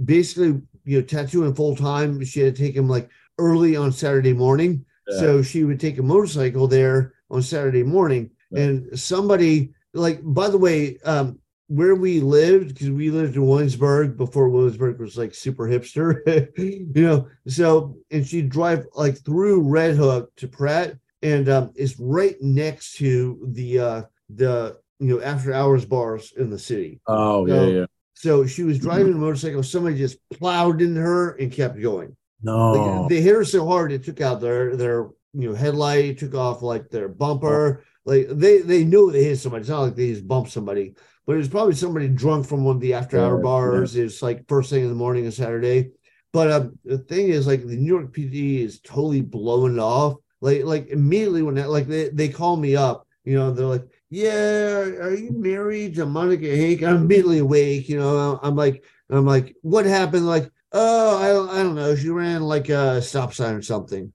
basically, 0.05 0.61
you 0.85 0.99
know, 1.01 1.03
tattooing 1.03 1.55
full 1.55 1.77
time. 1.77 2.25
She 2.25 2.41
had 2.41 2.57
to 2.57 2.62
take 2.62 2.75
him 2.75 2.89
like 2.89 3.11
early 3.39 3.77
on 3.77 3.93
Saturday 3.93 4.33
morning, 4.33 4.85
Yeah. 5.09 5.19
so 5.19 5.43
she 5.43 5.64
would 5.64 5.81
take 5.81 5.99
a 5.99 6.03
motorcycle 6.03 6.66
there 6.66 7.12
on 7.31 7.43
Saturday 7.43 7.83
morning. 7.83 8.31
Yeah. 8.51 8.62
And 8.62 8.99
somebody, 8.99 9.73
like, 9.93 10.21
by 10.23 10.49
the 10.49 10.59
way, 10.59 10.99
um, 11.05 11.39
where 11.71 11.95
we 11.95 12.21
lived 12.21 12.69
because 12.69 12.89
we 12.91 13.11
lived 13.11 13.37
in 13.37 13.47
Williamsburg 13.47 14.16
before 14.16 14.49
Williamsburg 14.49 14.99
was 14.99 15.19
like 15.19 15.35
super 15.35 15.66
hipster, 15.69 16.49
you 16.57 17.03
know. 17.03 17.29
So 17.47 17.99
and 18.11 18.27
she'd 18.27 18.49
drive 18.49 18.87
like 18.95 19.23
through 19.23 19.69
Red 19.69 19.95
Hook 19.95 20.35
to 20.37 20.49
Pratt, 20.49 20.95
and 21.23 21.49
um, 21.49 21.73
it's 21.75 21.99
right 21.99 22.37
next 22.41 22.95
to 22.97 23.39
the 23.53 23.79
uh 23.79 24.03
the 24.31 24.79
you 24.99 25.07
know 25.09 25.23
after 25.23 25.53
hours 25.53 25.85
bars 25.85 26.33
in 26.37 26.51
the 26.51 26.59
city. 26.59 27.01
Oh 27.07 27.47
yeah, 27.47 27.66
yeah. 27.66 27.87
So 28.14 28.47
she 28.47 28.64
was 28.64 28.79
driving 28.79 29.12
a 29.12 29.16
motorcycle. 29.16 29.62
Somebody 29.62 29.97
just 29.97 30.19
plowed 30.31 30.83
into 30.83 31.01
her 31.01 31.37
and 31.37 31.53
kept 31.53 31.81
going. 31.81 32.16
No. 32.43 32.73
Like, 32.73 33.09
they 33.11 33.21
hit 33.21 33.35
her 33.35 33.45
so 33.45 33.66
hard 33.66 33.93
it 33.93 34.05
took 34.05 34.21
out 34.21 34.41
their 34.41 34.77
their 34.77 35.09
you 35.35 35.49
know 35.51 35.55
headlight, 35.55 36.19
took 36.19 36.35
off 36.35 36.62
like 36.62 36.91
their 36.91 37.09
bumper. 37.09 37.85
Like 38.05 38.29
they 38.31 38.59
they 38.61 38.85
knew 38.85 39.11
they 39.11 39.25
hit 39.25 39.39
somebody. 39.39 39.61
It's 39.62 39.71
not 39.71 39.83
like 39.83 39.97
they 39.97 40.12
just 40.12 40.27
bumped 40.27 40.51
somebody, 40.51 40.95
but 41.27 41.35
it 41.35 41.39
was 41.39 41.49
probably 41.49 41.75
somebody 41.75 42.09
drunk 42.09 42.47
from 42.47 42.64
one 42.64 42.77
of 42.77 42.83
the 42.83 42.95
after 42.95 43.19
hour 43.19 43.37
Yeah, 43.37 43.43
bars. 43.43 43.97
It's 43.97 44.23
like 44.23 44.49
first 44.49 44.71
thing 44.71 44.83
in 44.83 44.89
the 44.89 44.95
morning 44.95 45.27
on 45.27 45.33
Saturday. 45.33 45.91
But 46.33 46.51
um, 46.51 46.79
the 46.85 46.99
thing 46.99 47.29
is, 47.29 47.47
like 47.47 47.66
the 47.66 47.77
New 47.77 47.87
York 47.87 48.12
PD 48.12 48.61
is 48.61 48.81
totally 48.81 49.21
blowing 49.21 49.75
it 49.75 49.81
off. 49.81 50.16
Like 50.41 50.64
like 50.64 50.89
immediately 50.89 51.43
when 51.43 51.57
that 51.57 51.70
like 51.70 51.86
they 51.86 52.09
they 52.11 52.28
call 52.28 52.57
me 52.57 52.76
up, 52.76 53.07
you 53.24 53.36
know, 53.36 53.51
they're 53.51 53.66
like, 53.66 53.86
"Yeah, 54.11 54.80
are 54.80 55.14
you 55.14 55.32
married 55.32 55.97
to 55.97 56.07
Monica 56.07 56.47
Henk?" 56.47 56.82
I'm 56.82 56.97
immediately 56.97 57.39
awake. 57.39 57.89
You 57.89 57.99
know, 57.99 58.39
I'm 58.43 58.55
like 58.57 58.84
I'm 59.11 59.26
like, 59.26 59.57
"What 59.62 59.86
happened?" 59.86 60.26
Like, 60.26 60.51
"Oh, 60.72 61.18
I 61.18 61.28
don't 61.28 61.51
I 61.51 61.62
don't 61.62 61.74
know. 61.74 61.97
She 61.97 62.09
ran 62.09 62.43
like 62.43 62.68
a 62.68 63.03
stop 63.03 63.34
sign 63.34 63.55
or 63.55 63.62
something." 63.62 64.12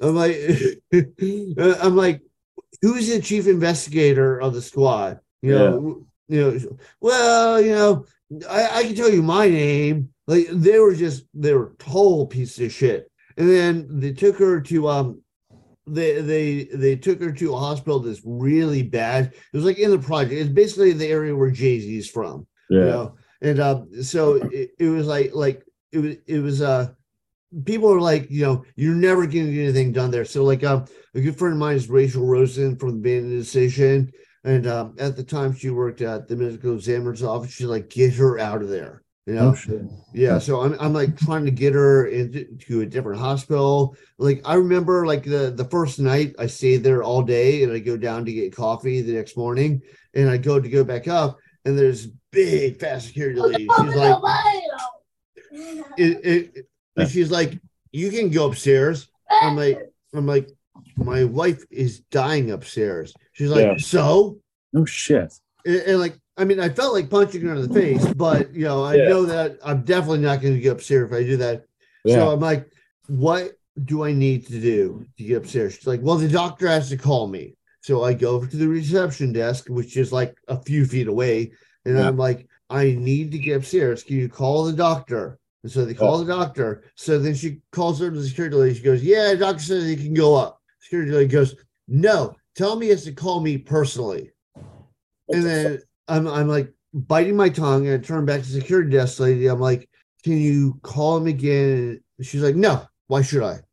I'm 0.00 0.14
like, 0.14 0.36
I'm 0.92 1.96
like, 1.96 2.22
who's 2.82 3.08
the 3.08 3.20
chief 3.20 3.46
investigator 3.46 4.40
of 4.40 4.54
the 4.54 4.62
squad? 4.62 5.20
You 5.42 5.52
know, 5.52 6.06
you 6.28 6.40
know. 6.40 6.78
Well, 7.00 7.60
you 7.60 7.74
know, 7.74 8.06
I, 8.48 8.78
I 8.78 8.82
can 8.84 8.94
tell 8.94 9.10
you 9.10 9.22
my 9.22 9.48
name. 9.48 10.10
Like 10.26 10.46
they 10.50 10.78
were 10.78 10.94
just 10.94 11.26
they 11.34 11.52
were 11.52 11.74
total 11.78 12.26
pieces 12.26 12.66
of 12.66 12.72
shit. 12.72 13.10
And 13.36 13.48
then 13.48 14.00
they 14.00 14.12
took 14.12 14.38
her 14.38 14.60
to 14.60 14.88
um, 14.88 15.22
they 15.86 16.20
they 16.20 16.64
they 16.64 16.96
took 16.96 17.20
her 17.20 17.32
to 17.32 17.54
a 17.54 17.58
hospital 17.58 18.00
that's 18.00 18.22
really 18.24 18.82
bad. 18.82 19.26
It 19.26 19.56
was 19.56 19.64
like 19.64 19.78
in 19.78 19.90
the 19.90 19.98
project. 19.98 20.40
It's 20.40 20.50
basically 20.50 20.92
the 20.92 21.06
area 21.06 21.36
where 21.36 21.50
Jay 21.50 21.80
Z's 21.80 22.08
from 22.08 22.46
yeah. 22.68 22.78
you 22.78 22.86
know 22.86 23.14
and 23.42 23.60
um 23.60 24.02
so 24.02 24.34
it, 24.34 24.70
it 24.78 24.88
was 24.88 25.06
like 25.06 25.34
like 25.34 25.64
it 25.92 25.98
was 25.98 26.16
it 26.26 26.38
was 26.38 26.62
uh 26.62 26.88
people 27.64 27.92
are 27.92 28.00
like 28.00 28.30
you 28.30 28.42
know 28.42 28.64
you're 28.76 28.94
never 28.94 29.26
going 29.26 29.46
to 29.46 29.52
get 29.52 29.64
anything 29.64 29.92
done 29.92 30.10
there 30.10 30.24
so 30.24 30.42
like 30.42 30.64
um 30.64 30.84
a 31.14 31.20
good 31.20 31.36
friend 31.36 31.54
of 31.54 31.58
mine 31.58 31.76
is 31.76 31.88
rachel 31.88 32.26
rosen 32.26 32.76
from 32.76 32.90
the 32.90 33.08
band 33.08 33.30
decision 33.30 34.10
and 34.44 34.66
um 34.66 34.94
at 34.98 35.16
the 35.16 35.22
time 35.22 35.54
she 35.54 35.70
worked 35.70 36.00
at 36.00 36.26
the 36.26 36.36
medical 36.36 36.74
examiner's 36.74 37.22
office 37.22 37.52
she's 37.52 37.66
like 37.66 37.88
get 37.90 38.14
her 38.14 38.38
out 38.38 38.62
of 38.62 38.68
there 38.68 39.02
you 39.26 39.34
know 39.34 39.50
Oh 39.50 39.54
shit. 39.54 39.82
yeah, 40.12 40.38
so 40.38 40.60
I'm 40.60 40.76
I'm 40.80 40.92
like 40.92 41.16
trying 41.18 41.44
to 41.46 41.50
get 41.50 41.72
her 41.74 42.06
into 42.08 42.80
a 42.82 42.86
different 42.86 43.20
hospital. 43.20 43.96
Like 44.18 44.42
I 44.44 44.54
remember 44.54 45.06
like 45.06 45.24
the 45.24 45.50
the 45.56 45.64
first 45.66 45.98
night 45.98 46.34
I 46.38 46.46
stayed 46.46 46.82
there 46.84 47.02
all 47.02 47.22
day 47.22 47.62
and 47.62 47.72
I 47.72 47.78
go 47.78 47.96
down 47.96 48.24
to 48.26 48.32
get 48.32 48.54
coffee 48.54 49.00
the 49.00 49.12
next 49.14 49.36
morning 49.36 49.80
and 50.14 50.28
I 50.28 50.36
go 50.36 50.60
to 50.60 50.68
go 50.68 50.84
back 50.84 51.08
up 51.08 51.38
and 51.64 51.78
there's 51.78 52.06
big 52.32 52.78
fast 52.78 53.06
security 53.08 53.40
lady. 53.40 53.66
She's 53.80 53.94
like 53.96 54.18
it, 55.96 56.24
it, 56.56 56.66
and 56.96 57.08
she's 57.08 57.30
like, 57.30 57.58
you 57.92 58.10
can 58.10 58.30
go 58.30 58.46
upstairs. 58.48 59.08
I'm 59.30 59.56
like, 59.56 59.78
I'm 60.12 60.26
like, 60.26 60.48
my 60.96 61.24
wife 61.24 61.64
is 61.70 62.00
dying 62.10 62.50
upstairs. 62.50 63.14
She's 63.32 63.50
like, 63.50 63.64
Yeah. 63.64 63.76
so 63.78 64.38
No 64.72 64.84
shit. 64.84 65.32
and, 65.64 65.76
and, 65.76 66.00
like 66.00 66.18
I 66.36 66.44
mean, 66.44 66.58
I 66.58 66.68
felt 66.68 66.94
like 66.94 67.10
punching 67.10 67.42
her 67.42 67.54
in 67.54 67.62
the 67.62 67.72
face, 67.72 68.04
but 68.14 68.52
you 68.54 68.64
know, 68.64 68.82
I 68.84 68.94
Yeah. 68.96 69.08
know 69.08 69.24
that 69.26 69.58
I'm 69.64 69.82
definitely 69.84 70.18
not 70.20 70.40
going 70.42 70.54
to 70.54 70.60
get 70.60 70.72
upstairs 70.72 71.10
if 71.10 71.16
I 71.16 71.22
do 71.22 71.36
that. 71.38 71.64
Yeah. 72.04 72.16
So 72.16 72.30
I'm 72.32 72.40
like, 72.40 72.70
what 73.06 73.52
do 73.84 74.04
I 74.04 74.12
need 74.12 74.46
to 74.48 74.60
do 74.60 75.06
to 75.16 75.24
get 75.24 75.36
upstairs? 75.38 75.74
She's 75.74 75.86
like, 75.86 76.00
well, 76.02 76.16
the 76.16 76.28
doctor 76.28 76.66
has 76.68 76.88
to 76.88 76.96
call 76.96 77.28
me. 77.28 77.56
So 77.82 78.02
I 78.02 78.14
go 78.14 78.30
over 78.30 78.46
to 78.46 78.56
the 78.56 78.66
reception 78.68 79.32
desk, 79.32 79.66
which 79.68 79.96
is 79.96 80.12
like 80.12 80.36
a 80.48 80.58
few 80.60 80.86
feet 80.86 81.06
away, 81.06 81.52
and 81.84 81.96
Yeah. 81.96 82.08
I'm 82.08 82.16
like, 82.16 82.48
I 82.70 82.92
need 82.92 83.30
to 83.32 83.38
get 83.38 83.58
upstairs. 83.58 84.02
Can 84.02 84.16
you 84.16 84.28
call 84.28 84.64
the 84.64 84.72
doctor? 84.72 85.38
And 85.62 85.70
so 85.70 85.84
they 85.84 85.94
call 85.94 86.18
the 86.18 86.24
doctor. 86.26 86.82
So 86.96 87.18
then 87.18 87.34
she 87.34 87.60
calls 87.72 88.00
her 88.00 88.10
to 88.10 88.16
the 88.18 88.26
security 88.26 88.56
lady. 88.56 88.74
She 88.74 88.82
goes, 88.82 89.02
Yeah, 89.04 89.32
the 89.32 89.38
doctor 89.38 89.62
says 89.62 89.84
he 89.86 89.96
can 89.96 90.14
go 90.14 90.34
up. 90.34 90.60
Security 90.80 91.12
lady 91.12 91.28
goes, 91.28 91.54
No, 91.86 92.34
tell 92.56 92.76
me 92.76 92.86
he 92.86 92.90
has 92.90 93.04
to 93.04 93.12
call 93.12 93.40
me 93.40 93.56
personally. 93.58 94.30
What 95.26 95.36
and 95.36 95.44
the 95.44 95.48
then 95.48 95.78
I'm 96.08 96.26
I'm 96.28 96.48
like 96.48 96.72
biting 96.92 97.36
my 97.36 97.48
tongue 97.48 97.86
and 97.86 97.94
I 97.94 98.04
turn 98.04 98.24
back 98.24 98.42
to 98.42 98.46
the 98.46 98.60
security 98.60 98.90
desk 98.90 99.20
lady. 99.20 99.46
I'm 99.46 99.60
like, 99.60 99.88
Can 100.22 100.38
you 100.38 100.78
call 100.82 101.16
him 101.16 101.26
again? 101.26 102.00
And 102.18 102.26
she's 102.26 102.42
like, 102.42 102.56
No, 102.56 102.82
why 103.08 103.22
should 103.22 103.42
I? 103.42 103.56
fuck? 103.56 103.64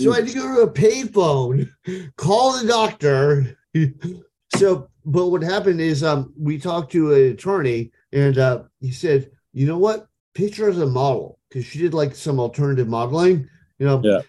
So 0.00 0.12
I 0.12 0.16
had 0.16 0.28
to 0.28 0.34
go 0.34 0.54
to 0.54 0.60
a 0.62 0.72
payphone, 0.72 1.68
call 2.16 2.58
the 2.58 2.66
doctor. 2.66 3.56
so, 4.56 4.88
but 5.04 5.28
what 5.28 5.42
happened 5.42 5.80
is 5.80 6.02
um 6.02 6.32
we 6.38 6.58
talked 6.58 6.92
to 6.92 7.12
an 7.12 7.32
attorney 7.32 7.92
and 8.12 8.38
uh 8.38 8.62
he 8.80 8.90
said, 8.90 9.30
you 9.52 9.66
know 9.66 9.78
what? 9.78 10.08
Picture 10.34 10.68
as 10.68 10.78
a 10.78 10.86
model 10.86 11.38
because 11.48 11.64
she 11.64 11.78
did 11.78 11.94
like 11.94 12.14
some 12.14 12.40
alternative 12.40 12.88
modeling, 12.88 13.48
you 13.78 13.86
know. 13.86 14.00
Yeah. 14.02 14.20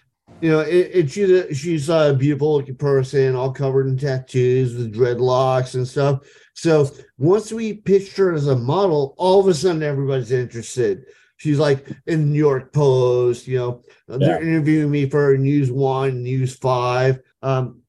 You 0.42 0.50
know, 0.50 0.60
and, 0.60 0.92
and 0.92 1.10
she's 1.10 1.30
a, 1.30 1.54
she's 1.54 1.88
a 1.88 2.14
beautiful 2.14 2.58
looking 2.58 2.76
person, 2.76 3.34
all 3.34 3.52
covered 3.52 3.86
in 3.86 3.96
tattoos 3.96 4.74
with 4.74 4.94
dreadlocks 4.94 5.74
and 5.74 5.88
stuff. 5.88 6.20
So 6.56 6.90
once 7.18 7.52
we 7.52 7.74
pitched 7.74 8.16
her 8.16 8.32
as 8.32 8.48
a 8.48 8.56
model, 8.56 9.14
all 9.18 9.40
of 9.40 9.46
a 9.46 9.54
sudden 9.54 9.82
everybody's 9.82 10.32
interested. 10.32 11.04
She's 11.36 11.58
like 11.58 11.86
in 12.06 12.20
the 12.20 12.26
New 12.26 12.38
York 12.38 12.72
Post, 12.72 13.46
you 13.46 13.58
know, 13.58 13.82
uh, 14.10 14.16
they're 14.16 14.42
interviewing 14.42 14.90
me 14.90 15.08
for 15.08 15.36
News 15.36 15.70
One, 15.70 16.22
News 16.22 16.56
Five. 16.56 17.20
Um, 17.42 17.82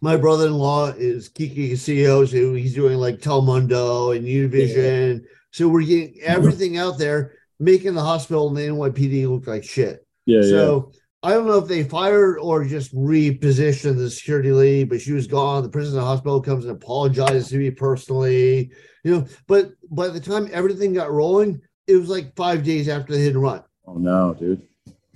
my 0.00 0.16
brother-in-law 0.16 0.94
is 0.96 1.28
Kiki 1.28 1.72
Casillo, 1.72 2.28
so 2.28 2.54
he's 2.54 2.74
doing 2.74 2.98
like 2.98 3.18
Telemundo 3.18 4.16
and 4.16 4.24
Univision. 4.26 5.24
So 5.50 5.68
we're 5.68 5.82
getting 5.82 6.20
everything 6.22 6.76
out 6.78 6.98
there, 6.98 7.34
making 7.58 7.94
the 7.94 8.02
hospital 8.02 8.46
and 8.48 8.56
the 8.56 8.62
NYPD 8.62 9.28
look 9.28 9.48
like 9.48 9.64
shit. 9.64 10.06
Yeah, 10.26 10.42
yeah. 10.42 11.01
I 11.22 11.30
don't 11.32 11.46
know 11.46 11.58
if 11.58 11.68
they 11.68 11.84
fired 11.84 12.38
or 12.38 12.64
just 12.64 12.94
repositioned 12.94 13.96
the 13.96 14.10
security 14.10 14.50
lady, 14.50 14.84
but 14.84 15.00
she 15.00 15.12
was 15.12 15.26
gone. 15.28 15.62
The 15.62 15.68
prison 15.68 16.00
hospital 16.00 16.40
comes 16.40 16.64
and 16.64 16.72
apologizes 16.74 17.48
to 17.50 17.58
me 17.58 17.70
personally, 17.70 18.72
you 19.04 19.12
know. 19.12 19.26
But 19.46 19.72
by 19.90 20.08
the 20.08 20.18
time 20.20 20.48
everything 20.52 20.94
got 20.94 21.12
rolling, 21.12 21.60
it 21.86 21.96
was 21.96 22.08
like 22.08 22.34
five 22.34 22.64
days 22.64 22.88
after 22.88 23.12
the 23.12 23.18
hit 23.18 23.34
and 23.34 23.42
run 23.42 23.62
Oh 23.86 23.94
no, 23.94 24.34
dude. 24.34 24.62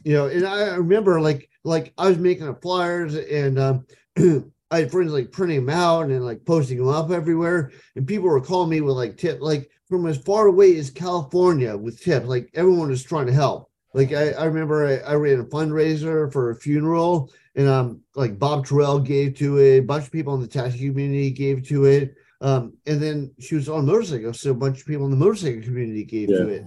you 0.04 0.12
know 0.14 0.26
and 0.26 0.44
i 0.44 0.74
remember 0.74 1.20
like 1.20 1.48
like 1.64 1.92
i 1.96 2.08
was 2.08 2.18
making 2.18 2.48
up 2.48 2.60
flyers 2.60 3.14
and 3.14 3.58
um 3.58 3.86
i 4.70 4.78
had 4.80 4.90
friends 4.90 5.12
like 5.12 5.30
printing 5.30 5.64
them 5.64 5.74
out 5.74 6.06
and 6.06 6.24
like 6.24 6.44
posting 6.44 6.78
them 6.78 6.88
up 6.88 7.10
everywhere 7.12 7.70
and 7.94 8.06
people 8.06 8.28
were 8.28 8.40
calling 8.40 8.68
me 8.70 8.80
with 8.80 8.96
like 8.96 9.16
tip 9.16 9.38
like 9.40 9.70
from 9.88 10.06
as 10.06 10.18
far 10.18 10.46
away 10.48 10.76
as 10.76 10.90
california 10.90 11.76
with 11.76 12.00
tips 12.02 12.26
like 12.26 12.50
everyone 12.54 12.88
was 12.88 13.04
trying 13.04 13.26
to 13.26 13.32
help 13.32 13.70
like 13.96 14.12
i, 14.12 14.30
I 14.32 14.44
remember 14.44 14.86
I, 14.86 14.96
I 15.12 15.14
ran 15.14 15.40
a 15.40 15.44
fundraiser 15.44 16.30
for 16.32 16.50
a 16.50 16.56
funeral 16.56 17.32
and 17.56 17.66
um 17.68 18.00
like 18.14 18.38
bob 18.38 18.66
tyrrell 18.66 18.98
gave 19.00 19.34
to 19.38 19.58
it 19.58 19.78
a 19.78 19.82
bunch 19.92 20.04
of 20.06 20.12
people 20.12 20.34
in 20.36 20.40
the 20.40 20.46
taxi 20.58 20.88
community 20.88 21.30
gave 21.30 21.66
to 21.68 21.86
it 21.86 22.14
um 22.40 22.74
and 22.86 23.00
then 23.02 23.32
she 23.40 23.54
was 23.54 23.68
on 23.68 23.80
a 23.80 23.82
motorcycle 23.92 24.32
so 24.34 24.50
a 24.50 24.54
bunch 24.54 24.80
of 24.80 24.86
people 24.86 25.04
in 25.06 25.10
the 25.10 25.16
motorcycle 25.16 25.62
community 25.62 26.04
gave 26.04 26.28
to 26.28 26.48
it 26.48 26.64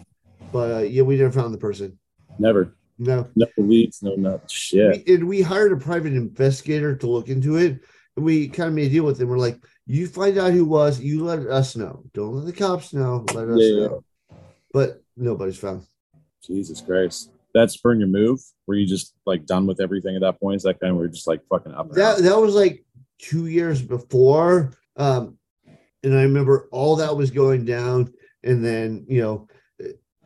but 0.51 0.67
uh, 0.77 0.79
yeah 0.79 1.03
we 1.03 1.15
never 1.17 1.31
found 1.31 1.53
the 1.53 1.57
person 1.69 1.97
Never. 2.39 2.75
no 2.97 3.27
No 3.35 3.47
leads, 3.57 4.01
no 4.01 4.15
not 4.15 4.49
shit. 4.49 5.03
we, 5.07 5.13
and 5.13 5.27
we 5.27 5.41
hired 5.41 5.71
a 5.73 5.77
private 5.77 6.13
investigator 6.13 6.95
to 6.95 7.07
look 7.07 7.27
into 7.27 7.57
it. 7.57 7.81
And 8.15 8.25
we 8.25 8.47
kind 8.47 8.69
of 8.69 8.75
made 8.75 8.87
a 8.87 8.89
deal 8.89 9.03
with 9.05 9.17
them. 9.17 9.29
We're 9.29 9.37
like, 9.47 9.59
you 9.85 10.07
find 10.07 10.37
out 10.37 10.53
who 10.53 10.65
was, 10.65 10.99
you 10.99 11.23
let 11.23 11.39
us 11.47 11.75
know. 11.75 12.03
Don't 12.13 12.33
let 12.35 12.45
the 12.45 12.53
cops 12.53 12.93
know. 12.93 13.25
Let 13.33 13.47
us 13.49 13.59
Yeah, 13.61 13.75
yeah. 13.79 13.87
know. 13.87 14.03
But 14.73 15.03
nobody's 15.17 15.57
found. 15.57 15.83
Jesus 16.49 16.81
Christ. 16.81 17.31
That 17.53 17.71
spurring 17.71 17.99
your 17.99 18.09
move? 18.09 18.39
Were 18.67 18.75
you 18.75 18.85
just 18.85 19.13
like 19.25 19.45
done 19.45 19.65
with 19.65 19.81
everything 19.81 20.15
at 20.15 20.21
that 20.21 20.39
point? 20.39 20.57
Is 20.57 20.63
that 20.63 20.79
kind 20.79 20.91
of 20.91 20.97
where 20.97 21.05
you're 21.05 21.13
just 21.13 21.27
like 21.27 21.41
fucking 21.49 21.73
up? 21.73 21.91
That 21.91 22.19
that 22.19 22.37
was 22.37 22.55
like 22.55 22.83
two 23.17 23.47
years 23.47 23.81
before. 23.81 24.73
Um, 24.97 25.37
and 26.03 26.17
I 26.17 26.23
remember 26.23 26.67
all 26.71 26.95
that 26.97 27.15
was 27.15 27.31
going 27.31 27.65
down, 27.65 28.13
and 28.43 28.63
then 28.63 29.05
you 29.07 29.21
know, 29.21 29.47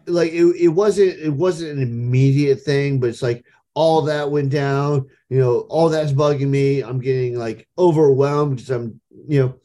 like 0.05 0.31
it, 0.31 0.45
it 0.59 0.67
wasn't 0.67 1.19
it 1.19 1.29
wasn't 1.29 1.77
an 1.77 1.81
immediate 1.81 2.61
thing, 2.61 2.99
but 2.99 3.09
it's 3.09 3.23
like 3.23 3.45
all 3.73 4.01
that 4.03 4.29
went 4.29 4.49
down. 4.49 5.07
You 5.29 5.39
know, 5.39 5.59
all 5.69 5.89
that's 5.89 6.11
bugging 6.11 6.49
me. 6.49 6.81
I'm 6.81 6.99
getting 6.99 7.37
like 7.37 7.67
overwhelmed 7.77 8.57
because 8.57 8.69
I'm 8.69 8.99
you 9.27 9.39
know 9.39 9.55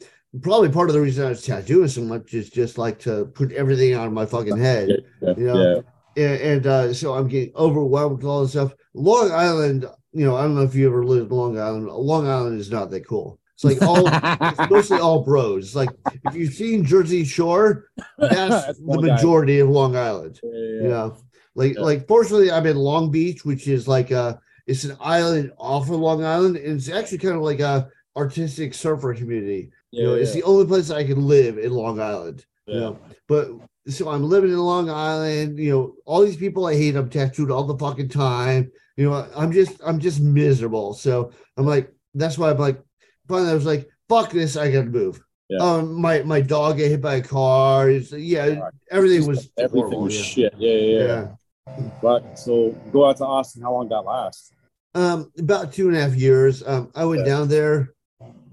probably 0.40 0.68
part 0.68 0.89
of 0.89 0.94
the 0.94 1.01
reason 1.01 1.26
I 1.26 1.30
was 1.30 1.44
tattooing 1.44 1.89
so 1.89 2.02
much 2.02 2.35
is 2.35 2.51
just 2.51 2.78
like 2.78 2.98
to 3.01 3.26
put 3.26 3.52
everything 3.52 3.94
out 3.94 4.06
of 4.06 4.12
my 4.12 4.26
fucking 4.26 4.59
head. 4.59 5.05
yeah, 5.20 5.35
you 5.36 5.47
know, 5.47 5.74
yeah. 5.74 5.80
And, 6.19 6.40
and 6.40 6.66
uh, 6.66 6.93
so 6.95 7.15
I'm 7.15 7.28
getting 7.28 7.55
overwhelmed 7.57 8.19
with 8.19 8.27
all 8.27 8.43
this 8.43 8.51
stuff. 8.53 8.74
Long 8.95 9.31
Island, 9.32 9.86
you 10.12 10.24
know, 10.24 10.36
I 10.36 10.43
don't 10.43 10.55
know 10.55 10.62
if 10.62 10.74
you 10.74 10.86
ever 10.89 11.05
lived 11.05 11.31
in 11.31 11.36
Long 11.36 11.59
Island. 11.59 11.86
Long 11.86 12.27
Island 12.27 12.61
is 12.61 12.70
not 12.70 12.90
that 12.90 13.07
cool. 13.07 13.39
It's 13.55 13.65
like 13.65 13.82
all 13.82 14.05
it's 14.07 14.70
mostly 14.70 14.99
all 15.01 15.24
bros. 15.24 15.66
It's 15.66 15.74
like 15.74 15.89
if 16.24 16.35
you've 16.35 16.55
seen 16.55 16.85
Jersey 16.85 17.24
Shore, 17.24 17.86
that's, 18.19 18.35
That's 18.36 18.78
the 18.78 18.85
Long 18.85 18.99
Island. 18.99 19.12
majority 19.15 19.59
of 19.61 19.69
Long 19.69 19.97
Island. 19.97 20.39
Yeah, 20.43 20.51
yeah, 20.53 20.82
You 20.82 20.89
know, 20.89 21.16
like 21.55 21.74
Yeah. 21.74 21.81
like 21.82 22.07
fortunately, 22.09 22.51
I'm 22.53 22.66
in 22.66 22.77
Long 22.77 23.11
Beach, 23.11 23.45
which 23.45 23.66
is 23.69 23.89
like 23.89 24.11
a 24.11 24.39
it's 24.66 24.85
an 24.85 24.97
island 25.01 25.51
off 25.59 25.85
of 25.90 25.99
Long 25.99 26.24
Island, 26.24 26.57
and 26.57 26.77
it's 26.77 26.89
actually 26.90 27.19
kind 27.19 27.35
of 27.36 27.43
like 27.43 27.61
a 27.61 27.89
artistic 28.16 28.74
surfer 28.74 29.15
community. 29.15 29.70
Yeah, 29.90 30.01
you 30.03 30.07
know, 30.07 30.15
yeah, 30.15 30.23
it's 30.23 30.35
the 30.35 30.43
only 30.45 30.66
place 30.66 30.90
I 30.90 31.05
can 31.05 31.27
live 31.27 31.59
in 31.59 31.73
Long 31.73 32.01
Island. 32.01 32.45
yeah. 32.66 32.74
You 32.74 32.81
know, 32.81 32.99
but 33.27 33.49
so 33.89 34.09
I'm 34.09 34.23
living 34.24 34.51
in 34.51 34.59
Long 34.59 34.90
Island. 34.90 35.59
You 35.59 35.70
know, 35.70 35.94
all 36.05 36.23
these 36.24 36.36
people 36.36 36.66
I 36.66 36.74
hate, 36.74 36.97
I'm 36.97 37.09
tattooed 37.09 37.51
all 37.51 37.65
the 37.65 37.78
fucking 37.78 38.09
time. 38.09 38.70
You 38.97 39.10
know, 39.10 39.28
I'm 39.36 39.52
just 39.52 39.81
I'm 39.85 39.98
just 39.98 40.20
miserable. 40.20 40.94
So 40.94 41.32
I'm 41.56 41.66
like, 41.66 41.93
that's 42.15 42.39
why 42.39 42.51
I'm 42.51 42.59
like, 42.59 42.81
finally 43.28 43.51
I 43.51 43.55
was 43.55 43.66
like, 43.66 43.89
fuck 44.09 44.31
this, 44.31 44.56
I 44.56 44.70
gotta 44.70 44.86
move. 44.86 45.20
Yeah. 45.48 45.59
Um, 45.59 45.94
my 45.94 46.23
my 46.23 46.40
dog 46.40 46.78
got 46.78 46.85
hit 46.85 47.01
by 47.01 47.16
a 47.16 47.23
car. 47.23 47.90
It's, 47.90 48.12
yeah, 48.12 48.69
everything 48.90 49.27
was 49.27 49.51
everything 49.56 49.81
horrible, 49.81 50.02
was 50.02 50.16
yeah. 50.16 50.23
shit. 50.23 50.55
Yeah, 50.59 50.73
yeah, 50.73 50.98
yeah. 50.98 51.28
yeah. 51.77 51.90
But 52.02 52.39
so 52.39 52.73
go 52.93 53.09
out 53.09 53.16
to 53.19 53.24
Austin. 53.24 53.62
How 53.62 53.73
long 53.73 53.85
did 53.85 53.93
that 53.93 54.02
last? 54.02 54.52
Um, 54.94 55.31
about 55.39 55.73
two 55.73 55.89
and 55.89 55.97
a 55.97 56.01
half 56.01 56.15
years. 56.15 56.66
Um, 56.66 56.90
I 56.94 57.05
went 57.05 57.20
Okay. 57.20 57.31
down 57.31 57.48
there. 57.48 57.94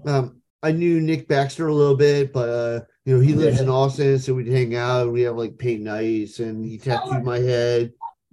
Um, 0.06 0.40
I 0.62 0.72
knew 0.72 1.00
Nick 1.00 1.28
Baxter 1.28 1.68
a 1.68 1.74
little 1.74 1.96
bit, 1.96 2.32
but 2.32 2.48
uh, 2.48 2.80
you 3.04 3.14
know, 3.14 3.20
he 3.20 3.34
lives 3.34 3.56
Yeah. 3.58 3.64
in 3.64 3.68
Austin, 3.68 4.18
so 4.18 4.34
we'd 4.34 4.48
hang 4.48 4.74
out. 4.74 5.12
We 5.12 5.22
have 5.22 5.36
like 5.36 5.58
paint 5.58 5.82
nights, 5.82 6.40
and 6.40 6.64
he 6.64 6.78
tattooed 6.78 7.24
my 7.24 7.38
head. 7.38 7.92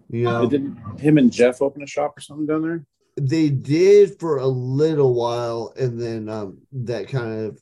You 0.09 0.23
know, 0.23 0.47
Did 0.49 0.75
him 0.99 1.17
and 1.17 1.31
Jeff 1.31 1.61
open 1.61 1.83
a 1.83 1.87
shop 1.87 2.17
or 2.17 2.21
something 2.21 2.45
down 2.45 2.61
there? 2.63 2.85
they 3.15 3.47
did 3.49 4.19
for 4.19 4.37
a 4.39 4.47
little 4.47 5.13
while, 5.13 5.73
and 5.77 5.99
then 6.01 6.27
um, 6.29 6.57
that 6.71 7.07
kind 7.07 7.45
of 7.45 7.59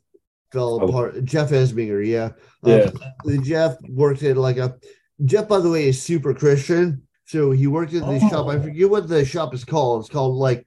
fell 0.53 0.79
Oh. 0.81 0.88
apart. 0.88 1.25
Jeff 1.25 1.49
Ensminger, 1.51 2.05
yeah, 2.05 2.29
Um, 2.63 2.71
Yeah. 2.71 2.91
the 3.25 3.38
Jeff 3.39 3.75
worked 3.89 4.23
at 4.23 4.38
like 4.38 4.57
a 4.57 4.77
Jeff, 5.25 5.47
by 5.49 5.59
the 5.59 5.69
way, 5.69 5.89
is 5.89 6.01
super 6.01 6.33
Christian. 6.33 7.01
So 7.25 7.51
he 7.51 7.67
worked 7.67 7.93
at 7.93 8.01
the 8.05 8.19
Oh. 8.23 8.29
shop. 8.29 8.47
I 8.47 8.59
forget 8.59 8.89
what 8.89 9.07
the 9.09 9.23
shop 9.25 9.53
is 9.53 9.63
called. 9.65 10.01
It's 10.01 10.09
called 10.09 10.35
like 10.38 10.65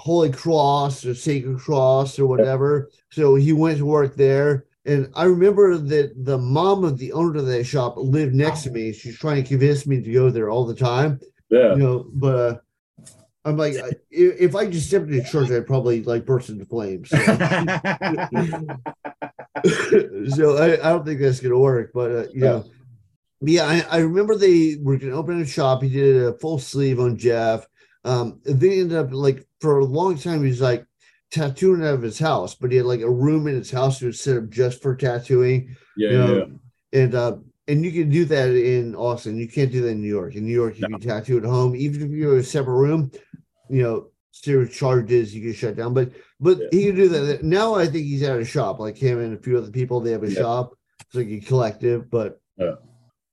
Holy 0.00 0.30
Cross 0.30 1.04
or 1.04 1.14
Sacred 1.14 1.58
Cross 1.58 2.18
or 2.18 2.26
whatever. 2.26 2.88
So 3.10 3.34
he 3.34 3.52
went 3.52 3.78
to 3.78 3.84
work 3.86 4.16
there. 4.16 4.64
And 4.86 5.10
I 5.14 5.24
remember 5.24 5.76
that 5.76 6.24
the 6.24 6.38
mom 6.38 6.84
of 6.84 6.96
the 6.96 7.12
owner 7.12 7.38
of 7.38 7.46
that 7.46 7.64
shop 7.64 7.94
lived 7.98 8.34
next 8.34 8.62
to 8.62 8.70
me. 8.70 8.92
She's 8.94 9.18
trying 9.18 9.42
to 9.42 9.48
convince 9.48 9.86
me 9.86 10.00
to 10.02 10.12
go 10.12 10.30
there 10.30 10.48
all 10.48 10.64
the 10.64 10.74
time. 10.74 11.20
Yeah. 11.50 11.72
You 11.74 11.76
know, 11.78 12.06
but 12.14 12.34
uh, 12.34 12.56
I'm 13.44 13.58
like, 13.58 13.76
I- 13.76 13.92
if 14.10 14.56
I 14.56 14.66
just 14.66 14.88
stepped 14.88 15.10
into 15.10 15.22
church, 15.28 15.50
I'd 15.50 15.66
probably 15.66 16.02
like 16.02 16.24
burst 16.24 16.48
into 16.48 16.64
flames. 16.64 17.10
So, 17.10 17.18
so 20.28 20.56
I, 20.56 20.72
I 20.74 20.90
don't 20.92 21.04
think 21.04 21.20
that's 21.20 21.40
gonna 21.40 21.58
work. 21.58 21.90
But 21.92 22.10
uh, 22.10 22.24
you 22.32 22.40
know, 22.40 22.64
yeah, 23.42 23.66
I, 23.66 23.84
I 23.90 23.98
remember 23.98 24.34
they 24.36 24.76
were 24.80 24.96
gonna 24.96 25.12
open 25.16 25.40
a 25.40 25.46
shop. 25.46 25.82
He 25.82 25.88
did 25.90 26.22
a 26.22 26.32
full 26.38 26.58
sleeve 26.58 27.00
on 27.00 27.16
Jeff. 27.18 27.66
Um, 28.04 28.40
he 28.46 28.80
ended 28.80 28.94
up 28.94 29.12
like 29.12 29.46
for 29.60 29.78
a 29.80 29.84
long 29.84 30.16
time 30.16 30.42
he's 30.44 30.60
like 30.60 30.84
tattooing 31.30 31.82
out 31.82 31.94
of 31.94 32.02
his 32.02 32.18
house, 32.18 32.54
but 32.54 32.70
he 32.70 32.78
had 32.78 32.86
like 32.86 33.00
a 33.00 33.10
room 33.10 33.46
in 33.46 33.54
his 33.54 33.70
house 33.70 34.00
that 34.00 34.06
was 34.06 34.20
set 34.20 34.36
up 34.38 34.48
just 34.48 34.82
for 34.82 34.96
tattooing. 34.96 35.76
yeah, 35.96 36.10
You 36.10 36.18
know, 36.18 36.36
yeah. 36.92 37.00
and 37.00 37.14
uh 37.14 37.36
and 37.68 37.84
you 37.84 37.92
can 37.92 38.08
do 38.08 38.24
that 38.24 38.48
in 38.50 38.96
Austin. 38.96 39.36
You 39.36 39.46
can't 39.48 39.70
do 39.70 39.82
that 39.82 39.90
in 39.90 40.00
New 40.00 40.08
York. 40.08 40.34
In 40.34 40.44
New 40.44 40.52
York, 40.52 40.76
you 40.80 40.88
No. 40.88 40.98
can 40.98 41.06
tattoo 41.08 41.38
at 41.38 41.44
home, 41.44 41.76
even 41.76 42.02
if 42.02 42.10
you're 42.10 42.34
in 42.34 42.40
a 42.40 42.42
separate 42.42 42.74
room. 42.74 43.12
You 43.68 43.82
know, 43.82 44.06
serious 44.32 44.74
charges 44.76 45.34
you 45.34 45.42
can 45.42 45.52
shut 45.52 45.76
down. 45.76 45.94
But 45.94 46.10
but 46.40 46.58
Yeah. 46.58 46.66
he 46.72 46.86
can 46.86 46.96
do 46.96 47.08
that. 47.10 47.44
Now 47.44 47.74
I 47.74 47.84
think 47.86 48.06
he's 48.06 48.22
at 48.22 48.40
a 48.40 48.44
shop, 48.44 48.80
like 48.80 48.96
him 48.96 49.20
and 49.20 49.38
a 49.38 49.42
few 49.42 49.58
other 49.58 49.70
people. 49.70 50.00
They 50.00 50.12
have 50.12 50.24
a 50.24 50.28
Yeah. 50.30 50.40
shop. 50.40 50.72
It's 51.00 51.14
like 51.14 51.28
a 51.28 51.40
collective. 51.40 52.10
But 52.10 52.40
yeah, 52.56 52.74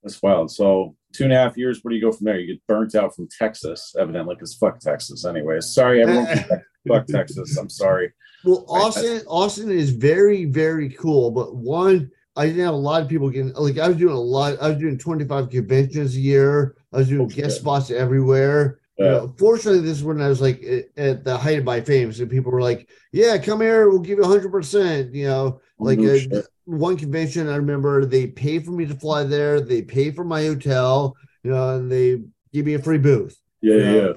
That's 0.04 0.22
wild. 0.22 0.52
So 0.52 0.96
two 1.18 1.24
and 1.26 1.34
a 1.34 1.36
half 1.38 1.58
years. 1.58 1.80
Where 1.84 1.90
do 1.90 1.96
you 1.96 2.02
go 2.02 2.12
from 2.12 2.26
there? 2.26 2.40
You 2.40 2.48
get 2.54 2.68
burnt 2.68 2.96
out 2.96 3.16
from 3.16 3.28
Texas, 3.38 3.96
evidently, 3.98 4.36
because 4.36 4.54
fuck 4.56 4.80
Texas. 4.80 5.26
Anyways, 5.26 5.74
sorry 5.74 6.02
everyone. 6.04 6.28
fuck 6.88 7.08
Texas. 7.08 7.58
I'm 7.58 7.70
sorry. 7.70 8.12
well. 8.46 8.66
Austin 8.70 9.22
Austin 9.28 9.72
is 9.72 9.92
very 9.92 10.46
very 10.46 10.90
cool. 10.90 11.32
But 11.32 11.56
one. 11.56 12.12
I 12.40 12.46
didn't 12.46 12.66
have 12.66 12.76
a 12.76 12.78
lot 12.78 13.02
of 13.02 13.10
people 13.10 13.32
getting 13.32 13.52
like 13.54 13.80
I 13.80 13.88
was 13.88 13.98
doing 13.98 14.14
a 14.14 14.20
lot. 14.20 14.62
I 14.62 14.70
was 14.70 14.78
doing 14.78 15.00
25 15.00 15.50
conventions 15.50 16.16
a 16.16 16.20
year. 16.20 16.76
I 16.94 16.98
was 16.98 17.08
doing 17.10 17.22
Oh, 17.22 17.26
guest 17.26 17.58
spots 17.62 17.90
everywhere. 17.90 18.78
You 19.00 19.06
know, 19.06 19.34
fortunately, 19.40 19.82
this 19.82 19.98
is 19.98 20.04
when 20.04 20.22
I 20.22 20.28
was 20.30 20.40
like 20.40 20.64
at- 20.98 21.24
the 21.24 21.36
height 21.36 21.58
of 21.58 21.64
my 21.66 21.82
fame. 21.82 22.12
So 22.14 22.28
people 22.28 22.52
were 22.52 22.62
like, 22.62 22.90
"Yeah, 23.12 23.40
come 23.40 23.62
here, 23.62 23.90
we'll 23.90 24.02
give 24.02 24.20
you 24.20 24.24
hundred 24.24 24.52
percent." 24.52 25.16
You 25.16 25.26
know, 25.28 25.62
like 25.80 25.98
Oh, 25.98 26.14
uh, 26.14 26.18
shit. 26.20 26.48
One 26.68 26.98
convention, 26.98 27.48
I 27.48 27.56
remember 27.56 28.06
they 28.06 28.28
paid 28.28 28.66
for 28.66 28.72
me 28.72 28.86
to 28.86 28.96
fly 28.96 29.24
there. 29.24 29.62
They 29.62 29.82
paid 29.82 30.16
for 30.16 30.26
my 30.26 30.44
hotel. 30.44 31.16
You 31.44 31.52
know, 31.52 31.76
and 31.78 31.92
they 31.92 32.20
give 32.54 32.66
me 32.66 32.74
a 32.74 32.80
free 32.80 32.98
booth. 32.98 33.40
yeah, 33.62 33.76
yeah, 33.76 33.94
yeah. 33.94 34.14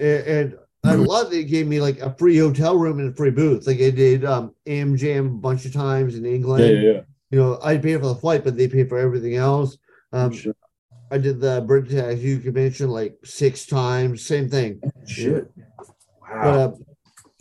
And, 0.00 0.28
and 0.28 0.58
a 0.84 0.96
lot 0.96 1.30
they 1.30 1.44
gave 1.44 1.66
me 1.68 1.80
like 1.80 2.00
a 2.00 2.14
free 2.16 2.36
hotel 2.36 2.76
room 2.76 2.98
and 2.98 3.12
a 3.12 3.14
free 3.14 3.30
booth. 3.30 3.66
Like 3.66 3.80
I 3.80 3.90
did 3.90 4.24
um 4.24 4.54
AmJam 4.66 5.26
a 5.26 5.38
bunch 5.38 5.64
of 5.64 5.72
times 5.72 6.16
in 6.16 6.26
England. 6.26 6.64
yeah, 6.64 6.80
yeah, 6.80 6.92
yeah. 6.92 7.00
You 7.30 7.38
know, 7.38 7.58
I 7.62 7.78
paid 7.78 8.00
for 8.00 8.08
the 8.08 8.14
flight, 8.16 8.44
but 8.44 8.56
they 8.56 8.68
paid 8.68 8.88
for 8.88 8.98
everything 8.98 9.36
else. 9.36 9.78
Um, 10.12 10.32
Shit. 10.32 10.56
I 11.10 11.18
did 11.18 11.40
the 11.40 11.62
British 11.66 11.92
Tattoo 11.92 12.40
convention 12.40 12.90
like 12.90 13.16
six 13.24 13.66
times. 13.66 14.26
Same 14.26 14.48
thing. 14.48 14.80
Shit. 15.06 15.50
But 16.18 16.44
Wow. 16.44 16.58
uh, 16.58 16.72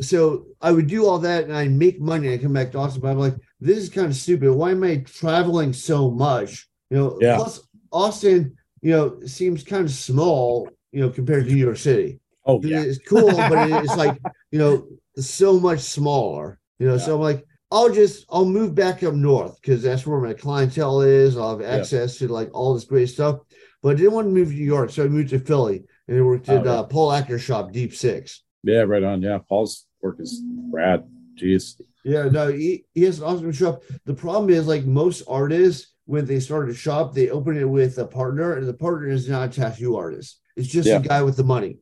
so 0.01 0.45
I 0.61 0.71
would 0.71 0.87
do 0.87 1.05
all 1.05 1.19
that 1.19 1.43
and 1.45 1.55
I 1.55 1.67
make 1.67 1.99
money. 1.99 2.33
I 2.33 2.37
come 2.37 2.53
back 2.53 2.71
to 2.71 2.79
Austin, 2.79 3.01
but 3.01 3.09
I'm 3.09 3.19
like, 3.19 3.35
this 3.63 3.77
is 3.77 3.89
kind 3.89 4.07
of 4.07 4.15
stupid. 4.15 4.51
Why 4.51 4.71
am 4.71 4.83
I 4.83 4.97
traveling 4.97 5.73
so 5.73 6.11
much? 6.11 6.67
You 6.89 6.97
know, 6.97 7.17
Yeah. 7.21 7.37
plus 7.37 7.61
Austin, 7.91 8.55
you 8.81 8.91
know, 8.91 9.19
seems 9.25 9.63
kind 9.63 9.85
of 9.85 9.91
small, 9.91 10.69
you 10.91 10.99
know, 11.01 11.09
compared 11.09 11.45
to 11.45 11.51
New 11.51 11.57
York 11.57 11.77
City. 11.77 12.19
oh 12.45 12.59
yeah. 12.63 12.81
It's 12.81 12.99
cool, 13.07 13.31
but 13.49 13.69
it's 13.69 13.95
like, 14.03 14.19
you 14.51 14.59
know, 14.59 14.87
so 15.17 15.59
much 15.59 15.79
smaller. 15.79 16.59
You 16.79 16.87
know, 16.87 16.97
so 16.97 17.15
I'm 17.15 17.21
like, 17.21 17.45
I'll 17.71 17.91
just 17.93 18.25
I'll 18.29 18.45
move 18.45 18.75
back 18.75 19.01
up 19.03 19.13
north 19.13 19.59
because 19.61 19.81
that's 19.81 20.05
where 20.05 20.19
my 20.19 20.33
clientele 20.33 21.01
is. 21.01 21.37
I'll 21.37 21.51
have 21.57 21.61
Yeah. 21.61 21.75
access 21.77 22.17
to 22.17 22.27
like 22.27 22.49
all 22.53 22.73
this 22.73 22.83
great 22.85 23.07
stuff. 23.09 23.39
But 23.81 23.89
I 23.89 23.93
didn't 23.95 24.13
want 24.13 24.27
to 24.27 24.31
move 24.33 24.49
to 24.49 24.53
New 24.53 24.63
York, 24.65 24.89
so 24.91 25.03
I 25.03 25.07
moved 25.07 25.29
to 25.29 25.39
Philly 25.39 25.83
and 26.07 26.17
I 26.17 26.21
worked 26.21 26.49
at 26.49 26.61
Oh, 26.61 26.63
yeah. 26.65 26.71
uh, 26.79 26.83
Paul 26.83 27.11
Acker 27.13 27.39
shop, 27.39 27.71
Deep 27.71 27.93
Six. 27.95 28.43
Yeah, 28.63 28.81
right 28.81 29.03
on. 29.03 29.21
Yeah, 29.21 29.39
Paul's 29.49 29.85
work 30.01 30.17
is 30.19 30.41
rad. 30.71 31.03
Jeez. 31.41 31.81
Yeah, 32.03 32.23
no, 32.25 32.51
he, 32.51 32.85
he 32.93 33.03
has 33.03 33.19
an 33.19 33.25
awesome 33.25 33.51
shop. 33.51 33.83
The 34.05 34.13
problem 34.13 34.49
is, 34.49 34.67
like 34.67 34.85
most 34.85 35.23
artists, 35.27 35.93
when 36.05 36.25
they 36.25 36.39
start 36.39 36.69
a 36.69 36.73
shop, 36.73 37.13
they 37.13 37.29
open 37.29 37.57
it 37.57 37.63
with 37.63 37.97
a 37.97 38.05
partner, 38.05 38.55
and 38.57 38.67
the 38.67 38.73
partner 38.73 39.07
is 39.07 39.29
not 39.29 39.49
a 39.49 39.51
tattoo 39.51 39.95
artist. 39.95 40.39
It's 40.57 40.67
just 40.67 40.87
Yeah. 40.87 40.97
a 40.97 41.01
guy 41.01 41.21
with 41.23 41.37
the 41.37 41.43
money. 41.45 41.77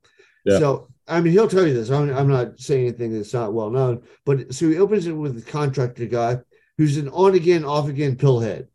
Yeah. 0.46 0.60
So, 0.60 0.88
I 1.08 1.20
mean, 1.22 1.34
he'll 1.34 1.48
tell 1.48 1.66
you 1.66 1.74
this. 1.74 1.90
I'm, 1.90 2.16
I'm 2.16 2.30
not 2.30 2.60
saying 2.60 2.88
anything 2.88 3.14
that's 3.14 3.34
not 3.34 3.54
well 3.54 3.72
known, 3.72 4.04
but 4.26 4.54
so 4.54 4.70
he 4.70 4.78
opens 4.78 5.08
it 5.08 5.12
with 5.14 5.38
a 5.38 5.42
contractor 5.42 6.06
guy 6.06 6.38
who's 6.78 6.98
an 6.98 7.10
on 7.10 7.34
again, 7.34 7.66
off 7.66 7.90
again 7.90 8.16
pillhead. 8.16 8.68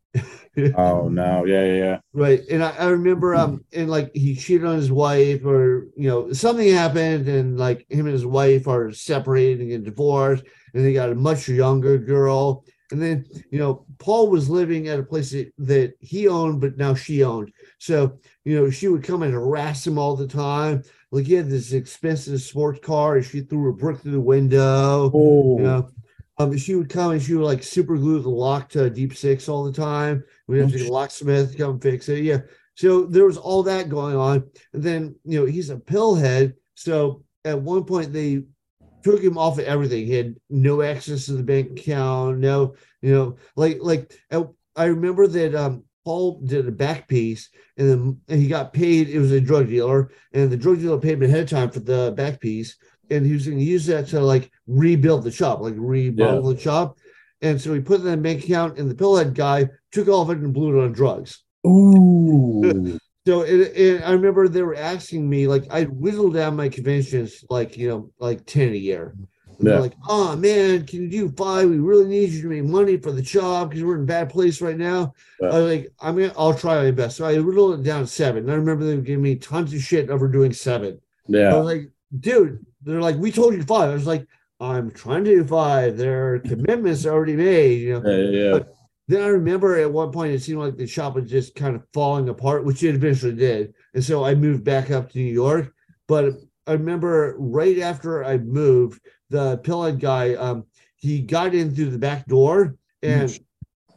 Oh 0.77 1.09
no. 1.09 1.45
Yeah, 1.47 1.65
yeah, 1.65 1.75
yeah. 1.75 1.99
Right. 2.13 2.41
And 2.51 2.65
I, 2.65 2.71
I 2.77 2.87
remember 2.87 3.35
um 3.35 3.65
and 3.73 3.91
like 3.91 4.11
he 4.15 4.35
cheated 4.35 4.67
on 4.67 4.77
his 4.77 4.91
wife 4.91 5.45
or 5.45 5.89
you 5.97 6.09
know, 6.09 6.33
something 6.33 6.69
happened 6.69 7.29
and 7.29 7.59
like 7.59 7.87
him 7.91 8.07
and 8.07 8.15
his 8.15 8.27
wife 8.27 8.67
are 8.67 8.91
separated 8.93 9.69
and 9.69 9.85
divorced 9.85 10.45
and 10.75 10.85
they 10.85 10.93
got 10.93 11.11
a 11.11 11.15
much 11.15 11.49
younger 11.49 11.99
girl. 11.99 12.65
And 12.93 13.03
then, 13.03 13.27
you 13.51 13.59
know, 13.59 13.85
Paul 13.99 14.29
was 14.29 14.49
living 14.49 14.87
at 14.87 15.01
a 15.01 15.03
place 15.03 15.33
that, 15.33 15.53
that 15.59 15.95
he 15.99 16.29
owned, 16.29 16.61
but 16.61 16.77
now 16.77 16.95
she 16.95 17.25
owned. 17.25 17.51
So, 17.79 18.21
you 18.45 18.55
know, 18.57 18.71
she 18.71 18.87
would 18.87 19.03
come 19.03 19.23
and 19.25 19.35
harass 19.35 19.85
him 19.87 19.99
all 19.99 20.15
the 20.15 20.29
time. 20.29 20.85
Like 21.11 21.27
he 21.27 21.35
had 21.35 21.51
this 21.51 21.73
expensive 21.73 22.41
sports 22.41 22.79
car 22.81 23.17
and 23.17 23.25
she 23.25 23.41
threw 23.41 23.71
a 23.71 23.73
brick 23.73 23.99
through 23.99 24.13
the 24.13 24.21
window. 24.21 25.11
Oh. 25.13 25.57
You 25.59 25.65
know, 25.65 25.89
um, 26.39 26.57
she 26.57 26.75
would 26.75 26.91
come 26.91 27.13
and 27.13 27.23
she 27.23 27.35
would 27.35 27.45
like 27.45 27.63
super 27.63 27.97
glue 27.97 28.21
the 28.21 28.29
lock 28.29 28.69
to 28.71 28.91
Deep 28.91 29.15
Six 29.17 29.49
all 29.49 29.65
the 29.65 29.73
time. 29.73 30.23
We'd 30.47 30.59
have 30.59 30.73
to 30.73 30.79
get 30.79 30.89
a 30.89 30.93
locksmith 30.93 31.53
to 31.53 31.59
come 31.59 31.81
fix 31.81 32.09
it. 32.09 32.25
Yeah. 32.25 32.41
So 32.75 33.07
there 33.07 33.25
was 33.25 33.39
all 33.39 33.63
that 33.63 33.89
going 33.89 34.17
on. 34.17 34.45
And 34.75 34.83
then, 34.83 35.17
you 35.25 35.41
know, 35.41 35.47
he's 35.47 35.71
a 35.71 35.77
pillhead. 35.77 36.55
So 36.75 37.25
at 37.45 37.61
one 37.61 37.85
point 37.85 38.13
they 38.13 38.43
took 39.03 39.23
him 39.23 39.39
off 39.39 39.59
of 39.59 39.65
everything. 39.65 40.05
He 40.05 40.15
had 40.15 40.37
no 40.51 40.83
access 40.83 41.27
to 41.27 41.33
the 41.33 41.43
bank 41.43 41.79
account, 41.79 42.39
no, 42.39 42.75
you 43.01 43.15
know, 43.15 43.37
like 43.55 43.79
like 43.81 44.13
I, 44.31 44.45
I 44.75 44.85
remember 44.87 45.27
that 45.27 45.55
um 45.55 45.85
Paul 46.05 46.41
did 46.45 46.69
a 46.69 46.73
back 46.73 47.09
piece 47.09 47.49
and 47.77 47.89
then 47.89 48.21
and 48.29 48.41
he 48.41 48.49
got 48.49 48.73
paid. 48.73 49.09
It 49.09 49.19
was 49.19 49.33
a 49.33 49.41
drug 49.41 49.69
dealer, 49.69 50.11
and 50.33 50.51
the 50.51 50.57
drug 50.57 50.81
dealer 50.81 51.01
paid 51.01 51.15
him 51.15 51.23
ahead 51.23 51.45
of 51.45 51.51
time 51.51 51.71
for 51.71 51.81
the 51.81 52.13
back 52.17 52.41
piece, 52.41 52.77
and 53.11 53.25
he 53.25 53.33
was 53.33 53.47
going 53.47 53.59
to 53.59 53.65
use 53.65 53.87
that 53.87 54.07
to 54.09 54.21
like 54.21 54.51
rebuild 54.67 55.25
the 55.25 55.31
shop, 55.31 55.61
like 55.61 55.75
remodel 55.77 56.53
the 56.55 56.59
shop. 56.59 56.99
And 57.43 57.61
so 57.61 57.75
he 57.75 57.81
put 57.81 58.01
it 58.01 58.07
in 58.07 58.11
the 58.13 58.17
bank 58.17 58.45
account, 58.45 58.79
and 58.79 58.91
the 58.91 58.95
pillhead 58.95 59.35
guy 59.35 59.69
took 59.93 60.09
all 60.09 60.23
of 60.23 60.31
it 60.31 60.39
and 60.39 60.55
blew 60.55 60.79
it 60.79 60.85
on 60.85 60.93
drugs. 60.93 61.43
Ooh. 61.67 62.99
So 63.27 63.41
it, 63.41 63.73
it, 63.77 64.03
I 64.05 64.13
remember 64.13 64.47
they 64.47 64.63
were 64.63 64.77
asking 64.77 65.29
me, 65.29 65.49
like, 65.49 65.65
I 65.69 65.83
whittled 65.83 66.35
down 66.35 66.55
my 66.55 66.69
conventions, 66.69 67.45
like, 67.51 67.77
you 67.77 67.89
know, 67.89 68.13
like 68.21 68.47
10 68.47 68.69
a 68.69 68.77
year. 68.77 69.17
And 69.59 69.67
they're 69.67 69.75
Yeah. 69.75 69.81
like, 69.81 69.97
oh 70.09 70.37
man, 70.37 70.87
can 70.87 71.03
you 71.03 71.09
do 71.11 71.35
five? 71.37 71.69
We 71.69 71.79
really 71.79 72.05
need 72.05 72.31
you 72.31 72.43
to 72.43 72.49
make 72.49 72.63
money 72.63 72.99
for 72.99 73.11
the 73.11 73.23
job 73.23 73.71
because 73.71 73.83
we're 73.83 73.97
in 73.97 74.03
a 74.03 74.07
bad 74.07 74.31
place 74.31 74.61
right 74.61 74.79
now. 74.79 75.13
Yeah. 75.41 75.49
I 75.49 75.59
was 75.59 75.73
like, 75.73 75.93
I'm 76.01 76.15
gonna 76.15 76.33
I'll 76.39 76.55
try 76.55 76.81
my 76.85 76.93
best. 76.93 77.17
So 77.17 77.25
I 77.25 77.37
whittled 77.41 77.81
it 77.81 77.83
down 77.83 78.03
to 78.03 78.07
seven. 78.07 78.45
And 78.45 78.53
I 78.53 78.55
remember 78.55 78.85
them 78.85 79.03
giving 79.03 79.25
me 79.25 79.35
tons 79.35 79.75
of 79.75 79.81
shit 79.81 80.09
over 80.09 80.29
doing 80.29 80.53
seven. 80.53 81.01
Yeah. 81.27 81.53
I 81.53 81.57
was 81.57 81.67
like, 81.67 81.91
dude, 82.21 82.65
they're 82.87 83.03
like, 83.03 83.17
we 83.17 83.33
told 83.33 83.55
you 83.55 83.63
five. 83.63 83.91
I 83.91 83.95
was 83.95 84.07
like, 84.07 84.27
I'm 84.61 84.91
trying 84.91 85.25
to 85.25 85.37
do 85.37 85.45
five. 85.45 85.97
There 85.97 86.35
are 86.35 86.39
commitments 86.39 87.05
already 87.05 87.37
made, 87.37 87.81
you 87.83 88.01
know. 88.01 88.11
Yeah. 88.11 88.17
yeah, 88.17 88.55
yeah. 88.55 88.61
Then 89.09 89.23
I 89.23 89.29
remember 89.29 89.79
at 89.79 89.93
one 89.93 90.11
point 90.11 90.33
it 90.33 90.43
seemed 90.43 90.61
like 90.61 90.77
the 90.77 90.87
shop 90.87 91.15
was 91.15 91.31
just 91.31 91.55
kind 91.55 91.77
of 91.77 91.85
falling 91.93 92.29
apart, 92.29 92.65
which 92.65 92.83
it 92.83 92.95
eventually 92.95 93.35
did. 93.35 93.75
And 93.95 94.03
so 94.03 94.25
I 94.25 94.35
moved 94.35 94.65
back 94.65 94.91
up 94.91 95.11
to 95.11 95.19
New 95.19 95.33
York. 95.33 95.73
But 96.09 96.35
I 96.67 96.73
remember 96.73 97.37
right 97.39 97.79
after 97.79 98.25
I 98.25 98.39
moved, 98.39 99.01
the 99.31 99.59
pillhead 99.59 100.01
guy, 100.01 100.35
um, 100.35 100.65
he 100.97 101.21
got 101.21 101.55
in 101.55 101.75
through 101.75 101.91
the 101.91 101.99
back 101.99 102.27
door 102.27 102.77
and 103.03 103.39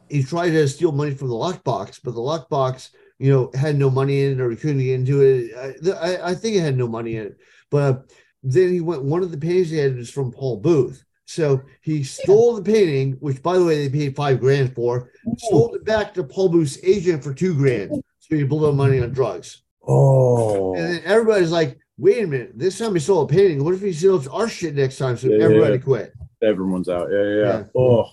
he 0.08 0.22
tried 0.22 0.50
to 0.50 0.68
steal 0.68 0.92
money 0.92 1.14
from 1.14 1.28
the 1.28 1.34
lockbox, 1.34 2.00
but 2.02 2.14
the 2.14 2.20
lockbox, 2.20 2.90
you 3.18 3.32
know, 3.32 3.50
had 3.54 3.76
no 3.76 3.90
money 3.90 4.24
in 4.24 4.32
it 4.32 4.40
or 4.40 4.50
he 4.50 4.56
couldn't 4.56 4.78
get 4.78 4.94
into 4.94 5.22
it. 5.22 5.56
I, 5.56 5.90
I, 5.90 6.30
I 6.30 6.34
think 6.34 6.56
it 6.56 6.60
had 6.60 6.76
no 6.76 6.88
money 6.88 7.16
in 7.16 7.26
it. 7.26 7.38
But 7.70 8.10
then 8.42 8.72
he 8.72 8.80
went, 8.80 9.02
one 9.02 9.22
of 9.22 9.30
the 9.30 9.38
paintings 9.38 9.70
he 9.70 9.78
had 9.78 9.96
was 9.96 10.10
from 10.10 10.32
Paul 10.32 10.58
Booth. 10.58 11.04
So 11.26 11.62
he 11.82 12.02
stole 12.02 12.56
the 12.56 12.62
painting, 12.62 13.12
which 13.20 13.42
by 13.42 13.56
the 13.56 13.64
way, 13.64 13.86
they 13.86 13.88
paid 13.88 14.16
five 14.16 14.40
grand 14.40 14.74
for, 14.74 15.10
sold 15.38 15.76
it 15.76 15.84
back 15.84 16.12
to 16.14 16.24
Paul 16.24 16.48
Booth's 16.48 16.78
agent 16.82 17.22
for 17.22 17.32
two 17.32 17.54
grand. 17.54 17.92
So 18.18 18.36
he 18.36 18.42
blew 18.42 18.68
up 18.68 18.74
money 18.74 19.00
on 19.00 19.12
drugs. 19.12 19.62
Oh. 19.86 20.74
And 20.74 20.84
then 20.84 21.02
everybody's 21.04 21.52
like, 21.52 21.78
wait 21.98 22.24
a 22.24 22.26
minute, 22.26 22.52
this 22.56 22.78
time 22.78 22.94
he 22.94 23.00
stole 23.00 23.22
a 23.22 23.28
painting. 23.28 23.62
What 23.62 23.74
if 23.74 23.80
he 23.80 23.92
steals 23.92 24.26
our 24.28 24.48
shit 24.48 24.74
next 24.74 24.98
time? 24.98 25.16
So 25.16 25.28
Yeah, 25.28 25.44
everybody 25.44 25.74
yeah. 25.74 25.80
quit. 25.80 26.12
Everyone's 26.42 26.88
out. 26.88 27.08
Yeah, 27.12 27.22
yeah. 27.22 27.34
yeah. 27.34 27.58
Yeah. 27.58 27.64
Oh 27.76 28.10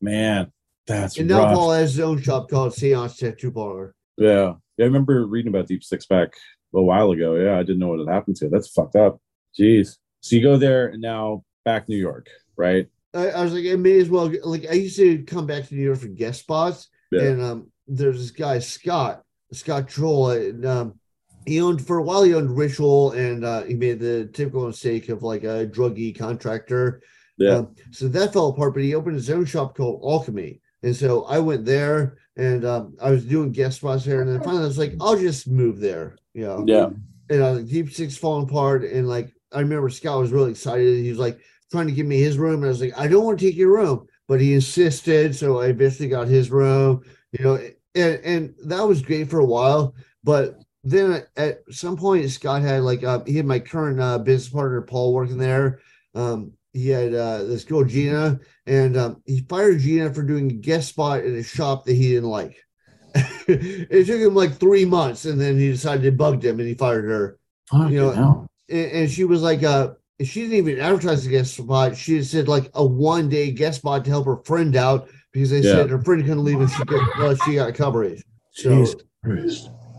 man, 0.00 0.52
that's 0.86 1.16
And 1.16 1.28
now 1.28 1.44
rough. 1.44 1.54
Paul 1.54 1.72
has 1.72 1.92
his 1.92 2.00
own 2.00 2.20
shop 2.20 2.50
called 2.50 2.74
Seance 2.74 3.16
Tattoo 3.16 3.50
Parlor. 3.52 3.94
Yeah. 4.16 4.54
Yeah, 4.76 4.84
I 4.84 4.88
remember 4.88 5.26
reading 5.26 5.48
about 5.48 5.66
Deep 5.66 5.82
Six 5.82 6.06
back 6.06 6.34
a 6.74 6.82
while 6.82 7.10
ago. 7.12 7.34
Yeah, 7.34 7.58
I 7.58 7.62
didn't 7.62 7.78
know 7.78 7.88
what 7.88 8.00
had 8.00 8.08
happened 8.08 8.36
to 8.36 8.46
it. 8.46 8.52
That's 8.52 8.68
fucked 8.68 8.96
up. 8.96 9.20
Jeez. 9.58 9.98
So 10.20 10.36
you 10.36 10.42
go 10.42 10.56
there 10.56 10.88
and 10.88 11.00
now 11.00 11.44
back 11.64 11.88
New 11.88 11.96
York, 11.96 12.28
right? 12.56 12.86
I, 13.14 13.28
I 13.30 13.44
was 13.44 13.52
like, 13.52 13.66
I 13.66 13.76
may 13.76 13.98
as 14.00 14.08
well. 14.08 14.32
Like, 14.42 14.66
I 14.68 14.74
used 14.74 14.96
to 14.96 15.22
come 15.22 15.46
back 15.46 15.68
to 15.68 15.74
New 15.74 15.82
York 15.82 15.98
for 15.98 16.08
guest 16.08 16.40
spots, 16.40 16.88
Yeah. 17.12 17.22
and 17.22 17.42
um, 17.42 17.70
there's 17.86 18.18
this 18.18 18.30
guy 18.30 18.58
Scott, 18.58 19.22
Scott 19.52 19.88
Troll, 19.88 20.30
and 20.30 20.66
um, 20.66 21.00
he 21.46 21.60
owned 21.60 21.86
for 21.86 21.98
a 21.98 22.02
while. 22.02 22.22
He 22.22 22.34
owned 22.34 22.56
Ritual, 22.56 23.12
and 23.12 23.44
uh, 23.44 23.62
he 23.62 23.74
made 23.74 24.00
the 24.00 24.26
typical 24.26 24.66
mistake 24.66 25.08
of 25.08 25.22
like 25.22 25.44
a 25.44 25.66
druggy 25.66 26.16
contractor. 26.16 27.00
Yeah. 27.38 27.58
Um, 27.58 27.76
so 27.92 28.08
that 28.08 28.32
fell 28.32 28.48
apart, 28.48 28.74
but 28.74 28.82
he 28.82 28.94
opened 28.94 29.14
his 29.14 29.30
own 29.30 29.44
shop 29.44 29.76
called 29.76 30.02
Alchemy, 30.04 30.60
and 30.82 30.94
so 30.94 31.24
I 31.24 31.38
went 31.38 31.64
there, 31.64 32.18
and 32.36 32.64
um, 32.64 32.96
I 33.00 33.10
was 33.10 33.24
doing 33.24 33.52
guest 33.52 33.78
spots 33.78 34.04
there, 34.04 34.20
and 34.20 34.30
then 34.30 34.42
finally 34.42 34.64
I 34.64 34.66
was 34.66 34.78
like, 34.78 34.94
I'll 35.00 35.16
just 35.18 35.48
move 35.48 35.78
there, 35.80 36.16
you 36.34 36.44
know 36.44 36.64
yeah. 36.66 36.90
and 37.30 37.42
uh, 37.42 37.58
Deep 37.60 37.92
Six 37.92 38.16
falling 38.16 38.48
apart. 38.48 38.84
And 38.84 39.08
like, 39.08 39.32
I 39.52 39.60
remember 39.60 39.88
Scott 39.88 40.20
was 40.20 40.32
really 40.32 40.50
excited. 40.50 41.02
He 41.02 41.10
was 41.10 41.18
like 41.18 41.38
trying 41.70 41.86
to 41.86 41.92
give 41.92 42.06
me 42.06 42.20
his 42.20 42.38
room. 42.38 42.56
And 42.56 42.66
I 42.66 42.68
was 42.68 42.80
like, 42.80 42.98
I 42.98 43.06
don't 43.08 43.24
want 43.24 43.38
to 43.38 43.46
take 43.46 43.56
your 43.56 43.72
room, 43.72 44.06
but 44.26 44.40
he 44.40 44.54
insisted. 44.54 45.34
So 45.34 45.60
I 45.60 45.66
eventually 45.66 46.08
got 46.08 46.28
his 46.28 46.50
room, 46.50 47.02
you 47.32 47.44
know, 47.44 47.54
and, 47.94 48.20
and 48.24 48.54
that 48.64 48.86
was 48.86 49.02
great 49.02 49.28
for 49.28 49.40
a 49.40 49.44
while. 49.44 49.94
But 50.24 50.58
then 50.84 51.24
at 51.36 51.60
some 51.70 51.96
point, 51.96 52.30
Scott 52.30 52.62
had 52.62 52.82
like, 52.82 53.04
uh, 53.04 53.22
he 53.26 53.36
had 53.36 53.46
my 53.46 53.58
current 53.58 54.00
uh, 54.00 54.18
business 54.18 54.52
partner, 54.52 54.82
Paul, 54.82 55.12
working 55.12 55.38
there. 55.38 55.80
Um, 56.14 56.52
he 56.72 56.88
had 56.88 57.14
uh, 57.14 57.44
this 57.44 57.64
girl, 57.64 57.84
Gina, 57.84 58.38
and 58.66 58.96
um, 58.96 59.22
he 59.26 59.40
fired 59.40 59.80
Gina 59.80 60.12
for 60.12 60.22
doing 60.22 60.50
a 60.50 60.54
guest 60.54 60.90
spot 60.90 61.20
at 61.20 61.26
a 61.26 61.42
shop 61.42 61.84
that 61.84 61.94
he 61.94 62.10
didn't 62.10 62.28
like. 62.28 62.56
it 63.14 64.06
took 64.06 64.20
him 64.20 64.34
like 64.34 64.54
three 64.54 64.84
months, 64.84 65.24
and 65.24 65.40
then 65.40 65.58
he 65.58 65.70
decided 65.72 66.04
it 66.04 66.16
bugged 66.16 66.44
him, 66.44 66.60
and 66.60 66.68
he 66.68 66.74
fired 66.74 67.06
her. 67.06 67.38
Fucking 67.70 67.92
You 67.92 68.00
know. 68.00 68.46
And, 68.68 68.92
and 68.92 69.10
she 69.10 69.24
was 69.24 69.42
like, 69.42 69.62
uh, 69.62 69.94
she 70.22 70.42
didn't 70.42 70.56
even 70.56 70.80
advertise 70.80 71.24
the 71.24 71.30
guest 71.30 71.56
spot. 71.56 71.96
She 71.96 72.22
said 72.22 72.48
like 72.48 72.70
a 72.74 72.84
one 72.84 73.28
day 73.28 73.50
guest 73.52 73.78
spot 73.80 74.04
to 74.04 74.10
help 74.10 74.26
her 74.26 74.38
friend 74.44 74.74
out 74.76 75.08
because 75.32 75.50
they 75.50 75.62
Yeah. 75.62 75.72
said 75.74 75.90
her 75.90 76.02
friend 76.02 76.22
couldn't 76.22 76.44
leave 76.44 76.60
and 76.60 76.70
she 76.70 76.82
got, 76.84 77.02
well, 77.14 77.34
she 77.34 77.54
got 77.54 77.74
coverage. 77.74 78.24
So, 78.50 78.94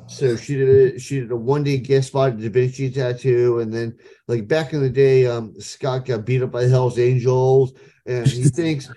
so 0.08 0.36
she 0.36 0.56
did 0.58 0.96
a, 0.96 1.00
she 1.00 1.20
did 1.20 1.32
a 1.32 1.36
one 1.36 1.64
day 1.64 1.78
guest 1.78 2.10
spot 2.10 2.32
at 2.32 2.40
Da 2.40 2.50
Vinci 2.50 2.90
Tattoo, 2.90 3.60
and 3.60 3.72
then 3.74 3.96
like 4.28 4.48
back 4.48 4.74
in 4.74 4.82
the 4.82 4.90
day, 4.90 5.28
um, 5.28 5.54
Scott 5.60 6.06
got 6.06 6.26
beat 6.26 6.42
up 6.42 6.52
by 6.52 6.64
the 6.64 6.70
Hell's 6.70 6.98
Angels, 6.98 7.74
and 8.06 8.34
he 8.34 8.44
thinks 8.50 8.90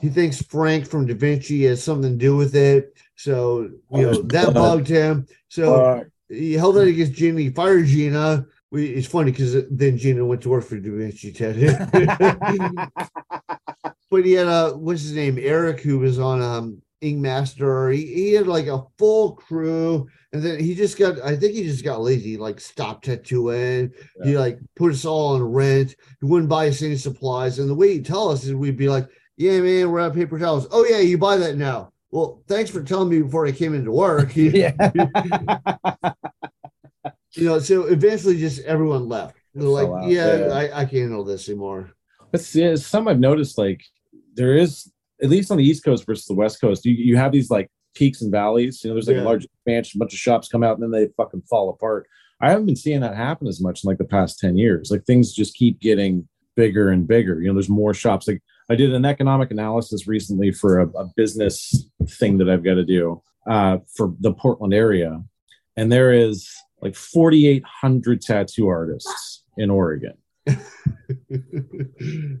he 0.00 0.08
thinks 0.08 0.40
Frank 0.42 0.86
from 0.86 1.06
Da 1.06 1.14
Vinci 1.14 1.64
has 1.64 1.82
something 1.82 2.12
to 2.12 2.16
do 2.16 2.34
with 2.36 2.54
it. 2.56 2.96
So 3.16 3.70
you 3.90 4.06
know 4.06 4.22
that 4.22 4.54
bugged 4.54 4.88
him. 4.88 5.26
So 5.48 5.86
he 6.28 6.54
held 6.54 6.78
it 6.78 6.88
against 6.88 7.12
Gina. 7.12 7.40
He 7.40 7.50
fired 7.50 7.86
Gina. 7.86 8.46
We, 8.74 8.88
it's 8.88 9.06
funny 9.06 9.30
because 9.30 9.54
then 9.70 9.96
Gina 9.96 10.26
went 10.26 10.42
to 10.42 10.48
work 10.48 10.64
for 10.64 10.76
Da 10.76 10.90
Vinci 10.90 11.32
Tattoo. 11.32 11.76
but 14.10 14.24
he 14.24 14.32
had 14.32 14.48
a 14.48 14.72
what's 14.76 15.02
his 15.02 15.12
name, 15.12 15.38
Eric, 15.40 15.78
who 15.78 16.00
was 16.00 16.18
on 16.18 16.42
um 16.42 16.82
Ink 17.00 17.20
Master. 17.20 17.90
He, 17.90 18.04
he 18.04 18.32
had 18.32 18.48
like 18.48 18.66
a 18.66 18.82
full 18.98 19.36
crew, 19.36 20.08
and 20.32 20.42
then 20.42 20.58
he 20.58 20.74
just 20.74 20.98
got. 20.98 21.20
I 21.20 21.36
think 21.36 21.54
he 21.54 21.62
just 21.62 21.84
got 21.84 22.00
lazy. 22.00 22.30
He, 22.30 22.36
like 22.36 22.58
stopped 22.58 23.04
tattooing. 23.04 23.92
He 24.24 24.36
like 24.36 24.58
put 24.74 24.90
us 24.90 25.04
all 25.04 25.36
on 25.36 25.42
rent. 25.44 25.94
He 26.20 26.26
wouldn't 26.26 26.50
buy 26.50 26.66
us 26.66 26.82
any 26.82 26.96
supplies. 26.96 27.60
And 27.60 27.70
the 27.70 27.76
way 27.76 27.92
he'd 27.92 28.04
tell 28.04 28.28
us 28.28 28.42
is 28.42 28.54
we'd 28.54 28.76
be 28.76 28.88
like, 28.88 29.08
"Yeah, 29.36 29.60
man, 29.60 29.88
we're 29.88 30.00
out 30.00 30.10
of 30.10 30.16
paper 30.16 30.36
towels. 30.36 30.66
Oh 30.72 30.84
yeah, 30.84 30.98
you 30.98 31.16
buy 31.16 31.36
that 31.36 31.56
now." 31.56 31.92
Well, 32.10 32.42
thanks 32.48 32.72
for 32.72 32.82
telling 32.82 33.08
me 33.08 33.22
before 33.22 33.46
I 33.46 33.52
came 33.52 33.72
into 33.72 33.92
work. 33.92 34.32
Yeah. 34.36 34.72
you 37.34 37.44
know, 37.44 37.58
so 37.58 37.84
eventually 37.84 38.38
just 38.38 38.60
everyone 38.62 39.08
left. 39.08 39.36
They're 39.54 39.68
like, 39.68 39.88
out, 39.88 40.08
yeah, 40.08 40.36
yeah. 40.36 40.46
I, 40.52 40.80
I 40.80 40.84
can't 40.84 40.92
handle 40.92 41.24
this 41.24 41.48
anymore. 41.48 41.92
But 42.32 42.40
see, 42.40 42.76
some 42.76 43.06
I've 43.08 43.20
noticed, 43.20 43.58
like 43.58 43.82
there 44.34 44.56
is 44.56 44.90
at 45.22 45.30
least 45.30 45.50
on 45.50 45.58
the 45.58 45.64
East 45.64 45.84
Coast 45.84 46.04
versus 46.06 46.26
the 46.26 46.34
West 46.34 46.60
Coast, 46.60 46.84
you, 46.84 46.92
you 46.92 47.16
have 47.16 47.32
these 47.32 47.50
like 47.50 47.70
peaks 47.94 48.22
and 48.22 48.32
valleys. 48.32 48.82
You 48.82 48.90
know, 48.90 48.94
there's 48.94 49.06
like 49.06 49.16
Yeah. 49.16 49.22
a 49.22 49.24
large 49.24 49.44
expansion, 49.44 49.98
a 49.98 50.00
bunch 50.00 50.12
of 50.12 50.18
shops 50.18 50.48
come 50.48 50.64
out, 50.64 50.78
and 50.78 50.82
then 50.82 50.90
they 50.90 51.08
fucking 51.16 51.42
fall 51.42 51.70
apart. 51.70 52.06
I 52.40 52.50
haven't 52.50 52.66
been 52.66 52.76
seeing 52.76 53.00
that 53.00 53.14
happen 53.16 53.46
as 53.46 53.60
much 53.60 53.84
in 53.84 53.88
like 53.88 53.98
the 53.98 54.04
past 54.04 54.40
10 54.40 54.58
years. 54.58 54.90
Like 54.90 55.04
things 55.04 55.32
just 55.32 55.54
keep 55.54 55.80
getting 55.80 56.28
bigger 56.56 56.90
and 56.90 57.06
bigger. 57.06 57.40
You 57.40 57.48
know, 57.48 57.54
there's 57.54 57.68
more 57.68 57.94
shops. 57.94 58.26
Like 58.26 58.42
I 58.68 58.74
did 58.74 58.92
an 58.92 59.04
economic 59.04 59.50
analysis 59.50 60.08
recently 60.08 60.50
for 60.50 60.80
a, 60.80 60.88
a 60.88 61.04
business 61.16 61.88
thing 62.08 62.38
that 62.38 62.50
I've 62.50 62.64
got 62.64 62.74
to 62.74 62.84
do 62.84 63.22
uh, 63.48 63.78
for 63.96 64.14
the 64.20 64.32
Portland 64.32 64.74
area. 64.74 65.22
And 65.76 65.90
there 65.90 66.12
is 66.12 66.50
like 66.84 66.94
4,800 66.94 68.20
tattoo 68.20 68.68
artists 68.68 69.42
in 69.56 69.70
Oregon. 69.70 70.14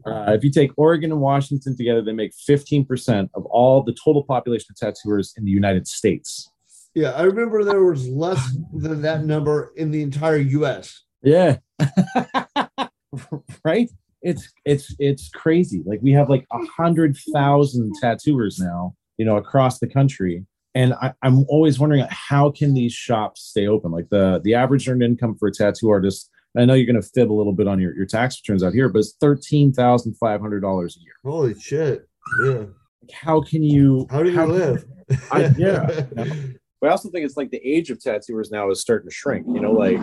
Uh, 0.06 0.32
if 0.32 0.44
you 0.44 0.50
take 0.50 0.70
Oregon 0.76 1.10
and 1.10 1.20
Washington 1.20 1.76
together, 1.76 2.02
they 2.02 2.12
make 2.12 2.32
15% 2.48 3.28
of 3.34 3.44
all 3.46 3.82
the 3.82 3.94
total 4.04 4.22
population 4.22 4.66
of 4.70 4.76
tattooers 4.76 5.34
in 5.36 5.44
the 5.44 5.50
United 5.50 5.86
States. 5.86 6.50
yeah, 6.94 7.10
I 7.10 7.22
remember 7.22 7.64
there 7.64 7.82
was 7.84 8.06
less 8.08 8.56
than 8.72 9.02
that 9.02 9.24
number 9.24 9.72
in 9.76 9.90
the 9.90 10.02
entire 10.02 10.36
U.S. 10.36 11.02
Yeah. 11.22 11.56
right? 13.64 13.90
It's 14.22 14.52
it's 14.64 14.94
it's 14.98 15.28
crazy. 15.30 15.82
Like 15.84 16.00
we 16.02 16.12
have 16.12 16.28
like 16.28 16.46
a 16.52 16.64
hundred 16.76 17.16
thousand 17.34 17.94
tattooers 18.00 18.58
now, 18.58 18.94
you 19.18 19.24
know, 19.24 19.36
across 19.36 19.78
the 19.78 19.88
country. 19.88 20.44
And 20.74 20.92
I, 20.94 21.12
I'm 21.22 21.44
always 21.48 21.78
wondering 21.78 22.04
how 22.10 22.50
can 22.50 22.74
these 22.74 22.92
shops 22.92 23.42
stay 23.42 23.66
open? 23.68 23.92
Like 23.92 24.08
the 24.10 24.40
the 24.42 24.54
average 24.54 24.88
earned 24.88 25.02
income 25.02 25.36
for 25.38 25.48
a 25.48 25.52
tattoo 25.52 25.88
artist. 25.90 26.30
I 26.56 26.64
know 26.64 26.74
you're 26.74 26.86
going 26.86 27.00
to 27.02 27.08
fib 27.14 27.32
a 27.32 27.34
little 27.34 27.52
bit 27.52 27.66
on 27.66 27.80
your, 27.80 27.96
your 27.96 28.06
tax 28.06 28.40
returns 28.40 28.62
out 28.62 28.72
here, 28.74 28.88
but 28.88 29.00
it's 29.00 29.14
thirteen 29.20 29.72
thousand 29.72 30.14
five 30.18 30.40
hundred 30.40 30.60
dollars 30.60 30.96
a 30.96 31.00
year. 31.00 31.14
Holy 31.24 31.58
shit! 31.58 32.08
Yeah, 32.44 32.50
Like, 32.52 32.68
how 33.12 33.40
can 33.40 33.62
you? 33.62 34.06
how 34.10 34.22
do 34.22 34.30
you 34.30 34.44
live? 34.44 34.84
I- 35.30 35.52
yeah. 35.58 36.02
But 36.80 36.88
I 36.88 36.90
also 36.90 37.08
think 37.08 37.24
it's 37.24 37.38
like 37.38 37.50
the 37.50 37.66
age 37.66 37.88
of 37.90 37.98
tattooers 37.98 38.50
now 38.50 38.68
is 38.70 38.78
starting 38.82 39.08
to 39.08 39.14
shrink. 39.14 39.46
You 39.48 39.58
know, 39.60 39.72
like 39.72 39.98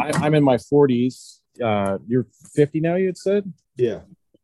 I, 0.00 0.10
I'm 0.26 0.34
in 0.34 0.42
my 0.42 0.56
40s. 0.56 1.38
Uh, 1.64 1.98
you're 2.08 2.26
50 2.56 2.80
now. 2.80 2.96
You 2.96 3.06
had 3.06 3.16
said 3.16 3.52
yeah, 3.76 4.00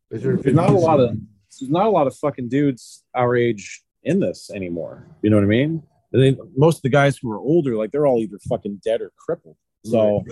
there's 0.09 0.55
not 0.55 0.71
a 0.71 0.75
lot 0.75 1.01
of 1.01 1.17
there's 1.59 1.69
not 1.71 1.87
a 1.87 1.91
lot 1.91 2.07
of 2.07 2.15
fucking 2.17 2.49
dudes 2.49 3.03
our 3.13 3.35
age 3.35 3.83
in 4.03 4.21
this 4.21 4.51
anymore. 4.51 5.07
You 5.23 5.31
know 5.31 5.37
what 5.37 5.45
I 5.45 5.49
mean? 5.49 5.83
And 6.13 6.23
then 6.23 6.39
most 6.57 6.79
of 6.79 6.83
the 6.83 6.89
guys 6.89 7.19
who 7.19 7.31
are 7.31 7.39
older, 7.39 7.77
like 7.77 7.93
they're 7.93 8.07
all 8.07 8.21
either 8.21 8.39
fucking 8.49 8.81
dead 8.85 9.01
or 9.01 9.13
crippled. 9.17 9.57
So 9.85 10.25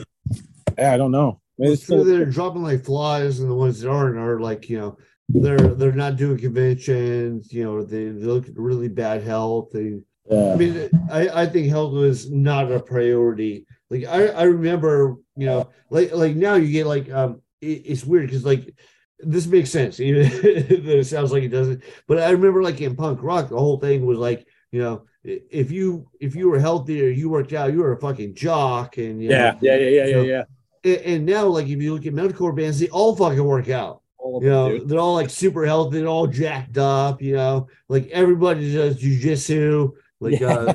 yeah, 0.78 0.93
I 0.93 0.97
don't 0.97 1.12
know. 1.12 1.40
Maybe 1.59 1.74
it's 1.74 1.86
So 1.86 2.02
still, 2.02 2.05
they're 2.05 2.26
dropping 2.26 2.62
like 2.62 2.84
flies, 2.84 3.40
and 3.40 3.51
the 3.51 3.55
ones 3.55 3.80
that 3.80 3.90
aren't 3.90 4.18
are 4.18 4.40
like 4.40 4.68
you 4.68 4.78
know 4.78 4.98
they're 5.28 5.56
they're 5.56 5.93
not 5.93 6.16
doing 6.16 6.38
conventions. 6.38 7.52
You 7.52 7.64
know 7.64 7.82
they, 7.82 8.06
they 8.06 8.24
look 8.24 8.47
really 8.55 8.88
bad 8.88 9.22
health. 9.22 9.70
They 9.72 10.01
yeah. 10.28 10.52
I 10.52 10.56
mean, 10.56 10.90
I, 11.10 11.28
I 11.43 11.47
think 11.47 11.68
health 11.68 11.93
was 11.93 12.30
not 12.30 12.72
a 12.72 12.80
priority. 12.80 13.66
Like 13.90 14.05
I, 14.06 14.26
I 14.28 14.43
remember, 14.44 15.16
you 15.36 15.47
know, 15.47 15.70
like 15.90 16.12
like 16.12 16.34
now 16.34 16.55
you 16.55 16.72
get 16.72 16.86
like 16.86 17.10
um, 17.10 17.43
it, 17.60 17.82
it's 17.84 18.05
weird 18.05 18.26
because 18.26 18.44
like 18.44 18.74
this 19.20 19.47
makes 19.47 19.70
sense. 19.70 19.98
It 20.01 21.06
sounds 21.06 21.32
like 21.32 21.43
it 21.43 21.48
doesn't. 21.48 21.82
But 22.06 22.18
I 22.20 22.30
remember 22.30 22.62
like 22.62 22.80
in 22.80 22.97
punk 22.97 23.22
rock, 23.22 23.48
the 23.48 23.59
whole 23.59 23.78
thing 23.78 24.05
was 24.06 24.18
like, 24.18 24.47
you 24.72 24.80
know, 24.80 25.05
if 25.24 25.70
you 25.70 26.09
if 26.20 26.34
you 26.34 26.48
were 26.48 26.59
healthy 26.59 27.05
or 27.05 27.09
you 27.09 27.28
worked 27.30 27.52
out, 27.52 27.72
you 27.72 27.80
were 27.80 27.93
a 27.93 28.01
fucking 28.01 28.34
jock. 28.34 28.98
And 28.98 29.22
Yeah, 29.22 29.52
know, 29.52 29.59
yeah, 29.62 29.76
yeah, 29.76 29.88
yeah, 29.88 30.05
yeah, 30.06 30.12
So- 30.12 30.22
yeah. 30.22 30.44
and, 30.84 30.97
and 31.12 31.26
now 31.26 31.47
like 31.47 31.66
if 31.68 31.80
you 31.82 31.94
look 31.94 32.06
at 32.06 32.12
metalcore 32.12 32.55
bands, 32.56 32.78
they 32.78 32.88
all 32.88 33.16
fucking 33.16 33.43
work 33.44 33.68
out. 33.68 34.02
All 34.18 34.43
You 34.43 34.51
know, 34.51 34.68
dude. 34.78 34.88
they're 34.88 34.98
all 34.98 35.14
like 35.14 35.30
super 35.30 35.64
healthy, 35.66 35.98
they're 35.98 36.09
all 36.09 36.26
jacked 36.26 36.78
up, 36.78 37.22
you 37.22 37.34
know, 37.36 37.68
like 37.88 38.09
everybody 38.09 38.72
does 38.72 39.01
jujitsu. 39.02 39.93
Like 40.20 40.40
uh 40.43 40.74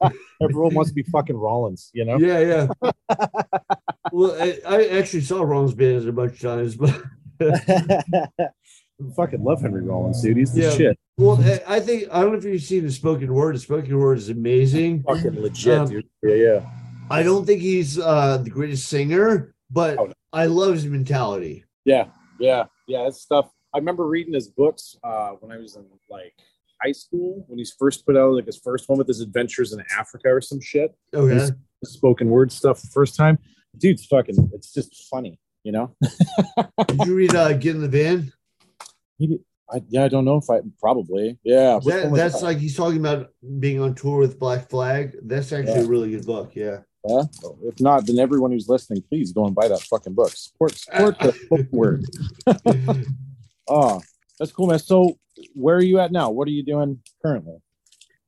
Everyone 0.42 0.74
wants 0.74 0.90
to 0.90 0.94
be 0.94 1.02
fucking 1.04 1.36
Rollins, 1.36 1.90
you 1.94 2.04
know? 2.04 2.18
yeah, 2.18 2.40
yeah. 2.40 2.66
well, 4.12 4.36
I, 4.40 4.58
I 4.66 4.86
actually 4.98 5.22
saw 5.22 5.42
Ron's 5.42 5.74
bands 5.74 6.06
a 6.06 6.12
bunch 6.12 6.32
of 6.34 6.40
times, 6.40 6.76
but 6.76 7.00
fucking 9.16 9.42
love 9.42 9.60
Henry 9.60 9.82
Rollins, 9.82 10.22
dude. 10.22 10.36
He's 10.36 10.52
the 10.52 10.62
Yeah. 10.62 10.70
shit. 10.70 10.98
well, 11.16 11.40
I- 11.42 11.76
I 11.76 11.80
think 11.80 12.08
I 12.10 12.20
don't 12.22 12.32
know 12.32 12.38
if 12.38 12.44
you've 12.44 12.62
seen 12.62 12.84
the 12.84 12.90
spoken 12.92 13.32
word. 13.32 13.54
The 13.54 13.60
spoken 13.60 13.96
word 13.98 14.18
is 14.18 14.28
amazing. 14.28 15.02
Fucking 15.04 15.40
legit, 15.40 15.78
Um, 15.78 15.88
dude. 15.88 16.08
Yeah, 16.22 16.34
yeah. 16.34 16.70
I 17.10 17.22
don't 17.22 17.44
think 17.44 17.60
he's 17.60 17.98
uh 17.98 18.38
the 18.38 18.50
greatest 18.50 18.88
singer, 18.88 19.54
but 19.70 19.98
Oh, 19.98 20.06
no. 20.06 20.12
I 20.32 20.46
love 20.46 20.74
his 20.74 20.86
mentality. 20.86 21.64
Yeah, 21.84 22.06
yeah, 22.40 22.64
yeah. 22.88 23.04
That's 23.04 23.20
stuff. 23.20 23.50
I 23.72 23.78
remember 23.78 24.06
reading 24.06 24.34
his 24.34 24.48
books 24.48 24.96
uh, 25.04 25.30
when 25.40 25.50
I 25.52 25.58
was 25.60 25.76
in 25.76 25.84
like 26.08 26.34
high 26.82 26.92
school 26.92 27.44
when 27.48 27.58
he's 27.58 27.72
first 27.78 28.04
put 28.06 28.16
out 28.16 28.32
like 28.34 28.46
his 28.46 28.56
first 28.58 28.88
one 28.88 28.98
with 28.98 29.08
his 29.08 29.20
adventures 29.20 29.72
in 29.72 29.82
Africa 29.96 30.28
or 30.28 30.40
some 30.40 30.60
shit. 30.60 30.94
Okay. 31.12 31.34
His 31.34 31.52
spoken 31.84 32.28
word 32.30 32.50
stuff 32.52 32.80
the 32.80 32.88
first 32.88 33.16
time. 33.16 33.38
Dude's 33.76 34.06
fucking. 34.06 34.50
It's 34.54 34.72
just 34.72 35.08
funny, 35.10 35.38
you 35.64 35.72
know. 35.72 35.94
Did 36.88 37.06
you 37.06 37.14
read 37.16 37.34
uh 37.34 37.52
Get 37.54 37.74
in 37.74 37.80
the 37.82 37.88
Van? 37.88 38.32
He, 39.18 39.38
I, 39.72 39.82
yeah, 39.88 40.04
I 40.04 40.08
don't 40.08 40.24
know 40.24 40.36
if 40.36 40.48
I 40.50 40.60
probably. 40.78 41.38
Yeah, 41.42 41.80
That, 41.84 42.12
that's 42.14 42.40
that? 42.40 42.46
like 42.46 42.58
he's 42.58 42.76
talking 42.76 43.00
about 43.00 43.30
being 43.58 43.80
on 43.80 43.94
tour 43.94 44.18
with 44.18 44.38
Black 44.38 44.68
Flag. 44.68 45.16
That's 45.22 45.52
actually 45.52 45.72
Yeah. 45.74 45.80
a 45.80 45.86
really 45.86 46.10
good 46.12 46.26
book. 46.26 46.54
Yeah. 46.54 46.80
Yeah? 47.08 47.22
If 47.64 47.80
not, 47.80 48.06
then 48.06 48.18
everyone 48.18 48.50
who's 48.52 48.68
listening, 48.68 49.02
please 49.08 49.32
go 49.32 49.46
and 49.46 49.54
buy 49.54 49.68
that 49.68 49.80
fucking 49.82 50.14
book. 50.14 50.30
Support, 50.30 50.76
support 50.76 51.18
the 51.18 51.34
book 51.50 51.66
word. 51.72 52.04
Oh, 53.66 54.02
that's 54.38 54.52
cool, 54.52 54.66
man. 54.66 54.78
So, 54.78 55.18
where 55.54 55.76
are 55.76 55.82
you 55.82 55.98
at 55.98 56.12
now? 56.12 56.30
What 56.30 56.46
are 56.48 56.50
you 56.50 56.62
doing 56.62 57.00
currently? 57.22 57.56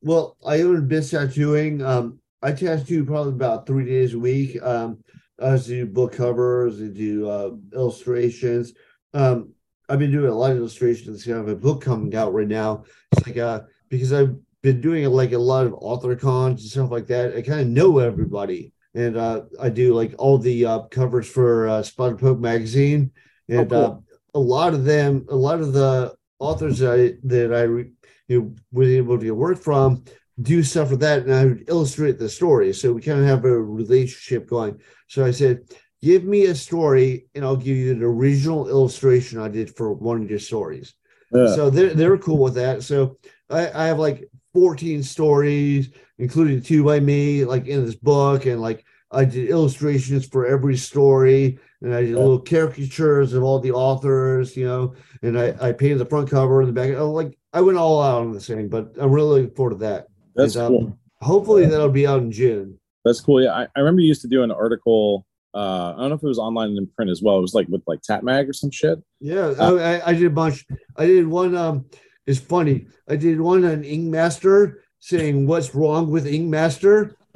Well, 0.01 0.35
I 0.45 0.57
haven't 0.57 0.87
been 0.87 1.03
tattooing. 1.03 1.83
Um, 1.83 2.19
I 2.41 2.53
tattoo 2.53 3.05
probably 3.05 3.33
about 3.33 3.67
three 3.67 3.85
days 3.85 4.15
a 4.15 4.19
week. 4.19 4.59
Um, 4.63 5.03
I 5.39 5.51
also 5.51 5.69
do 5.69 5.85
book 5.85 6.13
covers, 6.13 6.81
I 6.81 6.87
do 6.87 7.29
uh, 7.29 7.51
illustrations. 7.73 8.73
Um, 9.13 9.53
I've 9.89 9.99
been 9.99 10.11
doing 10.11 10.31
a 10.31 10.35
lot 10.35 10.51
of 10.51 10.57
illustrations. 10.57 11.23
Kind 11.23 11.37
of 11.37 11.47
a 11.47 11.55
book 11.55 11.81
coming 11.81 12.13
out 12.15 12.33
right 12.33 12.47
now. 12.47 12.83
It's 13.11 13.25
like 13.25 13.37
uh, 13.37 13.61
because 13.89 14.11
I've 14.11 14.35
been 14.61 14.81
doing 14.81 15.05
like 15.05 15.31
a 15.31 15.37
lot 15.37 15.65
of 15.65 15.73
author 15.75 16.15
cons 16.15 16.61
and 16.61 16.69
stuff 16.69 16.91
like 16.91 17.07
that. 17.07 17.35
I 17.35 17.41
kind 17.41 17.61
of 17.61 17.67
know 17.67 17.99
everybody, 17.99 18.73
and 18.93 19.15
uh, 19.15 19.43
I 19.59 19.69
do 19.69 19.93
like 19.93 20.13
all 20.17 20.37
the 20.37 20.65
uh, 20.65 20.79
covers 20.91 21.27
for 21.27 21.69
uh, 21.69 21.83
Spotted 21.83 22.19
Poke 22.19 22.39
magazine, 22.39 23.11
and 23.47 23.69
cool. 23.69 23.79
uh, 23.79 23.95
a 24.33 24.39
lot 24.39 24.73
of 24.73 24.83
them, 24.83 25.25
a 25.29 25.35
lot 25.35 25.61
of 25.61 25.73
the 25.73 26.15
authors 26.39 26.79
that 26.79 26.93
I 26.93 27.27
that 27.27 27.53
I 27.53 27.61
re- 27.61 27.91
you 28.27 28.41
know, 28.41 28.55
was 28.71 28.89
able 28.89 29.17
to 29.17 29.25
get 29.25 29.35
work 29.35 29.59
from 29.59 30.03
do 30.41 30.61
stuff 30.61 30.89
for 30.89 30.97
that 30.97 31.23
and 31.23 31.33
I 31.33 31.45
would 31.45 31.65
illustrate 31.67 32.19
the 32.19 32.29
story. 32.29 32.73
So 32.73 32.93
we 32.93 33.01
kind 33.01 33.19
of 33.19 33.25
have 33.25 33.45
a 33.45 33.59
relationship 33.59 34.47
going. 34.47 34.79
So 35.07 35.25
I 35.25 35.31
said, 35.31 35.61
give 36.01 36.23
me 36.23 36.45
a 36.45 36.55
story 36.55 37.25
and 37.35 37.43
I'll 37.43 37.55
give 37.55 37.75
you 37.77 37.95
the 37.95 38.05
original 38.05 38.69
illustration 38.69 39.39
I 39.39 39.47
did 39.47 39.75
for 39.75 39.93
one 39.93 40.21
of 40.21 40.29
your 40.29 40.39
stories. 40.39 40.93
Yeah. 41.31 41.53
So 41.55 41.69
they're 41.69 41.93
they're 41.93 42.17
cool 42.17 42.37
with 42.37 42.55
that. 42.55 42.83
So 42.83 43.17
I, 43.49 43.69
I 43.71 43.85
have 43.87 43.99
like 43.99 44.29
14 44.53 45.03
stories, 45.03 45.89
including 46.19 46.61
two 46.61 46.83
by 46.83 46.99
me, 46.99 47.43
like 47.45 47.67
in 47.67 47.85
this 47.85 47.95
book, 47.95 48.45
and 48.45 48.61
like 48.61 48.85
I 49.11 49.25
did 49.25 49.49
illustrations 49.49 50.25
for 50.27 50.45
every 50.47 50.75
story, 50.77 51.59
and 51.81 51.93
I 51.93 52.01
did 52.01 52.11
Yeah. 52.11 52.17
little 52.17 52.39
caricatures 52.41 53.33
of 53.33 53.43
all 53.43 53.59
the 53.59 53.71
authors, 53.71 54.55
you 54.57 54.65
know, 54.65 54.93
and 55.21 55.37
I, 55.39 55.55
I 55.61 55.71
painted 55.73 55.99
the 55.99 56.05
front 56.05 56.29
cover 56.29 56.61
and 56.61 56.69
the 56.69 56.73
back. 56.73 56.91
oh, 56.97 57.11
Like 57.11 57.37
I 57.53 57.61
went 57.61 57.77
all 57.77 58.01
out 58.01 58.21
on 58.21 58.31
this 58.33 58.47
thing, 58.47 58.67
but 58.69 58.93
I'm 58.97 59.11
really 59.11 59.41
looking 59.41 59.55
forward 59.55 59.71
to 59.75 59.77
that. 59.79 60.07
That's 60.35 60.55
And, 60.55 60.65
um, 60.65 60.71
cool. 60.71 60.99
Hopefully 61.21 61.65
that'll 61.65 61.89
be 61.89 62.07
out 62.07 62.21
in 62.21 62.31
June. 62.31 62.79
That's 63.07 63.21
cool. 63.21 63.41
Yeah, 63.43 63.53
I, 63.53 63.63
I 63.75 63.79
remember 63.79 64.01
you 64.01 64.07
used 64.07 64.21
to 64.21 64.27
do 64.27 64.43
an 64.43 64.51
article. 64.51 65.25
Uh, 65.53 65.93
I 65.95 66.01
don't 66.01 66.09
know 66.09 66.15
if 66.15 66.23
it 66.23 66.27
was 66.27 66.37
online 66.39 66.69
and 66.69 66.77
in 66.77 66.87
print 66.87 67.09
as 67.09 67.21
well. 67.23 67.37
It 67.37 67.41
was 67.41 67.53
like 67.53 67.67
with 67.69 67.81
like 67.87 68.01
Tat 68.01 68.23
Mag 68.23 68.47
or 68.49 68.53
some 68.53 68.69
shit. 68.69 68.99
Yeah, 69.19 69.53
Uh, 69.57 69.75
I, 69.77 70.09
I- 70.09 70.13
did 70.13 70.25
a 70.25 70.29
bunch. 70.29 70.65
I 70.97 71.05
did 71.07 71.27
one. 71.27 71.55
Um, 71.55 71.85
it's 72.27 72.39
funny. 72.39 72.87
I 73.07 73.15
did 73.15 73.39
one 73.41 73.63
on 73.65 73.83
Ink 73.85 74.05
Master 74.09 74.83
saying 74.99 75.47
what's 75.47 75.73
wrong 75.73 76.11
with 76.11 76.27
Ink 76.27 76.49
Master, 76.49 77.15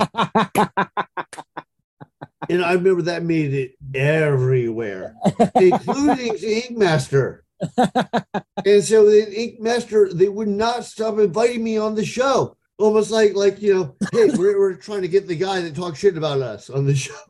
and 2.49 2.63
I 2.63 2.73
remember 2.73 3.03
that 3.03 3.23
made 3.23 3.53
it 3.53 3.71
everywhere, 3.95 5.15
including 5.55 6.35
Ink 6.43 6.71
Master. 6.77 7.43
and 7.77 8.83
so 8.83 9.05
the 9.09 9.31
Ink 9.33 9.59
Master, 9.59 10.09
they 10.13 10.27
would 10.27 10.47
not 10.47 10.83
stop 10.83 11.19
inviting 11.19 11.63
me 11.63 11.77
on 11.77 11.95
the 11.95 12.05
show. 12.05 12.57
Almost 12.81 13.11
like, 13.11 13.35
like 13.35 13.61
you 13.61 13.73
know, 13.75 13.95
hey, 14.11 14.29
we're, 14.35 14.57
we're 14.59 14.73
trying 14.75 15.03
to 15.03 15.07
get 15.07 15.27
the 15.27 15.35
guy 15.35 15.61
that 15.61 15.75
talks 15.75 15.99
shit 15.99 16.17
about 16.17 16.41
us 16.41 16.69
on 16.69 16.85
the 16.85 16.95
show. 16.95 17.13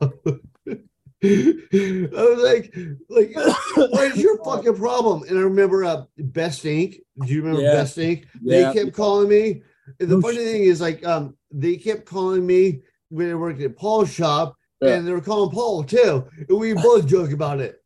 I 1.24 2.08
was 2.10 2.42
like, 2.42 2.74
like, 3.08 3.36
what 3.92 4.12
is 4.12 4.22
your 4.22 4.42
fucking 4.44 4.76
problem? 4.76 5.22
And 5.28 5.38
I 5.38 5.42
remember 5.42 5.84
uh, 5.84 6.04
Best 6.18 6.64
Ink. 6.64 6.96
Do 7.24 7.32
you 7.32 7.42
remember 7.42 7.62
Yeah. 7.62 7.72
Best 7.74 7.98
Ink? 7.98 8.26
Yeah. 8.40 8.72
They 8.72 8.80
kept 8.84 8.96
calling 8.96 9.28
me. 9.28 9.62
And 10.00 10.08
the 10.08 10.16
No 10.16 10.20
funny 10.22 10.36
shit. 10.36 10.46
thing 10.46 10.62
is, 10.64 10.80
like, 10.80 11.04
um, 11.06 11.36
they 11.52 11.76
kept 11.76 12.06
calling 12.06 12.46
me 12.46 12.80
when 13.10 13.30
I 13.30 13.34
worked 13.34 13.60
at 13.60 13.76
Paul's 13.76 14.10
shop, 14.12 14.56
Yeah. 14.80 14.94
and 14.94 15.06
they 15.06 15.12
were 15.12 15.20
calling 15.20 15.50
Paul 15.50 15.84
too. 15.84 16.26
And 16.48 16.58
we 16.58 16.72
both 16.72 17.06
joke 17.06 17.30
about 17.32 17.60
it. 17.60 17.78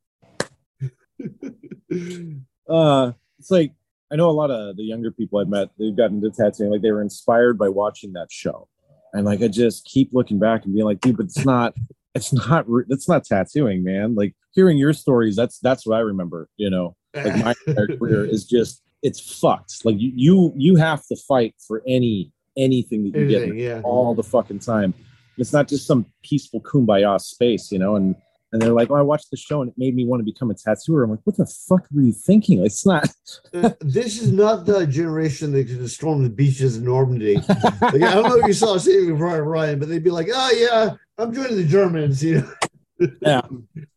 Uh, 2.68 3.12
it's 3.38 3.51
like 3.51 3.72
I 4.12 4.16
know 4.16 4.31
a 4.31 4.33
lot 4.33 4.51
of 4.51 4.77
the 4.77 4.85
younger 4.85 5.11
people 5.11 5.41
I've 5.41 5.49
met. 5.49 5.70
They've 5.78 5.97
gotten 5.97 6.24
into 6.24 6.31
tattooing. 6.31 6.70
Like 6.70 6.83
they 6.83 6.93
were 6.93 7.03
inspired 7.03 7.59
by 7.59 7.69
watching 7.69 8.12
that 8.12 8.31
show, 8.31 8.69
and 9.12 9.24
like 9.24 9.43
I 9.43 9.49
just 9.49 9.85
keep 9.85 10.11
looking 10.12 10.39
back 10.39 10.65
and 10.65 10.74
being 10.74 10.87
like, 10.87 11.01
dude, 11.01 11.16
but 11.16 11.27
it's 11.27 11.45
not. 11.45 11.74
It's 12.15 12.33
not. 12.33 12.66
It's 12.89 13.09
not 13.09 13.24
tattooing, 13.24 13.85
man. 13.85 14.15
Like 14.15 14.35
hearing 14.53 14.78
your 14.78 14.93
stories. 14.93 15.37
That's 15.37 15.59
that's 15.59 15.87
what 15.87 15.97
I 15.97 16.01
remember. 16.01 16.49
You 16.57 16.70
know, 16.70 16.97
like 17.15 17.37
my 17.45 17.55
career 17.99 18.24
is 18.24 18.45
just 18.45 18.83
it's 19.03 19.20
fucked. 19.20 19.85
Like 19.85 19.97
you 19.99 20.12
you 20.15 20.53
you 20.57 20.77
have 20.77 21.05
to 21.07 21.16
fight 21.28 21.55
for 21.66 21.83
any 21.87 22.33
anything 22.57 23.05
that 23.05 23.19
you 23.19 23.28
get 23.28 23.43
Anything, 23.43 23.59
yeah. 23.59 23.81
all 23.85 24.15
the 24.15 24.23
fucking 24.23 24.61
time. 24.61 24.95
It's 25.39 25.53
not 25.53 25.69
just 25.69 25.87
some 25.87 26.07
peaceful 26.23 26.61
kumbaya 26.62 27.20
space, 27.20 27.70
you 27.70 27.78
know. 27.78 27.97
And 27.97 28.16
and 28.52 28.62
they're 28.62 28.73
like, 28.73 28.90
oh, 28.90 28.94
I 28.94 29.02
watched 29.02 29.31
the 29.31 29.36
show 29.36 29.60
and 29.60 29.70
it 29.70 29.74
made 29.77 29.94
me 29.94 30.06
want 30.06 30.20
to 30.20 30.24
become 30.24 30.51
a 30.51 30.55
tattooer. 30.55 31.05
I'm 31.05 31.10
like, 31.10 31.20
what 31.24 31.36
the 31.36 31.47
fuck 31.47 31.86
were 31.93 32.02
you 32.02 32.12
thinking? 32.12 32.64
It's 32.64 32.86
not. 32.86 33.09
This 33.81 34.20
is 34.20 34.32
not 34.32 34.66
the 34.66 34.86
generation 34.86 35.52
that 35.52 35.66
could 35.66 35.89
storm 35.90 36.23
the 36.23 36.31
beaches 36.31 36.77
of 36.77 36.82
Normandy. 36.82 37.36
Like, 37.81 38.02
I 38.02 38.14
don't 38.14 38.28
know 38.28 38.36
if 38.36 38.47
you 38.47 38.52
saw 38.52 38.77
Saving 38.78 39.18
Private 39.18 39.43
Ryan, 39.43 39.78
but 39.78 39.89
they'd 39.89 40.02
be 40.02 40.10
like, 40.10 40.28
"Oh 40.32 40.51
yeah, 40.52 40.94
I'm 41.18 41.32
joining 41.32 41.56
the 41.56 41.64
Germans." 41.64 42.23
You 42.23 42.40
know. 42.40 43.09
Yeah. 43.20 43.43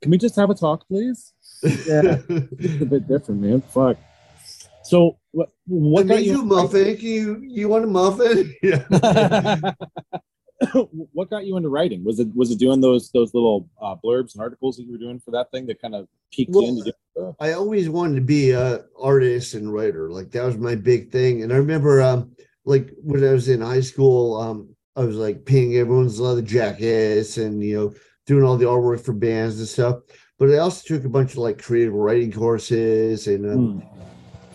Can 0.02 0.12
we 0.12 0.18
just 0.18 0.36
have 0.36 0.50
a 0.50 0.54
talk, 0.54 0.88
please? 0.88 1.34
Yeah. 1.64 2.20
It's 2.30 2.82
a 2.82 2.86
bit 2.86 3.08
different, 3.08 3.42
man. 3.42 3.62
Fuck. 3.62 3.98
So 4.84 5.18
what? 5.32 5.50
What 5.68 6.06
made 6.06 6.26
you 6.26 6.42
a 6.42 6.46
muffin. 6.46 6.98
You 7.00 7.42
you 7.42 7.70
want 7.70 7.84
a 7.84 7.88
muffin? 7.88 8.56
Yeah. 8.64 8.84
what 11.14 11.30
got 11.30 11.46
you 11.46 11.58
into 11.58 11.70
writing? 11.70 12.04
Was 12.04 12.20
it 12.20 12.28
was 12.36 12.52
it 12.52 12.60
doing 12.60 12.82
those 12.82 13.12
those 13.12 13.34
little 13.34 13.70
uh, 13.82 13.96
blurbs 14.04 14.34
and 14.34 14.42
articles 14.42 14.78
that 14.78 14.84
you 14.84 14.92
were 14.92 14.98
doing 14.98 15.20
for 15.20 15.32
that 15.32 15.52
thing 15.52 15.66
that 15.68 15.82
kind 15.82 15.96
of 15.96 16.08
piqued 16.32 16.54
Well, 16.54 16.64
you 16.64 16.70
into 16.70 16.94
doing? 17.16 17.36
I 17.40 17.54
always 17.54 17.90
wanted 17.90 18.16
to 18.16 18.22
be 18.22 18.52
a 18.52 18.86
artist 19.00 19.54
and 19.54 19.74
writer. 19.74 20.10
Like 20.12 20.32
that 20.32 20.44
was 20.44 20.58
my 20.58 20.76
big 20.76 21.12
thing. 21.12 21.44
And 21.44 21.54
I 21.54 21.58
remember 21.58 22.02
um 22.02 22.36
like 22.66 22.92
when 23.02 23.24
I 23.24 23.32
was 23.32 23.50
in 23.50 23.62
high 23.62 23.82
school, 23.82 24.38
um, 24.38 24.76
I 24.96 25.04
was 25.04 25.16
like 25.16 25.46
painting 25.46 25.78
everyone's 25.78 26.20
leather 26.20 26.42
jackets 26.42 27.38
and 27.38 27.64
you 27.64 27.78
know, 27.78 27.94
doing 28.26 28.44
all 28.44 28.58
the 28.58 28.66
artwork 28.66 29.00
for 29.02 29.14
bands 29.14 29.60
and 29.60 29.68
stuff. 29.68 30.02
But 30.38 30.50
I 30.50 30.58
also 30.58 30.84
took 30.88 31.06
a 31.06 31.10
bunch 31.10 31.32
of 31.32 31.40
like 31.40 31.62
creative 31.62 31.94
writing 31.94 32.32
courses 32.32 33.28
and 33.28 33.46
um, 33.46 33.82
Hmm. 33.82 34.00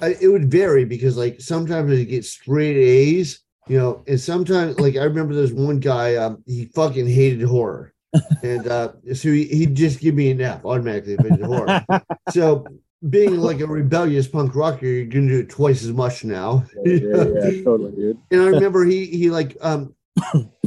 I, 0.03 0.17
it 0.21 0.29
would 0.29 0.51
vary 0.51 0.85
because 0.85 1.17
like 1.17 1.41
sometimes 1.41 1.93
I 1.93 2.05
get 2.05 2.25
straight 2.25 2.77
A's, 2.77 3.41
you 3.69 3.78
know, 3.78 4.03
and 4.07 4.20
sometimes 4.20 4.78
like 4.78 4.97
I 4.97 5.05
remember 5.05 5.35
there's 5.35 5.53
one 5.53 5.81
guy, 5.81 6.16
um, 6.16 6.43
he 6.47 6.66
fucking 6.66 7.09
hated 7.09 7.43
horror. 7.43 7.93
and 8.45 8.69
uh 8.69 8.93
so 9.12 9.28
he, 9.28 9.45
he'd 9.47 9.74
just 9.74 9.99
give 9.99 10.15
me 10.15 10.31
an 10.31 10.41
F 10.41 10.65
automatically 10.65 11.15
if 11.15 11.20
I 11.20 11.36
did 11.36 11.45
horror. 11.45 11.85
so 12.31 12.65
being 13.09 13.39
like 13.39 13.61
a 13.61 13.66
rebellious 13.66 14.28
punk 14.28 14.55
rocker, 14.55 14.86
you're 14.86 15.07
gonna 15.07 15.28
do 15.28 15.41
it 15.41 15.51
twice 15.51 15.82
as 15.82 15.93
much 15.93 16.24
now. 16.24 16.65
yeah, 16.85 16.95
yeah, 16.95 17.24
yeah, 17.24 17.62
totally, 17.65 17.93
dude. 17.93 18.19
And 18.31 18.43
I 18.43 18.47
remember 18.47 18.85
he 18.85 19.07
he 19.07 19.31
like 19.31 19.57
um 19.61 19.95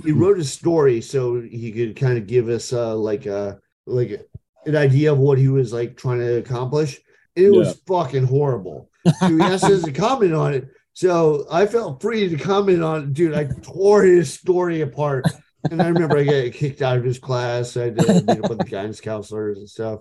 he 0.04 0.12
wrote 0.12 0.40
a 0.40 0.44
story 0.44 1.02
so 1.02 1.42
he 1.42 1.72
could 1.72 1.96
kind 1.96 2.18
of 2.18 2.28
give 2.28 2.50
us 2.50 2.74
uh 2.74 2.96
like 2.96 3.28
uh 3.28 3.56
like 3.86 4.28
an 4.66 4.76
idea 4.76 5.14
of 5.14 5.20
what 5.20 5.38
he 5.38 5.48
was 5.48 5.72
like 5.72 5.96
trying 5.96 6.20
to 6.20 6.38
accomplish. 6.38 7.00
It 7.36 7.52
was 7.52 7.80
fucking 7.88 8.26
horrible. 8.26 8.90
So 9.20 9.28
he 9.28 9.42
asked 9.42 9.64
us 9.66 9.84
to 9.84 9.92
comment 9.92 10.34
on 10.34 10.56
it. 10.56 10.70
So 10.98 11.46
I 11.52 11.68
felt 11.68 12.02
free 12.02 12.28
to 12.28 12.38
comment 12.38 12.82
on 12.82 13.04
it. 13.04 13.14
Dude, 13.14 13.36
I 13.36 13.44
tore 13.62 14.02
his 14.02 14.34
story 14.34 14.82
apart. 14.82 15.26
And 15.70 15.80
I 15.80 15.90
remember 15.90 16.18
I 16.18 16.24
got 16.24 16.54
kicked 16.54 16.82
out 16.82 16.98
of 16.98 17.04
his 17.04 17.20
class. 17.20 17.78
I 17.78 17.84
had 17.84 18.00
to 18.00 18.14
meet 18.14 18.44
up 18.44 18.50
with 18.50 18.58
the 18.58 18.64
guidance 18.64 19.00
counselors 19.00 19.60
and 19.60 19.70
stuff. 19.70 20.00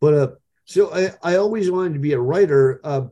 But 0.00 0.14
uh, 0.14 0.28
so 0.64 0.94
I, 0.94 1.10
I 1.20 1.36
always 1.38 1.68
wanted 1.68 1.94
to 1.94 1.98
be 1.98 2.12
a 2.12 2.20
writer 2.20 2.80
uh, 2.84 3.06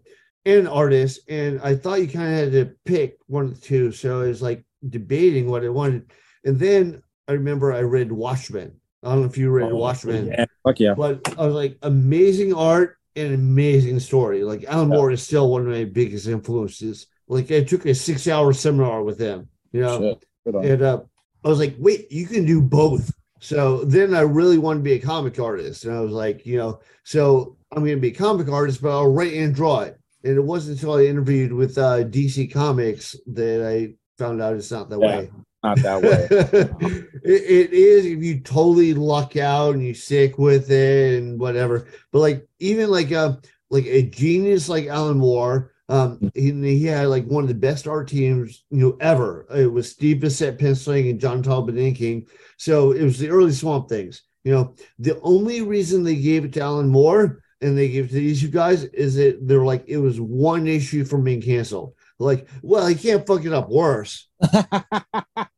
and 0.47 0.69
artist. 0.69 1.29
And 1.29 1.61
I 1.61 1.75
thought 1.75 2.01
you 2.01 2.07
kind 2.07 2.33
of 2.33 2.39
had 2.39 2.53
to 2.53 2.77
pick 2.85 3.17
one 3.27 3.47
of 3.47 3.61
the 3.61 3.67
two. 3.67 3.91
So 3.91 4.23
I 4.23 4.29
was 4.29 4.41
like 4.41 4.65
debating 4.89 5.51
what 5.51 5.65
I 5.65 5.71
wanted. 5.71 6.13
And 6.45 6.57
then 6.57 7.03
I 7.27 7.33
remember 7.33 7.73
I 7.73 7.81
read 7.81 8.13
Watchmen. 8.13 8.77
I 9.03 9.09
don't 9.09 9.23
know 9.23 9.27
if 9.27 9.37
you 9.37 9.51
read 9.51 9.73
Oh, 9.73 9.77
Watchmen. 9.77 10.29
Yeah, 10.29 10.45
fuck 10.63 10.79
yeah. 10.79 10.95
But 10.95 11.37
I 11.37 11.47
was 11.47 11.55
like, 11.57 11.79
amazing 11.83 12.55
art 12.55 12.97
and 13.17 13.35
amazing 13.35 13.99
story. 13.99 14.45
Like 14.45 14.63
Alan 14.67 14.89
Yeah. 14.89 14.95
Moore 14.95 15.11
is 15.11 15.25
still 15.25 15.51
one 15.51 15.63
of 15.63 15.67
my 15.67 15.83
biggest 15.83 16.29
influences. 16.29 17.09
Like 17.29 17.51
I 17.51 17.63
took 17.65 17.87
a 17.87 17.95
six 17.95 18.29
hour 18.29 18.53
seminar 18.53 19.03
with 19.03 19.19
him, 19.19 19.49
you 19.73 19.81
know, 19.81 20.01
Shit. 20.01 20.25
Good 20.45 20.55
on. 20.57 20.65
and 20.67 20.83
uh, 20.83 21.01
I 21.45 21.49
was 21.49 21.59
like, 21.59 21.75
wait, 21.79 22.11
you 22.13 22.27
can 22.27 22.45
do 22.45 22.61
both. 22.61 23.13
So 23.41 23.85
then 23.85 24.15
I 24.15 24.21
really 24.21 24.59
wanted 24.59 24.81
to 24.81 24.85
be 24.85 24.93
a 24.93 24.99
comic 25.01 25.39
artist. 25.39 25.85
And 25.85 25.95
I 25.95 26.01
was 26.01 26.13
like, 26.13 26.47
you 26.47 26.57
know, 26.57 26.81
so 27.03 27.57
I'm 27.73 27.83
going 27.85 27.97
to 27.97 28.01
be 28.01 28.09
a 28.09 28.15
comic 28.15 28.49
artist, 28.49 28.81
but 28.83 28.91
I'll 28.91 29.13
write 29.13 29.35
and 29.35 29.55
draw 29.55 29.81
it. 29.81 29.99
And 30.23 30.37
it 30.37 30.41
wasn't 30.45 30.79
until 30.79 30.95
I 30.95 31.05
interviewed 31.05 31.53
with 31.53 31.77
uh, 31.77 32.05
DC 32.05 32.51
Comics 32.53 33.15
that 33.27 33.67
I 33.67 33.95
found 34.17 34.41
out 34.41 34.55
it's 34.57 34.71
not 34.71 34.89
that 34.91 34.99
Yeah. 35.01 35.07
way. 35.19 35.31
Not 35.63 35.79
that 35.83 36.03
way. 36.03 36.29
it, 36.31 37.11
it 37.23 37.73
is 37.73 38.07
if 38.07 38.23
you 38.23 38.41
totally 38.41 38.95
luck 38.95 39.37
out 39.37 39.75
and 39.75 39.85
you 39.85 39.95
stick 39.95 40.39
with 40.39 40.71
it 40.71 41.19
and 41.23 41.39
whatever. 41.39 41.87
But 42.13 42.21
like 42.21 42.49
even 42.61 42.91
like 42.91 43.11
a 43.11 43.41
like 43.71 43.87
a 43.87 44.03
genius 44.03 44.69
like 44.69 44.87
Alan 44.87 45.19
Moore, 45.19 45.73
um, 45.89 46.31
he, 46.35 46.51
he 46.51 46.87
had 46.87 47.09
like 47.09 47.27
one 47.27 47.45
of 47.45 47.49
the 47.49 47.55
best 47.55 47.87
art 47.87 48.09
teams 48.09 48.65
you 48.71 48.79
know 48.79 48.97
ever. 49.01 49.47
It 49.55 49.71
was 49.71 49.91
Steve 49.91 50.19
Bissette 50.19 50.59
penciling 50.59 51.09
and 51.09 51.21
John 51.21 51.43
Totleben 51.43 51.79
inking. 51.79 52.27
So 52.57 52.93
it 52.93 53.03
was 53.03 53.19
the 53.19 53.29
early 53.29 53.53
Swamp 53.53 53.89
Things. 53.89 54.23
You 54.45 54.53
know, 54.53 54.75
the 54.99 55.19
only 55.21 55.63
reason 55.63 56.03
they 56.03 56.17
gave 56.17 56.45
it 56.45 56.53
to 56.55 56.61
Alan 56.61 56.89
Moore 56.89 57.41
and 57.61 57.77
they 57.77 57.89
gave 57.89 58.07
it 58.07 58.09
to 58.09 58.15
these 58.15 58.41
two 58.41 58.49
guys 58.49 58.85
is 58.85 59.15
that 59.17 59.39
they're 59.43 59.65
like 59.65 59.85
it 59.87 59.99
was 59.99 60.21
one 60.21 60.67
issue 60.67 61.05
from 61.05 61.25
being 61.25 61.43
canceled. 61.43 61.95
Like, 62.19 62.49
well, 62.63 62.87
he 62.87 62.95
can't 62.95 63.27
fuck 63.27 63.45
it 63.45 63.53
up 63.53 63.69
worse. 63.69 64.29
and 64.41 64.71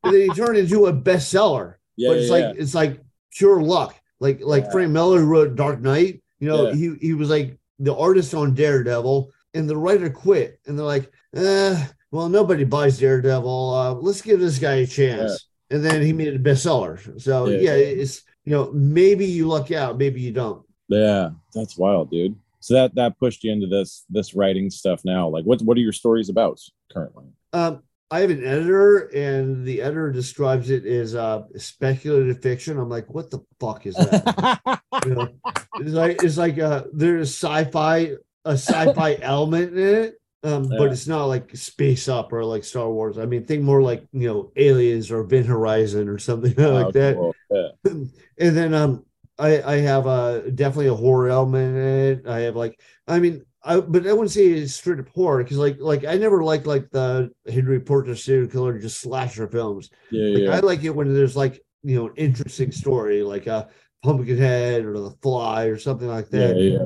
then 0.03 0.13
he 0.21 0.29
turned 0.29 0.57
into 0.57 0.87
a 0.87 0.93
bestseller 0.93 1.75
Yeah, 1.95 2.09
but 2.09 2.17
it's 2.17 2.27
yeah, 2.27 2.33
like 2.33 2.55
yeah. 2.55 2.61
it's 2.61 2.75
like 2.75 3.01
pure 3.31 3.61
luck. 3.61 3.95
Like 4.19 4.41
like. 4.41 4.71
Frank 4.71 4.91
Miller 4.91 5.19
who 5.19 5.27
wrote 5.27 5.55
Dark 5.55 5.81
Knight, 5.81 6.21
you 6.39 6.47
know, 6.47 6.73
he 6.73 6.95
he 6.99 7.13
was 7.13 7.29
like 7.29 7.57
the 7.79 7.95
artist 7.95 8.33
on 8.33 8.53
Daredevil, 8.53 9.31
and 9.57 9.69
the 9.69 9.77
writer 9.77 10.09
quit, 10.09 10.59
and 10.67 10.77
they're 10.77 10.85
like, 10.85 11.11
eh, 11.35 11.85
well, 12.11 12.29
nobody 12.29 12.63
buys 12.63 12.99
Daredevil. 12.99 13.73
Uh, 13.73 13.93
let's 13.93 14.21
give 14.21 14.39
this 14.39 14.59
guy 14.59 14.75
a 14.75 14.87
chance. 14.87 15.47
And 15.69 15.83
then 15.83 16.01
he 16.01 16.13
made 16.13 16.29
it 16.29 16.35
a 16.37 16.39
bestseller. 16.39 17.21
So 17.21 17.47
Yeah. 17.47 17.59
yeah, 17.59 17.73
it's 17.73 18.23
you 18.45 18.53
know 18.53 18.71
maybe 18.71 19.25
you 19.25 19.47
luck 19.47 19.71
out, 19.71 19.97
maybe 19.97 20.21
you 20.21 20.31
don't. 20.31 20.63
Yeah, 20.87 21.31
that's 21.53 21.77
wild, 21.77 22.09
dude. 22.09 22.35
So 22.61 22.73
that 22.75 22.95
that 22.95 23.19
pushed 23.19 23.43
you 23.43 23.51
into 23.51 23.67
this 23.67 24.05
this 24.09 24.33
writing 24.33 24.69
stuff 24.69 25.01
now. 25.03 25.27
Like, 25.27 25.43
what 25.43 25.61
what 25.61 25.77
are 25.77 25.81
your 25.81 25.91
stories 25.91 26.29
about 26.29 26.59
currently? 26.91 27.25
Um, 27.51 27.83
I 28.09 28.21
have 28.21 28.29
an 28.29 28.45
editor, 28.45 29.09
and 29.13 29.65
the 29.65 29.81
editor 29.81 30.11
describes 30.13 30.69
it 30.69 30.85
as 30.85 31.13
uh, 31.13 31.43
speculative 31.57 32.41
fiction. 32.41 32.79
I'm 32.79 32.89
like, 32.89 33.13
what 33.13 33.29
the 33.29 33.39
fuck 33.59 33.85
is 33.85 33.95
that? 33.95 34.79
you 35.05 35.15
know, 35.15 35.27
it's 35.75 35.91
like 35.91 36.23
it's 36.23 36.37
like 36.37 36.57
uh 36.57 36.83
there's 36.93 37.29
sci-fi 37.31 38.13
a 38.47 38.53
sci-fi 38.53 39.17
element 39.21 39.73
in 39.77 39.95
it 39.95 40.13
um 40.43 40.67
but 40.69 40.91
it's 40.91 41.07
not 41.07 41.25
like 41.25 41.55
space 41.55 42.07
opera 42.07 42.45
like 42.45 42.63
star 42.63 42.89
wars 42.89 43.17
i 43.17 43.25
mean 43.25 43.43
think 43.43 43.63
more 43.63 43.81
like 43.81 44.05
you 44.13 44.27
know 44.27 44.51
aliens 44.55 45.09
or 45.11 45.21
event 45.21 45.45
horizon 45.47 46.07
or 46.07 46.17
something 46.19 46.53
like 46.57 46.87
Oh, 46.87 46.91
that 46.91 47.15
cool. 47.15 47.35
Yeah. 47.51 47.67
and 48.39 48.57
then 48.57 48.73
um 48.73 49.03
i 49.39 49.61
i 49.63 49.75
have 49.77 50.05
a 50.05 50.49
definitely 50.51 50.87
a 50.87 50.93
horror 50.93 51.29
element 51.29 51.75
in 51.75 51.83
it 51.83 52.27
i 52.27 52.39
have 52.41 52.55
like 52.55 52.79
i 53.07 53.19
mean 53.19 53.43
I, 53.63 53.81
but 53.81 54.07
I 54.07 54.13
wouldn't 54.13 54.31
say 54.31 54.45
it's 54.45 54.75
straight 54.75 54.99
up 54.99 55.09
horror 55.09 55.43
because, 55.43 55.57
like, 55.57 55.75
like 55.81 56.05
I 56.05 56.15
never 56.15 56.41
liked 56.41 56.65
like 56.65 56.89
the 56.89 57.31
Henry 57.51 57.81
Portrait 57.81 58.17
serial 58.17 58.47
killer 58.47 58.79
just 58.79 59.01
slasher 59.01 59.45
films. 59.45 59.89
Yeah, 60.09 60.33
Like 60.35 60.43
yeah. 60.43 60.55
I 60.55 60.59
like 60.59 60.83
it 60.85 60.95
when 60.95 61.13
there's 61.13 61.35
like 61.35 61.59
you 61.83 61.97
know 61.97 62.07
an 62.07 62.13
interesting 62.15 62.71
story, 62.71 63.23
like 63.23 63.45
a 63.47 63.67
Pumpkinhead 64.03 64.85
or 64.85 64.93
The 64.93 65.11
Fly 65.21 65.65
or 65.65 65.77
something 65.77 66.07
like 66.07 66.27
yeah, 66.31 66.47
that. 66.47 66.57
yeah. 66.57 66.85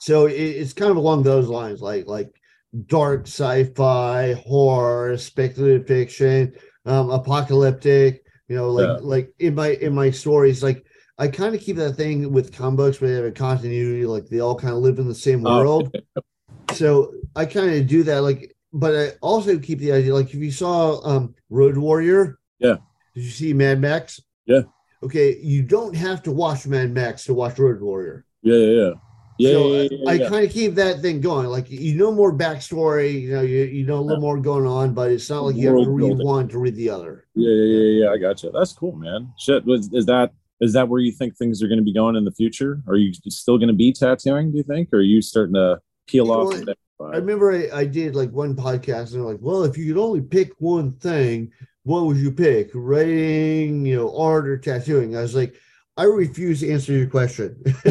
So 0.00 0.26
it, 0.26 0.32
it's 0.34 0.72
kind 0.72 0.90
of 0.90 0.96
along 0.96 1.22
those 1.22 1.48
lines, 1.48 1.80
like 1.80 2.06
like 2.06 2.30
dark 2.86 3.26
sci-fi, 3.26 4.34
horror, 4.34 5.16
speculative 5.16 5.86
fiction, 5.86 6.54
um, 6.86 7.10
apocalyptic. 7.10 8.24
You 8.48 8.56
know, 8.56 8.70
like 8.70 8.86
Yeah. 8.88 8.96
like 9.02 9.32
in 9.38 9.54
my 9.54 9.68
in 9.68 9.94
my 9.94 10.10
stories, 10.10 10.62
like 10.62 10.84
I 11.18 11.28
kind 11.28 11.54
of 11.54 11.60
keep 11.60 11.76
that 11.76 11.94
thing 11.96 12.32
with 12.32 12.54
comic 12.56 12.76
books 12.78 13.00
where 13.00 13.10
they 13.10 13.16
have 13.16 13.24
a 13.24 13.32
continuity, 13.32 14.06
like 14.06 14.26
they 14.28 14.40
all 14.40 14.54
kind 14.54 14.72
of 14.74 14.80
live 14.80 14.98
in 14.98 15.08
the 15.08 15.14
same 15.14 15.44
Oh, 15.46 15.58
world. 15.58 15.94
So 16.72 17.12
I 17.34 17.44
kind 17.46 17.74
of 17.74 17.86
do 17.86 18.02
that, 18.04 18.20
like, 18.22 18.54
but 18.72 18.94
I 18.94 19.12
also 19.20 19.58
keep 19.58 19.78
the 19.80 19.92
idea, 19.92 20.14
like, 20.14 20.28
if 20.28 20.34
you 20.36 20.50
saw 20.52 21.00
um 21.04 21.34
Road 21.50 21.76
Warrior, 21.76 22.38
Yeah. 22.58 22.76
did 23.14 23.24
you 23.24 23.30
see 23.30 23.52
Mad 23.52 23.80
Max? 23.80 24.20
Yeah. 24.46 24.62
Okay, 25.02 25.38
you 25.42 25.62
don't 25.62 25.94
have 25.96 26.22
to 26.24 26.32
watch 26.32 26.66
Mad 26.66 26.92
Max 26.92 27.24
to 27.24 27.34
watch 27.34 27.58
Road 27.58 27.80
Warrior. 27.80 28.24
Yeah, 28.42 28.56
yeah, 28.56 28.82
yeah. 28.84 28.90
Yeah, 29.38 29.50
so 29.52 29.72
yeah, 29.72 29.78
uh, 29.78 29.82
I- 29.82 29.88
yeah, 29.90 30.10
I, 30.10 30.12
yeah. 30.14 30.28
kind 30.28 30.46
of 30.46 30.52
keep 30.52 30.74
that 30.74 31.00
thing 31.00 31.20
going. 31.20 31.46
Like 31.46 31.70
you 31.70 31.96
know 31.96 32.12
more 32.12 32.36
backstory, 32.36 33.22
you 33.22 33.34
know, 33.34 33.42
you, 33.42 33.64
you 33.64 33.86
know 33.86 33.98
a 33.98 34.00
little 34.00 34.20
more 34.20 34.38
going 34.38 34.66
on, 34.66 34.94
but 34.94 35.10
it's 35.10 35.30
not 35.30 35.44
like 35.44 35.56
you 35.56 35.68
have 35.68 35.84
to 35.84 35.90
read 35.90 36.08
building. 36.08 36.26
one 36.26 36.48
to 36.48 36.58
read 36.58 36.74
the 36.74 36.90
other. 36.90 37.26
Yeah, 37.34 37.50
yeah, 37.50 37.76
yeah, 37.76 38.04
yeah. 38.04 38.10
I 38.10 38.18
gotcha. 38.18 38.50
That's 38.52 38.72
cool, 38.72 38.96
man. 38.96 39.32
Shit, 39.38 39.64
was 39.64 39.92
is 39.92 40.06
that 40.06 40.32
is 40.60 40.72
that 40.72 40.88
where 40.88 41.00
you 41.00 41.12
think 41.12 41.36
things 41.36 41.62
are 41.62 41.68
going 41.68 41.78
to 41.78 41.84
be 41.84 41.94
going 41.94 42.16
in 42.16 42.24
the 42.24 42.32
future? 42.32 42.82
Are 42.88 42.96
you 42.96 43.12
still 43.28 43.58
going 43.58 43.68
to 43.68 43.74
be 43.74 43.92
tattooing? 43.92 44.50
Do 44.50 44.58
you 44.58 44.64
think, 44.64 44.88
or 44.92 44.98
are 44.98 45.02
you 45.02 45.22
starting 45.22 45.54
to 45.54 45.80
peel 46.08 46.26
You 46.26 46.32
off? 46.32 46.54
I 47.00 47.16
remember 47.18 47.52
I, 47.52 47.68
I 47.72 47.84
did 47.84 48.16
like 48.16 48.32
one 48.32 48.56
podcast 48.56 49.12
and 49.12 49.20
they're 49.20 49.32
like, 49.32 49.38
well, 49.40 49.62
if 49.62 49.78
you 49.78 49.94
could 49.94 50.02
only 50.02 50.20
pick 50.20 50.50
one 50.58 50.94
thing, 50.94 51.52
what 51.84 52.06
would 52.06 52.16
you 52.16 52.32
pick? 52.32 52.70
Writing, 52.74 53.86
you 53.86 53.96
know, 53.96 54.18
art 54.18 54.48
or 54.48 54.58
tattooing? 54.58 55.16
I 55.16 55.22
was 55.22 55.36
like, 55.36 55.54
I 55.98 56.04
refuse 56.04 56.60
to 56.60 56.70
answer 56.70 56.92
your 56.92 57.08
question. 57.08 57.60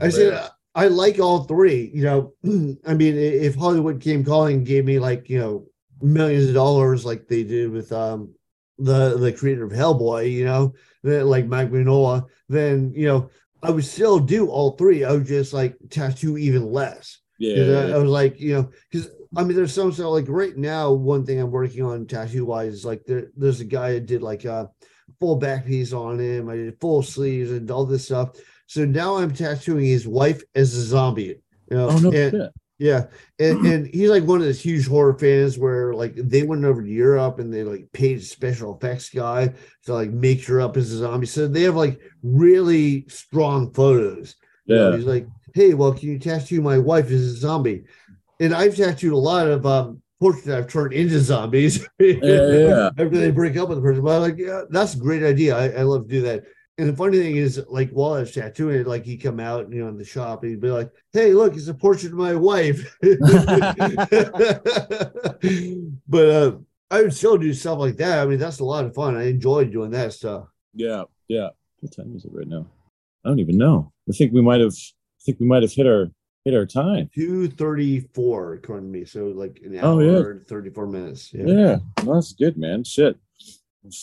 I 0.00 0.08
said, 0.10 0.48
I 0.76 0.86
like 0.86 1.18
all 1.18 1.42
three. 1.44 1.90
You 1.92 2.04
know, 2.04 2.32
I 2.86 2.94
mean, 2.94 3.16
if 3.16 3.56
Hollywood 3.56 4.00
came 4.00 4.24
calling 4.24 4.58
and 4.58 4.66
gave 4.66 4.84
me 4.84 5.00
like, 5.00 5.28
you 5.28 5.40
know, 5.40 5.66
millions 6.00 6.46
of 6.46 6.54
dollars 6.54 7.04
like 7.04 7.26
they 7.26 7.42
did 7.42 7.70
with 7.70 7.90
um 7.90 8.32
the 8.78 9.16
the 9.18 9.32
creator 9.32 9.64
of 9.64 9.72
Hellboy, 9.72 10.30
you 10.30 10.44
know, 10.44 10.72
like 11.02 11.46
Mike 11.46 11.70
Mignola, 11.70 12.24
then 12.48 12.92
you 12.94 13.08
know, 13.08 13.30
I 13.64 13.70
would 13.70 13.84
still 13.84 14.20
do 14.20 14.48
all 14.48 14.72
three. 14.72 15.02
I 15.04 15.12
would 15.12 15.26
just 15.26 15.52
like 15.52 15.76
tattoo 15.90 16.38
even 16.38 16.70
less. 16.70 17.18
yeah, 17.56 17.78
I, 17.80 17.90
I 17.92 17.98
was 17.98 18.10
like, 18.10 18.38
you 18.38 18.54
know, 18.54 18.70
because 18.90 19.10
I 19.34 19.44
mean, 19.44 19.56
there's 19.56 19.72
some 19.74 19.92
stuff 19.92 20.06
like 20.06 20.26
right 20.28 20.56
now. 20.56 20.92
One 20.92 21.24
thing 21.24 21.40
I'm 21.40 21.50
working 21.50 21.82
on 21.84 22.06
tattoo 22.06 22.44
wise 22.44 22.74
is 22.74 22.84
like 22.84 23.04
there, 23.06 23.28
there's 23.36 23.60
a 23.60 23.64
guy 23.64 23.92
that 23.92 24.06
did 24.06 24.22
like 24.22 24.44
a 24.44 24.70
full 25.20 25.36
back 25.36 25.66
piece 25.66 25.92
on 25.92 26.18
him. 26.20 26.48
I 26.48 26.56
did 26.56 26.80
full 26.80 27.02
sleeves 27.02 27.50
and 27.50 27.70
all 27.70 27.84
this 27.86 28.04
stuff. 28.04 28.36
So 28.66 28.84
now 28.84 29.16
I'm 29.16 29.32
tattooing 29.32 29.86
his 29.86 30.06
wife 30.06 30.42
as 30.54 30.74
a 30.74 30.82
zombie. 30.82 31.40
You 31.70 31.76
know, 31.76 31.90
Oh 31.90 31.98
no 31.98 32.10
and, 32.12 32.32
shit. 32.32 32.50
yeah, 32.78 33.06
and, 33.38 33.64
and 33.66 33.86
he's 33.86 34.10
like 34.10 34.24
one 34.24 34.40
of 34.40 34.46
those 34.46 34.60
huge 34.60 34.86
horror 34.86 35.18
fans 35.18 35.58
where 35.58 35.94
like 35.94 36.14
they 36.16 36.42
went 36.42 36.64
over 36.64 36.82
to 36.82 36.88
Europe 36.88 37.38
and 37.38 37.52
they 37.52 37.64
like 37.64 37.90
paid 37.92 38.18
a 38.18 38.22
special 38.22 38.76
effects 38.76 39.08
guy 39.10 39.52
to 39.84 39.94
like 39.94 40.10
make 40.10 40.44
her 40.46 40.60
up 40.60 40.76
as 40.76 40.92
a 40.92 40.98
zombie. 40.98 41.26
So 41.26 41.46
they 41.48 41.62
have 41.62 41.76
like 41.76 42.00
really 42.22 43.06
strong 43.08 43.72
photos. 43.72 44.36
You 44.66 44.74
know, 44.74 44.90
Yeah, 44.90 44.96
he's 44.96 45.06
like, 45.06 45.26
hey, 45.54 45.74
well, 45.74 45.92
can 45.94 46.08
you 46.08 46.18
tattoo 46.18 46.60
my 46.60 46.78
wife 46.78 47.06
as 47.06 47.22
a 47.22 47.36
zombie? 47.36 47.84
And 48.40 48.54
I've 48.54 48.76
tattooed 48.76 49.12
a 49.12 49.16
lot 49.16 49.48
of 49.48 49.66
um 49.66 50.02
portraits 50.20 50.46
that 50.46 50.58
I've 50.58 50.68
turned 50.68 50.92
into 50.92 51.20
zombies 51.20 51.86
yeah, 51.98 52.14
yeah. 52.22 52.88
after 52.88 53.08
they 53.10 53.30
break 53.30 53.56
up 53.56 53.68
with 53.68 53.78
the 53.78 53.82
person. 53.82 54.02
But 54.02 54.16
I'm 54.16 54.22
like, 54.22 54.38
yeah, 54.38 54.62
that's 54.70 54.94
a 54.94 54.98
great 54.98 55.22
idea. 55.22 55.56
I, 55.56 55.80
I 55.80 55.82
love 55.82 56.04
to 56.04 56.08
do 56.08 56.22
that. 56.22 56.44
And 56.78 56.90
the 56.90 56.96
funny 56.96 57.18
thing 57.18 57.36
is, 57.36 57.62
like 57.68 57.90
while 57.90 58.14
I 58.14 58.20
was 58.20 58.32
tattooing 58.32 58.80
it, 58.80 58.86
like 58.86 59.06
he'd 59.06 59.22
come 59.22 59.40
out, 59.40 59.72
you 59.72 59.82
know, 59.82 59.88
in 59.88 59.96
the 59.96 60.04
shop, 60.04 60.42
and 60.42 60.50
he'd 60.50 60.60
be 60.60 60.68
like, 60.68 60.90
"Hey, 61.10 61.32
look, 61.32 61.54
it's 61.54 61.68
a 61.68 61.74
portrait 61.74 62.12
of 62.12 62.18
my 62.18 62.34
wife." 62.34 62.94
but 66.06 66.28
uh, 66.28 66.58
I 66.90 67.00
would 67.00 67.14
still 67.14 67.38
do 67.38 67.54
stuff 67.54 67.78
like 67.78 67.96
that. 67.96 68.18
I 68.18 68.26
mean, 68.26 68.38
that's 68.38 68.60
a 68.60 68.64
lot 68.64 68.84
of 68.84 68.94
fun. 68.94 69.16
I 69.16 69.28
enjoy 69.28 69.64
doing 69.64 69.90
that 69.92 70.12
stuff. 70.12 70.48
yeah, 70.74 71.04
yeah. 71.28 71.48
What 71.80 71.96
time 71.96 72.14
is 72.14 72.26
it 72.26 72.32
right 72.34 72.46
now? 72.46 72.66
I 73.24 73.30
don't 73.30 73.40
even 73.40 73.56
know. 73.56 73.90
I 74.08 74.12
think 74.12 74.34
we 74.34 74.42
might 74.42 74.60
have. 74.60 74.74
I 74.74 75.22
think 75.24 75.40
we 75.40 75.46
might 75.46 75.62
have 75.62 75.72
hit 75.72 75.86
our 75.86 76.10
hit 76.46 76.54
our 76.54 76.64
time. 76.64 77.10
Two 77.12 77.48
thirty-four, 77.48 78.54
according 78.54 78.92
to 78.92 78.98
me. 78.98 79.04
So 79.04 79.26
like 79.26 79.60
an 79.64 79.78
Oh, 79.82 80.00
hour 80.00 80.34
yeah. 80.34 80.40
thirty-four 80.48 80.86
minutes. 80.86 81.34
Yeah, 81.34 81.78
well, 82.04 82.14
that's 82.14 82.32
good, 82.32 82.56
man. 82.56 82.84
Shit. 82.84 83.18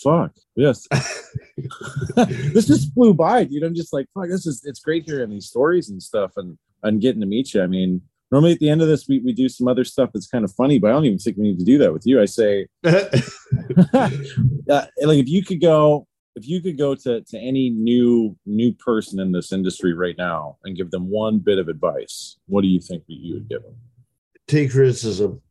Fuck. 0.03 0.33
Yes. 0.55 0.87
this 2.15 2.67
just 2.67 2.93
flew 2.93 3.13
by, 3.13 3.45
dude. 3.45 3.63
I'm 3.63 3.73
just 3.75 3.93
like, 3.93 4.07
fuck, 4.13 4.27
this 4.29 4.45
is 4.45 4.61
it's 4.65 4.81
great 4.81 5.05
hearing 5.05 5.29
these 5.29 5.47
stories 5.47 5.89
and 5.89 6.03
stuff 6.03 6.33
and 6.35 6.57
and 6.83 7.01
getting 7.01 7.21
to 7.21 7.27
meet 7.27 7.53
you. 7.53 7.61
I 7.63 7.67
mean, 7.67 8.01
normally 8.31 8.51
at 8.53 8.59
the 8.59 8.69
end 8.69 8.81
of 8.81 8.87
this 8.89 9.07
we, 9.07 9.19
we 9.19 9.31
do 9.31 9.47
some 9.47 9.67
other 9.69 9.83
stuff 9.85 10.09
that's 10.13 10.27
kind 10.27 10.43
of 10.43 10.51
funny, 10.53 10.79
but 10.79 10.89
I 10.89 10.93
don't 10.93 11.05
even 11.05 11.17
think 11.17 11.37
we 11.37 11.43
need 11.43 11.59
to 11.59 11.65
do 11.65 11.77
that 11.79 11.93
with 11.93 12.03
you. 12.05 12.21
I 12.21 12.25
say 12.25 12.67
uh, 12.83 14.09
like 14.69 15.19
if 15.19 15.29
you 15.29 15.43
could 15.43 15.61
go 15.61 16.07
if 16.35 16.47
you 16.47 16.61
could 16.61 16.77
go 16.77 16.95
to 16.95 17.21
to 17.21 17.37
any 17.37 17.69
new 17.69 18.35
new 18.45 18.73
person 18.73 19.19
in 19.19 19.31
this 19.31 19.51
industry 19.51 19.93
right 19.93 20.15
now 20.17 20.57
and 20.63 20.75
give 20.75 20.91
them 20.91 21.09
one 21.09 21.39
bit 21.39 21.59
of 21.59 21.67
advice, 21.67 22.37
what 22.47 22.61
do 22.61 22.67
you 22.67 22.79
think 22.79 23.05
that 23.07 23.13
you 23.13 23.35
would 23.35 23.49
give 23.49 23.61
them? 23.63 23.75
take 24.47 24.71
criticism. 24.71 25.41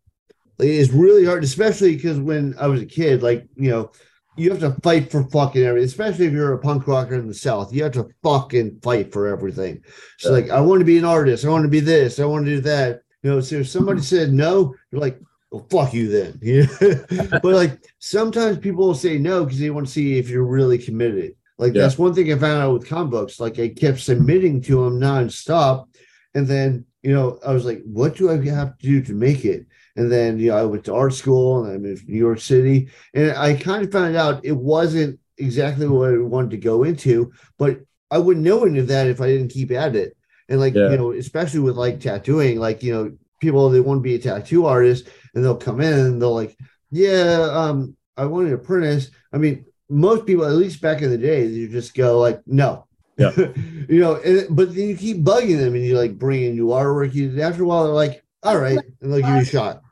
It's 0.59 0.93
really 0.93 1.25
hard, 1.25 1.45
especially 1.45 1.97
because 1.97 2.19
when 2.21 2.55
I 2.59 2.67
was 2.67 2.83
a 2.83 2.87
kid, 2.87 3.23
like 3.23 3.47
you 3.57 3.71
know, 3.71 3.91
you 4.37 4.51
have 4.51 4.61
to 4.61 4.73
fight 4.83 5.11
for 5.11 5.25
fucking 5.25 5.63
everything. 5.63 5.87
Especially 5.87 6.27
if 6.27 6.33
you're 6.33 6.53
a 6.53 6.59
punk 6.59 6.87
rocker 6.87 7.15
in 7.15 7.27
the 7.27 7.35
South, 7.35 7.73
you 7.73 7.83
have 7.83 7.93
to 7.93 8.09
fucking 8.23 8.81
fight 8.83 9.13
for 9.13 9.27
everything. 9.27 9.83
So 10.19 10.31
like, 10.31 10.51
I 10.51 10.61
want 10.61 10.81
to 10.81 10.85
be 10.85 10.99
an 10.99 11.05
artist. 11.05 11.45
I 11.45 11.49
want 11.49 11.65
to 11.65 11.69
be 11.69 11.81
this. 11.81 12.21
I 12.21 12.27
want 12.27 12.45
to 12.47 12.57
do 12.57 12.61
that. 12.63 13.03
You 13.23 13.31
know, 13.31 13.41
so 13.41 13.57
if 13.57 13.69
somebody 13.69 14.01
mm-hmm. 14.01 14.17
said 14.17 14.33
no, 14.33 14.75
you're 14.91 15.01
like, 15.01 15.19
well, 15.53 15.67
fuck 15.71 15.93
you 15.95 16.09
then. 16.09 16.39
You 16.43 16.67
know? 16.81 17.29
but 17.43 17.45
like 17.45 17.85
sometimes 17.99 18.59
people 18.59 18.87
will 18.87 18.95
say 18.95 19.19
no 19.19 19.45
because 19.45 19.59
they 19.61 19.71
want 19.71 19.87
to 19.87 19.93
see 19.93 20.19
if 20.19 20.29
you're 20.29 20.45
really 20.47 20.79
committed. 20.79 21.35
Like 21.59 21.75
Yeah. 21.75 21.83
that's 21.83 21.99
one 21.99 22.15
thing 22.15 22.33
I 22.33 22.39
found 22.39 22.63
out 22.63 22.73
with 22.73 22.89
comic 22.89 23.11
books. 23.11 23.39
Like 23.39 23.59
I 23.59 23.69
kept 23.69 24.01
submitting 24.01 24.63
to 24.63 24.85
them 24.85 24.99
nonstop, 24.99 25.87
and 26.35 26.47
then 26.49 26.87
you 27.03 27.13
know 27.13 27.39
I 27.47 27.53
was 27.53 27.65
like, 27.65 27.83
what 27.85 28.17
do 28.17 28.31
I 28.31 28.43
have 28.47 28.79
to 28.79 28.87
do 28.87 29.03
to 29.03 29.13
make 29.13 29.45
it? 29.45 29.67
And 29.95 30.11
then 30.11 30.39
you 30.41 30.51
know 30.51 30.57
I 30.57 30.65
went 30.65 30.85
to 30.87 30.95
art 30.95 31.13
school 31.15 31.63
and 31.65 31.73
I 31.73 31.77
moved 31.79 32.07
to 32.07 32.11
New 32.13 32.19
York 32.19 32.41
City, 32.41 32.89
and 33.15 33.33
I 33.33 33.55
kind 33.55 33.85
of 33.85 33.93
found 33.93 34.17
out 34.17 34.45
it 34.45 34.57
wasn't 34.57 35.21
exactly 35.39 35.87
what 35.87 36.11
I 36.15 36.19
wanted 36.19 36.51
to 36.53 36.57
go 36.57 36.85
into, 36.85 37.33
but 37.59 37.81
I 38.11 38.19
wouldn't 38.19 38.45
know 38.45 38.65
any 38.65 38.79
of 38.79 38.89
that 38.89 39.07
if 39.07 39.21
I 39.21 39.27
didn't 39.27 39.49
keep 39.49 39.71
at 39.71 39.95
it. 39.97 40.17
And 40.49 40.59
like 40.61 40.75
Yeah. 40.75 40.91
you 40.91 40.97
know, 40.97 41.13
especially 41.13 41.61
with 41.61 41.77
like 41.77 42.01
tattooing, 42.01 42.59
like 42.59 42.83
you 42.83 42.93
know, 42.95 43.13
people 43.43 43.69
they 43.69 43.81
want 43.81 43.99
to 43.99 44.03
be 44.03 44.15
a 44.15 44.19
tattoo 44.19 44.65
artist 44.65 45.09
and 45.35 45.45
they'll 45.45 45.57
come 45.57 45.83
in 45.83 45.93
and 45.93 46.23
they'll 46.23 46.35
like, 46.35 46.57
yeah, 46.91 47.49
um, 47.53 47.95
I 48.17 48.25
want 48.25 48.47
an 48.47 48.55
apprentice. 48.55 49.11
I 49.33 49.39
mean, 49.39 49.67
most 49.91 50.25
people, 50.25 50.47
at 50.47 50.53
least 50.53 50.81
back 50.81 51.03
in 51.03 51.11
the 51.11 51.19
day, 51.19 51.45
you 51.45 51.69
just 51.69 51.95
go 51.95 52.19
like, 52.19 52.41
no. 52.47 52.87
Yeah. 53.19 53.33
you 53.37 54.01
know, 54.01 54.17
and, 54.17 54.47
but 54.57 54.75
then 54.75 54.89
you 54.89 54.97
keep 54.97 55.19
bugging 55.19 55.59
them 55.59 55.75
and 55.75 55.85
you 55.85 55.99
like 55.99 56.19
bring 56.19 56.45
in 56.45 56.55
new 56.55 56.69
artwork. 56.69 57.13
You 57.13 57.43
after 57.43 57.65
a 57.65 57.67
while, 57.67 57.85
they're 57.85 57.93
like, 57.93 58.23
all 58.43 58.59
right, 58.59 58.79
and 59.01 59.13
they'll 59.13 59.21
give 59.21 59.29
you 59.29 59.43
a 59.43 59.45
shot. 59.45 59.83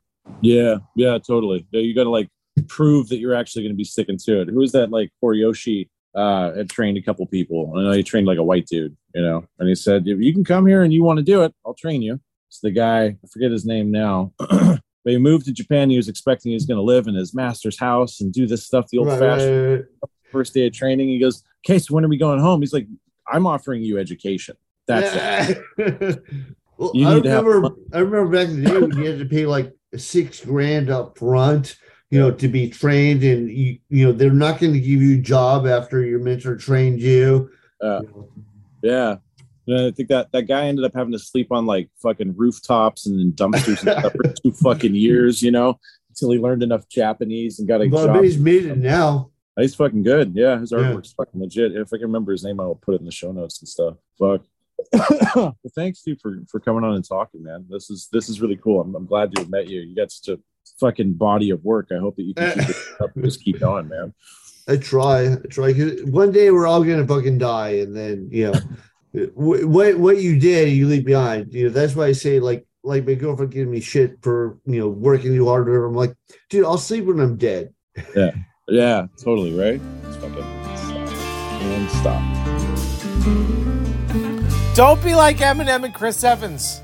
Yeah, 0.40 0.76
yeah, 0.96 1.18
totally. 1.18 1.66
Yeah, 1.70 1.82
you 1.82 1.94
got 1.94 2.04
to 2.04 2.10
like 2.10 2.28
prove 2.68 3.08
that 3.08 3.18
you're 3.18 3.34
actually 3.34 3.62
going 3.62 3.74
to 3.74 3.76
be 3.76 3.84
sticking 3.84 4.18
to 4.24 4.42
it. 4.42 4.48
Who 4.48 4.58
was 4.58 4.72
that? 4.72 4.90
Like 4.90 5.10
Horiyoshi 5.22 5.88
uh, 6.14 6.54
had 6.54 6.70
trained 6.70 6.98
a 6.98 7.02
couple 7.02 7.26
people. 7.26 7.72
I 7.76 7.82
know 7.82 7.92
he 7.92 8.02
trained 8.02 8.26
like 8.26 8.38
a 8.38 8.42
white 8.42 8.66
dude, 8.66 8.96
you 9.14 9.22
know, 9.22 9.44
and 9.58 9.68
he 9.68 9.74
said, 9.74 10.06
if 10.06 10.18
you 10.20 10.32
can 10.32 10.44
come 10.44 10.66
here 10.66 10.82
and 10.82 10.92
you 10.92 11.04
want 11.04 11.18
to 11.18 11.22
do 11.24 11.42
it, 11.42 11.54
I'll 11.64 11.74
train 11.74 12.02
you. 12.02 12.20
It's 12.50 12.58
the 12.60 12.72
guy, 12.72 13.04
I 13.04 13.16
forget 13.32 13.52
his 13.52 13.64
name 13.64 13.92
now, 13.92 14.32
but 14.38 14.80
he 15.04 15.18
moved 15.18 15.46
to 15.46 15.52
Japan. 15.52 15.88
He 15.88 15.96
was 15.96 16.08
expecting 16.08 16.50
he 16.50 16.54
was 16.56 16.66
going 16.66 16.78
to 16.78 16.82
live 16.82 17.06
in 17.06 17.14
his 17.14 17.32
master's 17.32 17.78
house 17.78 18.20
and 18.20 18.32
do 18.32 18.44
this 18.44 18.66
stuff 18.66 18.88
the 18.90 18.98
old 18.98 19.06
Right, 19.06 19.20
fashioned 19.20 19.70
right, 19.70 19.76
right. 19.78 20.10
first 20.32 20.52
day 20.52 20.66
of 20.66 20.72
training. 20.72 21.08
He 21.08 21.20
goes, 21.20 21.44
okay, 21.64 21.78
so 21.78 21.94
when 21.94 22.04
are 22.04 22.08
we 22.08 22.16
going 22.18 22.40
home? 22.40 22.60
He's 22.60 22.72
like, 22.72 22.88
I'm 23.32 23.46
offering 23.46 23.82
you 23.82 23.98
education. 23.98 24.56
That's 24.88 25.48
it. 25.48 25.62
well, 26.76 26.90
You 26.92 27.06
I 27.06 27.14
need 27.14 27.22
to 27.22 27.30
have 27.30 27.44
remember. 27.44 27.76
I 27.92 27.98
remember 28.00 28.32
back 28.32 28.48
in 28.48 28.64
the 28.64 28.68
day 28.68 28.78
when 28.78 28.98
you 28.98 29.04
had 29.08 29.20
to 29.20 29.26
pay 29.26 29.46
like 29.46 29.72
six 29.96 30.44
grand 30.44 30.90
up 30.90 31.16
front, 31.16 31.76
you 32.10 32.18
know, 32.18 32.32
to 32.32 32.48
be 32.48 32.68
trained, 32.68 33.22
and 33.22 33.48
you, 33.48 33.78
you 33.90 34.04
know, 34.06 34.10
they're 34.12 34.32
not 34.32 34.58
going 34.58 34.72
to 34.72 34.80
give 34.80 35.00
you 35.00 35.18
a 35.18 35.22
job 35.22 35.68
after 35.68 36.04
your 36.04 36.18
mentor 36.18 36.56
trained 36.56 37.00
you. 37.00 37.48
Uh, 37.80 38.00
Yeah. 38.82 39.18
And 39.70 39.86
I 39.86 39.90
think 39.90 40.08
that 40.08 40.32
that 40.32 40.42
guy 40.42 40.66
ended 40.66 40.84
up 40.84 40.92
having 40.94 41.12
to 41.12 41.18
sleep 41.18 41.52
on 41.52 41.66
like 41.66 41.88
fucking 42.02 42.34
rooftops 42.36 43.06
and 43.06 43.20
in 43.20 43.32
dumpsters 43.32 43.82
and 43.82 43.98
stuff 44.00 44.12
for 44.12 44.32
two 44.42 44.52
fucking 44.52 44.94
years, 44.94 45.42
you 45.42 45.50
know, 45.50 45.78
until 46.08 46.32
he 46.32 46.38
learned 46.38 46.62
enough 46.62 46.88
Japanese 46.88 47.58
and 47.58 47.68
got 47.68 47.80
a 47.80 47.88
But 47.88 48.06
job. 48.06 48.14
bet 48.14 48.24
he's 48.24 48.38
made 48.38 48.66
it 48.66 48.78
now. 48.78 49.30
He's 49.56 49.74
fucking 49.74 50.02
good. 50.02 50.32
Yeah, 50.34 50.58
his 50.58 50.72
Yeah. 50.72 50.78
artwork's 50.78 51.12
fucking 51.12 51.40
legit. 51.40 51.76
If 51.76 51.88
I 51.92 51.98
can 51.98 52.06
remember 52.06 52.32
his 52.32 52.44
name, 52.44 52.60
I 52.60 52.64
will 52.64 52.76
put 52.76 52.94
it 52.94 53.00
in 53.00 53.04
the 53.06 53.12
show 53.12 53.30
notes 53.32 53.60
and 53.60 53.68
stuff. 53.68 53.96
Fuck. 54.18 54.42
well, 55.36 55.56
thanks, 55.74 56.02
dude, 56.02 56.20
for 56.20 56.42
for 56.48 56.58
coming 56.58 56.84
on 56.84 56.94
and 56.94 57.06
talking, 57.06 57.42
man. 57.42 57.66
This 57.68 57.90
is 57.90 58.08
this 58.12 58.28
is 58.28 58.40
really 58.40 58.56
cool. 58.56 58.80
I'm, 58.80 58.94
I'm 58.94 59.06
glad 59.06 59.34
to 59.34 59.42
have 59.42 59.50
met 59.50 59.68
you. 59.68 59.80
You 59.80 59.94
got 59.94 60.10
such 60.10 60.34
a 60.34 60.40
fucking 60.78 61.14
body 61.14 61.50
of 61.50 61.62
work. 61.64 61.88
I 61.92 61.98
hope 61.98 62.16
that 62.16 62.22
you 62.22 62.34
can 62.34 62.58
keep 62.58 62.70
it 62.70 62.76
eh. 63.00 63.04
up 63.04 63.14
and 63.14 63.24
just 63.24 63.44
keep 63.44 63.60
going, 63.60 63.88
man. 63.88 64.14
I 64.68 64.76
try, 64.76 65.32
I 65.32 65.36
try. 65.50 65.72
one 66.06 66.32
day 66.32 66.50
we're 66.50 66.66
all 66.66 66.82
gonna 66.82 67.06
fucking 67.06 67.38
die, 67.38 67.80
and 67.80 67.94
then 67.94 68.28
you 68.30 68.52
know, 68.52 68.60
what 69.34 69.98
what 69.98 70.18
you 70.18 70.38
did, 70.38 70.70
you 70.70 70.86
leave 70.86 71.04
behind. 71.04 71.52
You 71.52 71.64
know, 71.64 71.70
that's 71.70 71.94
why 71.94 72.06
I 72.06 72.12
say 72.12 72.40
like 72.40 72.66
like 72.82 73.06
my 73.06 73.14
girlfriend 73.14 73.52
giving 73.52 73.70
me 73.70 73.80
shit 73.80 74.18
for 74.22 74.58
you 74.66 74.80
know 74.80 74.88
working 74.88 75.34
too 75.34 75.46
hard. 75.46 75.68
Or 75.68 75.72
whatever. 75.72 75.86
I'm 75.86 75.94
like, 75.94 76.14
dude, 76.48 76.64
I'll 76.64 76.78
sleep 76.78 77.04
when 77.04 77.20
I'm 77.20 77.36
dead. 77.36 77.74
Yeah, 78.16 78.30
Yeah, 78.68 79.06
totally, 79.18 79.52
right? 79.52 79.80
Just 80.04 80.20
fucking 80.20 80.42
stop. 80.76 81.08
And 81.60 81.90
stop. 81.90 82.22
Don't 84.76 85.02
be 85.04 85.14
like 85.14 85.38
Eminem 85.38 85.84
and 85.84 85.92
Chris 85.92 86.22
Evans. 86.24 86.80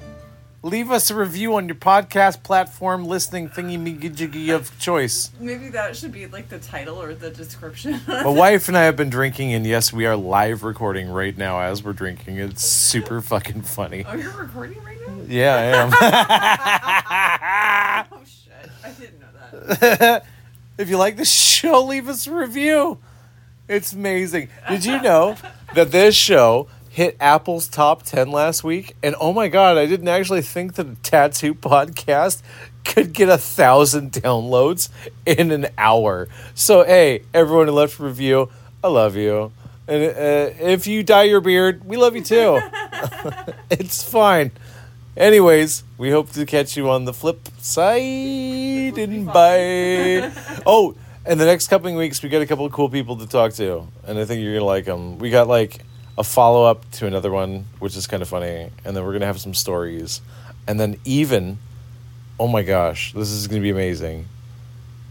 Leave 0.67 0.91
us 0.91 1.13
a 1.13 1.15
review 1.15 1.55
on 1.55 1.69
your 1.69 1.77
podcast 1.77 2.43
platform 2.43 3.05
listening 3.05 3.49
thingy 3.49 3.79
me 3.79 3.93
jiggy 4.09 4.51
of 4.51 4.77
choice. 4.81 5.31
Maybe 5.39 5.69
that 5.69 5.95
should 5.95 6.11
be 6.11 6.27
like 6.27 6.49
the 6.49 6.59
title 6.59 7.01
or 7.01 7.15
the 7.15 7.31
description. 7.31 8.01
My 8.09 8.27
wife 8.27 8.67
and 8.67 8.77
I 8.77 8.83
have 8.83 8.97
been 8.97 9.09
drinking, 9.09 9.53
and 9.53 9.65
yes, 9.65 9.93
we 9.93 10.07
are 10.07 10.17
live 10.17 10.65
recording 10.65 11.09
right 11.09 11.39
now 11.39 11.61
as 11.61 11.85
we're 11.85 11.93
drinking. 11.93 12.39
It's 12.39 12.65
super 12.65 13.21
fucking 13.21 13.63
funny. 13.63 14.05
oh, 14.09 14.17
you're 14.17 14.33
recording 14.33 14.83
right 14.83 14.99
now? 15.07 15.15
Yeah, 15.29 15.55
I 15.55 15.63
am. 18.03 18.09
Oh 18.19 18.25
shit! 18.25 18.71
I 18.85 18.91
didn't 18.91 19.21
know 19.21 19.29
that. 19.77 20.27
if 20.79 20.89
you 20.89 20.99
like 20.99 21.17
the 21.17 21.25
show, 21.25 21.85
leave 21.85 22.09
us 22.09 22.27
a 22.27 22.35
review. 22.35 22.99
It's 23.69 23.93
amazing. 23.93 24.49
Did 24.69 24.85
you 24.85 25.01
know 25.01 25.37
that 25.77 25.93
this 25.93 26.17
show 26.17 26.67
hit 26.97 27.15
Apple's 27.21 27.69
top 27.69 28.05
10 28.05 28.31
last 28.31 28.65
week? 28.65 28.97
And 29.03 29.15
oh 29.21 29.31
my 29.31 29.49
God, 29.49 29.77
I 29.77 29.85
didn't 29.85 30.09
actually 30.09 30.41
think 30.41 30.77
that 30.77 30.87
a 30.87 30.95
tattoo 31.03 31.55
podcast 31.55 32.41
could 32.87 33.13
get 33.13 33.29
a 33.29 33.37
thousand 33.37 34.13
downloads 34.13 34.89
in 35.27 35.51
an 35.51 35.67
hour. 35.77 36.27
So, 36.55 36.85
hey, 36.85 37.25
everyone 37.35 37.67
who 37.67 37.75
left 37.75 38.01
a 38.01 38.03
review, 38.03 38.49
I 38.83 38.89
love 38.89 39.15
you. 39.15 39.53
And 39.87 40.05
uh, 40.05 40.55
if 40.59 40.87
you 40.87 41.03
dye 41.03 41.25
your 41.25 41.43
beard, 41.43 41.85
we 41.85 41.99
love 41.99 42.17
you 42.17 42.23
too. 42.23 42.63
it's 43.71 44.03
fine. 44.03 44.53
Anyways, 45.19 45.85
we 45.99 46.11
hope 46.11 46.31
to 46.31 46.47
catch 46.47 46.79
you 46.79 46.89
on 46.89 47.05
the 47.05 47.13
flip 47.13 47.47
side 47.59 48.97
and 48.97 49.27
bye. 49.35 50.33
Oh, 50.65 50.95
and 51.27 51.39
the 51.39 51.45
next 51.45 51.69
couple 51.69 51.91
of 51.91 51.97
weeks, 51.97 52.23
we 52.23 52.31
got 52.31 52.41
a 52.41 52.47
couple 52.47 52.65
of 52.65 52.73
cool 52.73 52.89
people 52.89 53.17
to 53.19 53.27
talk 53.27 53.53
to, 53.55 53.87
and 54.07 54.19
I 54.19 54.25
think 54.25 54.43
you're 54.43 54.55
gonna 54.55 54.65
like 54.65 54.87
them. 54.87 55.19
We 55.19 55.29
got 55.29 55.47
like 55.47 55.83
a 56.19 56.25
follow 56.25 56.65
up 56.65 56.91
to 56.93 57.07
another 57.07 57.31
one, 57.31 57.67
which 57.79 57.97
is 57.97 58.07
kind 58.07 58.23
of 58.23 58.29
funny, 58.29 58.71
and 58.85 58.97
then 58.97 59.05
we're 59.05 59.13
gonna 59.13 59.27
have 59.27 59.41
some 59.41 59.55
stories, 59.55 60.21
and 60.67 60.81
then 60.81 60.99
even, 61.05 61.59
oh 62.41 62.49
my 62.49 62.63
gosh, 62.63 63.13
this 63.13 63.31
is 63.31 63.47
gonna 63.47 63.61
be 63.61 63.71
amazing. 63.71 64.27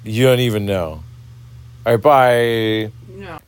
You 0.03 0.26
don't 0.26 0.40
even 0.40 0.65
know. 0.65 1.03
All 1.86 1.94
right, 1.95 2.02
bye. 2.02 2.91
No. 3.10 3.40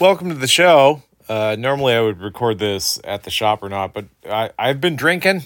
Welcome 0.00 0.30
to 0.30 0.34
the 0.34 0.48
show. 0.48 1.02
Uh, 1.28 1.56
normally, 1.58 1.94
I 1.94 2.00
would 2.00 2.20
record 2.20 2.58
this 2.58 2.98
at 3.04 3.24
the 3.24 3.30
shop 3.30 3.62
or 3.62 3.68
not, 3.68 3.92
but 3.92 4.06
I, 4.28 4.50
I've 4.58 4.80
been 4.80 4.96
drinking, 4.96 5.44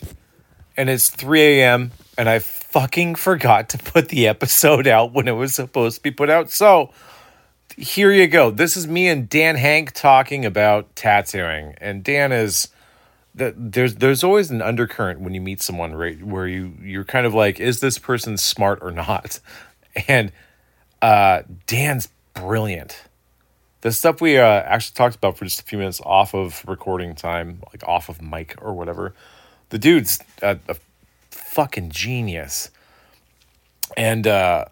and 0.77 0.89
it's 0.89 1.11
3 1.11 1.41
a.m., 1.61 1.93
and 2.19 2.29
I 2.29 2.39
fucking 2.39 3.17
forgot 3.17 3.69
to 3.71 3.79
put 3.79 4.09
the 4.09 4.27
episode 4.29 4.87
out 4.87 5.13
when 5.13 5.29
it 5.29 5.33
was 5.33 5.55
supposed 5.55 5.97
to 5.97 6.03
be 6.03 6.11
put 6.11 6.31
out. 6.31 6.51
So, 6.51 6.91
here 7.77 8.13
you 8.13 8.27
go. 8.27 8.51
This 8.51 8.77
is 8.77 8.87
me 8.87 9.09
and 9.09 9.29
Dan 9.29 9.57
Henk 9.57 9.93
talking 9.93 10.45
about 10.45 10.95
tattooing, 10.97 11.75
and 11.81 12.03
Dan 12.03 12.33
is 12.33 12.69
that 13.35 13.55
there's 13.57 13.97
there's 13.97 14.25
always 14.25 14.51
an 14.51 14.63
undercurrent 14.63 15.21
when 15.21 15.35
you 15.35 15.41
meet 15.41 15.61
someone 15.61 15.95
right 15.95 16.23
where 16.23 16.49
you 16.49 16.75
you're 16.81 17.05
kind 17.05 17.27
of 17.27 17.35
like 17.35 17.61
is 17.61 17.81
this 17.81 17.99
person 17.99 18.39
smart 18.39 18.79
or 18.81 18.91
not 18.91 19.41
and 20.09 20.33
uh 21.03 21.43
dan's 21.67 22.09
brilliant 22.33 23.07
the 23.87 23.93
stuff 23.93 24.21
we 24.21 24.37
uh, 24.37 24.45
actually 24.45 24.95
talked 24.95 25.15
about 25.15 25.39
for 25.39 25.45
just 25.45 25.61
a 25.61 25.63
few 25.63 25.79
minutes 25.79 26.01
off 26.05 26.35
of 26.35 26.65
recording 26.67 27.15
time, 27.15 27.63
like 27.73 27.87
off 27.87 28.09
of 28.09 28.21
mic 28.21 28.57
or 28.61 28.75
whatever, 28.75 29.15
the 29.69 29.79
dude's 29.79 30.19
a, 30.43 30.59
a 30.67 30.77
fucking 31.31 31.91
genius. 31.91 32.71
And 33.97 34.27
uh, 34.27 34.65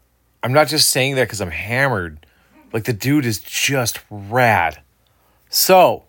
I'm 0.43 0.53
not 0.53 0.67
just 0.67 0.89
saying 0.89 1.15
that 1.15 1.27
because 1.27 1.41
I'm 1.41 1.53
hammered. 1.53 2.27
Like, 2.75 2.85
the 2.85 2.93
dude 2.93 3.25
is 3.25 3.39
just 3.39 4.01
rad. 4.11 4.83
So, 5.49 6.05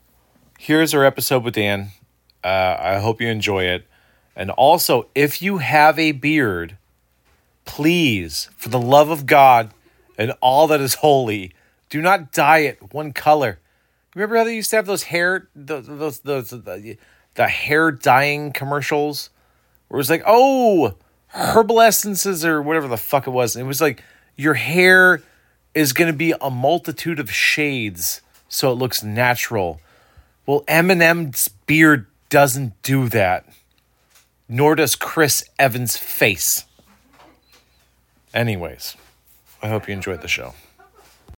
here's 0.59 0.93
our 0.93 1.05
episode 1.05 1.43
with 1.43 1.53
Dan. 1.53 1.91
Uh, 2.43 2.75
I 2.79 2.99
hope 2.99 3.21
you 3.21 3.27
enjoy 3.27 3.65
it. 3.65 3.87
And 4.35 4.49
also, 4.49 5.07
if 5.13 5.41
you 5.43 5.59
have 5.59 5.97
a 5.97 6.11
beard, 6.11 6.77
please, 7.65 8.49
for 8.57 8.69
the 8.69 8.81
love 8.81 9.11
of 9.11 9.27
God 9.27 9.71
and 10.17 10.33
all 10.41 10.65
that 10.67 10.81
is 10.81 10.95
holy, 10.95 11.53
Do 11.89 12.01
not 12.01 12.31
dye 12.31 12.59
it 12.59 12.93
one 12.93 13.13
color. 13.13 13.59
Remember 14.15 14.37
how 14.37 14.43
they 14.43 14.55
used 14.55 14.69
to 14.71 14.75
have 14.77 14.85
those 14.85 15.03
hair 15.03 15.47
those 15.55 15.87
those, 15.87 16.19
those 16.19 16.49
the, 16.49 16.97
the 17.35 17.47
hair 17.47 17.91
dyeing 17.91 18.51
commercials 18.51 19.29
where 19.87 19.97
it 19.97 19.99
was 19.99 20.09
like, 20.09 20.23
oh, 20.25 20.95
herbal 21.27 21.81
essences 21.81 22.43
or 22.43 22.61
whatever 22.61 22.87
the 22.87 22.97
fuck 22.97 23.27
it 23.27 23.31
was. 23.31 23.55
And 23.55 23.63
it 23.63 23.67
was 23.67 23.81
like 23.81 24.03
your 24.35 24.55
hair 24.55 25.21
is 25.75 25.93
going 25.93 26.11
to 26.11 26.17
be 26.17 26.33
a 26.41 26.49
multitude 26.49 27.19
of 27.19 27.29
shades 27.29 28.21
so 28.47 28.71
it 28.71 28.75
looks 28.75 29.03
natural. 29.03 29.81
Well, 30.45 30.61
Eminem's 30.61 31.49
beard 31.49 32.07
doesn't 32.29 32.81
do 32.81 33.09
that. 33.09 33.45
Nor 34.47 34.75
does 34.75 34.95
Chris 34.95 35.43
Evans' 35.59 35.97
face. 35.97 36.65
Anyways, 38.33 38.95
I 39.61 39.69
hope 39.69 39.87
you 39.87 39.93
enjoyed 39.93 40.21
the 40.21 40.27
show. 40.27 40.53